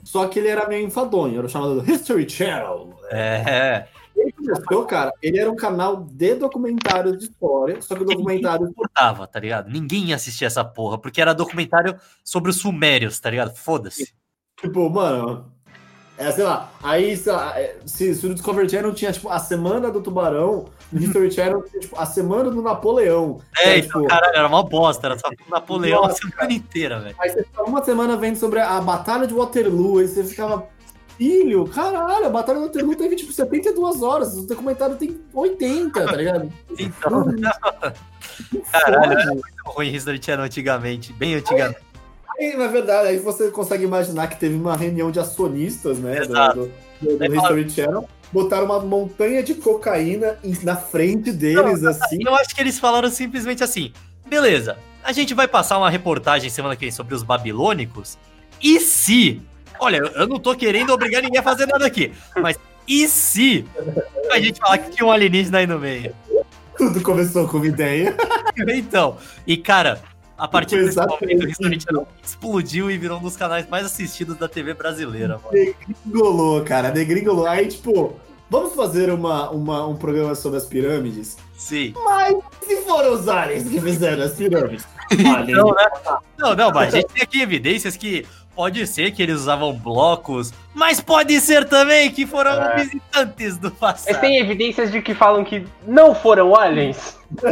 só 0.05 0.27
que 0.29 0.39
ele 0.39 0.49
era 0.49 0.67
meio 0.69 0.87
enfadonho, 0.87 1.39
era 1.39 1.49
chamado 1.49 1.83
History 1.91 2.29
Channel. 2.29 2.91
É. 3.11 3.87
Ele 4.17 4.33
começou, 4.33 4.85
cara, 4.87 5.13
ele 5.23 5.39
era 5.39 5.51
um 5.51 5.57
canal 5.57 5.97
de 6.11 6.35
documentários 6.37 7.19
de 7.19 7.25
história, 7.25 7.83
só 7.83 7.95
que 7.95 8.03
o 8.03 8.07
documentário 8.07 8.67
importava, 8.67 9.27
tá 9.27 9.39
ligado? 9.39 9.71
Ninguém 9.71 10.07
ia 10.07 10.17
assistir 10.17 10.47
essa 10.47 10.65
porra, 10.65 10.97
porque 10.99 11.21
era 11.21 11.35
documentário 11.35 11.95
sobre 12.25 12.51
os 12.51 12.57
sumérios, 12.57 13.21
tá 13.21 13.29
ligado? 13.31 13.55
Foda-se. 13.55 14.15
Tipo, 14.59 14.89
mano. 14.89 15.53
É, 16.19 16.31
sei 16.33 16.45
lá, 16.45 16.71
aí, 16.83 17.15
sei 17.15 17.33
lá, 17.33 17.61
é, 17.61 17.77
se, 17.85 18.15
se 18.15 18.27
o 18.27 18.33
Discovery 18.33 18.71
Channel 18.71 18.95
tinha, 18.95 19.13
tipo, 19.13 19.29
a 19.29 19.39
semana 19.39 19.91
do 19.91 20.01
tubarão, 20.01 20.65
no 20.91 21.01
History 21.01 21.31
Channel 21.31 21.63
tinha, 21.69 21.81
tipo, 21.81 21.99
a 21.99 22.07
semana 22.07 22.51
do 22.51 22.63
Napoleão. 22.63 23.39
É, 23.59 23.69
Era, 23.69 23.79
então, 23.79 24.01
tipo, 24.01 24.09
caralho, 24.09 24.37
era 24.37 24.49
uma 24.49 24.63
bosta, 24.63 25.09
era 25.09 25.19
só 25.19 25.29
Napoleão 25.51 26.05
a 26.05 26.11
semana 26.11 26.53
inteira, 26.53 27.01
velho. 27.01 27.15
Aí 27.19 27.29
você 27.29 27.45
ficava 27.45 27.69
uma 27.69 27.85
semana 27.85 28.17
vendo 28.17 28.37
sobre 28.37 28.61
a 28.61 28.81
Batalha 28.81 29.27
de 29.27 29.35
Waterloo, 29.35 29.99
aí 29.99 30.09
você 30.09 30.25
ficava, 30.25 30.67
filho, 31.19 31.67
caralho, 31.67 32.27
a 32.27 32.31
Batalha 32.31 32.61
de 32.61 32.67
Waterloo 32.67 32.97
teve, 32.97 33.17
tipo, 33.17 33.33
72 33.33 34.03
horas, 34.03 34.35
o 34.39 34.47
documentário 34.47 34.97
tem 34.97 35.21
80, 35.35 36.03
tá 36.07 36.17
ligado? 36.17 36.51
Então, 36.79 37.27
Caralho. 38.73 39.13
era 39.13 39.27
muito 39.27 39.45
ruim 39.67 39.95
History 39.95 40.23
Channel 40.23 40.47
antigamente, 40.47 41.13
bem 41.13 41.35
antigamente. 41.35 41.79
Na 42.57 42.67
verdade, 42.67 43.09
aí 43.09 43.19
você 43.19 43.51
consegue 43.51 43.85
imaginar 43.85 44.27
que 44.29 44.39
teve 44.39 44.55
uma 44.55 44.77
reunião 44.77 45.11
de 45.11 45.19
acionistas, 45.19 45.99
né, 45.99 46.17
do, 46.17 46.23
Exato. 46.25 46.71
do, 47.01 47.17
do, 47.17 47.19
do 47.19 47.35
History 47.35 47.71
Channel, 47.71 48.09
botaram 48.33 48.67
uma 48.67 48.81
montanha 48.81 49.43
de 49.43 49.55
cocaína 49.55 50.39
na 50.63 50.77
frente 50.77 51.33
deles, 51.33 51.85
assim, 51.85 52.19
Eu 52.25 52.35
acho 52.35 52.55
que 52.55 52.61
eles 52.61 52.79
falaram 52.79 53.11
simplesmente 53.11 53.65
assim: 53.65 53.93
beleza, 54.27 54.77
a 55.03 55.13
gente 55.13 55.33
vai 55.35 55.49
passar 55.49 55.79
uma 55.79 55.89
reportagem 55.91 56.51
semana 56.51 56.75
que 56.77 56.83
vem 56.83 56.91
sobre 56.93 57.15
os 57.15 57.23
babilônicos. 57.23 58.19
E 58.63 58.81
se. 58.81 59.41
Olha, 59.79 59.99
eu- 59.99 60.07
eu 60.09 60.27
não 60.27 60.39
tô 60.39 60.55
querendo 60.55 60.91
obrigar 60.93 61.23
ninguém 61.23 61.39
a 61.39 61.43
fazer 61.43 61.67
nada 61.67 61.87
aqui, 61.87 62.13
mas 62.41 62.59
e 62.89 63.09
se 63.09 63.65
a 64.31 64.39
gente 64.39 64.59
falar 64.61 64.79
que 64.79 64.91
tinha 64.91 65.07
um 65.07 65.11
alienígena 65.11 65.59
aí 65.59 65.67
no 65.67 65.79
meio? 65.79 66.15
tudo 66.77 67.01
começou 67.01 67.49
com 67.49 67.57
uma 67.57 67.67
ideia. 67.67 68.15
Então, 68.69 69.19
e 69.47 69.55
cara, 69.59 70.01
a 70.39 70.47
partir 70.49 70.85
desse 70.85 70.97
momento 70.99 71.45
o 71.45 71.49
History 71.49 71.81
Channel 71.81 72.09
explodiu 72.23 72.91
e 72.91 72.99
virou 72.99 73.19
um 73.19 73.23
dos 73.23 73.37
canais 73.37 73.69
mais 73.69 73.87
assistidos 73.87 74.37
da 74.37 74.49
TV 74.49 74.75
brasileira, 74.75 75.39
mano. 75.43 75.51
Degringolou, 75.53 76.63
cara, 76.65 76.91
degringolou. 76.91 77.47
Aí, 77.47 77.69
tipo, 77.69 78.15
vamos 78.51 78.75
fazer 78.75 79.11
uma, 79.11 79.51
uma, 79.51 79.87
um 79.87 79.97
programa 79.97 80.35
sobre 80.35 80.59
as 80.59 80.67
pirâmides? 80.67 81.37
Sim. 81.57 81.95
Mas 82.05 82.37
se 82.63 82.77
foram 82.83 83.15
os 83.15 83.29
aliens 83.29 83.69
que 83.69 83.81
fizeram 83.81 84.25
as 84.25 84.33
pirâmides? 84.35 84.87
Não, 85.49 85.69
né? 85.73 85.87
Não, 86.37 86.55
não, 86.55 86.71
mas 86.71 86.93
a 86.95 86.99
gente 86.99 87.13
tem 87.13 87.23
aqui 87.23 87.41
evidências 87.41 87.97
que 87.97 88.27
pode 88.55 88.87
ser 88.87 89.13
que 89.13 89.23
eles 89.23 89.37
usavam 89.37 89.73
blocos, 89.73 90.53
mas 90.75 91.01
pode 91.01 91.39
ser 91.41 91.67
também 91.69 92.11
que 92.11 92.27
foram 92.27 92.53
É. 92.53 92.77
visitantes 92.77 93.57
do 93.59 93.71
Mas 93.71 93.79
passado. 94.05 94.21
tem 94.21 94.39
evidências 94.39 94.91
de 94.91 95.01
que 95.03 95.15
falam 95.15 95.45
que 95.45 95.65
não 95.87 96.15
foram 96.15 96.57
aliens? 96.57 97.17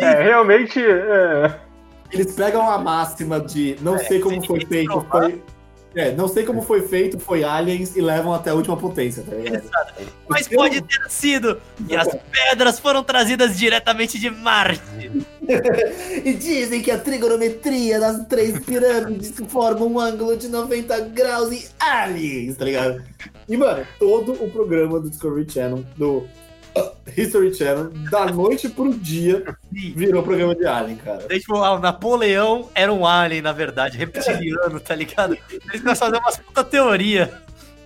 é, 0.00 0.22
realmente. 0.22 0.80
É. 0.80 1.67
Eles 2.10 2.32
pegam 2.34 2.68
a 2.68 2.78
máxima 2.78 3.40
de 3.40 3.76
não 3.80 3.98
sei 3.98 4.18
como 4.20 4.44
foi 4.44 4.64
feito, 4.64 4.86
provar. 4.90 5.22
foi. 5.22 5.42
É, 5.94 6.12
não 6.12 6.28
sei 6.28 6.44
como 6.44 6.60
foi 6.62 6.86
feito, 6.86 7.18
foi 7.18 7.42
aliens 7.42 7.96
e 7.96 8.00
levam 8.00 8.32
até 8.32 8.50
a 8.50 8.54
última 8.54 8.76
potência, 8.76 9.22
tá 9.22 9.34
ligado? 9.34 9.64
Mas 10.28 10.46
Eu- 10.50 10.58
pode 10.58 10.82
ter 10.82 11.10
sido. 11.10 11.58
E 11.88 11.96
as 11.96 12.08
pedras 12.30 12.78
foram 12.78 13.02
trazidas 13.02 13.56
diretamente 13.58 14.18
de 14.18 14.30
Marte. 14.30 14.82
E 16.24 16.34
dizem 16.34 16.82
que 16.82 16.90
a 16.90 16.98
trigonometria 16.98 17.98
das 17.98 18.26
três 18.26 18.58
pirâmides 18.64 19.32
formam 19.48 19.88
um 19.94 19.98
ângulo 19.98 20.36
de 20.36 20.46
90 20.46 21.00
graus 21.08 21.50
e 21.52 21.66
aliens, 21.80 22.54
tá 22.58 22.66
ligado? 22.66 23.02
E, 23.48 23.56
mano, 23.56 23.86
todo 23.98 24.32
o 24.32 24.50
programa 24.50 25.00
do 25.00 25.08
Discovery 25.08 25.50
Channel, 25.50 25.82
do 25.96 26.26
History 27.16 27.54
Channel, 27.54 27.90
da 28.10 28.26
noite 28.26 28.68
pro 28.68 28.92
dia, 28.92 29.44
virou 29.72 30.22
programa 30.22 30.54
de 30.54 30.66
alien, 30.66 30.96
cara. 30.96 31.26
Daí, 31.28 31.40
tipo, 31.40 31.56
ah, 31.56 31.72
o 31.74 31.78
Napoleão 31.78 32.68
era 32.74 32.92
um 32.92 33.06
alien, 33.06 33.42
na 33.42 33.52
verdade, 33.52 33.96
reptiliano, 33.98 34.78
tá 34.80 34.94
ligado? 34.94 35.36
Eles 35.50 35.80
começaram 35.82 35.96
fazer 35.96 36.18
umas 36.18 36.36
puta 36.38 36.64
teoria. 36.64 37.32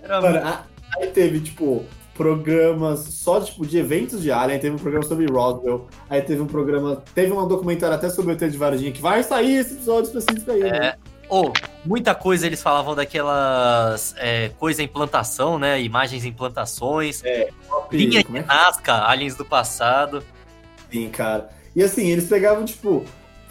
Era 0.01 0.21
Mano, 0.21 0.41
muito- 0.41 0.59
aí 0.97 1.07
teve, 1.07 1.39
tipo, 1.39 1.85
programas 2.13 2.99
só, 2.99 3.41
tipo, 3.41 3.65
de 3.65 3.77
eventos 3.77 4.21
de 4.21 4.31
Alien, 4.31 4.59
teve 4.59 4.75
um 4.75 4.79
programa 4.79 5.05
sobre 5.05 5.25
Roswell, 5.25 5.87
aí 6.09 6.21
teve 6.21 6.41
um 6.41 6.45
programa, 6.47 7.01
teve 7.15 7.31
um 7.31 7.47
documentário 7.47 7.95
até 7.95 8.09
sobre 8.09 8.31
o 8.31 8.35
ET 8.35 8.49
de 8.49 8.57
Varginha, 8.57 8.91
que 8.91 9.01
vai 9.01 9.23
sair 9.23 9.55
esse 9.57 9.73
episódio 9.73 10.09
específico 10.15 10.51
aí, 10.51 10.61
né? 10.61 10.93
Ou, 11.29 11.51
muita 11.85 12.13
coisa 12.13 12.45
eles 12.45 12.61
falavam 12.61 12.95
daquelas 12.95 14.13
é, 14.17 14.49
coisa 14.59 14.83
em 14.83 14.87
plantação, 14.87 15.57
né? 15.57 15.81
Imagens 15.81 16.25
em 16.25 16.31
plantações. 16.31 17.23
Top, 17.67 17.95
Linha 17.95 18.23
de 18.23 18.37
é 18.37 18.41
Nazca, 18.43 19.07
aliens 19.07 19.35
do 19.35 19.45
passado. 19.45 20.23
Sim, 20.91 21.09
cara. 21.09 21.49
E 21.75 21.83
assim, 21.83 22.07
eles 22.07 22.27
pegavam, 22.27 22.63
tipo, 22.65 23.03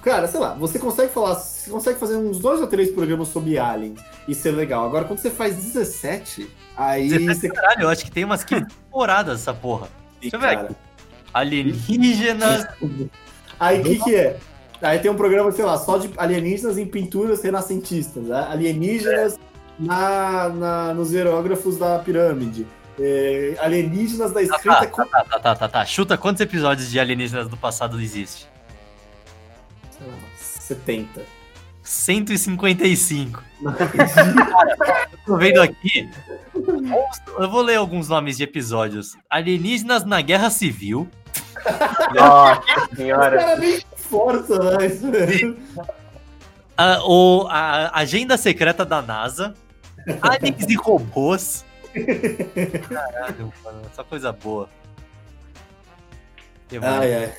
cara, 0.03 0.29
sei 0.29 0.39
lá, 0.39 0.55
você 0.55 0.79
consegue 0.79 1.13
falar, 1.13 1.35
você 1.35 1.71
consegue 1.71 1.99
fazer 1.99 2.17
uns 2.17 2.39
dois 2.39 2.61
ou 2.61 2.67
três 2.67 2.91
programas 2.91 3.29
sobre 3.29 3.59
Alien 3.59 3.97
e 4.29 4.35
ser 4.35 4.53
legal. 4.53 4.87
Agora, 4.87 5.05
quando 5.05 5.19
você 5.19 5.31
faz 5.31 5.57
17, 5.57 6.49
aí 6.77 7.27
você. 7.27 7.49
Caralho, 7.49 7.83
eu 7.83 7.89
acho 7.89 8.05
que 8.05 8.11
tem 8.11 8.25
umas 8.25 8.45
15 8.45 8.67
temporadas 8.85 9.41
essa 9.41 9.53
porra. 9.53 9.89
Deixa 10.21 10.37
eu 10.37 10.41
ver 10.41 10.55
cara, 10.55 10.61
aqui. 10.63 10.77
Alienígenas. 11.35 12.67
Aí 13.59 13.81
o 13.81 13.85
que, 13.85 13.99
que 13.99 14.15
é? 14.15 14.39
Aí 14.83 14.99
tem 14.99 15.11
um 15.11 15.15
programa, 15.17 15.51
sei 15.53 15.65
lá, 15.65 15.79
só 15.79 15.97
de 15.99 16.11
alienígenas 16.17 16.77
em 16.77 16.87
pinturas 16.87 17.43
renascentistas. 17.43 18.25
né? 18.25 18.47
Alienígenas 18.51 19.39
na, 19.79 20.49
na- 20.49 20.95
nos 20.95 21.13
hierógrafos 21.13 21.79
da 21.79 21.99
pirâmide. 22.01 22.67
É, 23.01 23.55
alienígenas 23.61 24.33
da 24.33 24.41
Tá, 24.41 24.43
escrita. 24.43 24.87
tá, 24.87 25.05
tá, 25.07 25.25
tá, 25.25 25.39
tá, 25.41 25.55
tá, 25.55 25.69
tá. 25.69 25.85
Chuta 25.87 26.19
quantos 26.19 26.41
episódios 26.43 26.91
de 26.91 27.01
alienígenas 27.01 27.49
do 27.49 27.57
passado 27.57 28.01
existe? 28.01 28.47
sei 29.99 30.07
lá, 30.09 30.15
70. 30.37 31.23
155. 31.83 33.43
Cara, 33.63 35.09
tô 35.27 35.37
vendo 35.37 35.61
aqui. 35.63 36.09
Eu 37.39 37.51
vou 37.51 37.63
ler 37.63 37.77
alguns 37.77 38.09
nomes 38.09 38.37
de 38.37 38.45
episódios. 38.45 39.17
Alienígenas 39.29 40.05
na 40.05 40.21
Guerra 40.21 40.51
Civil. 40.51 41.09
Nossa 42.15 42.61
Os 42.91 42.97
senhora. 42.97 43.37
caras 43.39 43.59
nem 43.61 43.81
força, 44.13 44.59
né? 44.59 45.57
A, 46.77 47.03
o, 47.05 47.47
a 47.49 47.99
Agenda 47.99 48.37
Secreta 48.37 48.85
da 48.85 49.01
NASA. 49.01 49.55
Aliens 50.21 50.69
e 50.69 50.75
Robôs. 50.75 51.65
Caralho, 52.89 53.53
mano, 53.65 53.83
essa 53.91 54.05
coisa 54.05 54.33
boa. 54.33 54.69
Ai, 56.83 57.15
ai. 57.15 57.35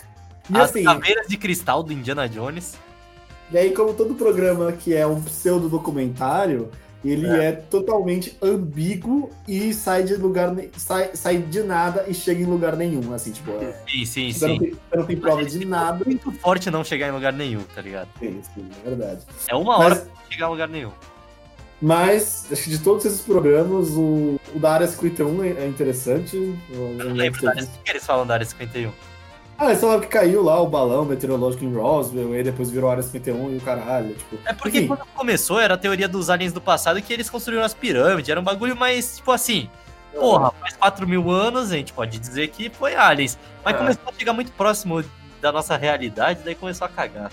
E 0.49 0.57
As 0.57 0.69
assim, 0.69 0.83
caveiras 0.83 1.27
de 1.27 1.37
cristal 1.37 1.83
do 1.83 1.93
Indiana 1.93 2.27
Jones. 2.27 2.77
e 3.51 3.57
aí, 3.57 3.71
como 3.71 3.93
todo 3.93 4.15
programa 4.15 4.71
que 4.71 4.93
é 4.93 5.05
um 5.05 5.21
pseudo-documentário, 5.21 6.69
ele 7.03 7.27
é. 7.27 7.51
totalmente 7.51 8.37
ambíguo 8.41 9.29
e 9.47 9.73
sai 9.73 10.03
de 10.03 10.15
lugar 10.15 10.53
sai, 10.77 11.11
sai 11.15 11.37
de 11.37 11.61
nada 11.63 12.05
e 12.07 12.13
chega 12.13 12.41
em 12.41 12.45
lugar 12.45 12.75
nenhum. 12.75 13.13
Assim, 13.13 13.31
tipo, 13.31 13.51
é, 13.51 13.73
Sim, 13.89 14.05
sim, 14.05 14.31
você, 14.31 14.47
não 14.47 14.53
sim. 14.55 14.59
tem, 14.59 14.69
você 14.71 14.97
não 14.97 15.05
tem 15.05 15.17
prova 15.17 15.45
de 15.45 15.65
nada. 15.65 16.05
Muito 16.05 16.31
forte 16.33 16.71
não 16.71 16.83
chegar 16.83 17.07
em 17.09 17.11
lugar 17.11 17.33
nenhum, 17.33 17.61
tá 17.75 17.81
ligado? 17.81 18.07
Sim, 18.19 18.41
sim, 18.53 18.69
é 18.85 18.89
verdade. 18.89 19.21
É 19.47 19.55
uma 19.55 19.77
hora 19.77 19.95
Mas, 19.95 19.99
pra 20.03 20.31
chegar 20.31 20.47
em 20.47 20.49
lugar 20.49 20.67
nenhum. 20.69 20.91
mas, 21.81 22.47
acho 22.51 22.63
que 22.63 22.69
de 22.69 22.79
todos 22.79 23.03
esses 23.05 23.21
programas, 23.21 23.89
o, 23.91 24.39
o 24.55 24.59
da 24.59 24.71
Área 24.73 24.87
51 24.87 25.43
é 25.43 25.49
é 25.49 25.67
interessante. 25.67 26.37
Eu, 26.69 26.89
não 26.97 27.13
lembro 27.13 27.41
da 27.41 27.49
área. 27.51 27.63
O 27.63 27.83
que 27.83 27.91
eles 27.91 28.05
falam 28.05 28.25
da 28.25 28.35
área 28.35 28.45
51? 28.45 28.91
Ah, 29.57 29.67
eles 29.67 29.79
falaram 29.79 30.01
que 30.01 30.07
caiu 30.07 30.43
lá 30.43 30.59
o 30.61 30.67
balão 30.67 31.05
meteorológico 31.05 31.63
em 31.63 31.73
Roswell, 31.73 32.33
e 32.33 32.37
aí 32.37 32.43
depois 32.43 32.69
virou 32.71 32.89
Área 32.89 33.03
51 33.03 33.53
e 33.53 33.57
o 33.57 33.61
caralho. 33.61 34.15
Tipo, 34.15 34.37
É 34.45 34.53
porque 34.53 34.79
Enfim. 34.79 34.87
quando 34.87 35.05
começou 35.15 35.59
era 35.59 35.75
a 35.75 35.77
teoria 35.77 36.07
dos 36.07 36.29
aliens 36.29 36.51
do 36.51 36.59
passado 36.59 37.01
que 37.01 37.13
eles 37.13 37.29
construíram 37.29 37.63
as 37.63 37.73
pirâmides. 37.73 38.29
Era 38.29 38.39
um 38.39 38.43
bagulho 38.43 38.75
mais, 38.75 39.17
tipo 39.17 39.31
assim. 39.31 39.69
Porra, 40.13 40.51
faz 40.59 40.75
4 40.75 41.07
mil 41.07 41.29
anos, 41.31 41.71
a 41.71 41.75
gente 41.77 41.93
pode 41.93 42.19
dizer 42.19 42.47
que 42.49 42.69
foi 42.69 42.95
aliens. 42.95 43.37
Mas 43.63 43.75
É. 43.75 43.77
começou 43.77 44.03
a 44.07 44.11
chegar 44.13 44.33
muito 44.33 44.51
próximo 44.53 45.03
da 45.41 45.51
nossa 45.51 45.75
realidade, 45.77 46.41
daí 46.43 46.55
começou 46.55 46.85
a 46.85 46.89
cagar. 46.89 47.31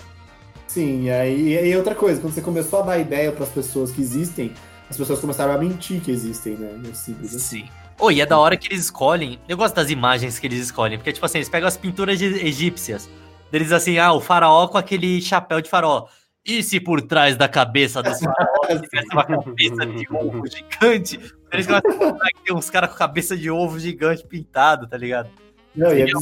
Sim, 0.67 1.03
e 1.05 1.11
aí 1.11 1.49
e 1.53 1.57
aí 1.57 1.75
outra 1.77 1.93
coisa, 1.95 2.21
quando 2.21 2.33
você 2.33 2.41
começou 2.41 2.79
a 2.79 2.83
dar 2.83 2.97
ideia 2.99 3.31
para 3.31 3.43
as 3.43 3.49
pessoas 3.49 3.91
que 3.91 4.01
existem, 4.01 4.53
as 4.89 4.95
pessoas 4.95 5.19
começaram 5.19 5.53
a 5.53 5.57
mentir 5.57 6.01
que 6.01 6.11
existem, 6.11 6.53
né? 6.55 6.79
É 6.89 6.93
simples 6.93 7.35
assim. 7.35 7.61
Sim. 7.65 7.69
Oh, 8.01 8.09
e 8.09 8.19
é 8.19 8.25
da 8.25 8.37
hora 8.37 8.57
que 8.57 8.67
eles 8.67 8.85
escolhem. 8.85 9.39
Eu 9.47 9.55
gosto 9.55 9.75
das 9.75 9.91
imagens 9.91 10.39
que 10.39 10.47
eles 10.47 10.59
escolhem, 10.59 10.97
porque, 10.97 11.13
tipo 11.13 11.23
assim, 11.25 11.37
eles 11.37 11.47
pegam 11.49 11.67
as 11.67 11.77
pinturas 11.77 12.17
de- 12.17 12.25
egípcias. 12.45 13.07
Deles 13.51 13.71
assim, 13.71 13.99
ah, 13.99 14.11
o 14.11 14.19
faraó 14.19 14.67
com 14.67 14.77
aquele 14.77 15.21
chapéu 15.21 15.61
de 15.61 15.69
faraó. 15.69 16.07
E 16.43 16.63
se 16.63 16.79
por 16.79 16.99
trás 17.03 17.37
da 17.37 17.47
cabeça 17.47 18.01
dos 18.01 18.19
faraós 18.19 18.81
tivesse 18.81 19.07
uma 19.13 19.23
cabeça 19.23 19.85
de 19.85 20.07
ovo 20.11 20.43
gigante? 20.47 21.19
Eles 21.51 21.67
mostrar 21.67 21.81
que 21.81 22.43
tem 22.43 22.55
uns 22.55 22.69
caras 22.71 22.89
com 22.89 22.95
cabeça 22.95 23.37
de 23.37 23.51
ovo 23.51 23.79
gigante 23.79 24.25
pintado, 24.25 24.87
tá 24.87 24.97
ligado? 24.97 25.29
Não, 25.75 25.93
e, 25.93 26.01
eles, 26.01 26.13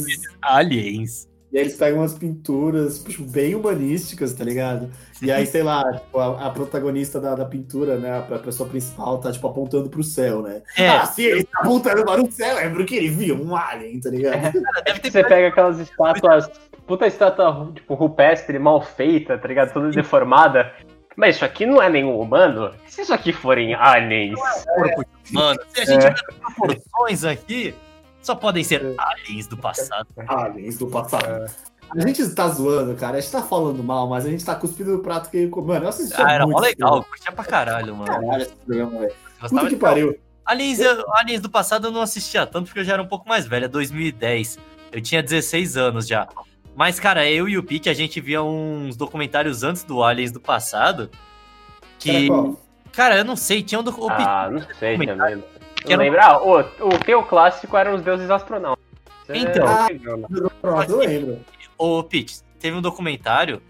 Aliens. 0.42 1.29
E 1.52 1.58
aí 1.58 1.64
eles 1.64 1.76
pegam 1.76 1.98
umas 2.00 2.14
pinturas 2.14 3.02
tipo, 3.02 3.24
bem 3.24 3.54
humanísticas, 3.54 4.32
tá 4.32 4.44
ligado? 4.44 4.90
E 5.20 5.32
aí, 5.32 5.44
sei 5.44 5.62
lá, 5.62 5.82
tipo, 5.92 6.18
a, 6.18 6.46
a 6.46 6.50
protagonista 6.50 7.20
da, 7.20 7.34
da 7.34 7.44
pintura, 7.44 7.98
né? 7.98 8.10
A, 8.10 8.18
a 8.36 8.38
pessoa 8.38 8.68
principal 8.68 9.18
tá, 9.18 9.32
tipo, 9.32 9.46
apontando 9.48 9.90
pro 9.90 10.02
céu, 10.02 10.42
né? 10.42 10.62
É, 10.76 10.88
Ah, 10.88 11.06
se 11.06 11.24
ele 11.24 11.44
tá 11.44 11.60
apontando 11.60 12.04
para 12.04 12.22
o 12.22 12.30
céu, 12.30 12.58
é 12.58 12.68
porque 12.68 12.94
ele 12.94 13.08
viu 13.08 13.34
um 13.34 13.56
alien, 13.56 14.00
tá 14.00 14.10
ligado? 14.10 14.40
cara, 14.52 14.82
deve 14.84 15.00
ter 15.00 15.10
Você 15.10 15.24
pega 15.24 15.48
aquelas 15.48 15.78
estátuas, 15.80 16.50
puta 16.86 17.06
estátua, 17.06 17.72
tipo, 17.74 17.94
rupestre, 17.94 18.58
mal 18.58 18.80
feita, 18.80 19.36
tá 19.36 19.48
ligado? 19.48 19.72
Toda 19.72 19.90
deformada. 19.90 20.72
Mas 21.16 21.34
isso 21.36 21.44
aqui 21.44 21.66
não 21.66 21.82
é 21.82 21.90
nenhum 21.90 22.18
humano? 22.18 22.72
E 22.86 22.92
se 22.92 23.02
isso 23.02 23.12
aqui 23.12 23.32
forem 23.32 23.74
aliens? 23.74 24.38
humano. 25.30 25.58
Se 25.68 25.80
a 25.80 25.84
gente 25.84 26.06
as 26.06 26.22
proporções 26.22 27.24
aqui, 27.24 27.74
só 28.22 28.34
podem 28.34 28.62
ser 28.64 28.94
aliens 28.98 29.46
do 29.46 29.56
passado. 29.56 30.06
Aliens 30.26 30.78
do 30.78 30.86
passado. 30.86 31.50
A 31.92 32.00
gente 32.06 32.28
tá 32.34 32.48
zoando, 32.48 32.94
cara. 32.94 33.18
A 33.18 33.20
gente 33.20 33.32
tá 33.32 33.42
falando 33.42 33.82
mal, 33.82 34.08
mas 34.08 34.24
a 34.24 34.30
gente 34.30 34.44
tá 34.44 34.54
cuspindo 34.54 34.92
no 34.92 34.98
prato 35.02 35.28
que 35.30 35.36
ele. 35.38 35.50
Mano, 35.50 35.84
eu 35.84 35.88
assisti. 35.88 36.14
Ah, 36.22 36.32
era 36.32 36.44
muito 36.46 36.56
mó 36.58 36.62
legal, 36.62 37.02
curtia 37.04 37.32
pra 37.32 37.44
caralho, 37.44 37.96
mano. 37.96 38.06
Caralho, 38.12 38.42
esse 38.42 38.52
programa, 38.54 38.98
velho. 39.00 39.14
Puta 39.40 39.66
que 39.68 39.76
pariu. 39.76 40.18
Aliens, 40.46 40.78
eu- 40.80 41.04
Aliens 41.16 41.40
do 41.40 41.50
passado 41.50 41.88
eu 41.88 41.90
não 41.90 42.00
assistia 42.02 42.46
tanto 42.46 42.66
porque 42.66 42.80
eu 42.80 42.84
já 42.84 42.92
era 42.94 43.02
um 43.02 43.06
pouco 43.08 43.28
mais 43.28 43.46
velho, 43.46 43.64
é 43.64 43.68
2010. 43.68 44.58
Eu 44.92 45.00
tinha 45.00 45.22
16 45.22 45.76
anos 45.76 46.06
já. 46.06 46.28
Mas, 46.76 47.00
cara, 47.00 47.28
eu 47.28 47.48
e 47.48 47.58
o 47.58 47.62
Pete, 47.62 47.88
a 47.88 47.94
gente 47.94 48.20
via 48.20 48.42
uns 48.42 48.96
documentários 48.96 49.62
antes 49.64 49.82
do 49.82 50.02
Aliens 50.02 50.30
do 50.30 50.40
passado. 50.40 51.10
Que. 51.98 52.28
Cara, 52.92 53.16
eu 53.18 53.24
não 53.24 53.36
sei, 53.36 53.62
tinha 53.62 53.80
um 53.80 53.84
docu- 53.84 54.06
o 54.06 54.08
Pete- 54.08 54.22
Ah, 54.22 54.48
não 54.50 54.62
sei 54.78 54.96
também. 54.98 55.42
Que 55.84 55.92
era 55.92 56.00
um- 56.02 56.04
lembro. 56.04 56.20
Ah, 56.22 56.42
o, 56.42 56.58
o 56.94 56.98
teu 56.98 57.22
clássico 57.22 57.76
eram 57.76 57.94
os 57.94 58.02
deuses 58.02 58.30
astronautas. 58.30 58.84
É 59.28 59.38
Então. 59.38 59.64
Pronto, 60.60 60.90
eu 60.90 60.98
lembro. 60.98 61.38
Ô, 61.78 62.02
Pete, 62.02 62.40
teve 62.58 62.76
um 62.76 62.82
documentário 62.82 63.62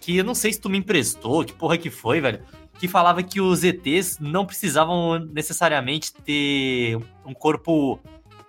que 0.00 0.16
eu 0.16 0.24
não 0.24 0.34
sei 0.34 0.52
se 0.52 0.60
tu 0.60 0.70
me 0.70 0.78
emprestou, 0.78 1.44
que 1.44 1.52
porra 1.52 1.76
que 1.76 1.90
foi, 1.90 2.20
velho, 2.20 2.40
que 2.78 2.86
falava 2.88 3.22
que 3.22 3.40
os 3.40 3.64
ETs 3.64 4.18
não 4.20 4.46
precisavam 4.46 5.18
necessariamente 5.18 6.12
ter 6.14 6.96
um 7.26 7.34
corpo 7.34 7.98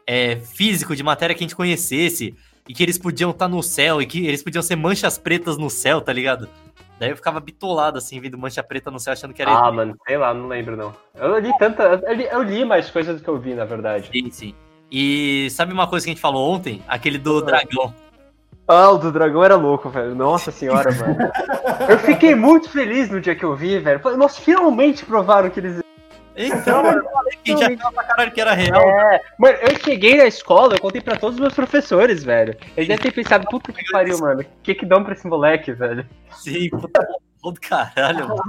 é, 0.05 0.37
físico 0.37 0.95
de 0.95 1.03
matéria 1.03 1.35
que 1.35 1.43
a 1.43 1.45
gente 1.47 1.55
conhecesse, 1.55 2.35
e 2.67 2.73
que 2.73 2.83
eles 2.83 2.97
podiam 2.99 3.31
estar 3.31 3.47
no 3.47 3.63
céu, 3.63 3.99
e 4.01 4.05
que 4.05 4.25
eles 4.27 4.43
podiam 4.43 4.61
ser 4.61 4.75
manchas 4.75 5.17
pretas 5.17 5.57
no 5.57 5.69
céu, 5.69 5.99
tá 6.01 6.13
ligado? 6.13 6.47
Daí 6.99 7.11
eu 7.11 7.15
ficava 7.15 7.39
bitolado, 7.39 7.97
assim, 7.97 8.19
vendo 8.19 8.37
mancha 8.37 8.61
preta 8.61 8.91
no 8.91 8.99
céu, 8.99 9.13
achando 9.13 9.33
que 9.33 9.41
era 9.41 9.51
Ah, 9.51 9.71
mano, 9.71 9.95
sei 10.05 10.17
lá, 10.17 10.33
não 10.33 10.47
lembro 10.47 10.75
não. 10.75 10.93
Eu 11.15 11.39
li 11.39 11.57
tanta. 11.57 11.83
Eu 11.83 12.13
li, 12.13 12.27
eu 12.29 12.43
li 12.43 12.65
mais 12.65 12.91
coisas 12.91 13.17
do 13.17 13.23
que 13.23 13.29
eu 13.29 13.39
vi, 13.39 13.53
na 13.55 13.63
verdade. 13.63 14.09
Sim, 14.11 14.29
sim. 14.29 14.55
E 14.91 15.47
sabe 15.51 15.71
uma 15.71 15.87
coisa 15.87 16.05
que 16.05 16.11
a 16.11 16.13
gente 16.13 16.21
falou 16.21 16.51
ontem? 16.51 16.83
Aquele 16.87 17.17
do 17.17 17.41
dragão. 17.41 17.93
Ah, 18.67 18.91
o 18.91 18.97
do 18.97 19.11
dragão 19.11 19.43
era 19.43 19.55
louco, 19.55 19.89
velho. 19.89 20.13
Nossa 20.13 20.51
senhora, 20.51 20.91
mano. 20.99 21.17
Eu 21.89 21.97
fiquei 21.99 22.35
muito 22.35 22.69
feliz 22.69 23.09
no 23.09 23.21
dia 23.21 23.33
que 23.33 23.43
eu 23.43 23.55
vi, 23.55 23.79
velho. 23.79 23.99
Nossa, 24.17 24.41
finalmente 24.41 25.05
provaram 25.05 25.49
que 25.49 25.59
eles. 25.59 25.79
Então, 26.41 26.85
eu 26.85 27.03
falei 27.03 27.37
que 27.43 27.57
já 27.57 27.67
achava 27.67 27.91
pra 27.91 28.03
caralho 28.05 28.31
que 28.31 28.39
era 28.39 28.53
real. 28.53 28.81
É, 28.81 29.21
mano, 29.37 29.57
eu 29.57 29.77
cheguei 29.83 30.15
na 30.15 30.25
escola, 30.25 30.75
eu 30.75 30.79
contei 30.79 31.01
pra 31.01 31.17
todos 31.17 31.35
os 31.35 31.41
meus 31.41 31.53
professores, 31.53 32.23
velho. 32.23 32.55
Eles 32.77 32.87
devem 32.87 33.03
ter 33.03 33.11
pensado, 33.11 33.45
puta 33.49 33.73
que 33.73 33.83
pariu, 33.91 34.17
mano. 34.19 34.39
O 34.39 34.45
que 34.63 34.73
que 34.73 34.85
dão 34.85 35.03
pra 35.03 35.13
esse 35.13 35.27
moleque, 35.27 35.73
velho? 35.73 36.07
Sim, 36.31 36.69
puta 36.69 37.05
do 37.43 37.53
caralho, 37.59 38.29
mano. 38.29 38.41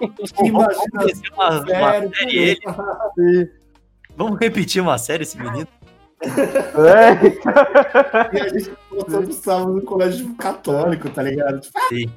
Imagina 0.44 1.32
uma, 1.34 1.64
série 1.64 2.38
ele. 2.38 3.50
Vamos 4.14 4.38
repetir 4.38 4.82
uma 4.82 4.98
série 4.98 5.22
esse 5.22 5.38
menino? 5.38 5.66
É. 6.20 8.36
E 8.36 8.40
a 8.40 8.48
gente 8.48 8.72
botou 8.90 9.22
no 9.22 9.32
sábado 9.32 9.72
no 9.72 9.82
colégio 9.82 10.34
católico, 10.34 11.08
tá 11.08 11.22
ligado? 11.22 11.60
Tipo, 11.60 11.78
Sim. 11.88 12.12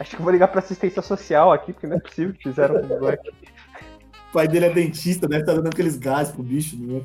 Acho 0.00 0.10
que 0.10 0.16
eu 0.16 0.22
vou 0.24 0.32
ligar 0.32 0.48
pra 0.48 0.60
assistência 0.60 1.02
social 1.02 1.52
aqui, 1.52 1.72
porque 1.72 1.86
não 1.86 1.96
é 1.96 2.00
possível 2.00 2.32
que 2.34 2.42
fizeram 2.42 2.80
com 2.80 2.86
o 2.86 3.00
moleque. 3.00 3.28
o 3.28 4.32
pai 4.32 4.48
dele 4.48 4.64
é 4.66 4.70
dentista, 4.70 5.28
né? 5.28 5.40
Tá 5.42 5.52
dando 5.52 5.68
aqueles 5.68 5.96
gases 5.96 6.32
pro 6.32 6.42
bicho, 6.42 6.74
né? 6.78 7.02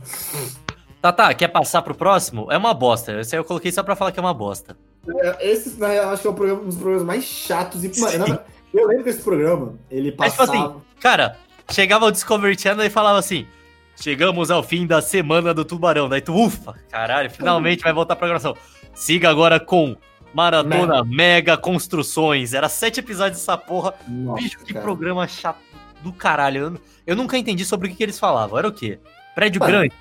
Tá, 1.02 1.12
tá, 1.12 1.34
quer 1.34 1.50
passar 1.50 1.82
pro 1.82 1.94
próximo? 1.94 2.52
É 2.52 2.58
uma 2.58 2.74
bosta. 2.74 3.20
Esse 3.20 3.36
aí 3.36 3.40
eu 3.40 3.44
coloquei 3.46 3.72
só 3.72 3.84
pra 3.84 3.96
falar 3.96 4.12
que 4.12 4.20
é 4.20 4.24
uma 4.24 4.34
bosta. 4.34 4.76
É, 5.08 5.52
Esse, 5.52 5.80
na 5.80 5.90
real, 5.90 6.10
acho 6.12 6.22
que 6.22 6.28
é 6.28 6.32
o 6.32 6.34
programa- 6.34 6.62
um 6.62 6.66
dos 6.66 6.78
programas 6.78 7.06
mais 7.06 7.24
chatos. 7.26 7.84
E, 7.84 8.00
mano, 8.00 8.40
eu 8.74 8.88
lembro 8.88 9.04
desse 9.04 9.22
programa, 9.22 9.76
ele 9.92 10.16
Mas, 10.18 10.32
tipo 10.32 10.46
passava. 10.48 10.68
assim, 10.70 10.82
Cara, 11.00 11.38
chegava 11.70 12.06
o 12.06 12.12
Discovery 12.12 12.58
Channel 12.60 12.86
e 12.86 12.90
falava 12.90 13.20
assim: 13.20 13.46
Chegamos 13.98 14.50
ao 14.50 14.64
fim 14.64 14.88
da 14.88 15.02
semana 15.02 15.54
do 15.54 15.64
Tubarão. 15.64 16.10
Daí 16.10 16.22
tu, 16.22 16.34
ufa, 16.34 16.74
caralho, 16.90 17.30
finalmente 17.30 17.84
vai 17.84 17.94
voltar 17.94 18.14
a 18.14 18.18
programação. 18.18 18.56
Siga 18.94 19.30
agora 19.30 19.60
com 19.60 19.96
Maratona 20.36 21.02
Mega 21.06 21.58
Construções. 21.58 22.54
Era 22.54 22.68
sete 22.68 23.00
episódios 23.00 23.40
dessa 23.40 23.58
porra. 23.58 23.94
Nossa, 24.06 24.44
Bicho, 24.44 24.60
que 24.60 24.74
cara. 24.74 24.84
programa 24.84 25.26
chato 25.28 25.60
do 26.04 26.12
caralho. 26.12 26.78
Eu, 27.08 27.16
nunca 27.16 27.38
entendi 27.38 27.64
sobre 27.64 27.88
o 27.88 27.92
que, 27.92 27.96
que 27.96 28.04
eles 28.04 28.20
falavam. 28.20 28.60
Era 28.60 28.68
o 28.68 28.74
quê? 28.74 29.00
Prédio 29.34 29.60
Mano, 29.60 29.72
grande? 29.72 29.94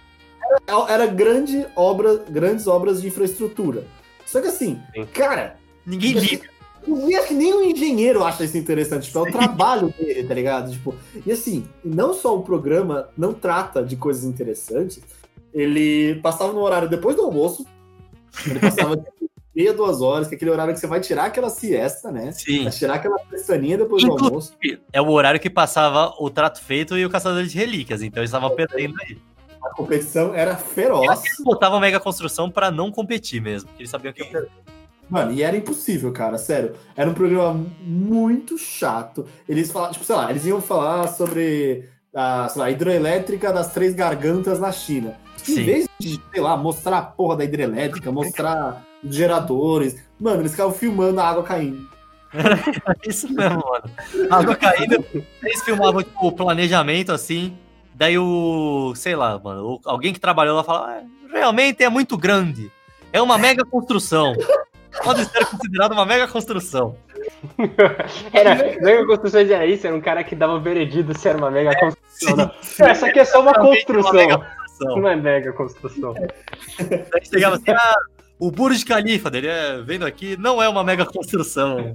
Era 0.89 1.07
grande 1.07 1.65
obra, 1.77 2.17
grandes 2.29 2.67
obras 2.67 3.01
de 3.01 3.09
infraestrutura. 3.09 3.85
Só 4.27 4.41
que 4.41 4.49
assim, 4.49 4.81
Sim. 4.93 5.07
cara, 5.07 5.57
Ninguém 5.87 6.13
liga. 6.15 6.49
eu 6.87 7.19
acho 7.19 7.29
que 7.29 7.35
nem 7.35 7.55
o 7.55 7.63
engenheiro 7.63 8.25
acha 8.25 8.45
isso 8.45 8.59
interessante. 8.59 9.07
Tipo, 9.07 9.21
é 9.21 9.23
o 9.31 9.33
trabalho 9.33 9.95
dele, 9.97 10.25
tá 10.27 10.35
ligado? 10.35 10.73
Tipo, 10.73 10.95
e 11.25 11.31
assim, 11.31 11.65
não 11.85 12.13
só 12.13 12.37
o 12.37 12.43
programa 12.43 13.09
não 13.17 13.33
trata 13.33 13.85
de 13.85 13.95
coisas 13.97 14.25
interessantes, 14.25 15.01
ele 15.53 16.17
passava 16.17 16.53
no 16.53 16.61
horário 16.61 16.89
depois 16.89 17.15
do 17.15 17.23
almoço, 17.23 17.65
ele 18.47 18.59
passava 18.59 18.97
meia, 19.55 19.73
duas 19.73 20.01
horas, 20.03 20.27
que 20.29 20.35
é 20.35 20.37
aquele 20.37 20.51
horário 20.51 20.75
que 20.75 20.81
você 20.81 20.87
vai 20.87 21.01
tirar 21.01 21.25
aquela 21.27 21.49
siesta, 21.51 22.11
né? 22.11 22.33
Sim. 22.33 22.65
Vai 22.65 22.73
tirar 22.73 22.95
aquela 22.95 23.19
pestaninha 23.21 23.79
depois 23.79 24.03
do 24.03 24.13
Inclu- 24.13 24.27
almoço. 24.29 24.53
É 24.93 25.01
o 25.01 25.11
horário 25.11 25.39
que 25.41 25.51
passava 25.51 26.15
o 26.19 26.29
Trato 26.31 26.61
Feito 26.63 26.97
e 26.99 27.05
o 27.07 27.11
Caçador 27.11 27.45
de 27.45 27.57
Relíquias. 27.57 28.03
Então 28.03 28.21
eles 28.21 28.31
estavam 28.31 28.51
perdendo 28.55 28.95
aí. 29.03 29.19
A 29.63 29.71
competição 29.71 30.35
era 30.35 30.53
Eu 30.53 30.57
feroz. 30.59 31.23
eles 31.25 31.37
botavam 31.43 31.81
Mega 31.81 31.99
Construção 31.99 32.51
pra 32.51 32.71
não 32.71 32.91
competir 32.91 33.41
mesmo. 33.41 33.69
Porque 33.69 33.83
eles 33.83 33.91
sabiam 33.91 34.13
que 34.13 34.21
ia 34.23 34.27
perder. 34.31 34.51
Mano, 35.09 35.33
e 35.33 35.43
era 35.43 35.57
impossível, 35.57 36.11
cara, 36.13 36.39
sério. 36.39 36.75
Era 36.97 37.09
um 37.09 37.15
programa 37.15 37.65
muito 37.81 38.57
chato. 38.59 39.27
Eles 39.49 39.71
falavam, 39.71 39.93
tipo, 39.93 40.05
sei 40.05 40.17
lá, 40.17 40.31
eles 40.31 40.45
iam 40.47 40.61
falar 40.63 41.09
sobre 41.09 41.89
a, 42.15 42.51
lá, 42.57 42.71
hidroelétrica 42.71 43.53
das 43.53 43.73
três 43.73 43.95
gargantas 43.95 44.59
na 44.59 44.73
China. 44.73 45.17
Em 45.49 45.55
Sim. 45.55 45.65
vez 45.65 45.87
de, 46.01 46.21
sei 46.33 46.41
lá, 46.41 46.57
mostrar 46.57 46.99
a 46.99 47.03
porra 47.03 47.37
da 47.37 47.45
hidrelétrica, 47.45 48.11
mostrar 48.13 48.83
os 49.05 49.15
geradores, 49.15 50.03
mano, 50.19 50.41
eles 50.43 50.53
ficavam 50.53 50.73
filmando 50.73 51.21
a 51.21 51.29
água 51.29 51.43
caindo. 51.43 51.89
Isso 53.07 53.33
mesmo, 53.33 53.63
mano. 53.65 53.85
A 54.31 54.37
água 54.39 54.57
caindo. 54.57 55.05
Eles 55.43 55.63
filmavam 55.63 56.03
tipo, 56.03 56.27
o 56.27 56.33
planejamento 56.33 57.13
assim. 57.13 57.57
Daí 57.95 58.19
o. 58.19 58.93
Sei 58.97 59.15
lá, 59.15 59.39
mano. 59.39 59.81
alguém 59.85 60.13
que 60.13 60.19
trabalhou 60.19 60.57
lá 60.57 60.65
fala. 60.65 60.99
"Ah, 60.99 61.03
realmente 61.33 61.83
é 61.85 61.89
muito 61.89 62.17
grande. 62.19 62.71
É 63.13 63.23
uma 63.23 63.39
mega 63.39 63.65
construção. 63.65 64.35
Pode 65.03 65.25
ser 65.25 65.47
considerado 65.47 65.93
uma 65.93 66.05
mega 66.05 66.27
construção. 66.27 66.97
Era, 68.33 68.55
mega 68.81 69.07
construções 69.07 69.51
era 69.51 69.65
isso, 69.67 69.87
era 69.87 69.97
um 69.97 70.01
cara 70.01 70.23
que 70.23 70.35
dava 70.37 70.59
veredito 70.61 71.19
se 71.19 71.27
era 71.29 71.39
uma 71.39 71.51
mega 71.51 71.75
construção. 71.79 72.37
não. 72.37 72.51
Essa 72.87 73.07
aqui 73.07 73.19
é 73.19 73.25
só 73.25 73.41
uma 73.41 73.53
uma 73.53 73.61
construção. 73.61 74.13
mega 74.13 74.39
construção. 74.39 75.01
Não 75.01 75.09
é 75.09 75.17
mega 75.17 75.53
construção. 75.53 76.15
Daí 76.15 77.27
chegava 77.27 77.57
assim, 77.57 77.71
ah, 77.71 77.97
o 78.39 78.51
Burj 78.51 78.85
Khalifa 78.85 79.31
dele, 79.31 79.47
é, 79.47 79.81
vendo 79.81 80.05
aqui, 80.05 80.37
não 80.37 80.61
é 80.61 80.69
uma 80.69 80.83
mega 80.83 81.07
construção. 81.07 81.95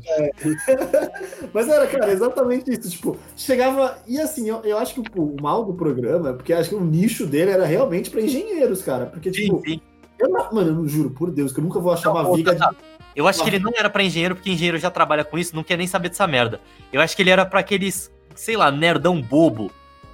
Mas 1.53 1.67
era, 1.67 1.85
cara, 1.85 2.11
exatamente 2.11 2.71
isso. 2.71 2.89
Tipo, 2.89 3.17
chegava. 3.35 3.97
E 4.07 4.19
assim, 4.19 4.49
eu, 4.49 4.61
eu 4.63 4.77
acho 4.77 4.93
que 4.93 5.19
o, 5.19 5.35
mal 5.41 5.65
do 5.65 5.73
programa 5.73 6.29
é 6.29 6.33
porque 6.33 6.53
acho 6.53 6.69
que 6.69 6.75
o 6.75 6.83
nicho 6.83 7.25
dele 7.25 7.51
era 7.51 7.65
realmente 7.65 8.09
pra 8.09 8.21
engenheiros, 8.21 8.81
cara. 8.81 9.05
Porque, 9.05 9.33
Sim, 9.33 9.43
tipo, 9.43 9.61
sim. 9.65 9.81
eu 10.17 10.29
não, 10.29 10.51
mano, 10.53 10.69
eu 10.69 10.75
não 10.75 10.87
juro 10.87 11.09
por 11.09 11.29
Deus 11.29 11.51
que 11.51 11.59
eu 11.59 11.63
nunca 11.63 11.79
vou 11.79 11.91
achar 11.91 12.11
uma 12.11 12.23
Não, 12.23 12.33
viga 12.33 12.53
de. 12.53 12.59
tá, 12.59 12.73
Eu 13.15 13.27
acho 13.27 13.43
que 13.43 13.49
ele 13.49 13.59
não 13.59 13.73
era 13.77 13.89
pra 13.89 14.03
engenheiro, 14.03 14.35
porque 14.35 14.49
engenheiro 14.49 14.77
já 14.77 14.89
trabalha 14.89 15.25
com 15.25 15.37
isso, 15.37 15.55
não 15.55 15.63
quer 15.63 15.77
nem 15.77 15.87
saber 15.87 16.07
dessa 16.07 16.25
merda. 16.25 16.61
Eu 16.91 17.01
acho 17.01 17.15
que 17.17 17.21
ele 17.21 17.31
era 17.31 17.45
pra 17.45 17.59
aqueles, 17.59 18.09
sei 18.33 18.55
lá, 18.55 18.71
nerdão 18.71 19.21
bobo. 19.21 19.71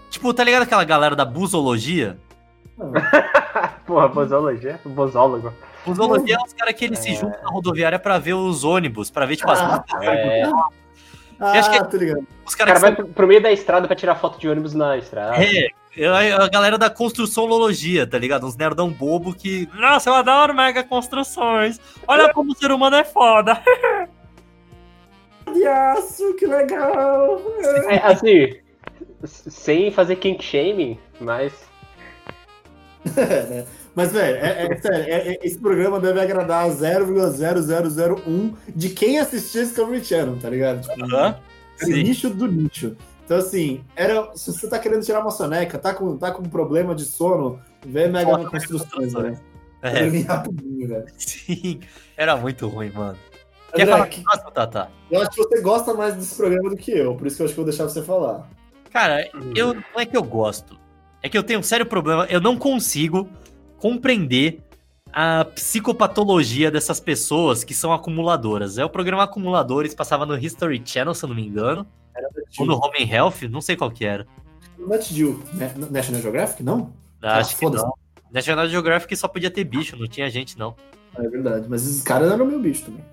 Tipo, 0.10 0.34
tá 0.34 0.44
ligado 0.44 0.64
aquela 0.64 0.84
galera 0.84 1.16
da 1.16 1.26
busologia? 1.26 2.18
Porra, 3.86 4.08
bosologia? 4.08 4.80
Bosólogo. 5.86 6.14
Busologia 6.16 6.36
é 6.36 6.46
os 6.46 6.54
caras 6.54 6.74
que 6.74 6.86
eles 6.86 7.00
se 7.00 7.14
juntam 7.16 7.42
na 7.44 7.50
rodoviária 7.50 8.00
pra 8.00 8.18
ver 8.18 8.34
os 8.34 8.64
ônibus, 8.64 9.10
pra 9.12 9.26
ver, 9.26 9.36
tipo, 9.36 9.50
as 9.52 9.60
Ah, 9.60 9.84
É, 10.04 10.44
Ah, 11.40 11.52
acho 11.60 11.70
que- 11.72 11.78
tá 11.84 11.98
ligado. 11.98 12.26
os 12.46 12.54
o 12.54 12.58
caras 12.58 12.74
cara 12.82 12.94
vai 12.94 12.96
são... 13.06 13.14
pro, 13.14 13.28
meio 13.28 13.42
da 13.44 13.52
estrada 13.52 13.88
pra 13.88 13.96
tirar 13.96 14.16
foto 14.16 14.40
de 14.40 14.48
ônibus 14.48 14.74
na 14.74 14.98
estrada. 14.98 15.36
É, 15.44 15.68
é 15.98 16.32
a 16.34 16.48
galera 16.48 16.78
da 16.78 16.90
construçãolologia, 16.90 18.08
tá 18.08 18.18
ligado? 18.18 18.46
Uns 18.48 18.56
nerdão 18.56 18.90
bobo 18.90 19.34
que. 19.36 19.68
Nossa, 19.74 20.10
eu 20.10 20.14
adoro 20.14 20.54
mega 20.54 20.82
construções. 20.84 21.80
Olha 22.08 22.34
como 22.34 22.54
o 22.54 22.56
ser 22.56 22.72
humano 22.72 22.96
é 22.96 23.04
foda. 23.04 23.62
De 25.54 25.68
aço, 25.68 26.34
que 26.36 26.46
legal! 26.48 27.40
É, 27.90 27.98
assim, 27.98 28.56
sem 29.26 29.92
fazer 29.92 30.16
kink 30.16 30.44
shaming, 30.44 30.98
mas. 31.20 31.54
Mas, 33.96 34.12
velho, 34.12 34.38
é, 34.38 34.66
é 34.66 34.78
sério, 34.78 35.04
é- 35.06 35.28
é- 35.34 35.40
esse 35.42 35.58
programa 35.58 36.00
deve 36.00 36.20
agradar 36.20 36.70
0,0001 36.70 38.54
de 38.76 38.90
quem 38.90 39.20
assistia 39.20 39.64
Discovery 39.64 40.04
Channel, 40.04 40.38
tá 40.42 40.50
ligado? 40.50 40.82
Tipo, 40.82 41.06
o 41.06 41.36
Sim. 41.78 42.04
nicho 42.04 42.30
do 42.30 42.48
nicho. 42.48 42.96
Então, 43.24 43.38
assim, 43.38 43.84
era, 43.96 44.30
se 44.36 44.52
você 44.54 44.70
tá 44.70 44.78
querendo 44.78 45.04
tirar 45.04 45.22
uma 45.22 45.32
soneca, 45.32 45.80
tá 45.80 45.94
com, 45.94 46.18
tá 46.18 46.32
com 46.32 46.44
problema 46.44 46.94
de 46.94 47.06
sono, 47.06 47.60
vê 47.86 48.08
Mega 48.08 48.30
Foca 48.38 48.52
Construções, 48.52 49.14
né? 49.14 49.40
É, 49.82 50.08
rapidinho, 50.22 50.88
velho. 50.88 51.06
sim. 51.18 51.80
Era 52.18 52.36
muito 52.36 52.68
ruim, 52.68 52.92
mano. 52.92 53.18
Quer 53.74 53.84
André, 53.84 53.94
falar 53.94 54.08
que-. 54.08 54.24
Nossa, 54.24 54.52
Tata? 54.52 54.92
eu 55.12 55.22
acho 55.22 55.32
que 55.32 55.38
você 55.38 55.62
gosta 55.62 55.94
mais 55.94 56.16
desse 56.16 56.36
programa 56.36 56.70
do 56.70 56.76
que 56.76 56.92
eu, 56.92 57.16
por 57.16 57.28
isso 57.28 57.36
que 57.36 57.42
eu 57.42 57.46
acho 57.46 57.54
que 57.54 57.60
eu 57.60 57.66
vou 57.66 57.72
deixar 57.72 57.84
você 57.86 58.02
falar. 58.02 58.50
Cara, 58.92 59.30
eu 59.56 59.74
não 59.74 60.00
é 60.00 60.06
que 60.06 60.16
eu 60.16 60.24
gosto. 60.24 60.78
É 61.22 61.28
que 61.30 61.38
eu 61.38 61.44
tenho 61.44 61.60
um 61.60 61.64
sério 61.64 61.86
problema. 61.86 62.26
Eu 62.30 62.40
não 62.40 62.56
consigo 62.56 63.28
compreender 63.80 64.62
a 65.12 65.46
psicopatologia 65.46 66.70
dessas 66.70 67.00
pessoas 67.00 67.64
que 67.64 67.74
são 67.74 67.94
acumuladoras. 67.94 68.78
É 68.78 68.84
o 68.84 68.90
programa 68.90 69.24
Acumuladores, 69.24 69.94
passava 69.94 70.26
no 70.26 70.38
History 70.38 70.82
Channel, 70.84 71.14
se 71.14 71.24
eu 71.24 71.30
não 71.30 71.36
me 71.36 71.46
engano. 71.46 71.88
Ou 72.60 72.66
no 72.66 72.76
Home 72.76 73.04
and 73.04 73.14
Health, 73.14 73.48
não 73.50 73.62
sei 73.62 73.76
qual 73.76 73.90
que 73.92 74.06
era. 74.06 74.28
Nat 74.78 75.04
Geo, 75.06 75.42
né? 75.54 75.74
National 75.90 76.22
Geographic, 76.22 76.64
não? 76.64 76.94
Acho 77.22 77.56
Ah, 77.56 77.58
que 77.58 77.66
não. 77.70 77.94
National 78.32 78.68
Geographic 78.68 79.16
só 79.16 79.28
podia 79.28 79.50
ter 79.50 79.64
bicho, 79.64 79.96
não 79.96 80.08
tinha 80.08 80.30
gente, 80.30 80.58
não. 80.58 80.76
É 81.18 81.28
verdade, 81.28 81.68
mas 81.70 81.88
esses 81.88 82.04
caras 82.04 82.30
eram 82.32 82.46
meu 82.46 82.60
bicho 82.60 82.86
também. 82.86 83.04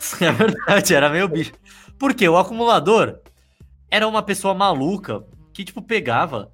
É 0.20 0.32
verdade, 0.32 0.94
era 0.94 1.08
meio 1.08 1.28
bicho. 1.28 1.52
Porque 1.96 2.28
o 2.28 2.36
acumulador 2.36 3.20
era 3.88 4.08
uma 4.08 4.20
pessoa 4.22 4.52
maluca 4.52 5.24
que, 5.52 5.64
tipo, 5.64 5.80
pegava 5.80 6.50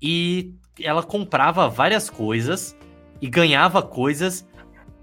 e 0.00 0.54
ela 0.80 1.02
comprava 1.02 1.68
várias 1.68 2.08
coisas 2.08 2.76
e 3.22 3.28
ganhava 3.28 3.80
coisas 3.80 4.46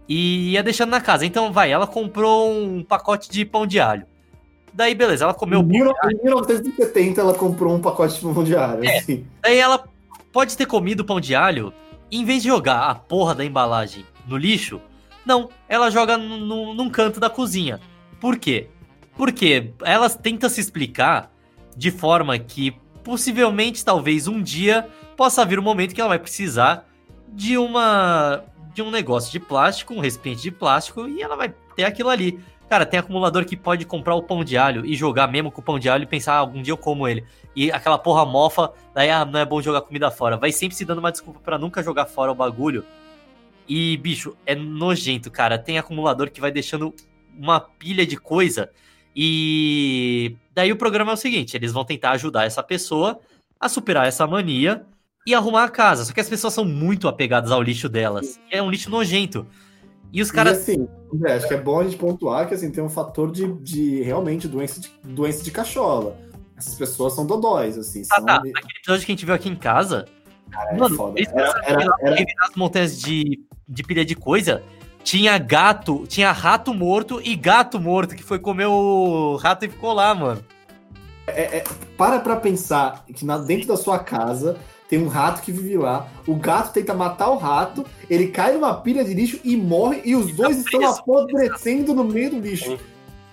e 0.08 0.52
ia 0.52 0.62
deixando 0.62 0.90
na 0.92 1.00
casa. 1.02 1.26
Então, 1.26 1.52
vai, 1.52 1.72
ela 1.72 1.88
comprou 1.88 2.52
um 2.54 2.84
pacote 2.84 3.30
de 3.32 3.46
pão 3.46 3.66
de 3.66 3.80
alho. 3.80 4.06
Daí, 4.74 4.94
beleza, 4.94 5.24
ela 5.24 5.34
comeu 5.34 5.60
Em 5.62 5.64
o 5.64 5.66
pão. 5.66 5.72
mil- 5.72 6.20
em 6.20 6.24
1970 6.26 7.22
ela 7.22 7.34
comprou 7.34 7.74
um 7.74 7.82
pacote 7.82 8.16
de 8.16 8.22
pão 8.34 8.44
diário. 8.44 8.84
É. 8.84 8.98
Assim. 8.98 9.26
Daí 9.42 9.58
ela 9.58 9.84
pode 10.32 10.56
ter 10.58 10.66
comido 10.66 11.04
pão 11.06 11.20
de 11.20 11.34
alho 11.34 11.74
em 12.12 12.26
vez 12.26 12.44
de 12.44 12.50
jogar 12.50 12.90
a 12.90 12.96
porra 12.96 13.34
da 13.34 13.46
embalagem 13.46 14.04
no 14.28 14.36
lixo, 14.38 14.82
não, 15.26 15.50
ela 15.68 15.90
joga 15.90 16.18
no- 16.18 16.38
no- 16.38 16.74
num 16.74 16.90
canto 16.90 17.20
da 17.20 17.30
cozinha. 17.30 17.80
Por 18.20 18.38
quê? 18.38 18.68
Porque 19.16 19.72
ela 19.84 20.10
tenta 20.10 20.50
se 20.50 20.60
explicar 20.60 21.32
de 21.76 21.92
forma 21.92 22.38
que 22.38 22.76
possivelmente, 23.04 23.84
talvez 23.86 24.28
um 24.28 24.42
dia, 24.42 24.88
possa 25.16 25.46
vir 25.46 25.60
um 25.60 25.64
momento 25.64 25.94
que 25.96 26.02
ela 26.02 26.10
vai 26.10 26.20
precisar 26.20 26.86
de 27.34 27.58
uma 27.58 28.44
de 28.74 28.82
um 28.82 28.92
negócio 28.92 29.32
de 29.32 29.40
plástico, 29.40 29.94
um 29.94 30.00
recipiente 30.00 30.42
de 30.42 30.52
plástico, 30.52 31.08
e 31.08 31.22
ela 31.22 31.36
vai 31.36 31.54
ter 31.76 31.84
aquilo 31.84 32.10
ali. 32.10 32.40
Cara, 32.70 32.86
tem 32.86 33.00
acumulador 33.00 33.46
que 33.46 33.58
pode 33.58 33.84
comprar 33.84 34.14
o 34.14 34.22
pão 34.22 34.44
de 34.44 34.56
alho 34.56 34.86
e 34.86 34.96
jogar 34.96 35.28
mesmo 35.28 35.52
com 35.52 35.60
o 35.60 35.64
pão 35.64 35.80
de 35.80 35.90
alho 35.90 36.04
e 36.04 36.08
pensar, 36.08 36.36
ah, 36.36 36.38
algum 36.38 36.62
dia 36.62 36.72
eu 36.72 36.78
como 36.78 37.08
ele. 37.08 37.26
E 37.56 37.72
aquela 37.72 37.98
porra 37.98 38.24
mofa, 38.26 38.72
daí 38.94 39.10
ah, 39.10 39.26
não 39.26 39.40
é 39.40 39.46
bom 39.46 39.60
jogar 39.60 39.82
comida 39.82 40.12
fora. 40.12 40.38
Vai 40.38 40.52
sempre 40.52 40.78
se 40.78 40.86
dando 40.86 41.00
uma 41.00 41.12
desculpa 41.12 41.40
pra 41.40 41.58
nunca 41.58 41.82
jogar 41.82 42.06
fora 42.06 42.32
o 42.32 42.36
bagulho. 42.36 42.86
E, 43.68 43.98
bicho, 43.98 44.38
é 44.46 44.54
nojento, 44.54 45.32
cara. 45.32 45.58
Tem 45.58 45.80
acumulador 45.80 46.30
que 46.30 46.40
vai 46.40 46.52
deixando 46.52 46.94
uma 47.38 47.60
pilha 47.60 48.06
de 48.06 48.18
coisa. 48.18 48.70
E 49.16 50.36
daí 50.54 50.72
o 50.72 50.78
programa 50.78 51.12
é 51.12 51.14
o 51.16 51.18
seguinte: 51.18 51.58
eles 51.58 51.72
vão 51.72 51.84
tentar 51.84 52.12
ajudar 52.12 52.46
essa 52.46 52.62
pessoa 52.62 53.20
a 53.60 53.68
superar 53.68 54.08
essa 54.08 54.28
mania 54.28 54.86
e 55.30 55.36
arrumar 55.36 55.64
a 55.66 55.70
casa. 55.70 56.06
Só 56.06 56.14
que 56.14 56.20
as 56.20 56.30
pessoas 56.30 56.54
são 56.54 56.66
muito 56.66 57.08
apegadas 57.08 57.52
ao 57.52 57.62
lixo 57.62 57.88
delas. 57.90 58.40
É 58.52 58.62
um 58.62 58.70
lixo 58.70 58.90
nojento. 58.90 59.46
E 60.12 60.22
os 60.22 60.30
E 60.30 60.34
caras. 60.34 60.58
assim, 60.58 60.88
André, 61.14 61.34
acho 61.36 61.48
que 61.48 61.54
é 61.54 61.62
bom 61.62 61.80
a 61.80 61.84
gente 61.84 61.96
pontuar 61.98 62.48
que 62.48 62.54
assim, 62.56 62.72
tem 62.72 62.84
um 62.84 62.90
fator 62.90 63.32
de, 63.32 63.52
de 63.62 64.02
realmente 64.02 64.48
doença 64.48 64.82
de, 64.82 64.90
doença 65.04 65.44
de 65.44 65.52
cachola. 65.52 66.18
Essas 66.58 66.76
pessoas 66.76 67.14
são 67.14 67.26
dodóis, 67.26 67.78
assim. 67.78 68.02
Ah, 68.12 68.16
São, 68.16 68.26
tá. 68.26 68.36
Aquele 68.38 68.54
episódio 68.80 69.06
que 69.06 69.12
a 69.12 69.16
gente 69.16 69.26
viu 69.26 69.34
aqui 69.36 69.48
em 69.50 69.56
casa. 69.56 70.06
é 70.72 70.76
mano, 70.78 70.96
foda. 70.96 71.20
eles 71.20 71.32
Era, 71.32 71.86
nas 72.42 72.56
montanhas 72.56 73.00
de, 73.00 73.40
de 73.68 73.84
pilha 73.84 74.04
de 74.04 74.16
coisa. 74.16 74.64
Tinha 75.04 75.38
gato, 75.38 76.06
tinha 76.08 76.32
rato 76.32 76.74
morto 76.74 77.22
e 77.24 77.36
gato 77.36 77.80
morto, 77.80 78.16
que 78.16 78.24
foi 78.24 78.38
comer 78.40 78.66
o 78.66 79.38
rato 79.38 79.64
e 79.66 79.70
ficou 79.70 79.94
lá, 79.94 80.14
mano. 80.14 80.44
para 81.98 82.20
pra 82.20 82.36
pensar 82.36 83.06
que 83.16 83.24
na- 83.26 83.38
dentro 83.38 83.68
da 83.68 83.78
sua 83.78 84.00
casa 84.00 84.58
tem 84.90 85.00
um 85.02 85.08
rato 85.08 85.44
que 85.44 85.52
vive 85.52 85.78
lá, 85.78 86.08
o 86.28 86.36
gato 86.36 86.74
tenta 86.74 86.96
matar 86.96 87.30
o 87.30 87.38
rato, 87.38 87.86
ele 88.10 88.30
cai 88.30 88.54
numa 88.54 88.74
pilha 88.74 89.06
de 89.06 89.14
lixo 89.14 89.40
e 89.44 89.56
morre, 89.56 90.02
e 90.04 90.16
os 90.16 90.32
tá 90.32 90.44
dois 90.44 90.58
estão 90.58 90.84
apodrecendo 90.90 91.94
no 91.94 92.04
meio 92.04 92.32
do 92.32 92.40
lixo. 92.40 92.76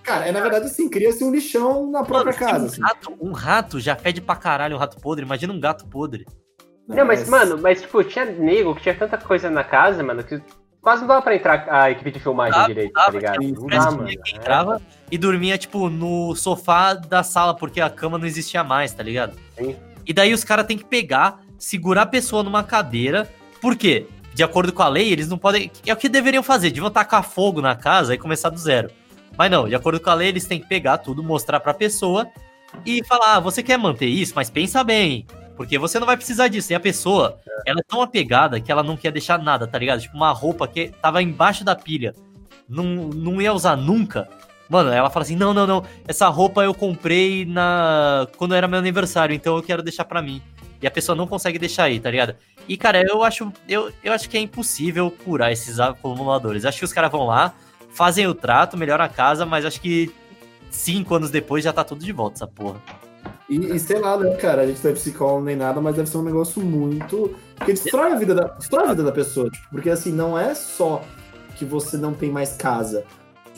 Cara, 0.03 0.27
é 0.27 0.33
na 0.33 0.41
verdade 0.41 0.67
assim, 0.67 0.87
cria-se 0.89 1.25
um 1.25 1.33
lixão 1.33 1.91
na 1.91 2.05
própria 2.05 2.33
Mano, 2.33 2.47
casa. 2.53 2.65
um, 2.65 2.69
assim. 2.69 2.81
rato, 2.83 3.15
um 3.19 3.33
rato 3.33 3.81
já 3.81 3.97
fede 3.97 4.21
pra 4.21 4.37
caralho 4.37 4.77
um 4.77 4.79
rato 4.79 5.01
podre. 5.01 5.25
Imagina 5.25 5.53
um 5.53 5.59
gato 5.59 5.87
podre. 5.87 6.27
Não, 6.87 7.05
mas, 7.05 7.29
mano, 7.29 7.59
mas 7.61 7.81
tipo, 7.81 8.05
tinha 8.05 8.27
nego 8.27 8.75
que 8.75 8.83
tinha 8.83 8.95
tanta 8.95 9.17
coisa 9.19 9.51
na 9.51 9.65
casa, 9.65 10.05
mano, 10.05 10.23
que 10.23 10.41
quase 10.81 11.01
não 11.01 11.09
dava 11.09 11.23
pra 11.23 11.35
entrar 11.35 11.67
a 11.69 11.91
equipe 11.91 12.13
de 12.13 12.21
filmagem 12.21 12.53
Dava, 12.53 12.67
direito, 12.69 12.93
dava, 12.93 13.07
tá 13.07 13.13
ligado? 13.13 13.43
Não 13.43 13.67
dá, 13.67 13.91
mano. 13.91 14.07
quem 14.07 14.19
É. 14.35 14.37
entrava 14.37 14.81
e 15.11 15.19
dormia, 15.19 15.59
tipo, 15.59 15.89
no 15.89 16.37
sofá 16.37 16.95
da 16.95 17.25
sala, 17.25 17.57
porque 17.57 17.81
a 17.81 17.91
cama 17.91 18.19
não 18.19 18.27
existia 18.27 18.63
mais, 18.63 18.93
tá 18.93 19.03
ligado? 19.03 19.37
Sim. 19.59 19.75
E 20.07 20.13
daí 20.13 20.33
os 20.33 20.45
caras 20.45 20.67
têm 20.67 20.79
que 20.79 20.85
pegar, 20.85 21.41
segurar 21.59 22.03
a 22.03 22.07
pessoa 22.07 22.43
numa 22.43 22.63
cadeira. 22.63 23.31
Por 23.61 23.77
quê? 23.77 24.07
De 24.35 24.43
acordo 24.43 24.73
com 24.73 24.83
a 24.83 24.89
lei, 24.89 25.11
eles 25.11 25.29
não 25.29 25.39
podem. 25.39 25.71
É 25.87 25.93
o 25.93 25.97
que 25.97 26.09
deveriam 26.09 26.43
fazer, 26.43 26.71
deviam 26.71 26.91
tacar 26.91 27.23
fogo 27.23 27.63
na 27.63 27.75
casa 27.75 28.15
e 28.15 28.19
começar 28.19 28.51
do 28.51 28.59
zero. 28.59 28.91
Mas 29.37 29.51
não, 29.51 29.69
de 29.69 29.75
acordo 29.75 30.01
com 30.01 30.11
a 30.11 30.15
lei, 30.15 30.29
eles 30.29 30.47
têm 30.47 30.61
que 30.61 30.69
pegar 30.69 30.99
tudo, 30.99 31.23
mostrar 31.23 31.61
pra 31.61 31.73
pessoa 31.75 32.29
e 32.85 33.03
falar: 33.05 33.37
ah, 33.37 33.41
você 33.41 33.63
quer 33.63 33.79
manter 33.79 34.07
isso, 34.07 34.33
mas 34.37 34.51
pensa 34.51 34.85
bem. 34.85 35.27
Porque 35.57 35.79
você 35.79 35.99
não 35.99 36.07
vai 36.07 36.17
precisar 36.17 36.49
disso. 36.49 36.73
E 36.73 36.75
a 36.75 36.81
pessoa, 36.81 37.39
ela 37.65 37.81
é 37.81 37.85
tão 37.89 38.03
apegada 38.03 38.61
que 38.61 38.71
ela 38.71 38.83
não 38.83 38.97
quer 38.97 39.11
deixar 39.11 39.39
nada, 39.39 39.67
tá 39.67 39.79
ligado? 39.79 40.01
Tipo, 40.01 40.17
uma 40.17 40.33
roupa 40.33 40.69
que 40.69 40.89
tava 41.01 41.23
embaixo 41.23 41.65
da 41.65 41.75
pilha. 41.75 42.15
Não, 42.69 42.85
não 42.85 43.41
ia 43.41 43.53
usar 43.53 43.77
nunca. 43.77 44.29
Mano, 44.69 44.91
ela 44.91 45.09
fala 45.09 45.25
assim: 45.25 45.37
não, 45.37 45.55
não, 45.55 45.67
não. 45.67 45.85
Essa 46.07 46.29
roupa 46.29 46.63
eu 46.63 46.75
comprei 46.75 47.45
na. 47.47 48.27
quando 48.37 48.55
era 48.55 48.69
meu 48.69 48.79
aniversário, 48.79 49.35
então 49.35 49.57
eu 49.57 49.63
quero 49.63 49.83
deixar 49.83 50.05
pra 50.05 50.21
mim. 50.21 50.43
E 50.87 50.89
a 50.89 50.91
pessoa 50.93 51.17
não 51.17 51.27
consegue 51.27 51.59
deixar 51.59 51.85
aí, 51.85 51.99
tá 51.99 52.09
ligado? 52.09 52.37
E, 52.69 52.77
cara, 52.77 53.03
eu 53.03 53.25
acho, 53.25 53.53
eu, 53.69 53.91
eu 54.05 54.13
acho 54.13 54.31
que 54.31 54.37
é 54.37 54.41
impossível 54.41 55.11
curar 55.11 55.51
esses 55.51 55.81
acumuladores. 55.81 56.65
Acho 56.65 56.79
que 56.79 56.85
os 56.85 56.93
caras 56.93 57.11
vão 57.11 57.27
lá, 57.27 57.53
fazem 57.91 58.25
o 58.29 58.33
trato, 58.33 58.77
melhoram 58.77 59.05
a 59.05 59.09
casa, 59.09 59.45
mas 59.45 59.65
acho 59.65 59.81
que 59.81 60.15
cinco 60.71 61.17
anos 61.17 61.29
depois 61.29 61.65
já 61.65 61.73
tá 61.73 61.83
tudo 61.83 62.05
de 62.05 62.13
volta, 62.13 62.37
essa 62.37 62.47
porra. 62.47 62.81
E, 63.51 63.57
e 63.57 63.81
sei 63.81 63.99
lá, 63.99 64.17
né, 64.17 64.37
cara, 64.37 64.63
a 64.63 64.67
gente 64.69 64.81
não 64.85 64.93
é 64.93 64.95
psicólogo 64.95 65.45
nem 65.45 65.57
nada, 65.57 65.81
mas 65.81 65.97
deve 65.97 66.09
ser 66.09 66.19
um 66.19 66.23
negócio 66.23 66.63
muito. 66.63 67.35
Porque 67.57 67.73
destrói 67.73 68.13
a 68.13 68.15
vida 68.15 68.37
da, 68.37 68.45
destrói 68.45 68.85
a 68.85 68.91
vida 68.91 69.03
da 69.03 69.13
pessoa. 69.13 69.51
Tipo, 69.51 69.69
porque 69.71 69.91
assim, 69.91 70.13
não 70.13 70.39
é 70.39 70.55
só 70.55 71.03
que 71.57 71.65
você 71.65 71.97
não 71.97 72.15
tem 72.15 72.31
mais 72.31 72.53
casa. 72.53 73.03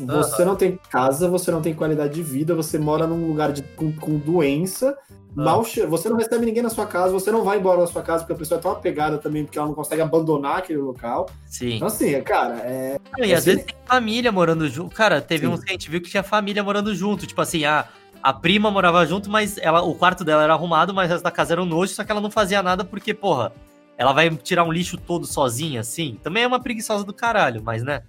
Você 0.07 0.45
não 0.45 0.57
tem 0.57 0.79
casa, 0.91 1.29
você 1.29 1.51
não 1.51 1.61
tem 1.63 1.75
qualidade 1.75 2.15
de 2.15 2.23
vida, 2.23 2.55
você 2.55 2.79
mora 2.79 3.07
num 3.07 3.27
lugar 3.29 3.53
de, 3.53 3.63
com, 3.63 3.93
com 3.93 4.19
doença, 4.19 4.97
mal 5.35 5.65
che- 5.65 5.87
você 5.87 6.09
não 6.09 6.17
recebe 6.17 6.45
ninguém 6.47 6.63
na 6.63 6.71
sua 6.71 6.87
casa, 6.87 7.13
você 7.13 7.31
não 7.31 7.43
vai 7.45 7.59
embora 7.59 7.81
da 7.81 7.87
sua 7.87 8.03
casa 8.03 8.23
porque 8.25 8.33
a 8.33 8.37
pessoa 8.37 8.59
é 8.59 8.63
tão 8.63 8.71
apegada 8.73 9.19
também, 9.19 9.45
porque 9.45 9.59
ela 9.59 9.69
não 9.69 9.75
consegue 9.75 10.01
abandonar 10.03 10.59
aquele 10.59 10.79
local. 10.79 11.29
Sim. 11.47 11.75
Então, 11.77 11.89
assim, 11.89 12.15
é, 12.15 12.21
cara, 12.21 12.57
é. 12.61 12.99
Não, 13.17 13.25
e 13.25 13.33
às 13.33 13.41
assim- 13.41 13.51
vezes 13.51 13.65
tem 13.67 13.75
família 13.87 14.33
morando 14.33 14.69
junto. 14.69 14.95
Cara, 14.95 15.21
teve 15.21 15.47
Sim. 15.47 15.53
uns 15.53 15.63
que 15.63 15.71
a 15.71 15.73
gente 15.73 15.91
viu 15.91 16.01
que 16.01 16.11
tinha 16.11 16.23
família 16.23 16.63
morando 16.63 16.95
junto. 16.95 17.27
Tipo 17.27 17.41
assim, 17.41 17.65
a, 17.65 17.87
a 18.23 18.33
prima 18.33 18.71
morava 18.71 19.05
junto, 19.07 19.31
mas 19.31 19.59
ela, 19.59 19.83
o 19.83 19.95
quarto 19.95 20.25
dela 20.25 20.43
era 20.43 20.53
arrumado, 20.55 20.93
mas 20.95 21.09
resto 21.11 21.25
da 21.25 21.31
casa 21.31 21.55
era 21.55 21.63
um 21.63 21.67
nojo, 21.67 21.93
só 21.95 22.05
que 22.05 22.11
ela 22.11 22.21
não 22.21 22.31
fazia 22.31 22.63
nada 22.63 22.85
porque, 22.85 23.15
porra, 23.15 23.53
ela 23.97 24.13
vai 24.13 24.31
tirar 24.31 24.65
um 24.65 24.73
lixo 24.73 24.97
todo 24.97 25.27
sozinha, 25.27 25.81
assim. 25.81 26.19
Também 26.23 26.43
é 26.45 26.47
uma 26.47 26.61
preguiçosa 26.61 27.05
do 27.05 27.13
caralho, 27.13 27.63
mas 27.65 27.83
né? 27.83 28.03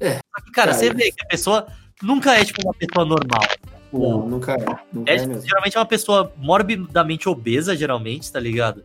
É. 0.00 0.14
Só 0.14 0.44
que, 0.44 0.52
cara, 0.52 0.68
Cara, 0.68 0.74
você 0.74 0.92
vê 0.92 1.10
que 1.10 1.22
a 1.24 1.28
pessoa 1.28 1.66
nunca 2.02 2.34
é, 2.38 2.44
tipo, 2.44 2.62
uma 2.64 2.74
pessoa 2.74 3.04
normal. 3.04 3.42
Não, 3.92 4.26
nunca 4.26 4.52
é. 4.54 4.64
Nunca 4.92 5.10
É, 5.12 5.14
é, 5.14 5.18
tipo, 5.18 5.28
mesmo. 5.34 5.48
geralmente 5.48 5.76
é 5.76 5.80
uma 5.80 5.86
pessoa 5.86 6.32
morbidamente 6.36 7.28
obesa, 7.28 7.76
geralmente, 7.76 8.30
tá 8.32 8.40
ligado? 8.40 8.82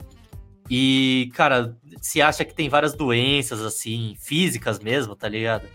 E, 0.70 1.32
cara, 1.34 1.76
se 2.00 2.22
acha 2.22 2.46
que 2.46 2.54
tem 2.54 2.70
várias 2.70 2.94
doenças, 2.94 3.62
assim, 3.62 4.16
físicas 4.20 4.80
mesmo, 4.80 5.16
tá 5.16 5.28
ligado? 5.28 5.66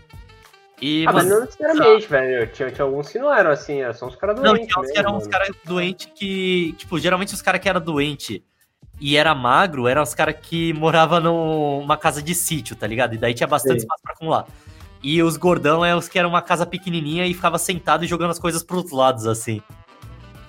E, 0.81 1.05
Ah, 1.07 1.11
mas 1.13 1.27
não 1.27 1.41
necessariamente, 1.41 2.07
velho. 2.07 2.47
Tinha, 2.47 2.71
tinha 2.71 2.85
alguns 2.85 3.09
que 3.09 3.19
não 3.19 3.33
eram 3.33 3.51
assim, 3.51 3.81
eram 3.81 3.93
só 3.93 4.07
uns 4.07 4.15
caras 4.15 4.35
Não, 4.37 4.43
doentes. 4.43 4.67
tinha 4.67 4.83
uns 4.83 4.91
que 4.91 4.97
eram 4.99 5.17
uns 5.17 5.27
caras 5.27 5.49
doentes 5.65 6.09
que. 6.15 6.73
Tipo, 6.77 6.99
geralmente 6.99 7.33
os 7.33 7.41
caras 7.41 7.61
que 7.61 7.67
eram 7.69 7.81
doente 7.81 8.43
e 8.99 9.17
era 9.17 9.33
magro 9.35 9.87
eram 9.87 10.01
os 10.03 10.13
caras 10.13 10.35
que 10.41 10.71
moravam 10.73 11.19
numa 11.19 11.97
casa 11.97 12.21
de 12.21 12.33
sítio, 12.35 12.75
tá 12.75 12.87
ligado? 12.87 13.15
E 13.15 13.17
daí 13.17 13.33
tinha 13.33 13.47
bastante 13.47 13.79
Sim. 13.81 13.85
espaço 13.85 14.01
pra 14.03 14.13
acumular. 14.13 14.47
E 15.07 15.21
os 15.21 15.37
gordão 15.37 15.85
é 15.85 15.95
os 15.95 16.07
que 16.09 16.17
eram 16.17 16.29
uma 16.29 16.41
casa 16.41 16.65
pequenininha 16.65 17.27
e 17.27 17.33
ficava 17.35 17.59
sentado 17.59 18.03
e 18.03 18.07
jogando 18.07 18.31
as 18.31 18.39
coisas 18.39 18.63
pros 18.63 18.89
lados, 18.91 19.27
assim. 19.27 19.61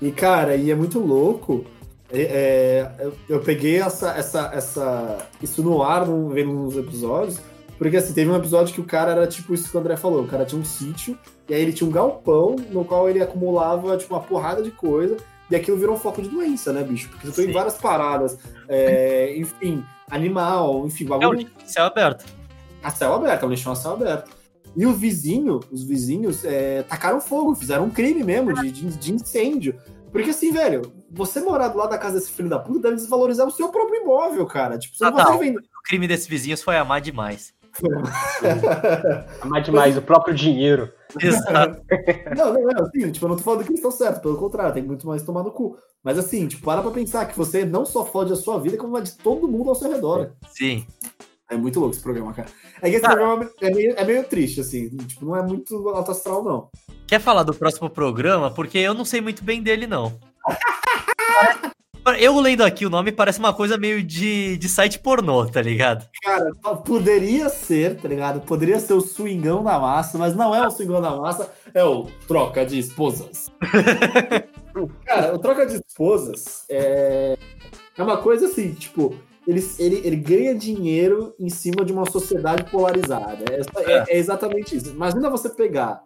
E, 0.01 0.11
cara, 0.11 0.57
e 0.57 0.71
é 0.71 0.75
muito 0.75 0.99
louco. 0.99 1.65
é, 2.11 2.21
é, 2.23 2.93
eu, 3.01 3.13
eu 3.29 3.41
peguei 3.41 3.77
essa, 3.81 4.13
essa, 4.13 4.51
essa, 4.55 5.19
isso 5.43 5.63
no 5.63 5.83
ar, 5.83 6.07
no- 6.07 6.31
vendo 6.31 6.53
nos 6.53 6.77
episódios, 6.77 7.39
porque 7.77 7.99
assim, 7.99 8.15
teve 8.15 8.31
um 8.31 8.37
episódio 8.37 8.73
que 8.73 8.81
o 8.81 8.85
cara 8.85 9.11
era 9.13 9.27
tipo 9.27 9.53
isso 9.53 9.69
que 9.71 9.77
o 9.77 9.81
André 9.81 9.97
falou: 9.97 10.23
o 10.23 10.27
cara 10.27 10.47
tinha 10.47 10.59
um 10.61 10.65
sítio, 10.65 11.19
e 11.49 11.53
aí 11.55 11.61
ele 11.61 11.73
tinha 11.75 11.87
um 11.89 11.93
galpão 11.93 12.57
no 12.71 12.83
qual 12.85 13.11
ele 13.11 13.21
acumulava 13.23 13.97
tipo, 13.99 14.15
uma 14.15 14.23
porrada 14.23 14.63
de 14.63 14.71
coisa, 14.71 15.17
e 15.51 15.57
aquilo 15.57 15.77
virou 15.77 15.97
um 15.97 15.99
foco 15.99 16.23
de 16.23 16.29
doença, 16.31 16.73
né, 16.73 16.83
bicho? 16.83 17.09
Porque 17.11 17.27
eu 17.27 17.33
tô 17.33 17.43
em 17.43 17.47
Sim. 17.47 17.53
várias 17.53 17.77
paradas, 17.77 18.39
é, 18.69 19.37
enfim, 19.37 19.85
animal, 20.11 20.87
enfim, 20.87 21.05
É 21.05 21.07
o 21.07 21.11
bagulho 21.11 21.39
lixo 21.41 21.53
céu 21.67 21.85
aberto. 21.85 22.25
a 22.83 22.91
céu 22.91 23.13
aberto, 23.15 23.43
é 23.43 23.47
um 23.47 23.51
lixão 23.51 23.73
a 23.73 23.77
céu 23.77 23.93
aberto. 23.93 24.36
E 24.77 24.85
o 24.85 24.93
vizinho, 24.93 25.61
os 25.73 25.83
vizinhos, 25.83 26.45
é, 26.45 26.83
tacaram 26.83 27.21
fogo, 27.21 27.55
fizeram 27.55 27.85
um 27.87 27.91
crime 27.91 28.23
mesmo 28.23 28.53
de, 28.53 28.71
de, 28.71 28.97
de 28.97 29.15
incêndio. 29.15 29.75
Porque 30.13 30.31
assim, 30.31 30.53
velho, 30.53 30.93
você 31.11 31.41
morar 31.41 31.69
do 31.69 31.79
lado 31.79 31.91
da 31.91 31.99
casa 31.99 32.19
desse 32.19 32.31
filho 32.31 32.49
da 32.49 32.59
puta 32.59 32.81
deve 32.81 32.97
desvalorizar 32.97 33.47
o 33.47 33.51
seu 33.51 33.69
próprio 33.71 34.03
imóvel, 34.03 34.47
cara. 34.47 34.79
Tipo, 34.79 34.97
você 34.97 35.05
não 35.05 35.11
Ah, 35.11 35.17
tá. 35.17 35.25
consegue 35.25 35.45
vender. 35.45 35.59
O 35.61 35.83
crime 35.83 36.07
desses 36.09 36.27
vizinhos 36.27 36.63
foi 36.63 36.77
amar 36.77 37.01
demais. 37.01 37.55
Amar 39.43 39.63
demais 39.63 39.97
o 39.97 40.03
próprio 40.03 40.35
dinheiro. 40.35 40.93
Exato. 41.21 41.81
não, 42.37 42.53
não 42.55 42.71
é 42.71 42.75
assim, 42.81 43.11
tipo, 43.11 43.25
eu 43.27 43.29
não 43.31 43.37
tô 43.37 43.43
falando 43.43 43.63
que 43.65 43.69
eles 43.71 43.79
estão 43.79 43.91
certos, 43.91 44.21
pelo 44.23 44.37
contrário, 44.37 44.75
tem 44.75 44.83
muito 44.83 45.07
mais 45.07 45.23
tomar 45.23 45.43
no 45.43 45.51
cu. 45.51 45.77
Mas 46.03 46.19
assim, 46.19 46.47
tipo, 46.47 46.65
para 46.65 46.83
pra 46.83 46.91
pensar 46.91 47.27
que 47.27 47.37
você 47.37 47.65
não 47.65 47.85
só 47.85 48.05
fode 48.05 48.33
a 48.33 48.37
sua 48.37 48.59
vida, 48.59 48.77
como 48.77 48.97
a 48.97 49.01
de 49.01 49.13
todo 49.13 49.49
mundo 49.49 49.69
ao 49.71 49.75
seu 49.75 49.91
redor. 49.91 50.33
Sim. 50.49 50.87
É 51.49 51.57
muito 51.57 51.79
louco 51.79 51.95
esse 51.95 52.03
programa, 52.03 52.33
cara. 52.33 52.49
É 52.83 52.91
que 52.91 52.97
esse 52.97 53.03
Cara. 53.03 53.17
programa 53.17 53.51
é 53.61 53.71
meio, 53.71 53.95
é 53.97 54.05
meio 54.05 54.25
triste, 54.25 54.61
assim, 54.61 54.89
tipo, 54.89 55.25
não 55.25 55.37
é 55.37 55.43
muito 55.43 55.89
alto 55.89 56.11
astral, 56.11 56.43
não. 56.43 56.69
Quer 57.07 57.21
falar 57.21 57.45
do 57.45 57.55
próximo 57.55 57.89
programa? 57.89 58.51
Porque 58.51 58.79
eu 58.79 58.95
não 58.95 59.05
sei 59.05 59.21
muito 59.21 59.45
bem 59.45 59.63
dele, 59.63 59.87
não. 59.87 60.19
Eu 62.21 62.39
lendo 62.39 62.63
aqui 62.63 62.87
o 62.87 62.91
nome 62.91 63.11
parece 63.11 63.41
uma 63.41 63.53
coisa 63.53 63.77
meio 63.77 64.01
de, 64.01 64.57
de 64.59 64.69
site 64.69 64.97
pornô, 65.01 65.45
tá 65.45 65.61
ligado? 65.61 66.09
Cara, 66.23 66.53
poderia 66.85 67.49
ser, 67.49 68.01
tá 68.01 68.07
ligado? 68.09 68.41
Poderia 68.43 68.79
ser 68.79 68.93
o 68.93 69.01
swingão 69.01 69.65
da 69.65 69.77
massa, 69.81 70.17
mas 70.17 70.33
não 70.37 70.55
é 70.55 70.65
o 70.65 70.71
swingão 70.71 71.03
da 71.03 71.17
massa, 71.17 71.51
é 71.75 71.83
o 71.83 72.07
troca 72.29 72.65
de 72.65 72.79
esposas. 72.79 73.51
Cara, 75.05 75.35
o 75.35 75.39
troca 75.41 75.67
de 75.67 75.83
esposas 75.85 76.65
é, 76.69 77.37
é 77.99 78.03
uma 78.03 78.19
coisa 78.19 78.47
assim, 78.47 78.73
tipo, 78.73 79.17
ele, 79.47 79.65
ele, 79.79 80.01
ele 80.05 80.17
ganha 80.17 80.55
dinheiro 80.55 81.35
em 81.39 81.49
cima 81.49 81.85
de 81.85 81.93
uma 81.93 82.11
sociedade 82.11 82.65
polarizada. 82.71 83.45
É, 83.51 83.93
é- 83.93 84.05
é 84.09 84.19
exatamente 84.19 84.77
isso. 84.77 84.91
Imagina 84.91 85.31
você 85.31 85.49
pegar, 85.49 86.03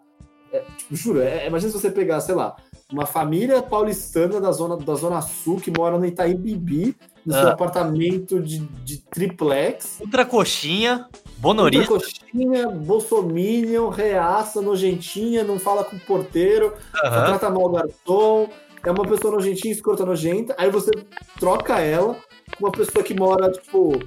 é, 0.53 0.61
tipo, 0.77 0.95
juro, 0.95 1.21
é- 1.21 1.47
imagina 1.47 1.71
se 1.71 1.79
você 1.79 1.89
pegar, 1.89 2.19
sei 2.21 2.35
lá, 2.35 2.55
uma 2.91 3.05
família 3.05 3.61
paulistana 3.61 4.39
da 4.41 4.51
zona, 4.51 4.75
da 4.77 4.95
zona 4.95 5.21
sul 5.21 5.57
que 5.61 5.71
mora 5.75 5.97
no 5.97 6.05
Itaim 6.05 6.35
Bibi, 6.35 6.95
no 7.25 7.33
seu 7.33 7.47
Ah. 7.47 7.51
apartamento 7.53 8.39
de, 8.41 8.59
de 8.83 8.97
triplex. 9.09 9.97
Ultra 10.01 10.25
coxinha, 10.25 11.07
bonorista. 11.37 11.87
coxinha, 11.87 12.67
bolsominion, 12.67 13.89
reaça, 13.89 14.61
nojentinha, 14.61 15.43
não 15.43 15.57
fala 15.57 15.83
com 15.83 15.95
o 15.95 15.99
porteiro, 15.99 16.73
aham. 17.03 17.25
trata 17.27 17.49
mal 17.49 17.65
o 17.65 17.69
garçom, 17.69 18.49
é 18.83 18.91
uma 18.91 19.05
pessoa 19.07 19.33
nojentinha, 19.35 19.71
escrota 19.73 20.05
nojenta, 20.05 20.53
aí 20.57 20.69
você 20.69 20.91
troca 21.39 21.79
ela 21.79 22.17
uma 22.59 22.71
pessoa 22.71 23.03
que 23.03 23.13
mora, 23.13 23.51
tipo, 23.51 23.99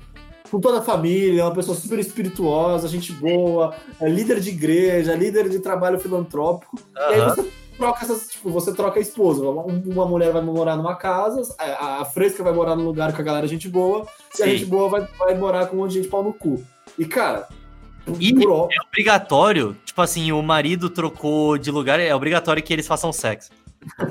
com 0.51 0.61
toda 0.61 0.79
a 0.79 0.83
família, 0.83 1.41
é 1.43 1.45
uma 1.45 1.55
pessoa 1.55 1.77
super 1.77 1.99
espirituosa, 1.99 2.87
gente 2.89 3.13
boa, 3.13 3.75
é 4.01 4.09
líder 4.09 4.41
de 4.41 4.51
igreja, 4.51 5.15
líder 5.15 5.49
de 5.49 5.59
trabalho 5.59 5.99
filantrópico, 5.99 6.79
e 6.95 6.99
aí 7.15 7.21
você 7.21 7.51
troca 7.77 8.05
essas, 8.05 8.29
tipo, 8.29 8.51
você 8.51 8.73
troca 8.73 8.99
a 9.01 9.03
esposa. 9.03 9.43
Uma, 9.49 10.07
mulher 10.07 10.33
vai 10.33 10.43
morar 10.43 10.77
numa 10.77 10.95
casa, 10.95 11.43
a, 11.59 12.03
a 12.03 12.05
fresca 12.05 12.43
vai 12.45 12.53
morar 12.53 12.77
num 12.77 12.85
lugar 12.85 13.13
com 13.13 13.21
a 13.21 13.25
galera 13.25 13.47
gente 13.49 13.69
boa, 13.69 14.07
e 14.39 14.43
a 14.43 14.47
Sim. 14.47 14.53
gente 14.53 14.67
boa 14.67 14.89
vai, 14.89 15.09
vai 15.19 15.35
morar 15.35 15.67
com 15.67 15.77
um 15.77 15.81
monte 15.81 15.93
de 15.93 15.99
gente 16.03 16.09
pau 16.11 16.23
no 16.23 16.33
cu. 16.33 16.63
E, 16.99 17.05
cara, 17.05 17.49
E- 18.21 18.33
É 18.33 18.87
obrigatório, 18.87 19.75
tipo 19.85 20.01
assim, 20.03 20.31
o 20.31 20.41
marido 20.43 20.91
trocou 20.91 21.57
de 21.59 21.71
lugar, 21.71 21.99
é 21.99 22.15
obrigatório 22.15 22.63
que 22.63 22.73
eles 22.73 22.87
façam 22.87 23.11
sexo. 23.13 23.51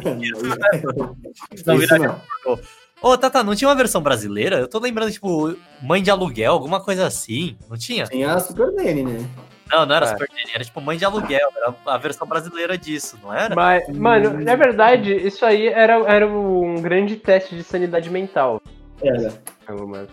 Não, 1.66 1.78
vira- 1.78 1.98
não. 2.00 2.60
Ô, 3.04 3.18
Tata, 3.18 3.44
não 3.44 3.54
tinha 3.54 3.68
uma 3.68 3.76
versão 3.76 4.02
brasileira? 4.02 4.60
Eu 4.60 4.68
tô 4.68 4.80
lembrando, 4.80 5.12
tipo, 5.12 5.54
mãe 5.82 6.02
de 6.02 6.10
aluguel, 6.10 6.54
alguma 6.54 6.80
coisa 6.80 7.06
assim. 7.06 7.58
Não 7.70 7.78
tinha? 7.78 8.08
Tem 8.08 8.24
a 8.24 8.40
Super 8.40 8.72
Nene, 8.72 9.04
né? 9.04 9.30
Não, 9.70 9.86
não 9.86 9.94
era 9.94 10.06
É. 10.06 10.10
Super 10.10 10.30
Nanny, 10.30 10.52
era 10.56 10.64
tipo 10.64 10.80
mãe 10.80 10.98
de 10.98 11.04
aluguel, 11.04 11.50
era 11.58 11.76
a 11.86 11.98
versão 11.98 12.26
brasileira 12.26 12.78
disso, 12.78 13.20
não 13.22 13.34
era? 13.34 13.54
Mas, 13.54 13.90
mano, 13.90 14.40
na 14.40 14.56
verdade, 14.56 15.12
isso 15.14 15.46
aí 15.46 15.68
era, 15.68 15.96
era 16.10 16.26
um 16.26 16.76
grande 16.82 17.18
teste 17.18 17.56
de 17.56 17.64
sanidade 17.64 18.10
mental. 18.10 18.62
Era. 19.02 19.34
mano. 19.68 20.08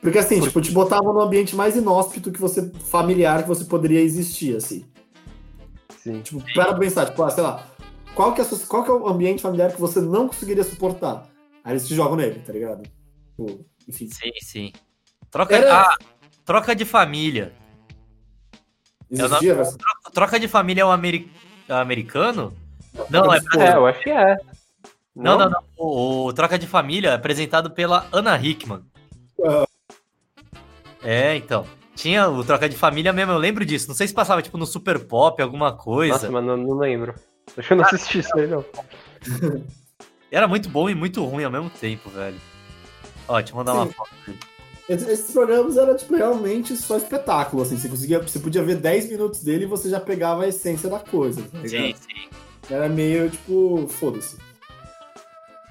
Porque 0.00 0.18
assim, 0.18 0.40
tipo, 0.40 0.60
te 0.60 0.70
botava 0.70 1.12
no 1.12 1.20
ambiente 1.20 1.56
mais 1.56 1.74
inóspito 1.74 2.30
que 2.30 2.40
você, 2.40 2.70
familiar 2.88 3.42
que 3.42 3.48
você 3.48 3.64
poderia 3.64 4.00
existir, 4.00 4.54
assim. 4.56 4.84
Sim. 5.98 6.20
Tipo, 6.20 6.40
para 6.54 6.72
pensar, 6.74 7.06
tipo, 7.06 7.20
ah, 7.24 7.30
sei 7.30 7.42
lá, 7.42 7.66
qual 8.14 8.32
que, 8.32 8.40
é 8.40 8.44
qual 8.68 8.84
que 8.84 8.90
é 8.90 8.94
o 8.94 9.08
ambiente 9.08 9.42
familiar 9.42 9.72
que 9.72 9.80
você 9.80 10.00
não 10.00 10.28
conseguiria 10.28 10.62
suportar? 10.62 11.34
Aí 11.66 11.72
eles 11.72 11.88
te 11.88 11.96
jogam 11.96 12.14
nele, 12.16 12.38
tá 12.46 12.52
ligado? 12.52 12.84
Tipo, 12.84 13.66
enfim. 13.88 14.06
Sim, 14.08 14.30
sim. 14.40 14.72
Troca, 15.32 15.56
Era- 15.56 15.82
ah, 15.82 15.98
troca 16.44 16.76
de 16.76 16.84
família. 16.84 17.52
Existia 19.10 19.54
essa- 19.54 19.76
Troca 20.14 20.38
de 20.38 20.46
família 20.46 20.82
é 20.82 20.84
um 20.84 20.92
ameri- 20.92 21.28
americano? 21.68 22.56
Não, 23.10 23.34
é 23.34 23.40
Pô, 23.40 23.60
É, 23.60 23.74
eu 23.74 23.84
acho 23.86 24.00
que 24.00 24.10
é. 24.10 24.36
Não, 25.14 25.36
não, 25.36 25.50
não. 25.50 25.62
O, 25.76 26.26
o 26.26 26.32
Troca 26.32 26.56
de 26.56 26.68
Família 26.68 27.10
é 27.10 27.14
apresentado 27.14 27.70
pela 27.72 28.06
Ana 28.12 28.36
Hickman. 28.40 28.82
Ah. 29.44 29.66
É, 31.02 31.34
então. 31.34 31.66
Tinha 31.96 32.28
o 32.28 32.44
Troca 32.44 32.68
de 32.68 32.76
Família 32.76 33.12
mesmo, 33.12 33.32
eu 33.32 33.38
lembro 33.38 33.64
disso. 33.66 33.88
Não 33.88 33.94
sei 33.94 34.06
se 34.06 34.14
passava, 34.14 34.40
tipo, 34.40 34.56
no 34.56 34.66
Super 34.66 35.04
Pop, 35.04 35.42
alguma 35.42 35.72
coisa. 35.76 36.12
Nossa, 36.14 36.30
mano, 36.30 36.56
não, 36.56 36.62
não 36.62 36.74
lembro. 36.78 37.14
Acho 37.56 37.66
que 37.66 37.72
eu 37.72 37.76
não 37.78 37.84
assisti 37.84 38.18
isso 38.20 38.38
aí, 38.38 38.46
não. 38.46 38.64
Era 40.36 40.46
muito 40.46 40.68
bom 40.68 40.86
e 40.90 40.94
muito 40.94 41.24
ruim 41.24 41.44
ao 41.44 41.50
mesmo 41.50 41.70
tempo, 41.70 42.10
velho. 42.10 42.36
Ó, 43.26 43.38
deixa 43.38 43.52
eu 43.52 43.56
mandar 43.56 43.72
uma 43.72 43.86
Sim. 43.86 43.92
foto. 43.92 44.10
aqui. 44.20 44.38
Esses 44.86 45.30
programas 45.30 45.78
eram, 45.78 45.96
tipo, 45.96 46.14
realmente 46.14 46.76
só 46.76 46.98
espetáculo, 46.98 47.62
assim. 47.62 47.78
Você, 47.78 47.88
conseguia, 47.88 48.18
você 48.20 48.38
podia 48.38 48.62
ver 48.62 48.76
10 48.76 49.08
minutos 49.08 49.42
dele 49.42 49.64
e 49.64 49.66
você 49.66 49.88
já 49.88 49.98
pegava 49.98 50.44
a 50.44 50.48
essência 50.48 50.90
da 50.90 50.98
coisa, 50.98 51.40
tá? 51.40 51.66
Sim, 51.66 51.94
sim. 51.94 52.28
Era 52.68 52.86
meio, 52.86 53.30
tipo, 53.30 53.88
foda-se. 53.88 54.36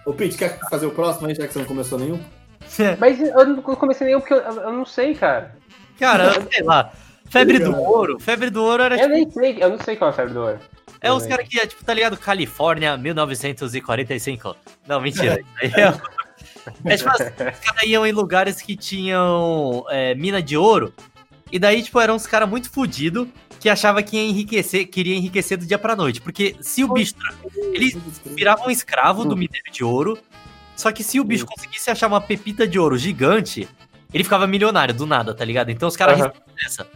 Ô, 0.03 0.11
Pete, 0.13 0.35
quer 0.35 0.59
fazer 0.67 0.87
o 0.87 0.91
próximo 0.91 1.27
aí, 1.27 1.35
já 1.35 1.45
que 1.45 1.53
você 1.53 1.59
não 1.59 1.67
começou 1.67 1.99
nenhum? 1.99 2.19
Mas 2.97 3.21
eu 3.21 3.45
não 3.45 3.61
comecei 3.61 4.07
nenhum 4.07 4.19
porque 4.19 4.33
eu, 4.33 4.39
eu 4.39 4.73
não 4.73 4.83
sei, 4.83 5.13
cara. 5.13 5.55
Cara, 5.99 6.41
sei 6.51 6.63
lá. 6.63 6.91
Febre 7.29 7.59
do. 7.59 7.77
Ouro. 7.77 8.19
Febre 8.19 8.49
do 8.49 8.63
Ouro 8.63 8.81
era, 8.81 8.95
Eu 8.95 9.01
tipo, 9.01 9.13
nem 9.13 9.29
sei, 9.29 9.63
eu 9.63 9.69
não 9.69 9.79
sei 9.79 9.95
qual 9.95 10.09
é 10.09 10.13
a 10.13 10.15
febre 10.15 10.33
do 10.33 10.41
ouro. 10.41 10.59
É 11.07 11.13
os 11.13 11.25
caras 11.25 11.47
que, 11.47 11.59
é, 11.59 11.65
tipo, 11.65 11.83
tá 11.83 11.93
ligado? 11.93 12.17
Califórnia, 12.17 12.97
1945. 12.97 14.55
Não, 14.87 15.01
mentira. 15.01 15.39
É, 16.83 16.97
tipo 16.97 17.11
os 17.11 17.19
caras 17.19 17.83
iam 17.83 18.07
em 18.07 18.11
lugares 18.11 18.59
que 18.59 18.75
tinham 18.75 19.85
é, 19.87 20.15
mina 20.15 20.41
de 20.41 20.57
ouro. 20.57 20.91
E 21.51 21.59
daí, 21.59 21.83
tipo, 21.83 21.99
eram 21.99 22.15
uns 22.15 22.25
caras 22.25 22.49
muito 22.49 22.71
fudidos 22.71 23.27
que 23.59 23.69
achava 23.69 24.01
que 24.01 24.17
ia 24.17 24.23
enriquecer, 24.23 24.87
queria 24.87 25.15
enriquecer 25.15 25.57
do 25.57 25.65
dia 25.65 25.77
pra 25.77 25.95
noite. 25.95 26.21
Porque 26.21 26.55
se 26.61 26.83
o 26.83 26.91
bicho. 26.91 27.13
Ele 27.71 27.95
virava 28.25 28.65
um 28.65 28.71
escravo 28.71 29.25
do 29.25 29.37
minério 29.37 29.71
de 29.71 29.83
ouro. 29.83 30.17
Só 30.75 30.91
que 30.91 31.03
se 31.03 31.19
o 31.19 31.23
bicho 31.23 31.45
conseguisse 31.45 31.89
achar 31.89 32.07
uma 32.07 32.19
pepita 32.19 32.67
de 32.67 32.77
ouro 32.77 32.97
gigante, 32.97 33.67
ele 34.13 34.23
ficava 34.23 34.45
milionário 34.45 34.93
do 34.93 35.05
nada, 35.05 35.33
tá 35.33 35.45
ligado? 35.45 35.69
Então 35.69 35.87
os 35.87 35.95
caras 35.95 36.31
essa. 36.65 36.87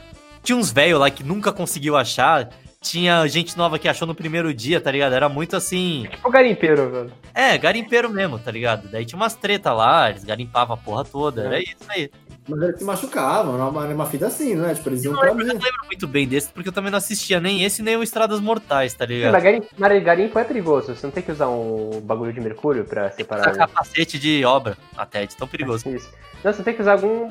Tinha 0.43 0.57
uns 0.57 0.71
velhos 0.71 0.99
lá 0.99 1.09
que 1.09 1.23
nunca 1.23 1.51
conseguiu 1.51 1.95
achar. 1.95 2.49
Tinha 2.83 3.27
gente 3.27 3.57
nova 3.57 3.77
que 3.77 3.89
achou 3.89 4.07
no 4.07 4.15
primeiro 4.15 4.53
dia, 4.53 4.79
tá 4.79 4.89
ligado? 4.89 5.11
Era 5.13 5.27
muito 5.27 5.53
assim. 5.57 6.07
Tipo 6.09 6.29
garimpeiro, 6.31 6.89
velho. 6.89 7.11
É, 7.35 7.57
garimpeiro 7.57 8.09
mesmo, 8.09 8.39
tá 8.39 8.49
ligado? 8.49 8.87
Daí 8.87 9.05
tinha 9.05 9.17
umas 9.17 9.35
treta 9.35 9.73
lá, 9.73 10.09
eles 10.09 10.23
garimpavam 10.23 10.75
a 10.75 10.77
porra 10.77 11.03
toda. 11.03 11.43
Era 11.43 11.59
isso 11.59 11.75
aí. 11.89 12.09
Mas 12.47 12.61
eles 12.61 12.77
se 12.79 12.85
machucavam, 12.85 13.55
era 13.55 13.65
uma, 13.65 13.83
era 13.83 13.93
uma 13.93 14.05
fita 14.05 14.27
assim, 14.27 14.55
né? 14.55 14.73
Tipo, 14.73 14.89
eles 14.89 15.03
iam 15.03 15.13
Eu 15.13 15.19
pra 15.19 15.27
não 15.27 15.35
lembro, 15.35 15.43
eu 15.43 15.53
mim. 15.55 15.59
não 15.59 15.65
lembro 15.65 15.85
muito 15.87 16.07
bem 16.07 16.25
desse, 16.25 16.49
porque 16.53 16.69
eu 16.69 16.73
também 16.73 16.89
não 16.89 16.97
assistia 16.97 17.39
nem 17.41 17.63
esse, 17.65 17.83
nem 17.83 17.97
o 17.97 18.01
Estradas 18.01 18.39
Mortais, 18.39 18.93
tá 18.93 19.05
ligado? 19.05 19.33
mas 19.33 19.43
garim- 19.43 19.63
mas 19.77 20.03
garimpo 20.03 20.39
é 20.39 20.43
perigoso. 20.45 20.95
Você 20.95 21.05
não 21.05 21.11
tem 21.11 21.21
que 21.21 21.33
usar 21.33 21.49
um 21.49 21.99
bagulho 22.01 22.31
de 22.31 22.39
mercúrio 22.39 22.85
pra 22.85 23.11
separar 23.11 23.51
Usar 23.51 23.67
capacete 23.67 24.17
de 24.17 24.45
obra, 24.45 24.77
até, 24.97 25.25
de 25.25 25.35
tão 25.35 25.49
perigoso. 25.49 25.87
Isso. 25.89 26.09
Não, 26.41 26.53
você 26.53 26.63
tem 26.63 26.73
que 26.73 26.81
usar 26.81 26.93
algum. 26.93 27.29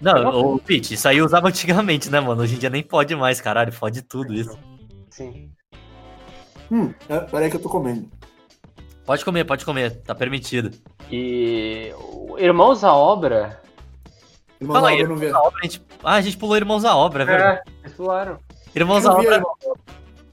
Não, 0.00 0.54
ô, 0.54 0.58
Pete, 0.58 0.94
isso 0.94 1.08
aí 1.08 1.18
eu 1.18 1.24
usava 1.24 1.48
antigamente, 1.48 2.10
né, 2.10 2.20
mano? 2.20 2.42
Hoje 2.42 2.56
em 2.56 2.58
dia 2.58 2.70
nem 2.70 2.82
pode 2.82 3.14
mais, 3.16 3.40
caralho, 3.40 3.72
fode 3.72 4.02
tudo 4.02 4.34
isso. 4.34 4.58
Sim. 5.10 5.50
Hum, 6.70 6.92
é, 7.08 7.20
peraí 7.20 7.50
que 7.50 7.56
eu 7.56 7.62
tô 7.62 7.68
comendo. 7.68 8.10
Pode 9.04 9.24
comer, 9.24 9.44
pode 9.44 9.64
comer, 9.64 10.02
tá 10.02 10.14
permitido. 10.14 10.70
E. 11.10 11.92
o 11.96 12.36
Irmãos 12.38 12.82
à 12.82 12.92
Obra. 12.92 13.62
Irmão, 14.60 14.76
Fala 14.76 14.90
aí, 14.90 15.00
eu 15.00 15.08
não 15.08 15.16
vi. 15.16 15.26
Irmãos 15.26 15.38
à 15.38 15.46
Obra, 15.46 15.58
a 15.60 15.64
gente... 15.64 15.82
Ah, 16.02 16.14
a 16.14 16.20
gente 16.20 16.36
pulou 16.36 16.56
Irmãos 16.56 16.84
à 16.84 16.96
Obra, 16.96 17.22
é 17.22 17.26
verdade. 17.26 17.60
É, 17.66 17.72
eles 17.84 17.96
falaram. 17.96 18.38
Irmãos 18.74 19.04
Eu 19.04 19.10
à 19.10 19.14
Obra. 19.14 19.34
irmão. 19.36 19.54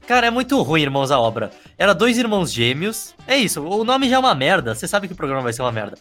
Cara, 0.06 0.26
é 0.26 0.30
muito 0.30 0.60
ruim 0.60 0.82
Irmãos 0.82 1.10
à 1.10 1.18
Obra. 1.18 1.50
Era 1.78 1.94
dois 1.94 2.18
irmãos 2.18 2.52
gêmeos. 2.52 3.14
É 3.26 3.36
isso, 3.36 3.62
o 3.64 3.84
nome 3.84 4.08
já 4.08 4.16
é 4.16 4.18
uma 4.18 4.34
merda. 4.34 4.74
Você 4.74 4.86
sabe 4.88 5.06
que 5.06 5.14
o 5.14 5.16
programa 5.16 5.40
vai 5.40 5.52
ser 5.52 5.62
uma 5.62 5.72
merda. 5.72 5.96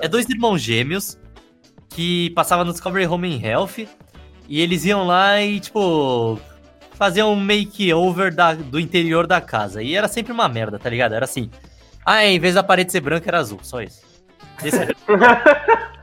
É 0.00 0.06
dois 0.06 0.28
irmãos 0.28 0.60
gêmeos 0.60 1.18
que 1.90 2.30
passavam 2.30 2.64
no 2.64 2.72
Discovery 2.72 3.06
Home 3.06 3.36
and 3.36 3.46
Health. 3.46 3.86
E 4.48 4.60
eles 4.60 4.84
iam 4.84 5.06
lá 5.06 5.40
e, 5.40 5.60
tipo, 5.60 6.38
faziam 6.92 7.32
um 7.32 7.36
makeover 7.36 8.34
da, 8.34 8.54
do 8.54 8.80
interior 8.80 9.26
da 9.26 9.40
casa. 9.40 9.82
E 9.82 9.94
era 9.94 10.08
sempre 10.08 10.32
uma 10.32 10.48
merda, 10.48 10.78
tá 10.78 10.88
ligado? 10.90 11.14
Era 11.14 11.24
assim. 11.24 11.50
Ah, 12.04 12.24
em 12.24 12.38
vez 12.40 12.54
da 12.54 12.62
parede 12.62 12.90
ser 12.90 13.00
branca, 13.00 13.28
era 13.28 13.38
azul. 13.38 13.60
Só 13.62 13.80
isso. 13.80 14.00
Esse 14.64 14.76
era- 14.78 14.94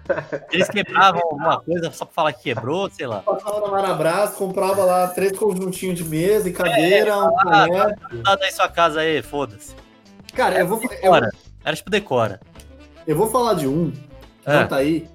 Eles 0.53 0.69
quebravam 0.69 1.21
alguma 1.21 1.59
coisa 1.59 1.91
só 1.91 2.05
pra 2.05 2.13
falar 2.13 2.31
que 2.33 2.43
quebrou, 2.43 2.89
sei 2.89 3.05
lá. 3.05 3.19
Passava 3.19 3.59
na 3.59 3.67
Marabras, 3.67 4.29
comprava 4.35 4.85
lá 4.85 5.07
três 5.09 5.37
conjuntinhos 5.37 5.97
de 5.97 6.05
mesa 6.05 6.47
e 6.47 6.53
cadeira, 6.53 7.17
um 7.17 7.35
caneco. 7.35 8.15
Nada 8.23 8.45
aí 8.45 8.51
sua 8.53 8.69
casa 8.69 9.01
aí, 9.01 9.21
foda-se. 9.21 9.75
Cara, 10.33 10.59
eu 10.59 10.67
vou, 10.67 10.81
eu, 10.81 10.87
Decora. 10.87 11.29
Era 11.65 11.75
tipo 11.75 11.89
decora. 11.89 12.39
eu 13.05 13.17
vou 13.17 13.27
falar 13.29 13.55
de 13.55 13.67
um, 13.67 13.91
que 13.91 13.99
É. 14.45 14.61
não 14.61 14.67
tá 14.67 14.77
aí, 14.77 15.05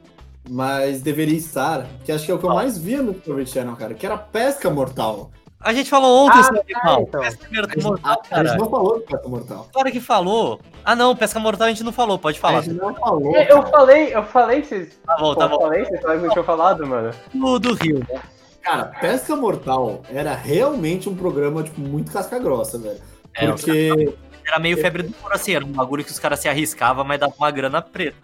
mas 0.48 1.00
deveria 1.02 1.36
estar, 1.36 1.86
que 2.04 2.12
acho 2.12 2.24
que 2.26 2.30
é 2.32 2.34
o 2.34 2.38
que 2.38 2.44
eu 2.44 2.54
mais 2.54 2.76
via 2.78 3.02
no 3.02 3.12
Discovery 3.12 3.46
Channel, 3.46 3.76
cara, 3.76 3.94
que 3.94 4.04
era 4.04 4.16
pesca 4.18 4.68
mortal. 4.70 5.30
A 5.60 5.72
gente 5.72 5.88
falou 5.88 6.26
ontem 6.26 6.40
Ah, 6.40 6.42
sobre 6.42 6.60
animal. 6.74 7.02
então. 7.06 7.20
Pesca 7.20 7.46
A 7.46 7.54
gente, 7.74 7.82
mortal, 7.84 8.22
a, 8.32 8.40
a 8.40 8.44
gente 8.44 8.58
não 8.58 8.68
falou 8.70 8.98
de 8.98 9.04
pesca 9.06 9.28
mortal. 9.28 9.68
Claro 9.72 9.92
que 9.92 10.00
falou. 10.00 10.60
Ah, 10.84 10.96
não, 10.96 11.14
pesca 11.14 11.38
mortal 11.38 11.66
a 11.68 11.70
gente 11.70 11.84
não 11.84 11.92
falou, 11.92 12.18
pode 12.18 12.38
A 12.38 12.40
falar. 12.40 12.62
gente 12.62 12.74
não 12.74 12.92
falou. 12.96 13.36
É, 13.36 13.52
Eu 13.52 13.62
falei, 13.68 14.12
eu 14.12 14.24
falei 14.24 14.62
que 14.62 14.66
vocês. 14.68 14.98
Tá 15.06 15.16
bom, 15.18 15.34
tá 15.36 15.44
eu 15.44 15.48
bom. 15.50 15.60
falei, 15.60 15.84
vocês 15.84 16.00
que 16.00 16.06
não 16.16 16.28
tinham 16.30 16.44
falado, 16.44 16.84
mano. 16.84 17.12
Do, 17.32 17.58
do 17.60 17.74
Rio, 17.74 18.00
né? 18.12 18.20
Cara, 18.60 18.86
pesca 18.86 19.36
mortal 19.36 20.02
era 20.12 20.34
realmente 20.34 21.08
um 21.08 21.14
programa, 21.14 21.62
tipo, 21.62 21.80
muito 21.80 22.10
casca 22.10 22.40
grossa, 22.40 22.76
velho. 22.78 23.00
É, 23.34 23.46
Porque 23.46 24.12
Era 24.44 24.58
meio 24.58 24.76
febre 24.78 25.04
do 25.04 25.12
couro, 25.14 25.34
assim, 25.34 25.54
era 25.54 25.64
um 25.64 25.68
bagulho 25.72 26.04
que 26.04 26.10
os 26.10 26.18
caras 26.18 26.40
se 26.40 26.48
arriscavam, 26.48 27.04
mas 27.04 27.20
dava 27.20 27.32
uma 27.38 27.50
grana 27.52 27.80
preta. 27.80 28.16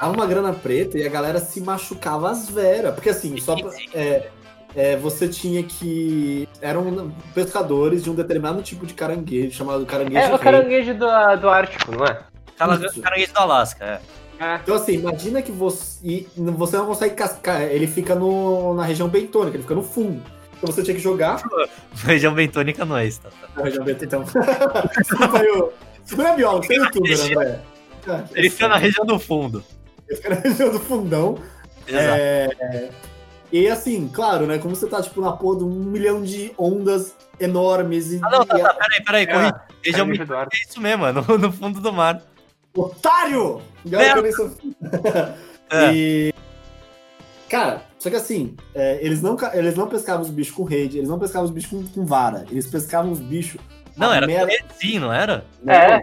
Dava 0.00 0.14
uma 0.14 0.26
grana 0.26 0.52
preta 0.52 0.98
e 0.98 1.06
a 1.06 1.10
galera 1.10 1.38
se 1.38 1.60
machucava 1.60 2.30
às 2.30 2.48
veras. 2.48 2.94
Porque 2.94 3.10
assim, 3.10 3.36
só 3.38 3.54
pra- 3.54 3.70
é, 3.94 4.28
é, 4.74 4.96
você 4.96 5.28
tinha 5.28 5.62
que. 5.62 6.48
Eram 6.60 7.12
pescadores 7.34 8.02
de 8.02 8.10
um 8.10 8.14
determinado 8.14 8.62
tipo 8.62 8.86
de 8.86 8.94
caranguejo, 8.94 9.56
chamado 9.56 9.84
caranguejo 9.84 10.18
É 10.18 10.34
o 10.34 10.38
caranguejo 10.38 10.94
do, 10.94 11.06
do 11.36 11.48
Ártico, 11.48 11.92
não 11.94 12.06
é? 12.06 12.22
Isso. 12.86 13.00
Caranguejo 13.00 13.32
do 13.32 13.38
Alasca, 13.38 13.84
é. 13.84 14.00
É. 14.42 14.54
Então, 14.56 14.74
assim, 14.74 14.94
imagina 14.94 15.42
que 15.42 15.52
você. 15.52 15.98
e 16.02 16.28
você 16.36 16.76
não 16.78 16.86
consegue 16.86 17.14
cascar. 17.14 17.60
Ele 17.62 17.86
fica 17.86 18.14
no, 18.14 18.74
na 18.74 18.84
região 18.84 19.06
bentônica, 19.06 19.56
ele 19.56 19.62
fica 19.62 19.74
no 19.74 19.82
fundo. 19.82 20.22
Então 20.56 20.72
você 20.72 20.82
tinha 20.82 20.94
que 20.94 21.00
jogar 21.00 21.42
Região 22.04 22.34
bentônica 22.34 22.84
não 22.84 22.96
é 22.96 23.06
isso, 23.06 23.20
tá? 23.22 23.30
tá. 23.30 23.48
na 23.56 23.64
região 23.64 23.84
bentônica. 23.84 24.32
Então. 26.10 26.26
É 26.26 26.36
biólogo, 26.36 26.66
é 26.70 26.74
youtuber, 26.74 27.20
André. 27.20 27.60
Ah, 28.08 28.24
Ele 28.34 28.50
fica 28.50 28.66
na 28.68 28.76
região 28.76 29.04
do 29.04 29.18
fundo. 29.18 29.62
Região 30.42 30.70
do 30.72 30.80
fundão. 30.80 31.38
Exato. 31.86 32.04
É, 32.20 32.90
E 33.52 33.68
assim, 33.68 34.08
claro, 34.12 34.46
né? 34.46 34.58
Como 34.58 34.74
você 34.76 34.86
tá, 34.86 35.02
tipo, 35.02 35.20
na 35.20 35.32
porra 35.32 35.58
de 35.58 35.64
um 35.64 35.68
milhão 35.70 36.22
de 36.22 36.52
ondas 36.58 37.14
enormes 37.38 38.12
e. 38.12 38.20
Ah, 38.22 38.30
não, 38.30 38.44
tá, 38.46 38.58
e- 38.58 38.62
tá, 38.62 38.74
peraí, 38.74 39.04
peraí, 39.04 39.26
corri. 39.26 39.92
Caranguejo 39.92 40.26
do 40.26 40.36
Ártico. 40.36 40.56
é 40.62 40.68
isso 40.70 40.80
mesmo, 40.80 41.02
mano, 41.02 41.24
no, 41.28 41.38
no 41.38 41.52
fundo 41.52 41.80
do 41.80 41.92
mar. 41.92 42.22
Otário! 42.76 43.60
E 43.84 43.96
olha 43.96 44.12
que 44.12 44.18
eu 44.18 44.22
nem 44.22 44.32
sou- 44.32 44.50
É. 45.72 45.92
E. 45.94 46.34
Cara, 47.48 47.82
só 47.98 48.08
que 48.10 48.16
assim, 48.16 48.56
é, 48.74 48.98
eles, 49.04 49.20
não, 49.22 49.36
eles 49.54 49.74
não 49.74 49.88
pescavam 49.88 50.22
os 50.22 50.30
bichos 50.30 50.54
com 50.54 50.62
rede, 50.64 50.98
eles 50.98 51.08
não 51.08 51.18
pescavam 51.18 51.44
os 51.46 51.50
bichos 51.50 51.70
com, 51.70 51.84
com 51.86 52.06
vara, 52.06 52.44
eles 52.50 52.66
pescavam 52.66 53.10
os 53.10 53.18
bichos. 53.20 53.60
Não, 54.00 54.12
era 54.12 54.26
merda- 54.26 54.46
corretinho, 54.46 55.00
não 55.02 55.12
era? 55.12 55.44
É, 55.66 56.00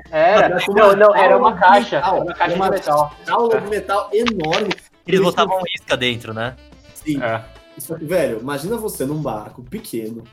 com 0.66 0.74
Não, 0.74 0.96
não, 0.96 1.16
era 1.16 1.38
uma 1.38 1.54
caixa. 1.56 1.98
metal, 1.98 2.22
uma 2.22 2.34
caixa 2.34 2.56
uma 2.56 2.66
de 2.66 2.72
metal. 2.76 3.16
jaula 3.26 3.62
de 3.62 3.68
metal 3.68 4.10
enorme. 4.14 4.70
Eles 5.06 5.22
botavam 5.22 5.60
isca 5.76 5.98
dentro, 5.98 6.34
né? 6.34 6.56
Sim. 6.94 7.22
É. 7.24 7.44
Só 7.78 7.96
que, 7.96 8.06
velho, 8.06 8.40
imagina 8.40 8.76
você 8.78 9.06
num 9.06 9.22
barco 9.22 9.62
pequeno 9.64 10.24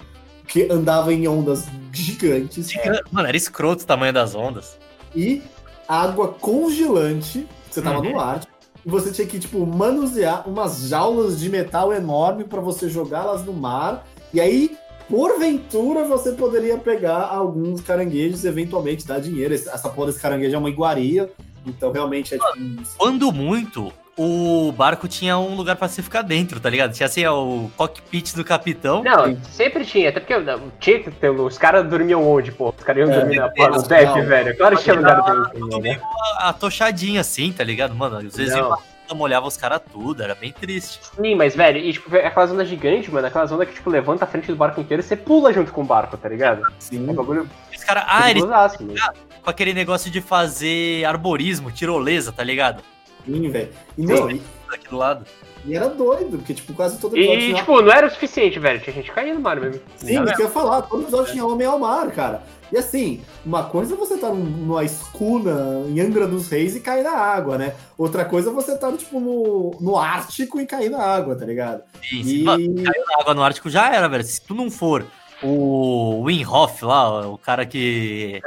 que 0.46 0.68
andava 0.70 1.12
em 1.12 1.26
ondas 1.28 1.66
gigantes 1.92 2.70
Mano, 3.10 3.28
era 3.28 3.36
escroto 3.36 3.82
o 3.82 3.86
tamanho 3.86 4.12
das 4.12 4.34
ondas. 4.34 4.78
e 5.14 5.42
água 5.88 6.28
congelante. 6.28 7.46
Você 7.70 7.80
tava 7.82 7.98
Uhum. 8.00 8.12
no 8.12 8.20
Ártico. 8.20 8.52
E 8.84 8.88
você 8.90 9.10
tinha 9.10 9.26
que, 9.26 9.38
tipo, 9.38 9.64
manusear 9.66 10.46
umas 10.48 10.88
jaulas 10.88 11.38
de 11.40 11.48
metal 11.48 11.92
enorme 11.92 12.44
pra 12.44 12.60
você 12.60 12.88
jogá-las 12.88 13.44
no 13.44 13.52
mar. 13.52 14.04
E 14.32 14.40
aí, 14.40 14.76
porventura, 15.08 16.04
você 16.04 16.32
poderia 16.32 16.76
pegar 16.78 17.22
alguns 17.22 17.80
caranguejos 17.80 18.44
e 18.44 18.48
eventualmente 18.48 19.06
dar 19.06 19.20
dinheiro. 19.20 19.54
Essa 19.54 19.88
porra 19.88 20.08
desse 20.08 20.20
caranguejo 20.20 20.54
é 20.54 20.58
uma 20.58 20.68
iguaria. 20.70 21.30
Então, 21.66 21.92
realmente, 21.92 22.34
é 22.34 22.38
tipo. 22.38 22.82
Quando 22.98 23.32
muito, 23.32 23.90
o 24.16 24.70
barco 24.72 25.08
tinha 25.08 25.38
um 25.38 25.54
lugar 25.56 25.76
pra 25.76 25.88
você 25.88 26.02
ficar 26.02 26.22
dentro, 26.22 26.60
tá 26.60 26.68
ligado? 26.68 26.92
Tinha 26.92 27.06
assim, 27.06 27.24
ó, 27.24 27.42
o 27.42 27.70
cockpit 27.76 28.34
do 28.34 28.44
capitão. 28.44 29.02
Não, 29.02 29.36
sempre 29.50 29.84
tinha, 29.84 30.10
até 30.10 30.20
porque 30.20 30.38
não, 30.38 30.70
tinha 30.78 31.00
que 31.02 31.10
ter. 31.10 31.30
Os 31.30 31.56
caras 31.58 31.88
dormiam 31.88 32.26
onde, 32.26 32.52
pô? 32.52 32.72
Os 32.76 32.84
caras 32.84 33.06
iam 33.08 33.14
É, 33.14 33.18
dormir 33.20 33.36
na 33.36 33.48
porra 33.48 33.70
do 33.70 33.88
deck, 33.88 34.20
velho. 34.22 34.56
Claro 34.56 34.76
que 34.76 34.82
tinha 34.84 34.96
lugar 34.96 35.22
dentro, 35.22 35.68
né? 35.68 35.78
meio 35.80 36.00
atochadinho 36.38 37.20
assim, 37.20 37.50
tá 37.52 37.64
ligado? 37.64 37.94
Mano, 37.94 38.18
às 38.18 38.36
vezes 38.36 38.54
Não. 38.54 38.70
eu 38.70 38.78
molhava 39.12 39.46
os 39.46 39.56
caras 39.56 39.80
tudo, 39.92 40.22
era 40.22 40.34
bem 40.34 40.52
triste. 40.52 41.00
Sim, 41.14 41.34
mas, 41.34 41.54
velho, 41.54 41.78
e 41.78 41.92
tipo, 41.92 42.14
aquelas 42.16 42.50
ondas 42.52 42.68
gigantes, 42.68 43.08
mano, 43.10 43.26
aquelas 43.26 43.50
ondas 43.52 43.68
que, 43.68 43.74
tipo, 43.74 43.90
levanta 43.90 44.24
a 44.24 44.26
frente 44.28 44.46
do 44.46 44.56
barco 44.56 44.80
inteiro 44.80 45.02
e 45.02 45.04
você 45.04 45.16
pula 45.16 45.52
junto 45.52 45.72
com 45.72 45.82
o 45.82 45.84
barco, 45.84 46.16
tá 46.16 46.28
ligado? 46.28 46.62
Sim. 46.78 47.06
É 47.06 47.10
um 47.10 47.14
bagulho 47.14 47.48
Os 47.76 47.84
caras, 47.84 48.04
ah, 48.06 48.30
eles 48.30 48.42
perigosaço, 48.42 48.82
mano. 48.82 48.98
com 49.42 49.50
aquele 49.50 49.74
negócio 49.74 50.10
de 50.10 50.20
fazer 50.20 51.04
arborismo, 51.04 51.70
tirolesa, 51.70 52.32
tá 52.32 52.42
ligado? 52.42 52.82
Sim, 53.26 53.50
velho. 53.50 53.70
E, 53.98 54.06
não, 54.06 54.30
e, 54.30 54.40
Aqui 54.72 54.88
do 54.88 54.96
lado. 54.96 55.24
e 55.64 55.76
era 55.76 55.88
doido, 55.88 56.38
porque, 56.38 56.52
tipo, 56.52 56.74
quase 56.74 56.98
todo 56.98 57.16
episódio 57.16 57.40
E, 57.40 57.44
tinha 57.46 57.56
tipo, 57.56 57.80
não 57.80 57.92
era 57.92 58.06
o 58.06 58.10
suficiente, 58.10 58.58
velho. 58.58 58.80
Tinha 58.80 58.94
gente 58.94 59.12
caindo 59.12 59.36
no 59.36 59.40
mar 59.40 59.60
mesmo. 59.60 59.80
Sim, 59.96 60.22
isso 60.24 60.34
que 60.34 60.42
eu 60.42 60.46
ia 60.46 60.50
falar, 60.50 60.82
todo 60.82 61.02
episódio 61.02 61.32
tinha 61.32 61.46
homem 61.46 61.66
ao 61.66 61.78
mar, 61.78 62.10
cara. 62.10 62.42
E 62.74 62.78
assim, 62.78 63.20
uma 63.46 63.62
coisa 63.62 63.94
é 63.94 63.96
você 63.96 64.18
tá 64.18 64.30
num- 64.30 64.34
numa 64.44 64.82
escuna 64.82 65.84
em 65.88 66.00
Angra 66.00 66.26
dos 66.26 66.48
Reis 66.48 66.74
e 66.74 66.80
cair 66.80 67.04
na 67.04 67.12
água, 67.12 67.56
né? 67.56 67.72
Outra 67.96 68.24
coisa 68.24 68.50
é 68.50 68.52
você 68.52 68.76
tá, 68.76 68.90
tipo, 68.90 69.20
no, 69.20 69.76
no 69.80 69.96
Ártico 69.96 70.60
e 70.60 70.66
cair 70.66 70.90
na 70.90 71.00
água, 71.00 71.36
tá 71.36 71.44
ligado? 71.44 71.82
Sim. 72.02 72.22
E... 72.24 72.44
Caiu 72.44 72.74
na 73.06 73.20
água 73.20 73.32
no 73.34 73.44
Ártico 73.44 73.70
já 73.70 73.94
era, 73.94 74.08
velho. 74.08 74.24
Se 74.24 74.40
tu 74.40 74.54
não 74.56 74.72
for 74.72 75.06
o 75.40 76.24
Winhoff 76.24 76.84
lá, 76.84 77.28
o 77.28 77.38
cara 77.38 77.64
que, 77.64 78.40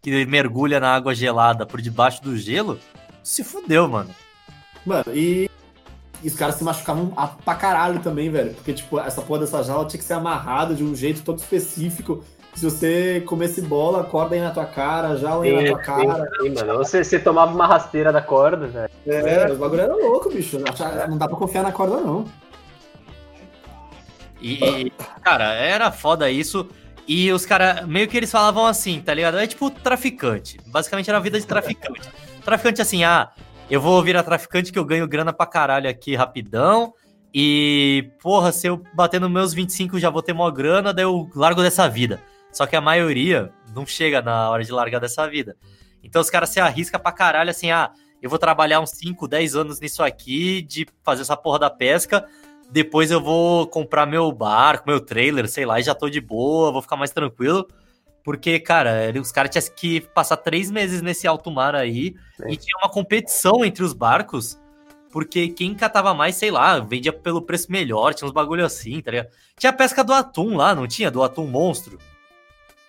que 0.00 0.24
mergulha 0.24 0.80
na 0.80 0.94
água 0.94 1.14
gelada 1.14 1.66
por 1.66 1.82
debaixo 1.82 2.22
do 2.22 2.38
gelo, 2.38 2.78
se 3.22 3.44
fudeu, 3.44 3.86
mano. 3.86 4.08
Mano, 4.86 5.04
e... 5.14 5.50
e 6.22 6.28
os 6.28 6.34
caras 6.34 6.54
se 6.54 6.64
machucavam 6.64 7.12
a- 7.14 7.26
pra 7.28 7.54
caralho 7.56 8.00
também, 8.00 8.30
velho. 8.30 8.54
Porque, 8.54 8.72
tipo, 8.72 8.98
essa 8.98 9.20
porra 9.20 9.40
dessa 9.40 9.62
jaula 9.62 9.86
tinha 9.86 9.98
que 9.98 10.04
ser 10.06 10.14
amarrada 10.14 10.74
de 10.74 10.82
um 10.82 10.94
jeito 10.94 11.20
todo 11.20 11.38
específico. 11.40 12.24
Se 12.60 12.64
você 12.66 13.22
comesse 13.22 13.62
bola, 13.62 14.04
corda 14.04 14.34
aí 14.34 14.40
na 14.42 14.50
tua 14.50 14.66
cara, 14.66 15.16
jaula 15.16 15.46
aí 15.46 15.62
na 15.62 15.70
tua 15.70 15.78
cara. 15.78 16.28
Sim, 16.42 16.50
mano. 16.50 16.76
Você, 16.76 17.02
você 17.02 17.18
tomava 17.18 17.54
uma 17.54 17.66
rasteira 17.66 18.12
da 18.12 18.20
corda, 18.20 18.66
velho. 18.66 18.90
É, 19.06 19.50
os 19.50 19.56
bagulho 19.56 19.80
era 19.80 19.96
louco, 19.96 20.28
bicho. 20.28 20.58
Não 21.08 21.16
dá 21.16 21.26
pra 21.26 21.38
confiar 21.38 21.62
na 21.62 21.72
corda, 21.72 21.96
não. 22.02 22.26
E, 24.42 24.92
cara, 25.22 25.54
era 25.54 25.90
foda 25.90 26.30
isso. 26.30 26.68
E 27.08 27.32
os 27.32 27.46
caras, 27.46 27.86
meio 27.86 28.06
que 28.06 28.18
eles 28.18 28.30
falavam 28.30 28.66
assim, 28.66 29.00
tá 29.00 29.14
ligado? 29.14 29.38
É 29.38 29.46
tipo 29.46 29.70
traficante. 29.70 30.60
Basicamente 30.66 31.08
era 31.08 31.16
a 31.16 31.22
vida 31.22 31.40
de 31.40 31.46
traficante. 31.46 32.10
Traficante 32.44 32.82
assim, 32.82 33.04
ah, 33.04 33.30
eu 33.70 33.80
vou 33.80 34.02
virar 34.02 34.22
traficante 34.22 34.70
que 34.70 34.78
eu 34.78 34.84
ganho 34.84 35.08
grana 35.08 35.32
pra 35.32 35.46
caralho 35.46 35.88
aqui 35.88 36.14
rapidão. 36.14 36.92
E, 37.32 38.10
porra, 38.20 38.52
se 38.52 38.66
eu 38.66 38.82
bater 38.92 39.18
nos 39.18 39.30
meus 39.30 39.54
25 39.54 39.98
já 39.98 40.10
vou 40.10 40.20
ter 40.20 40.34
mó 40.34 40.50
grana, 40.50 40.92
daí 40.92 41.06
eu 41.06 41.26
largo 41.34 41.62
dessa 41.62 41.88
vida. 41.88 42.20
Só 42.52 42.66
que 42.66 42.76
a 42.76 42.80
maioria 42.80 43.52
não 43.74 43.86
chega 43.86 44.20
na 44.20 44.50
hora 44.50 44.64
de 44.64 44.72
largar 44.72 45.00
dessa 45.00 45.28
vida. 45.28 45.56
Então 46.02 46.20
os 46.20 46.30
caras 46.30 46.50
se 46.50 46.60
arriscam 46.60 47.00
pra 47.00 47.12
caralho 47.12 47.50
assim, 47.50 47.70
ah, 47.70 47.92
eu 48.20 48.28
vou 48.28 48.38
trabalhar 48.38 48.80
uns 48.80 48.90
5, 48.90 49.26
10 49.26 49.56
anos 49.56 49.80
nisso 49.80 50.02
aqui, 50.02 50.62
de 50.62 50.86
fazer 51.02 51.22
essa 51.22 51.36
porra 51.36 51.58
da 51.58 51.70
pesca. 51.70 52.26
Depois 52.70 53.10
eu 53.10 53.20
vou 53.20 53.66
comprar 53.66 54.06
meu 54.06 54.30
barco, 54.30 54.84
meu 54.86 55.00
trailer, 55.00 55.48
sei 55.48 55.64
lá, 55.64 55.80
e 55.80 55.82
já 55.82 55.94
tô 55.94 56.08
de 56.08 56.20
boa, 56.20 56.70
vou 56.70 56.82
ficar 56.82 56.96
mais 56.96 57.10
tranquilo. 57.10 57.66
Porque, 58.22 58.60
cara, 58.60 59.12
os 59.20 59.32
caras 59.32 59.50
tinham 59.50 59.74
que 59.74 60.00
passar 60.00 60.36
três 60.36 60.70
meses 60.70 61.00
nesse 61.00 61.26
alto 61.26 61.50
mar 61.50 61.74
aí 61.74 62.14
Sim. 62.36 62.48
e 62.50 62.56
tinha 62.56 62.76
uma 62.82 62.90
competição 62.90 63.64
entre 63.64 63.82
os 63.82 63.92
barcos. 63.92 64.60
Porque 65.10 65.48
quem 65.48 65.74
catava 65.74 66.14
mais, 66.14 66.36
sei 66.36 66.50
lá, 66.50 66.78
vendia 66.78 67.12
pelo 67.12 67.42
preço 67.42 67.72
melhor, 67.72 68.14
tinha 68.14 68.28
uns 68.28 68.32
bagulho 68.32 68.64
assim, 68.64 69.00
tá 69.00 69.10
ligado? 69.10 69.28
Tinha 69.58 69.70
a 69.70 69.72
pesca 69.72 70.04
do 70.04 70.12
atum 70.12 70.56
lá, 70.56 70.74
não 70.74 70.86
tinha? 70.86 71.10
Do 71.10 71.22
atum 71.22 71.46
monstro. 71.46 71.98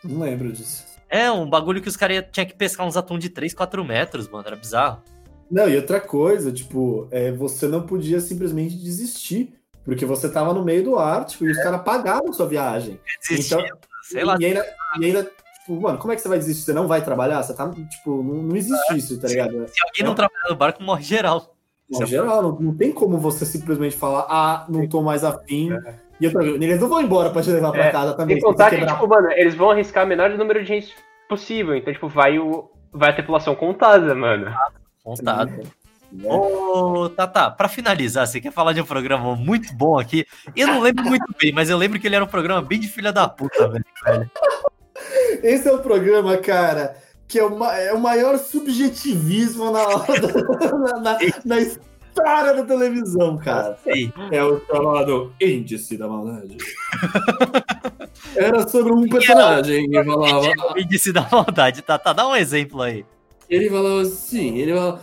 Não 0.04 0.22
lembro 0.22 0.52
disso. 0.52 0.86
É, 1.10 1.30
um 1.30 1.50
bagulho 1.50 1.82
que 1.82 1.90
os 1.90 1.98
caras 1.98 2.24
tinham 2.32 2.48
que 2.48 2.56
pescar 2.56 2.88
uns 2.88 2.96
atum 2.96 3.20
de 3.20 3.30
3, 3.30 3.54
4 3.54 3.84
metros, 3.84 4.30
mano, 4.30 4.48
era 4.48 4.56
bizarro. 4.56 5.02
Não, 5.50 5.68
e 5.68 5.76
outra 5.76 6.00
coisa, 6.00 6.52
tipo, 6.52 7.08
é, 7.12 7.32
você 7.32 7.68
não 7.68 7.86
podia 7.86 8.22
simplesmente 8.22 8.78
desistir, 8.78 9.54
porque 9.84 10.06
você 10.06 10.30
tava 10.30 10.54
no 10.54 10.64
meio 10.64 10.84
do 10.84 10.98
Ártico 10.98 11.46
e 11.46 11.52
os 11.52 11.58
caras 11.58 11.82
pagaram 11.82 12.32
sua 12.32 12.48
viagem. 12.48 12.98
Desistia, 13.28 13.58
Então, 13.58 13.78
sei 14.04 14.24
lá. 14.24 14.38
E 14.40 14.46
ainda, 14.46 14.66
e 15.02 15.06
ainda, 15.06 15.24
tipo, 15.60 15.82
mano, 15.82 15.98
como 15.98 16.14
é 16.14 16.16
que 16.16 16.22
você 16.22 16.30
vai 16.30 16.40
desistir? 16.40 16.64
Você 16.64 16.74
não 16.74 16.88
vai 16.88 17.04
trabalhar? 17.04 17.44
Você 17.44 17.54
tá, 17.54 17.70
tipo, 17.70 18.24
não, 18.24 18.44
não 18.44 18.56
existe 18.56 18.96
isso, 18.96 19.20
tá 19.20 19.28
ligado? 19.28 19.68
Se 19.68 19.84
alguém 19.86 20.06
não 20.06 20.16
trabalhar 20.16 20.50
no 20.50 20.56
barco, 20.56 20.82
morre 20.82 21.04
geral. 21.04 21.54
No 21.90 22.06
geral, 22.06 22.42
não, 22.42 22.58
não 22.58 22.74
tem 22.74 22.94
como 22.94 23.18
você 23.18 23.46
simplesmente 23.46 23.98
falar, 23.98 24.26
ah, 24.30 24.66
não 24.70 24.88
tô 24.88 25.02
mais 25.02 25.26
afim. 25.26 25.72
E 26.22 26.26
outra 26.28 26.42
coisa, 26.42 26.64
eles 26.64 26.80
não 26.80 26.88
vão 26.88 27.02
embora 27.02 27.30
pra 27.32 27.42
te 27.42 27.50
levar 27.50 27.72
pra 27.72 27.86
É, 27.88 27.92
casa 27.92 28.14
também. 28.14 28.36
Sem 28.38 28.44
contar 28.46 28.70
que, 28.70 28.76
quebrar 28.78 28.94
tipo, 28.94 29.08
mano, 29.08 29.32
eles 29.32 29.56
vão 29.56 29.72
arriscar 29.72 30.06
o 30.06 30.08
menor 30.08 30.30
número 30.30 30.62
de 30.62 30.68
gente 30.68 30.96
possível. 31.28 31.76
Então, 31.76 31.92
tipo, 31.92 32.08
vai, 32.08 32.38
o, 32.38 32.70
vai 32.94 33.10
a 33.10 33.14
tripulação 33.14 33.56
contada, 33.56 34.14
mano. 34.14 34.54
Contado. 35.04 35.50
né? 35.50 35.64
Ô, 36.26 37.10
Tata, 37.10 37.50
pra 37.50 37.68
finalizar, 37.70 38.28
você 38.28 38.40
quer 38.42 38.52
falar 38.52 38.74
de 38.74 38.82
um 38.82 38.86
programa 38.86 39.36
muito 39.36 39.74
bom 39.74 39.98
aqui? 39.98 40.26
Eu 40.56 40.68
não 40.68 40.80
lembro 40.82 41.06
muito 41.06 41.26
bem, 41.42 41.52
mas 41.54 41.70
eu 41.70 41.78
lembro 41.78 42.00
que 42.00 42.06
ele 42.06 42.16
era 42.16 42.24
um 42.26 42.28
programa 42.28 42.62
bem 42.62 42.80
de 42.80 42.88
filha 42.88 43.12
da 43.14 43.28
puta, 43.28 43.68
velho. 43.70 43.86
Esse 45.42 45.68
é 45.68 45.72
o 45.74 45.80
programa, 45.80 46.38
cara, 46.38 46.96
que 47.28 47.40
é 47.40 47.44
o, 47.44 47.58
ma- 47.58 47.76
é 47.78 47.94
o 47.94 48.00
maior 48.00 48.38
subjetivismo 48.38 49.72
na, 49.72 49.88
hora 49.88 50.20
da- 50.22 50.78
na, 50.78 51.00
na- 51.00 51.18
na 51.46 51.60
história 51.60 51.91
da 52.16 52.64
televisão, 52.64 53.38
cara. 53.38 53.78
Sei. 53.84 54.12
É 54.32 54.44
o 54.44 54.60
chamado 54.66 55.32
Índice 55.42 55.98
da 55.98 56.08
Maldade. 56.08 56.58
Era 58.36 58.68
sobre 58.68 58.94
um 58.94 59.08
personagem 59.08 59.90
que 59.90 60.04
falava. 60.04 60.74
O 60.74 60.78
índice 60.80 61.12
da 61.12 61.28
maldade, 61.32 61.82
Tata, 61.82 62.14
dá 62.14 62.28
um 62.28 62.36
exemplo 62.36 62.82
aí. 62.82 63.06
Ele 63.50 63.70
falava 63.70 64.02
assim, 64.02 64.60
ele 64.60 64.74
falava. 64.74 65.02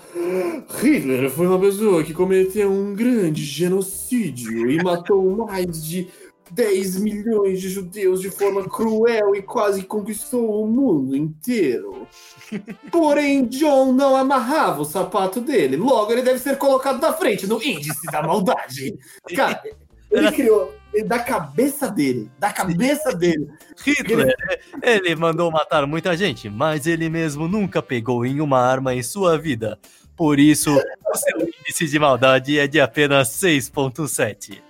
Hitler 0.81 1.31
foi 1.31 1.47
uma 1.47 1.59
pessoa 1.59 2.03
que 2.03 2.15
cometeu 2.15 2.71
um 2.71 2.95
grande 2.95 3.45
genocídio 3.45 4.71
e 4.71 4.83
matou 4.83 5.47
mais 5.47 5.85
de 5.85 6.09
10 6.51 7.01
milhões 7.01 7.61
de 7.61 7.69
judeus 7.69 8.20
de 8.20 8.31
forma 8.31 8.69
cruel 8.69 9.35
e 9.35 9.43
quase 9.43 9.83
conquistou 9.83 10.62
o 10.62 10.66
mundo 10.66 11.16
inteiro. 11.16 12.07
Porém, 12.91 13.47
John 13.47 13.93
não 13.93 14.16
amarrava 14.16 14.83
o 14.83 14.85
sapato 14.85 15.41
dele. 15.41 15.77
Logo, 15.77 16.12
ele 16.12 16.23
deve 16.23 16.39
ser 16.39 16.57
colocado 16.57 17.01
na 17.01 17.12
frente 17.12 17.47
no 17.47 17.62
índice 17.62 18.07
da 18.11 18.23
maldade. 18.23 18.99
Cara, 19.35 19.62
ele 20.11 20.33
criou 20.33 20.75
da 21.07 21.19
cabeça 21.19 21.91
dele, 21.91 22.31
da 22.39 22.53
cabeça 22.53 23.15
dele. 23.15 23.49
Hitler, 23.85 24.35
ele 24.83 25.15
mandou 25.15 25.51
matar 25.51 25.87
muita 25.87 26.16
gente, 26.16 26.49
mas 26.49 26.87
ele 26.87 27.09
mesmo 27.09 27.47
nunca 27.47 27.83
pegou 27.83 28.25
em 28.25 28.41
uma 28.41 28.59
arma 28.59 28.95
em 28.95 29.03
sua 29.03 29.39
vida. 29.39 29.79
Por 30.16 30.41
isso, 30.41 30.75
o 30.75 31.16
seu 31.16 31.41
índice 31.41 31.87
de 31.87 31.99
maldade 31.99 32.59
é 32.59 32.66
de 32.66 32.81
apenas 32.81 33.29
6.7. 33.29 34.61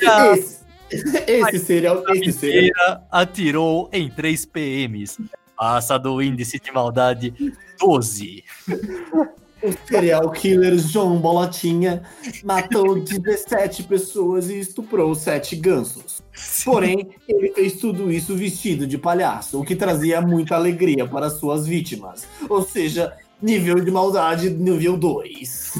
Já 0.00 0.36
Esse, 0.36 0.61
esse 1.26 1.58
seria 1.58 1.94
o 1.94 2.04
esse 2.12 2.32
seria 2.32 2.60
Mentira 2.62 3.02
atirou 3.10 3.88
em 3.92 4.10
3 4.10 4.46
PMs. 4.46 5.18
Passa 5.56 5.98
do 5.98 6.20
índice 6.20 6.58
de 6.58 6.72
maldade 6.72 7.34
12. 7.78 8.44
O 9.62 9.72
serial 9.86 10.28
killer 10.32 10.76
João 10.76 11.18
Bolotinha 11.18 12.02
matou 12.42 12.98
17 12.98 13.84
pessoas 13.84 14.50
e 14.50 14.58
estuprou 14.58 15.14
7 15.14 15.54
gansos. 15.54 16.20
Porém, 16.64 17.10
ele 17.28 17.52
fez 17.52 17.74
tudo 17.74 18.10
isso 18.10 18.34
vestido 18.34 18.88
de 18.88 18.98
palhaço, 18.98 19.60
o 19.60 19.64
que 19.64 19.76
trazia 19.76 20.20
muita 20.20 20.56
alegria 20.56 21.06
para 21.06 21.30
suas 21.30 21.64
vítimas. 21.64 22.26
Ou 22.48 22.62
seja, 22.62 23.12
nível 23.40 23.76
de 23.76 23.90
maldade 23.90 24.50
nível 24.50 24.96
2. 24.96 25.78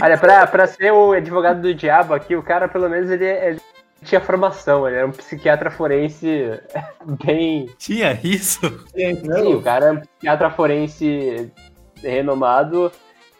Olha, 0.00 0.16
pra, 0.16 0.46
pra 0.46 0.66
ser 0.66 0.92
o 0.92 1.12
advogado 1.12 1.60
do 1.60 1.74
diabo 1.74 2.14
aqui, 2.14 2.36
o 2.36 2.42
cara, 2.42 2.68
pelo 2.68 2.88
menos, 2.88 3.10
ele, 3.10 3.24
ele 3.24 3.60
tinha 4.04 4.20
formação. 4.20 4.86
Ele 4.86 4.96
era 4.96 5.06
um 5.06 5.10
psiquiatra 5.12 5.70
forense 5.70 6.26
bem. 7.24 7.68
Tinha 7.78 8.18
isso? 8.22 8.60
Sim, 8.94 9.54
o 9.54 9.62
cara 9.62 9.86
é 9.86 9.92
um 9.92 10.00
psiquiatra 10.00 10.50
forense 10.50 11.50
renomado 12.02 12.90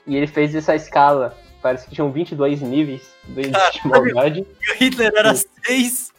e 0.07 0.17
ele 0.17 0.27
fez 0.27 0.55
essa 0.55 0.75
escala. 0.75 1.35
Parece 1.61 1.89
que 1.89 1.95
tinham 1.95 2.11
22 2.13 2.61
níveis 2.63 3.13
do 3.27 3.41
índice 3.41 3.73
de 3.83 3.89
maldade. 3.89 4.47
E 4.63 4.71
o 4.73 4.75
Hitler 4.77 5.13
era 5.17 5.35
6. 5.35 6.13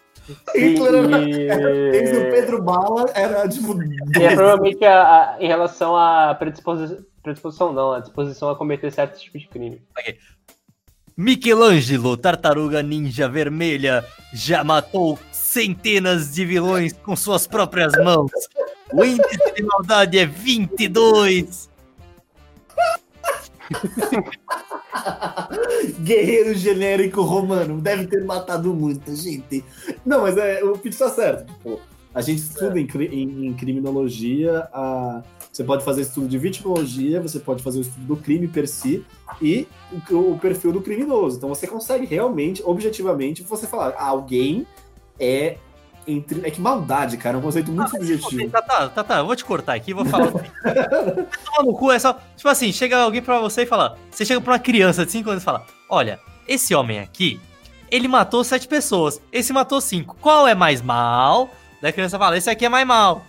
Hitler 0.55 0.93
era- 1.05 1.19
E- 1.21 1.95
Esse 1.95 2.17
o 2.17 2.29
Pedro 2.29 2.61
Bala 2.61 3.09
era 3.15 3.47
tipo. 3.47 3.73
E 3.81 4.23
é 4.23 4.35
provavelmente 4.35 4.83
a- 4.85 5.01
a- 5.01 5.37
em 5.39 5.47
relação 5.47 5.95
à 5.95 6.35
predisposição. 6.35 7.03
Predisposição 7.23 7.73
não, 7.73 7.91
a 7.93 7.99
disposição 7.99 8.49
a 8.49 8.55
cometer 8.55 8.91
certos 8.91 9.21
tipos 9.21 9.41
de 9.41 9.47
crime. 9.49 9.81
Michelangelo, 11.23 12.15
tartaruga 12.15 12.81
ninja 12.81 13.27
vermelha, 13.27 14.05
já 14.33 14.63
matou 14.63 15.19
centenas 15.33 16.33
de 16.33 16.45
vilões 16.45 16.93
com 16.93 17.13
suas 17.13 17.45
próprias 17.45 17.91
mãos. 18.01 18.31
O 18.93 19.03
índice 19.03 19.37
de 19.53 19.63
maldade 19.63 20.17
é 20.17 20.25
22. 20.25 21.69
Guerreiro 25.99 26.53
genérico 26.55 27.21
romano. 27.21 27.81
Deve 27.81 28.07
ter 28.07 28.23
matado 28.23 28.73
muita 28.73 29.13
gente. 29.13 29.61
Não, 30.05 30.21
mas 30.21 30.37
é, 30.37 30.63
o 30.63 30.77
Pete 30.77 30.97
tá 30.97 31.09
certo. 31.09 31.51
Tipo, 31.53 31.81
a 32.15 32.21
gente 32.21 32.39
estuda 32.39 32.79
em, 32.79 32.87
cri- 32.87 33.09
em- 33.11 33.47
em 33.47 33.53
criminologia. 33.53 34.69
a- 34.71 35.21
você 35.51 35.63
pode 35.63 35.83
fazer 35.83 36.01
estudo 36.01 36.27
de 36.27 36.37
vitimologia, 36.37 37.19
você 37.19 37.39
pode 37.39 37.63
fazer 37.63 37.79
o 37.79 37.81
estudo 37.81 38.05
do 38.05 38.17
crime 38.17 38.47
per 38.47 38.67
si 38.67 39.03
e 39.41 39.67
o, 40.11 40.33
o 40.33 40.39
perfil 40.39 40.71
do 40.71 40.81
criminoso. 40.81 41.37
Então 41.37 41.49
você 41.49 41.65
consegue 41.67 42.05
realmente, 42.05 42.61
objetivamente, 42.63 43.41
você 43.43 43.67
falar 43.67 43.95
ah, 43.97 44.07
alguém 44.07 44.65
é. 45.19 45.57
Entre... 46.07 46.41
É 46.47 46.49
que 46.49 46.61
maldade, 46.61 47.17
cara, 47.17 47.35
é 47.35 47.39
um 47.39 47.41
conceito 47.41 47.71
muito 47.71 47.91
subjetivo. 47.91 48.49
Tá, 48.49 48.61
tá, 48.61 48.89
tá, 48.89 49.03
tá, 49.03 49.17
eu 49.19 49.25
vou 49.25 49.35
te 49.35 49.45
cortar 49.45 49.73
aqui 49.73 49.93
vou 49.93 50.05
falar 50.05 50.29
assim. 50.29 50.49
Toma 51.45 51.71
no 51.71 51.73
cu, 51.77 51.91
é 51.91 51.99
só. 51.99 52.17
Tipo 52.35 52.49
assim, 52.49 52.71
chega 52.71 52.97
alguém 52.97 53.21
pra 53.21 53.39
você 53.39 53.63
e 53.63 53.65
fala. 53.65 53.97
Você 54.09 54.25
chega 54.25 54.41
pra 54.41 54.53
uma 54.53 54.59
criança 54.59 55.05
de 55.05 55.11
5 55.11 55.29
anos 55.29 55.43
e 55.43 55.45
fala: 55.45 55.65
Olha, 55.89 56.19
esse 56.47 56.73
homem 56.73 56.99
aqui, 56.99 57.39
ele 57.91 58.07
matou 58.07 58.43
sete 58.43 58.67
pessoas. 58.67 59.21
Esse 59.31 59.53
matou 59.53 59.81
cinco. 59.81 60.15
Qual 60.19 60.47
é 60.47 60.55
mais 60.55 60.81
mal? 60.81 61.49
Daí 61.81 61.89
a 61.89 61.93
criança 61.93 62.17
fala: 62.17 62.37
Esse 62.37 62.49
aqui 62.49 62.65
é 62.65 62.69
mais 62.69 62.87
mal. 62.87 63.23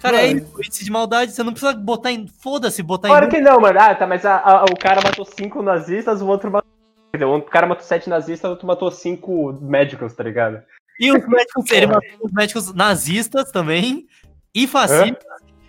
Cara, 0.00 0.22
é 0.22 0.28
Mano. 0.28 0.38
isso, 0.40 0.52
índice 0.64 0.84
de 0.84 0.90
maldade, 0.90 1.32
você 1.32 1.42
não 1.42 1.52
precisa 1.52 1.72
botar 1.74 2.12
em. 2.12 2.26
Foda-se, 2.28 2.82
botar 2.82 3.08
Claro 3.08 3.26
em. 3.26 3.28
que 3.30 3.40
não, 3.40 3.60
mano. 3.60 3.78
Ah, 3.80 3.94
tá, 3.94 4.06
mas 4.06 4.24
a- 4.24 4.36
a- 4.38 4.64
o 4.64 4.76
cara 4.78 5.00
matou 5.02 5.24
cinco 5.24 5.60
nazistas, 5.62 6.22
o 6.22 6.26
outro 6.26 6.50
matou. 6.50 6.68
quer 7.12 7.18
dizer, 7.18 7.24
O 7.30 7.42
cara 7.42 7.66
matou 7.66 7.84
sete 7.84 8.08
nazistas, 8.08 8.48
o 8.48 8.52
outro 8.52 8.66
matou 8.66 8.90
cinco 8.92 9.52
médicos, 9.60 10.12
tá 10.14 10.22
ligado? 10.22 10.62
E 11.00 11.10
os 11.10 11.26
médicos, 11.26 11.70
ele 11.70 11.86
matou 11.86 12.18
os 12.22 12.32
médicos 12.32 12.74
nazistas 12.74 13.50
também 13.50 14.06
e 14.54 14.66
fascistas. 14.66 15.24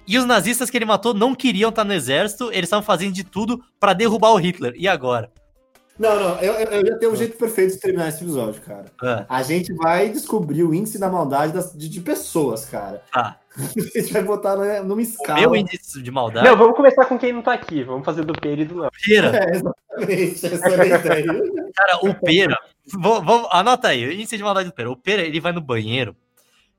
E 0.08 0.18
os 0.18 0.26
nazistas 0.26 0.70
que 0.70 0.78
ele 0.78 0.86
matou 0.86 1.14
não 1.14 1.34
queriam 1.36 1.70
estar 1.70 1.84
no 1.84 1.94
exército, 1.94 2.46
eles 2.52 2.64
estavam 2.66 2.84
fazendo 2.84 3.14
de 3.14 3.24
tudo 3.24 3.64
pra 3.80 3.94
derrubar 3.94 4.32
o 4.32 4.38
Hitler. 4.38 4.74
E 4.76 4.88
agora? 4.88 5.32
Não, 6.00 6.16
não, 6.20 6.40
eu, 6.40 6.54
eu 6.54 6.86
já 6.88 6.98
tenho 6.98 7.12
um 7.12 7.16
jeito 7.16 7.38
perfeito 7.38 7.74
de 7.74 7.80
terminar 7.80 8.08
esse 8.10 8.24
episódio, 8.24 8.62
cara. 8.62 8.86
Ah, 9.04 9.26
A 9.30 9.44
gente 9.44 9.74
vai 9.74 10.10
descobrir 10.10 10.64
o 10.64 10.74
índice 10.74 10.98
da 10.98 11.10
maldade 11.10 11.52
das- 11.54 11.74
de, 11.74 11.90
de 11.90 12.00
pessoas, 12.02 12.66
cara. 12.66 13.04
tá. 13.12 13.38
A 13.96 14.00
gente 14.00 14.14
vai 14.14 14.24
botar 14.24 14.56
né, 14.58 14.82
numa 14.82 15.02
escala. 15.02 15.40
Meu 15.40 15.56
índice 15.56 16.02
de 16.02 16.12
maldade. 16.12 16.48
Não, 16.48 16.56
vamos 16.58 16.76
começar 16.76 17.06
com 17.06 17.18
quem 17.18 17.34
não 17.34 17.42
tá 17.42 17.54
aqui. 17.54 17.84
Vamos 17.84 18.06
fazer 18.06 18.24
do 18.24 18.34
Pedro 18.34 18.62
e 18.62 18.66
do 18.66 18.80
Léo. 18.80 18.92
Pera. 19.06 19.38
É, 19.38 19.56
exatamente. 19.56 20.46
Essa 20.46 20.70
era 20.70 20.84
a 20.84 20.86
ideia. 20.86 21.26
Cara, 21.76 22.00
o 22.04 22.14
Pera, 22.14 22.58
Vou- 22.94 23.22
vamos- 23.24 23.48
anota 23.52 23.90
aí, 23.90 24.06
o 24.06 24.12
índice 24.12 24.38
de 24.38 24.44
maldade 24.44 24.70
do 24.70 24.74
Pera. 24.76 24.90
O 24.92 24.96
Pera, 24.96 25.22
ele 25.22 25.40
vai 25.40 25.52
no 25.52 25.62
banheiro, 25.62 26.16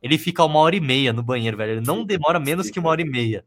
ele 0.02 0.16
fica 0.16 0.44
uma 0.44 0.58
hora 0.60 0.76
e 0.76 0.80
meia 0.80 1.12
no 1.12 1.22
banheiro, 1.22 1.56
velho. 1.56 1.72
Ele 1.72 1.86
não 1.86 2.04
demora 2.04 2.38
menos 2.40 2.70
que 2.70 2.78
uma 2.78 2.90
hora 2.90 3.02
e 3.02 3.04
meia. 3.04 3.44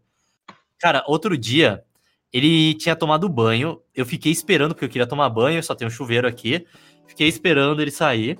Cara, 0.79 1.03
outro 1.07 1.37
dia, 1.37 1.83
ele 2.31 2.73
tinha 2.75 2.95
tomado 2.95 3.27
banho, 3.29 3.81
eu 3.95 4.05
fiquei 4.05 4.31
esperando, 4.31 4.73
porque 4.73 4.85
eu 4.85 4.89
queria 4.89 5.07
tomar 5.07 5.29
banho, 5.29 5.63
só 5.63 5.73
tem 5.73 5.87
um 5.87 5.91
chuveiro 5.91 6.27
aqui. 6.27 6.65
Fiquei 7.07 7.27
esperando 7.27 7.81
ele 7.81 7.91
sair. 7.91 8.37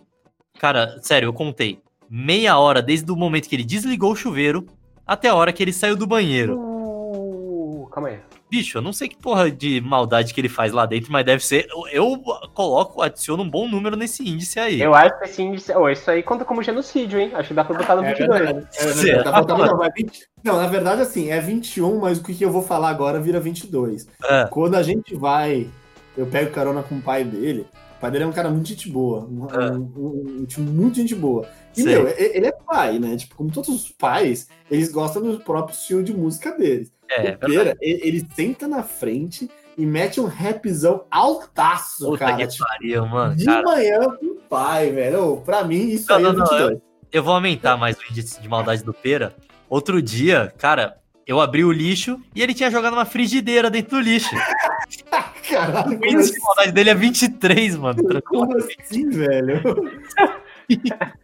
Cara, 0.60 1.00
sério, 1.02 1.28
eu 1.28 1.34
contei. 1.34 1.82
Meia 2.10 2.58
hora 2.58 2.82
desde 2.82 3.12
o 3.12 3.16
momento 3.16 3.48
que 3.50 3.56
ele 3.56 3.64
desligou 3.64 4.12
o 4.12 4.16
chuveiro 4.16 4.66
até 5.06 5.30
a 5.30 5.36
hora 5.36 5.52
que 5.54 5.62
ele 5.64 5.74
saiu 5.74 5.96
do 5.96 6.06
banheiro. 6.08 6.58
Uh, 6.60 7.88
calma 7.92 8.10
aí. 8.10 8.20
Bicho, 8.50 8.78
eu 8.78 8.84
não 8.84 8.94
sei 8.94 9.08
que 9.10 9.18
porra 9.18 9.50
de 9.50 9.82
maldade 9.82 10.32
que 10.32 10.40
ele 10.40 10.48
faz 10.48 10.72
lá 10.72 10.86
dentro, 10.86 11.12
mas 11.12 11.26
deve 11.26 11.44
ser. 11.44 11.68
eu- 11.72 11.88
Eu 11.92 12.18
coloco, 12.54 13.02
adiciono 13.02 13.42
um 13.42 13.50
bom 13.50 13.68
número 13.68 13.96
nesse 13.96 14.28
índice 14.28 14.60
aí. 14.60 14.80
Eu 14.80 14.94
acho 14.94 15.18
que 15.18 15.26
esse 15.26 15.42
índice. 15.42 15.74
Oh, 15.76 15.90
isso 15.90 16.10
aí 16.12 16.22
conta 16.22 16.46
como 16.46 16.62
genocídio, 16.62 17.20
hein? 17.20 17.32
Acho 17.34 17.48
que 17.48 17.54
dá 17.56 17.64
pra 17.64 17.76
botar 17.76 17.96
no 17.96 18.04
É 18.04 18.10
22. 18.14 18.40
verdade, 18.40 18.68
é 18.78 18.86
verdade. 18.86 19.24
Tá 19.24 19.42
botando- 19.42 19.66
não, 19.66 19.78
vai 19.78 19.90
20 19.92 20.28
não, 20.44 20.58
na 20.58 20.68
verdade, 20.68 21.02
assim, 21.02 21.32
é 21.32 21.40
21, 21.40 22.00
mas 22.00 22.20
o 22.20 22.24
que 22.24 22.40
eu 22.44 22.52
vou 22.52 22.62
falar 22.62 22.90
agora 22.90 23.20
vira 23.20 23.40
22. 23.40 24.08
É. 24.24 24.46
Quando 24.52 24.76
a 24.76 24.84
gente 24.84 25.16
vai, 25.16 25.68
eu 26.16 26.28
pego 26.28 26.52
carona 26.52 26.84
com 26.84 26.96
o 26.96 27.02
pai 27.02 27.24
dele, 27.24 27.66
o 27.98 28.02
pai 28.02 28.12
dele 28.12 28.26
é 28.26 28.28
um 28.28 28.32
cara 28.34 28.50
muito 28.52 28.68
gente 28.68 28.88
boa, 28.88 29.22
um, 29.26 29.48
É. 29.50 29.72
um- 29.72 30.46
um- 30.60 30.62
muito 30.62 30.98
gente 30.98 31.16
boa. 31.16 31.48
E, 31.76 31.82
Sei. 31.84 31.96
meu, 31.96 32.08
ele 32.08 32.48
é 32.48 32.52
pai, 32.52 33.00
né? 33.00 33.16
Tipo, 33.18 33.36
como 33.36 33.52
todos 33.52 33.70
os 33.70 33.90
pais, 33.90 34.48
eles 34.70 34.92
gostam 34.92 35.22
do 35.24 35.40
próprio 35.40 35.74
estilo 35.76 36.04
de 36.04 36.14
música 36.14 36.52
deles. 36.52 36.92
É, 37.10 37.32
o. 37.32 37.38
Pera, 37.40 37.76
ele, 37.82 38.02
ele 38.04 38.28
senta 38.36 38.68
na 38.68 38.84
frente 38.84 39.50
e 39.78 39.86
mete 39.86 40.22
um 40.22 40.26
rapzão 40.26 41.06
altaço, 41.10 42.06
Puta 42.06 42.20
cara. 42.26 42.38
que 42.38 42.48
tipo, 42.48 42.64
pariu, 42.66 43.06
mano. 43.08 43.36
de 43.36 43.46
Cara, 43.46 43.64
manhã 43.64 44.00
com 44.20 44.26
o 44.26 44.36
pai, 44.48 44.92
velho. 44.92 45.38
Pra 45.44 45.64
mim, 45.64 45.90
isso 45.90 46.06
Não, 46.10 46.18
aí 46.18 46.24
não, 46.24 46.30
é 46.30 46.34
não, 46.34 46.46
22. 46.46 46.80
eu 47.12 47.24
vou 47.24 47.34
aumentar 47.34 47.76
mais 47.78 47.98
o 47.98 48.02
índice 48.12 48.40
de 48.42 48.48
maldade 48.48 48.84
do 48.84 48.94
Pera. 48.94 49.36
Outro 49.68 50.00
dia, 50.02 50.54
cara, 50.60 50.98
eu 51.26 51.42
abri 51.42 51.64
o 51.66 51.72
lixo 51.72 52.20
e 52.36 52.44
ele 52.44 52.54
tinha 52.54 52.70
jogado 52.70 52.94
uma 52.94 53.06
frigideira 53.06 53.70
dentro 53.72 53.98
do 53.98 54.00
lixo. 54.00 54.30
Caralho, 55.50 55.94
O 55.94 56.00
como 56.00 56.06
índice 56.12 56.34
de 56.34 56.40
maldade 56.40 56.72
dele 56.72 56.90
é 56.92 56.96
23, 56.96 57.76
mano. 57.78 57.96
Como 57.96 58.10
Tranquilo. 58.10 58.58
assim, 58.82 59.10
velho? 59.10 59.62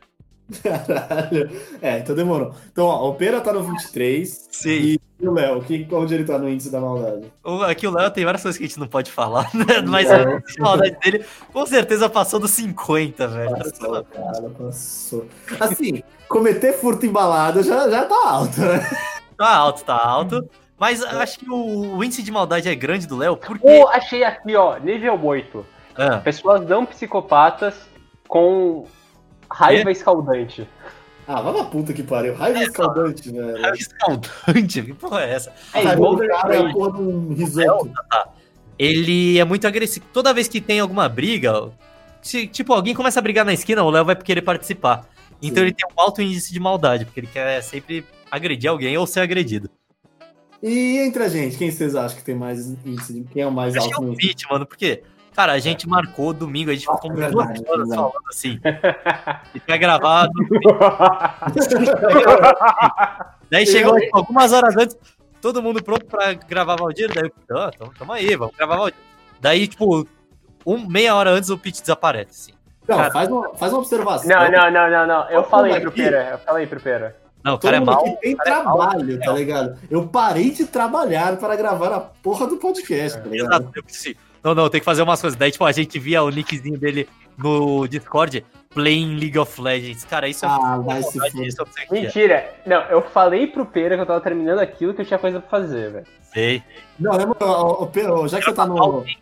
Caralho. 0.63 1.49
É, 1.81 1.99
então 1.99 2.15
demorou. 2.15 2.53
Então, 2.71 2.85
ó, 2.85 3.09
o 3.09 3.13
Pera 3.15 3.39
tá 3.41 3.53
no 3.53 3.63
23. 3.63 4.47
Sim. 4.51 4.97
E 5.21 5.27
o 5.27 5.31
Léo, 5.33 5.61
que, 5.61 5.85
onde 5.91 6.13
ele 6.15 6.23
tá 6.23 6.37
no 6.37 6.49
índice 6.49 6.71
da 6.71 6.79
maldade? 6.79 7.25
O- 7.43 7.61
Aqui 7.63 7.85
o 7.85 7.91
Léo 7.91 8.09
tem 8.09 8.23
várias 8.25 8.41
coisas 8.41 8.57
que 8.57 8.63
a 8.63 8.67
gente 8.67 8.79
não 8.79 8.87
pode 8.87 9.11
falar, 9.11 9.49
né? 9.53 9.81
Mas 9.85 10.09
o 10.09 10.13
índice 10.37 10.55
de 10.55 10.61
maldade 10.61 10.97
dele 11.03 11.25
com 11.51 11.65
certeza 11.65 12.09
passou 12.09 12.39
dos 12.39 12.51
50, 12.51 13.27
velho. 13.27 13.51
Passou, 13.51 14.03
cara, 14.05 14.49
passou. 14.57 15.25
Assim, 15.59 16.01
cometer 16.27 16.73
furto 16.73 17.05
embalado 17.05 17.61
já, 17.63 17.89
já 17.89 18.05
tá 18.05 18.29
alto, 18.29 18.59
né? 18.61 18.89
Tá 19.37 19.55
alto, 19.55 19.83
tá 19.83 19.95
alto. 19.97 20.49
Mas 20.79 21.03
acho 21.03 21.39
que 21.39 21.49
o, 21.49 21.97
o 21.97 22.03
índice 22.03 22.23
de 22.23 22.31
maldade 22.31 22.69
é 22.69 22.75
grande 22.75 23.05
do 23.05 23.17
Léo, 23.17 23.35
porque. 23.35 23.67
Oh, 23.67 23.87
achei 23.89 24.23
aqui, 24.23 24.55
ó, 24.55 24.77
nível 24.77 25.19
8. 25.21 25.65
Ah, 25.97 26.17
Pessoas 26.19 26.65
não 26.65 26.85
psicopatas 26.85 27.75
com 28.25 28.85
raiva 29.51 29.91
escaldante. 29.91 30.67
Ah, 31.27 31.41
vai 31.41 31.53
na 31.53 31.63
puta 31.65 31.93
que 31.93 32.01
pariu. 32.03 32.33
Raiva 32.35 32.63
escaldante, 32.63 33.31
velho. 33.31 33.61
raiva 33.61 33.75
escaldante, 33.77 34.81
que 34.81 34.93
porra 34.93 35.21
é 35.21 35.33
essa? 35.33 35.53
É 35.73 35.81
Raiva 35.83 36.01
do 36.01 36.17
cara 36.27 36.55
é 36.55 36.57
a 36.57 36.61
Rage. 36.63 36.73
porra 36.73 36.91
de 36.97 37.01
um 37.03 37.33
risoto. 37.33 37.91
Ele 38.77 39.37
é 39.37 39.43
muito 39.43 39.67
agressivo. 39.67 40.05
Toda 40.13 40.33
vez 40.33 40.47
que 40.47 40.61
tem 40.61 40.79
alguma 40.79 41.07
briga, 41.09 41.69
se, 42.21 42.47
tipo, 42.47 42.73
alguém 42.73 42.95
começa 42.95 43.19
a 43.19 43.21
brigar 43.21 43.45
na 43.45 43.53
esquina, 43.53 43.83
o 43.83 43.89
Léo 43.89 44.05
vai 44.05 44.15
querer 44.15 44.41
participar. 44.41 45.05
Então 45.41 45.57
Sim. 45.57 45.67
ele 45.67 45.73
tem 45.73 45.87
um 45.87 46.01
alto 46.01 46.21
índice 46.21 46.51
de 46.51 46.59
maldade, 46.59 47.05
porque 47.05 47.19
ele 47.19 47.27
quer 47.27 47.61
sempre 47.61 48.05
agredir 48.31 48.69
alguém 48.69 48.97
ou 48.97 49.05
ser 49.05 49.19
agredido. 49.21 49.69
E 50.61 50.97
entre 50.97 51.23
a 51.23 51.29
gente, 51.29 51.57
quem 51.57 51.71
vocês 51.71 51.95
acham 51.95 52.17
que 52.17 52.23
tem 52.23 52.35
mais 52.35 52.67
índice? 52.85 53.13
de- 53.13 53.23
Quem 53.31 53.43
é 53.43 53.47
o 53.47 53.51
mais 53.51 53.75
Acho 53.75 53.87
que 53.87 53.93
é 53.93 53.97
alto 53.97 54.11
o 54.11 54.15
Pete, 54.17 54.45
mano, 54.51 54.65
porque, 54.65 55.03
cara, 55.35 55.51
a 55.53 55.59
gente 55.59 55.87
marcou 55.87 56.33
domingo, 56.33 56.71
a 56.71 56.73
gente 56.73 56.87
ficou 56.87 57.11
duas 57.11 57.35
horas 57.35 57.61
falando 57.89 58.13
assim. 58.29 58.59
E 59.53 59.61
vai 59.67 59.77
gravado. 59.77 60.31
Daí 63.49 63.65
chegou 63.65 63.99
tipo, 63.99 64.17
algumas 64.17 64.53
horas 64.53 64.75
antes, 64.77 64.97
todo 65.41 65.61
mundo 65.61 65.83
pronto 65.83 66.05
pra 66.05 66.33
gravar 66.33 66.75
Valdir. 66.75 67.11
Daí 67.13 67.31
eu, 67.49 67.57
ah, 67.57 67.71
tamo, 67.77 67.91
tamo 67.97 68.13
aí, 68.13 68.35
vamos 68.35 68.55
gravar 68.55 68.77
Valdir. 68.77 68.99
Daí, 69.41 69.67
tipo, 69.67 70.07
um, 70.65 70.87
meia 70.87 71.15
hora 71.15 71.31
antes 71.31 71.49
o 71.49 71.57
Pete 71.57 71.81
desaparece, 71.81 72.51
assim. 72.51 72.59
Não, 72.87 72.97
Cara. 72.97 73.11
faz 73.11 73.29
uma, 73.29 73.55
faz 73.55 73.71
uma 73.71 73.79
observação. 73.79 74.27
Não, 74.27 74.51
não, 74.51 74.71
não, 74.71 74.89
não, 74.89 75.07
não. 75.07 75.29
Eu 75.29 75.43
falei 75.43 75.79
pro 75.79 75.91
Pera, 75.91 76.29
eu 76.31 76.37
falei 76.39 76.67
pro 76.67 76.79
Pera. 76.79 77.15
Não, 77.43 77.53
o 77.53 77.57
Todo 77.57 77.71
cara 77.71 77.77
é 77.77 77.85
mal. 77.85 78.17
tem 78.17 78.35
cara 78.35 78.49
é 78.49 78.63
mal. 78.63 78.77
trabalho, 78.77 79.19
tá 79.19 79.31
ligado? 79.31 79.79
Eu 79.89 80.07
parei 80.07 80.51
de 80.51 80.65
trabalhar 80.65 81.37
para 81.37 81.55
gravar 81.55 81.93
a 81.93 81.99
porra 81.99 82.47
do 82.47 82.57
podcast, 82.57 83.21
tá 83.21 83.29
ligado? 83.29 83.47
Exato, 83.47 83.71
eu 83.75 83.83
preciso- 83.83 84.15
Não, 84.43 84.55
não, 84.55 84.69
tem 84.69 84.79
que 84.79 84.85
fazer 84.85 85.01
umas 85.01 85.21
coisas. 85.21 85.37
Daí, 85.37 85.51
tipo, 85.51 85.65
a 85.65 85.71
gente 85.71 85.99
via 85.99 86.23
o 86.23 86.29
nickzinho 86.29 86.77
dele 86.77 87.07
no 87.37 87.87
Discord, 87.87 88.45
playing 88.73 89.17
League 89.17 89.37
of 89.37 89.61
Legends. 89.61 90.03
Cara, 90.05 90.27
isso 90.27 90.45
é 90.45 90.49
Ah, 90.49 90.77
vai 90.77 91.01
se 91.03 91.17
isso 91.45 91.61
é. 91.61 91.93
Mentira. 91.93 92.53
Não, 92.65 92.81
eu 92.83 93.01
falei 93.01 93.47
pro 93.47 93.65
Pera 93.65 93.95
que 93.95 94.01
eu 94.01 94.05
tava 94.05 94.21
terminando 94.21 94.59
aquilo 94.59 94.93
que 94.93 95.01
eu 95.01 95.05
tinha 95.05 95.19
coisa 95.19 95.39
pra 95.39 95.49
fazer, 95.49 95.91
velho. 95.91 96.05
Sei. 96.33 96.63
Não, 96.99 97.13
é, 97.13 97.25
ó, 97.41 97.85
Pedro, 97.85 98.27
já 98.27 98.39
que 98.39 98.45
você 98.45 98.53
tá 98.53 98.65
no. 98.65 99.01
né? 99.01 99.13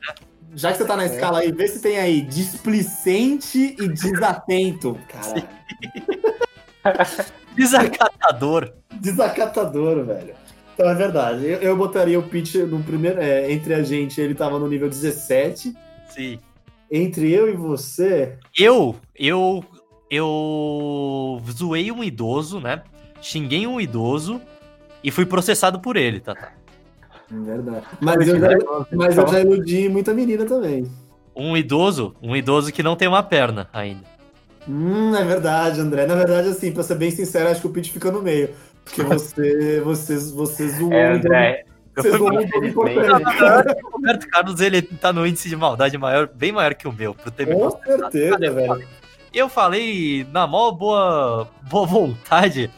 Já 0.56 0.72
que 0.72 0.78
você 0.78 0.86
tá 0.86 0.96
na 0.96 1.06
escala 1.06 1.40
aí, 1.40 1.52
vê 1.52 1.68
se 1.68 1.82
tem 1.82 2.00
aí 2.00 2.22
displicente 2.22 3.76
e 3.80 3.88
desatento. 3.88 4.98
Caralho. 5.08 5.48
Desacatador. 7.56 8.72
Desacatador, 8.94 10.06
velho. 10.06 10.36
Então 10.78 10.88
é 10.88 10.94
verdade. 10.94 11.44
Eu, 11.44 11.58
eu 11.58 11.76
botaria 11.76 12.20
o 12.20 12.24
Pete 12.24 12.60
no 12.60 12.84
primeiro. 12.84 13.20
é, 13.20 13.52
entre 13.52 13.74
a 13.74 13.82
gente, 13.82 14.22
ele 14.22 14.36
tava 14.36 14.60
no 14.60 14.68
nível 14.68 14.88
17. 14.88 15.74
Sim. 16.08 16.40
Entre 16.92 17.32
eu 17.32 17.50
e 17.50 17.54
você. 17.54 18.38
Eu, 18.56 18.96
eu, 19.16 19.66
eu 20.08 21.42
zoei 21.52 21.92
um 21.92 22.04
idoso, 22.04 22.60
né? 22.60 22.84
Xinguei 23.20 23.66
um 23.66 23.82
idoso 23.82 24.40
e 25.04 25.10
fui 25.10 25.26
processado 25.26 25.80
por 25.80 25.98
ele, 25.98 26.20
tá? 26.20 26.36
tá. 26.36 26.52
é 27.32 27.36
Verdade. 27.36 27.86
Mas 28.00 28.28
eu 28.28 28.40
já, 28.40 28.50
mas 28.92 29.18
eu 29.18 29.28
já 29.28 29.40
iludi 29.42 29.90
muita 29.90 30.14
menina 30.14 30.46
também. 30.46 30.86
Um 31.36 31.58
idoso, 31.58 32.16
um 32.22 32.36
idoso 32.36 32.72
que 32.72 32.84
não 32.84 32.96
tem 32.96 33.08
uma 33.08 33.24
perna 33.24 33.68
ainda. 33.74 34.04
Hum, 34.70 35.16
é 35.16 35.24
verdade, 35.24 35.80
André. 35.80 36.06
Na 36.06 36.16
verdade, 36.16 36.50
assim, 36.50 36.72
pra 36.72 36.84
ser 36.84 36.96
bem 36.96 37.10
sincero, 37.10 37.50
acho 37.50 37.62
que 37.62 37.68
o 37.68 37.70
Pete 37.72 37.92
fica 37.92 38.12
no 38.12 38.22
meio. 38.22 38.50
Porque 38.88 39.04
você, 39.04 39.82
você, 39.82 40.18
você 40.18 40.70
zoou. 40.70 40.94
É, 40.94 41.14
André. 41.14 41.66
Você 41.96 42.12
zoou 42.12 42.32
um 42.32 42.42
Infelizmente. 42.42 43.10
O 43.84 43.90
Roberto 43.90 44.28
Carlos, 44.30 44.60
ele 44.62 44.82
tá 44.82 45.12
no 45.12 45.26
índice 45.26 45.50
de 45.50 45.56
maldade 45.56 45.98
maior, 45.98 46.28
bem 46.28 46.52
maior 46.52 46.74
que 46.76 46.88
o 46.88 46.94
meu, 46.94 47.14
por 47.14 47.32
ter 47.32 47.48
Com 47.52 47.72
certeza, 47.72 48.38
velho. 48.52 48.88
Eu 49.34 49.50
falei 49.50 50.26
na 50.32 50.48
maior 50.48 50.72
boa, 50.72 51.48
boa 51.70 51.86
vontade. 51.86 52.72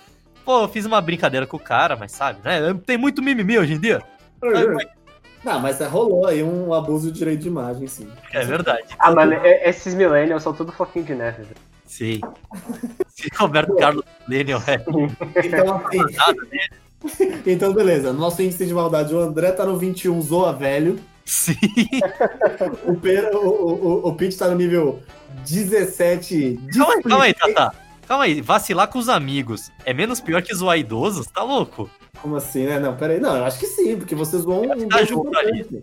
Pô, 0.43 0.63
eu 0.63 0.67
fiz 0.67 0.85
uma 0.85 0.99
brincadeira 0.99 1.45
com 1.45 1.57
o 1.57 1.59
cara, 1.59 1.95
mas 1.95 2.11
sabe, 2.11 2.39
né? 2.43 2.59
Tem 2.85 2.97
muito 2.97 3.21
mimimi 3.21 3.57
hoje 3.59 3.73
em 3.73 3.79
dia. 3.79 4.01
Não, 5.43 5.59
mas 5.59 5.79
rolou 5.79 6.25
aí 6.25 6.43
um 6.43 6.73
abuso 6.73 7.11
de 7.11 7.19
direito 7.19 7.41
de 7.41 7.47
imagem, 7.47 7.87
sim. 7.87 8.09
É 8.33 8.43
verdade. 8.43 8.87
Ah, 8.97 9.11
mano, 9.11 9.33
e- 9.33 9.69
esses 9.69 9.93
millennials 9.93 10.43
são 10.43 10.53
tudo 10.53 10.71
foquinho 10.71 11.05
de 11.05 11.15
neve, 11.15 11.43
velho. 11.43 11.68
Sim. 11.89 12.21
Se 13.09 13.27
Roberto 13.35 13.75
Carlos 13.75 14.05
Millennial 14.27 14.61
é 14.67 14.75
Então, 15.43 15.81
assim. 15.87 17.41
então, 17.47 17.73
beleza. 17.73 18.13
Nosso 18.13 18.43
índice 18.43 18.67
de 18.67 18.73
maldade, 18.73 19.13
o 19.13 19.19
André 19.19 19.51
tá 19.51 19.65
no 19.65 19.75
21, 19.75 20.21
zoa 20.21 20.53
velho. 20.53 20.99
Sim. 21.25 21.55
O, 22.85 22.95
Pera, 22.95 23.35
o, 23.35 23.47
o, 23.47 24.07
o, 24.07 24.15
Pete 24.15 24.37
tá 24.37 24.47
no 24.47 24.55
nível 24.55 25.01
17. 25.45 26.59
Calma 26.77 26.93
aí, 26.93 27.03
calma 27.03 27.23
aí, 27.25 27.33
Tata. 27.33 27.75
Calma 28.07 28.23
aí, 28.25 28.41
vacilar 28.41 28.87
com 28.87 28.99
os 28.99 29.09
amigos 29.09 29.71
é 29.83 29.93
menos 29.93 30.21
pior 30.21 30.41
que 30.41 30.53
zoar 30.53 30.77
idosos? 30.77 31.27
Tá 31.27 31.43
louco? 31.43 31.89
Como 32.21 32.35
assim, 32.35 32.65
né? 32.65 32.79
Não, 32.79 32.95
peraí. 32.95 33.19
Não, 33.19 33.35
eu 33.35 33.45
acho 33.45 33.59
que 33.59 33.67
sim, 33.67 33.97
porque 33.97 34.15
vocês 34.15 34.43
zoam 34.43 34.61
um 34.63 34.87
Tá 34.87 35.03
junto 35.03 35.35
ali. 35.37 35.81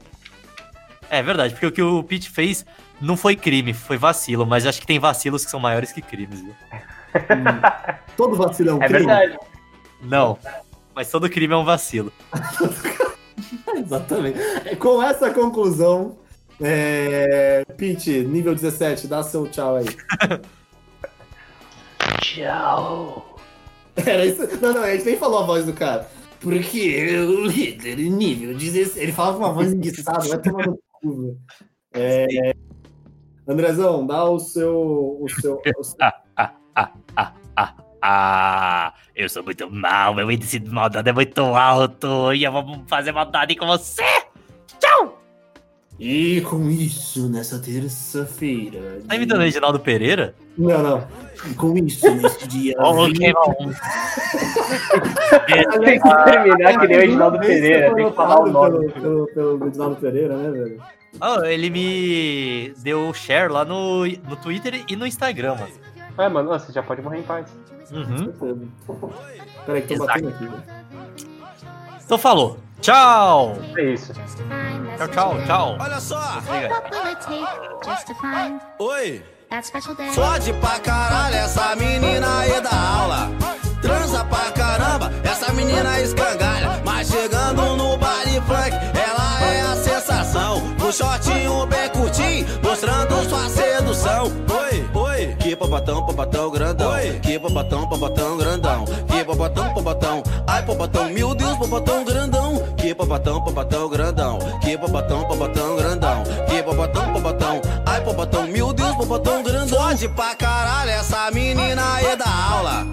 É 1.10 1.22
verdade, 1.22 1.54
porque 1.54 1.66
o 1.66 1.72
que 1.72 1.82
o 1.82 2.02
Pete 2.02 2.30
fez 2.30 2.64
não 3.00 3.16
foi 3.16 3.36
crime, 3.36 3.72
foi 3.74 3.96
vacilo, 3.96 4.46
mas 4.46 4.66
acho 4.66 4.80
que 4.80 4.86
tem 4.86 4.98
vacilos 4.98 5.44
que 5.44 5.50
são 5.50 5.60
maiores 5.60 5.92
que 5.92 6.00
crimes, 6.02 6.40
viu? 6.40 6.54
Hum. 7.14 7.96
Todo 8.16 8.36
vacilo 8.36 8.70
é 8.70 8.74
um 8.74 8.82
É 8.82 8.86
crime. 8.86 9.06
verdade. 9.06 9.38
Não, 10.02 10.38
mas 10.94 11.10
todo 11.10 11.28
crime 11.28 11.52
é 11.54 11.56
um 11.56 11.64
vacilo. 11.64 12.12
Exatamente. 13.76 14.38
Com 14.76 15.02
essa 15.02 15.30
conclusão, 15.30 16.16
é... 16.60 17.64
Pete, 17.76 18.20
nível 18.24 18.54
17, 18.54 19.06
dá 19.06 19.22
seu 19.22 19.46
tchau 19.48 19.76
aí. 19.76 19.86
Tchau. 22.20 23.36
Era 23.96 24.24
isso. 24.26 24.42
Não, 24.60 24.72
não, 24.72 24.82
a 24.82 24.90
gente 24.92 25.04
nem 25.06 25.16
falou 25.16 25.40
a 25.42 25.46
voz 25.46 25.64
do 25.64 25.72
cara. 25.72 26.08
Porque 26.40 27.16
o 27.18 27.46
Hitler, 27.48 27.96
nível 27.98 28.54
16. 28.56 28.96
Ele 28.96 29.12
falava 29.12 29.38
com 29.38 29.44
uma 29.44 29.52
voz 29.52 29.72
enguiçada, 29.72 30.28
vai 30.28 30.38
tomar 30.38 30.66
no 30.66 30.78
cu. 30.92 31.38
É... 31.92 32.54
Andrezão, 33.48 34.06
dá 34.06 34.24
o 34.24 34.38
seu. 34.38 35.18
O 35.20 35.28
seu, 35.28 35.60
o 35.78 35.84
seu... 35.84 35.96
Ah, 38.02 38.92
eu 39.14 39.28
sou 39.28 39.42
muito 39.42 39.70
mal, 39.70 40.14
meu 40.14 40.30
índice 40.30 40.58
de 40.58 40.70
maldade 40.70 41.08
é 41.08 41.12
muito 41.12 41.40
alto 41.40 42.32
e 42.32 42.44
eu 42.44 42.52
vou 42.52 42.82
fazer 42.86 43.12
maldade 43.12 43.54
com 43.56 43.66
você. 43.66 44.02
Tchau! 44.78 45.22
E 45.98 46.42
com 46.42 46.68
isso, 46.70 47.26
nessa 47.30 47.58
terça-feira. 47.58 49.00
Tá 49.08 49.16
imitando 49.16 49.38
o 49.38 49.44
Reginaldo 49.44 49.80
Pereira? 49.80 50.34
Não, 50.58 50.82
não. 50.82 51.08
E 51.50 51.54
com 51.54 51.76
isso, 51.78 52.14
nesse 52.14 52.46
dia. 52.46 52.74
Ok, 52.78 53.12
vinte- 53.12 53.32
bom. 53.32 53.54
Tem 55.82 55.98
que 56.00 56.24
terminar 56.24 56.78
que 56.80 56.86
nem 56.86 56.96
o 56.96 57.00
Reginaldo 57.00 57.38
Pereira, 57.38 57.94
tem 57.94 58.10
que 58.10 58.16
falar 58.16 58.40
o 58.40 58.46
nome. 58.46 58.92
Pelo, 58.92 58.92
pelo, 58.92 59.26
pelo 59.28 59.64
Reginaldo 59.64 59.96
Pereira, 59.96 60.36
né, 60.36 60.50
velho? 60.50 60.82
Oh, 61.20 61.44
ele 61.44 61.70
me 61.70 62.74
deu 62.78 63.12
share 63.14 63.50
lá 63.50 63.64
no, 63.64 64.06
no 64.06 64.36
Twitter 64.36 64.84
e 64.88 64.96
no 64.96 65.06
Instagram, 65.06 65.54
mano. 65.56 65.72
É, 66.18 66.28
mano, 66.28 66.48
você 66.48 66.72
já 66.72 66.82
pode 66.82 67.02
morrer 67.02 67.18
em 67.18 67.22
paz. 67.22 67.46
Uhum. 67.90 68.32
Peraí, 69.64 69.82
que 69.82 69.88
tô 69.88 70.04
Exato. 70.04 70.06
batendo 70.06 70.28
aqui. 70.28 70.48
Então 72.04 72.18
falou. 72.18 72.58
Tchau! 72.80 73.58
É 73.76 73.82
isso. 73.92 74.12
Tchau, 74.12 75.08
tchau, 75.08 75.36
tchau. 75.46 75.76
Olha 75.80 76.00
só, 76.00 76.42
oi. 78.78 79.22
Fode 80.12 80.52
pra 80.54 80.78
caralho 80.80 81.36
essa 81.36 81.74
menina 81.76 82.40
aí 82.40 82.60
da 82.60 82.70
aula. 82.70 83.30
Transa 83.80 84.24
pra 84.24 84.50
caramba, 84.52 85.10
essa 85.24 85.52
menina 85.52 86.00
escangalha. 86.00 86.82
Mas 86.84 87.08
chegando 87.08 87.76
no 87.76 87.96
baile 87.96 88.40
funk, 88.42 88.72
ela 88.98 89.42
é 89.42 89.60
a 89.62 89.76
sensação. 89.76 90.75
Um 90.86 90.92
shortinho 90.92 91.66
bem 91.66 91.88
curtinho, 91.88 92.46
mostrando 92.62 93.28
sua 93.28 93.48
sedução. 93.48 94.30
Oi, 94.48 94.88
oi. 94.94 95.36
Que 95.40 95.56
popatão, 95.56 96.06
popatão 96.06 96.48
grandão. 96.48 96.92
Oi. 96.92 97.18
Que 97.20 97.40
popatão, 97.40 97.88
popatão 97.88 98.36
grandão. 98.36 98.84
Que 99.08 99.24
popatão, 99.24 99.74
popatão. 99.74 100.22
Ai, 100.46 100.64
popatão, 100.64 101.10
meu 101.10 101.34
Deus, 101.34 101.58
popatão 101.58 102.04
grandão. 102.04 102.62
Que 102.76 102.94
popatão, 102.94 103.42
popatão 103.42 103.88
grandão. 103.88 104.38
Que 104.62 104.78
popatão, 104.78 105.24
popatão 105.24 105.76
grandão. 105.76 106.22
Que 106.48 106.62
popatão, 106.62 107.12
popatão. 107.12 107.62
Ai, 107.84 108.00
popatão, 108.02 108.46
meu 108.46 108.72
Deus, 108.72 108.94
popatão 108.94 109.42
grandão. 109.42 109.80
Fode 109.80 110.08
pra 110.10 110.36
caralho 110.36 110.90
essa 110.92 111.32
menina 111.32 111.82
aí 111.94 112.14
da 112.14 112.28
aula. 112.28 112.86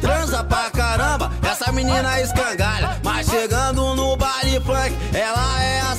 Transa 0.00 0.42
pra 0.44 0.70
caramba, 0.70 1.30
essa 1.42 1.70
menina 1.72 2.20
escangalha. 2.20 2.98
Mas 3.04 3.26
chegando 3.26 3.94
no 3.94 4.16
baile 4.16 4.58
funk, 4.60 4.96
ela 5.12 5.62
é 5.62 5.80
a 5.80 5.89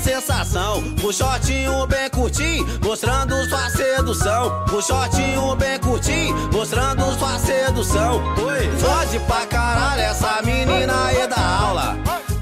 sensação. 0.81 0.95
O 1.03 1.13
shortinho 1.13 1.87
bem 1.87 2.09
curtinho, 2.09 2.65
mostrando 2.83 3.49
sua 3.49 3.69
sedução. 3.69 4.65
O 4.71 4.81
shortinho 4.81 5.55
bem 5.55 5.79
curtinho, 5.79 6.35
mostrando 6.51 7.03
sua 7.17 7.39
sedução. 7.39 8.21
Oi, 8.37 8.69
fode 8.77 9.19
pra 9.19 9.45
caralho 9.45 10.01
essa 10.01 10.41
menina 10.43 11.05
aí 11.05 11.27
da 11.27 11.39
aula. 11.39 11.97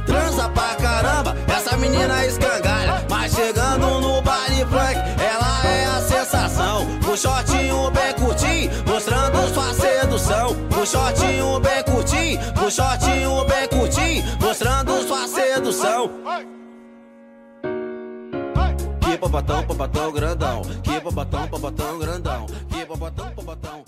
Transa 0.05 0.49
pra 0.49 0.75
caramba, 0.75 1.35
essa 1.47 1.77
menina 1.77 2.25
escangalha. 2.25 3.05
Mas 3.09 3.33
chegando 3.33 3.99
no 4.01 4.21
baile 4.21 4.65
funk, 4.65 4.95
ela 5.21 5.65
é 5.65 5.85
a 5.85 6.01
sensação. 6.01 6.87
O 7.11 7.17
shortinho 7.17 7.91
bem 7.91 8.13
curtinho, 8.13 8.71
mostrando 8.85 9.53
sua 9.53 9.73
sedução. 9.73 10.55
O 10.81 10.85
shortinho 10.85 11.59
bem 11.59 11.83
curtinho, 11.83 12.39
o 12.65 12.71
shortinho 12.71 13.45
bem 13.45 13.48
Que 19.19 19.65
popatão 19.67 20.13
grandão. 20.13 20.61
Que 20.81 21.01
popatão, 21.01 21.47
popatão 21.49 21.99
grandão. 21.99 22.45
Que 22.69 22.85
popatão, 22.85 23.29
popatão. 23.31 23.83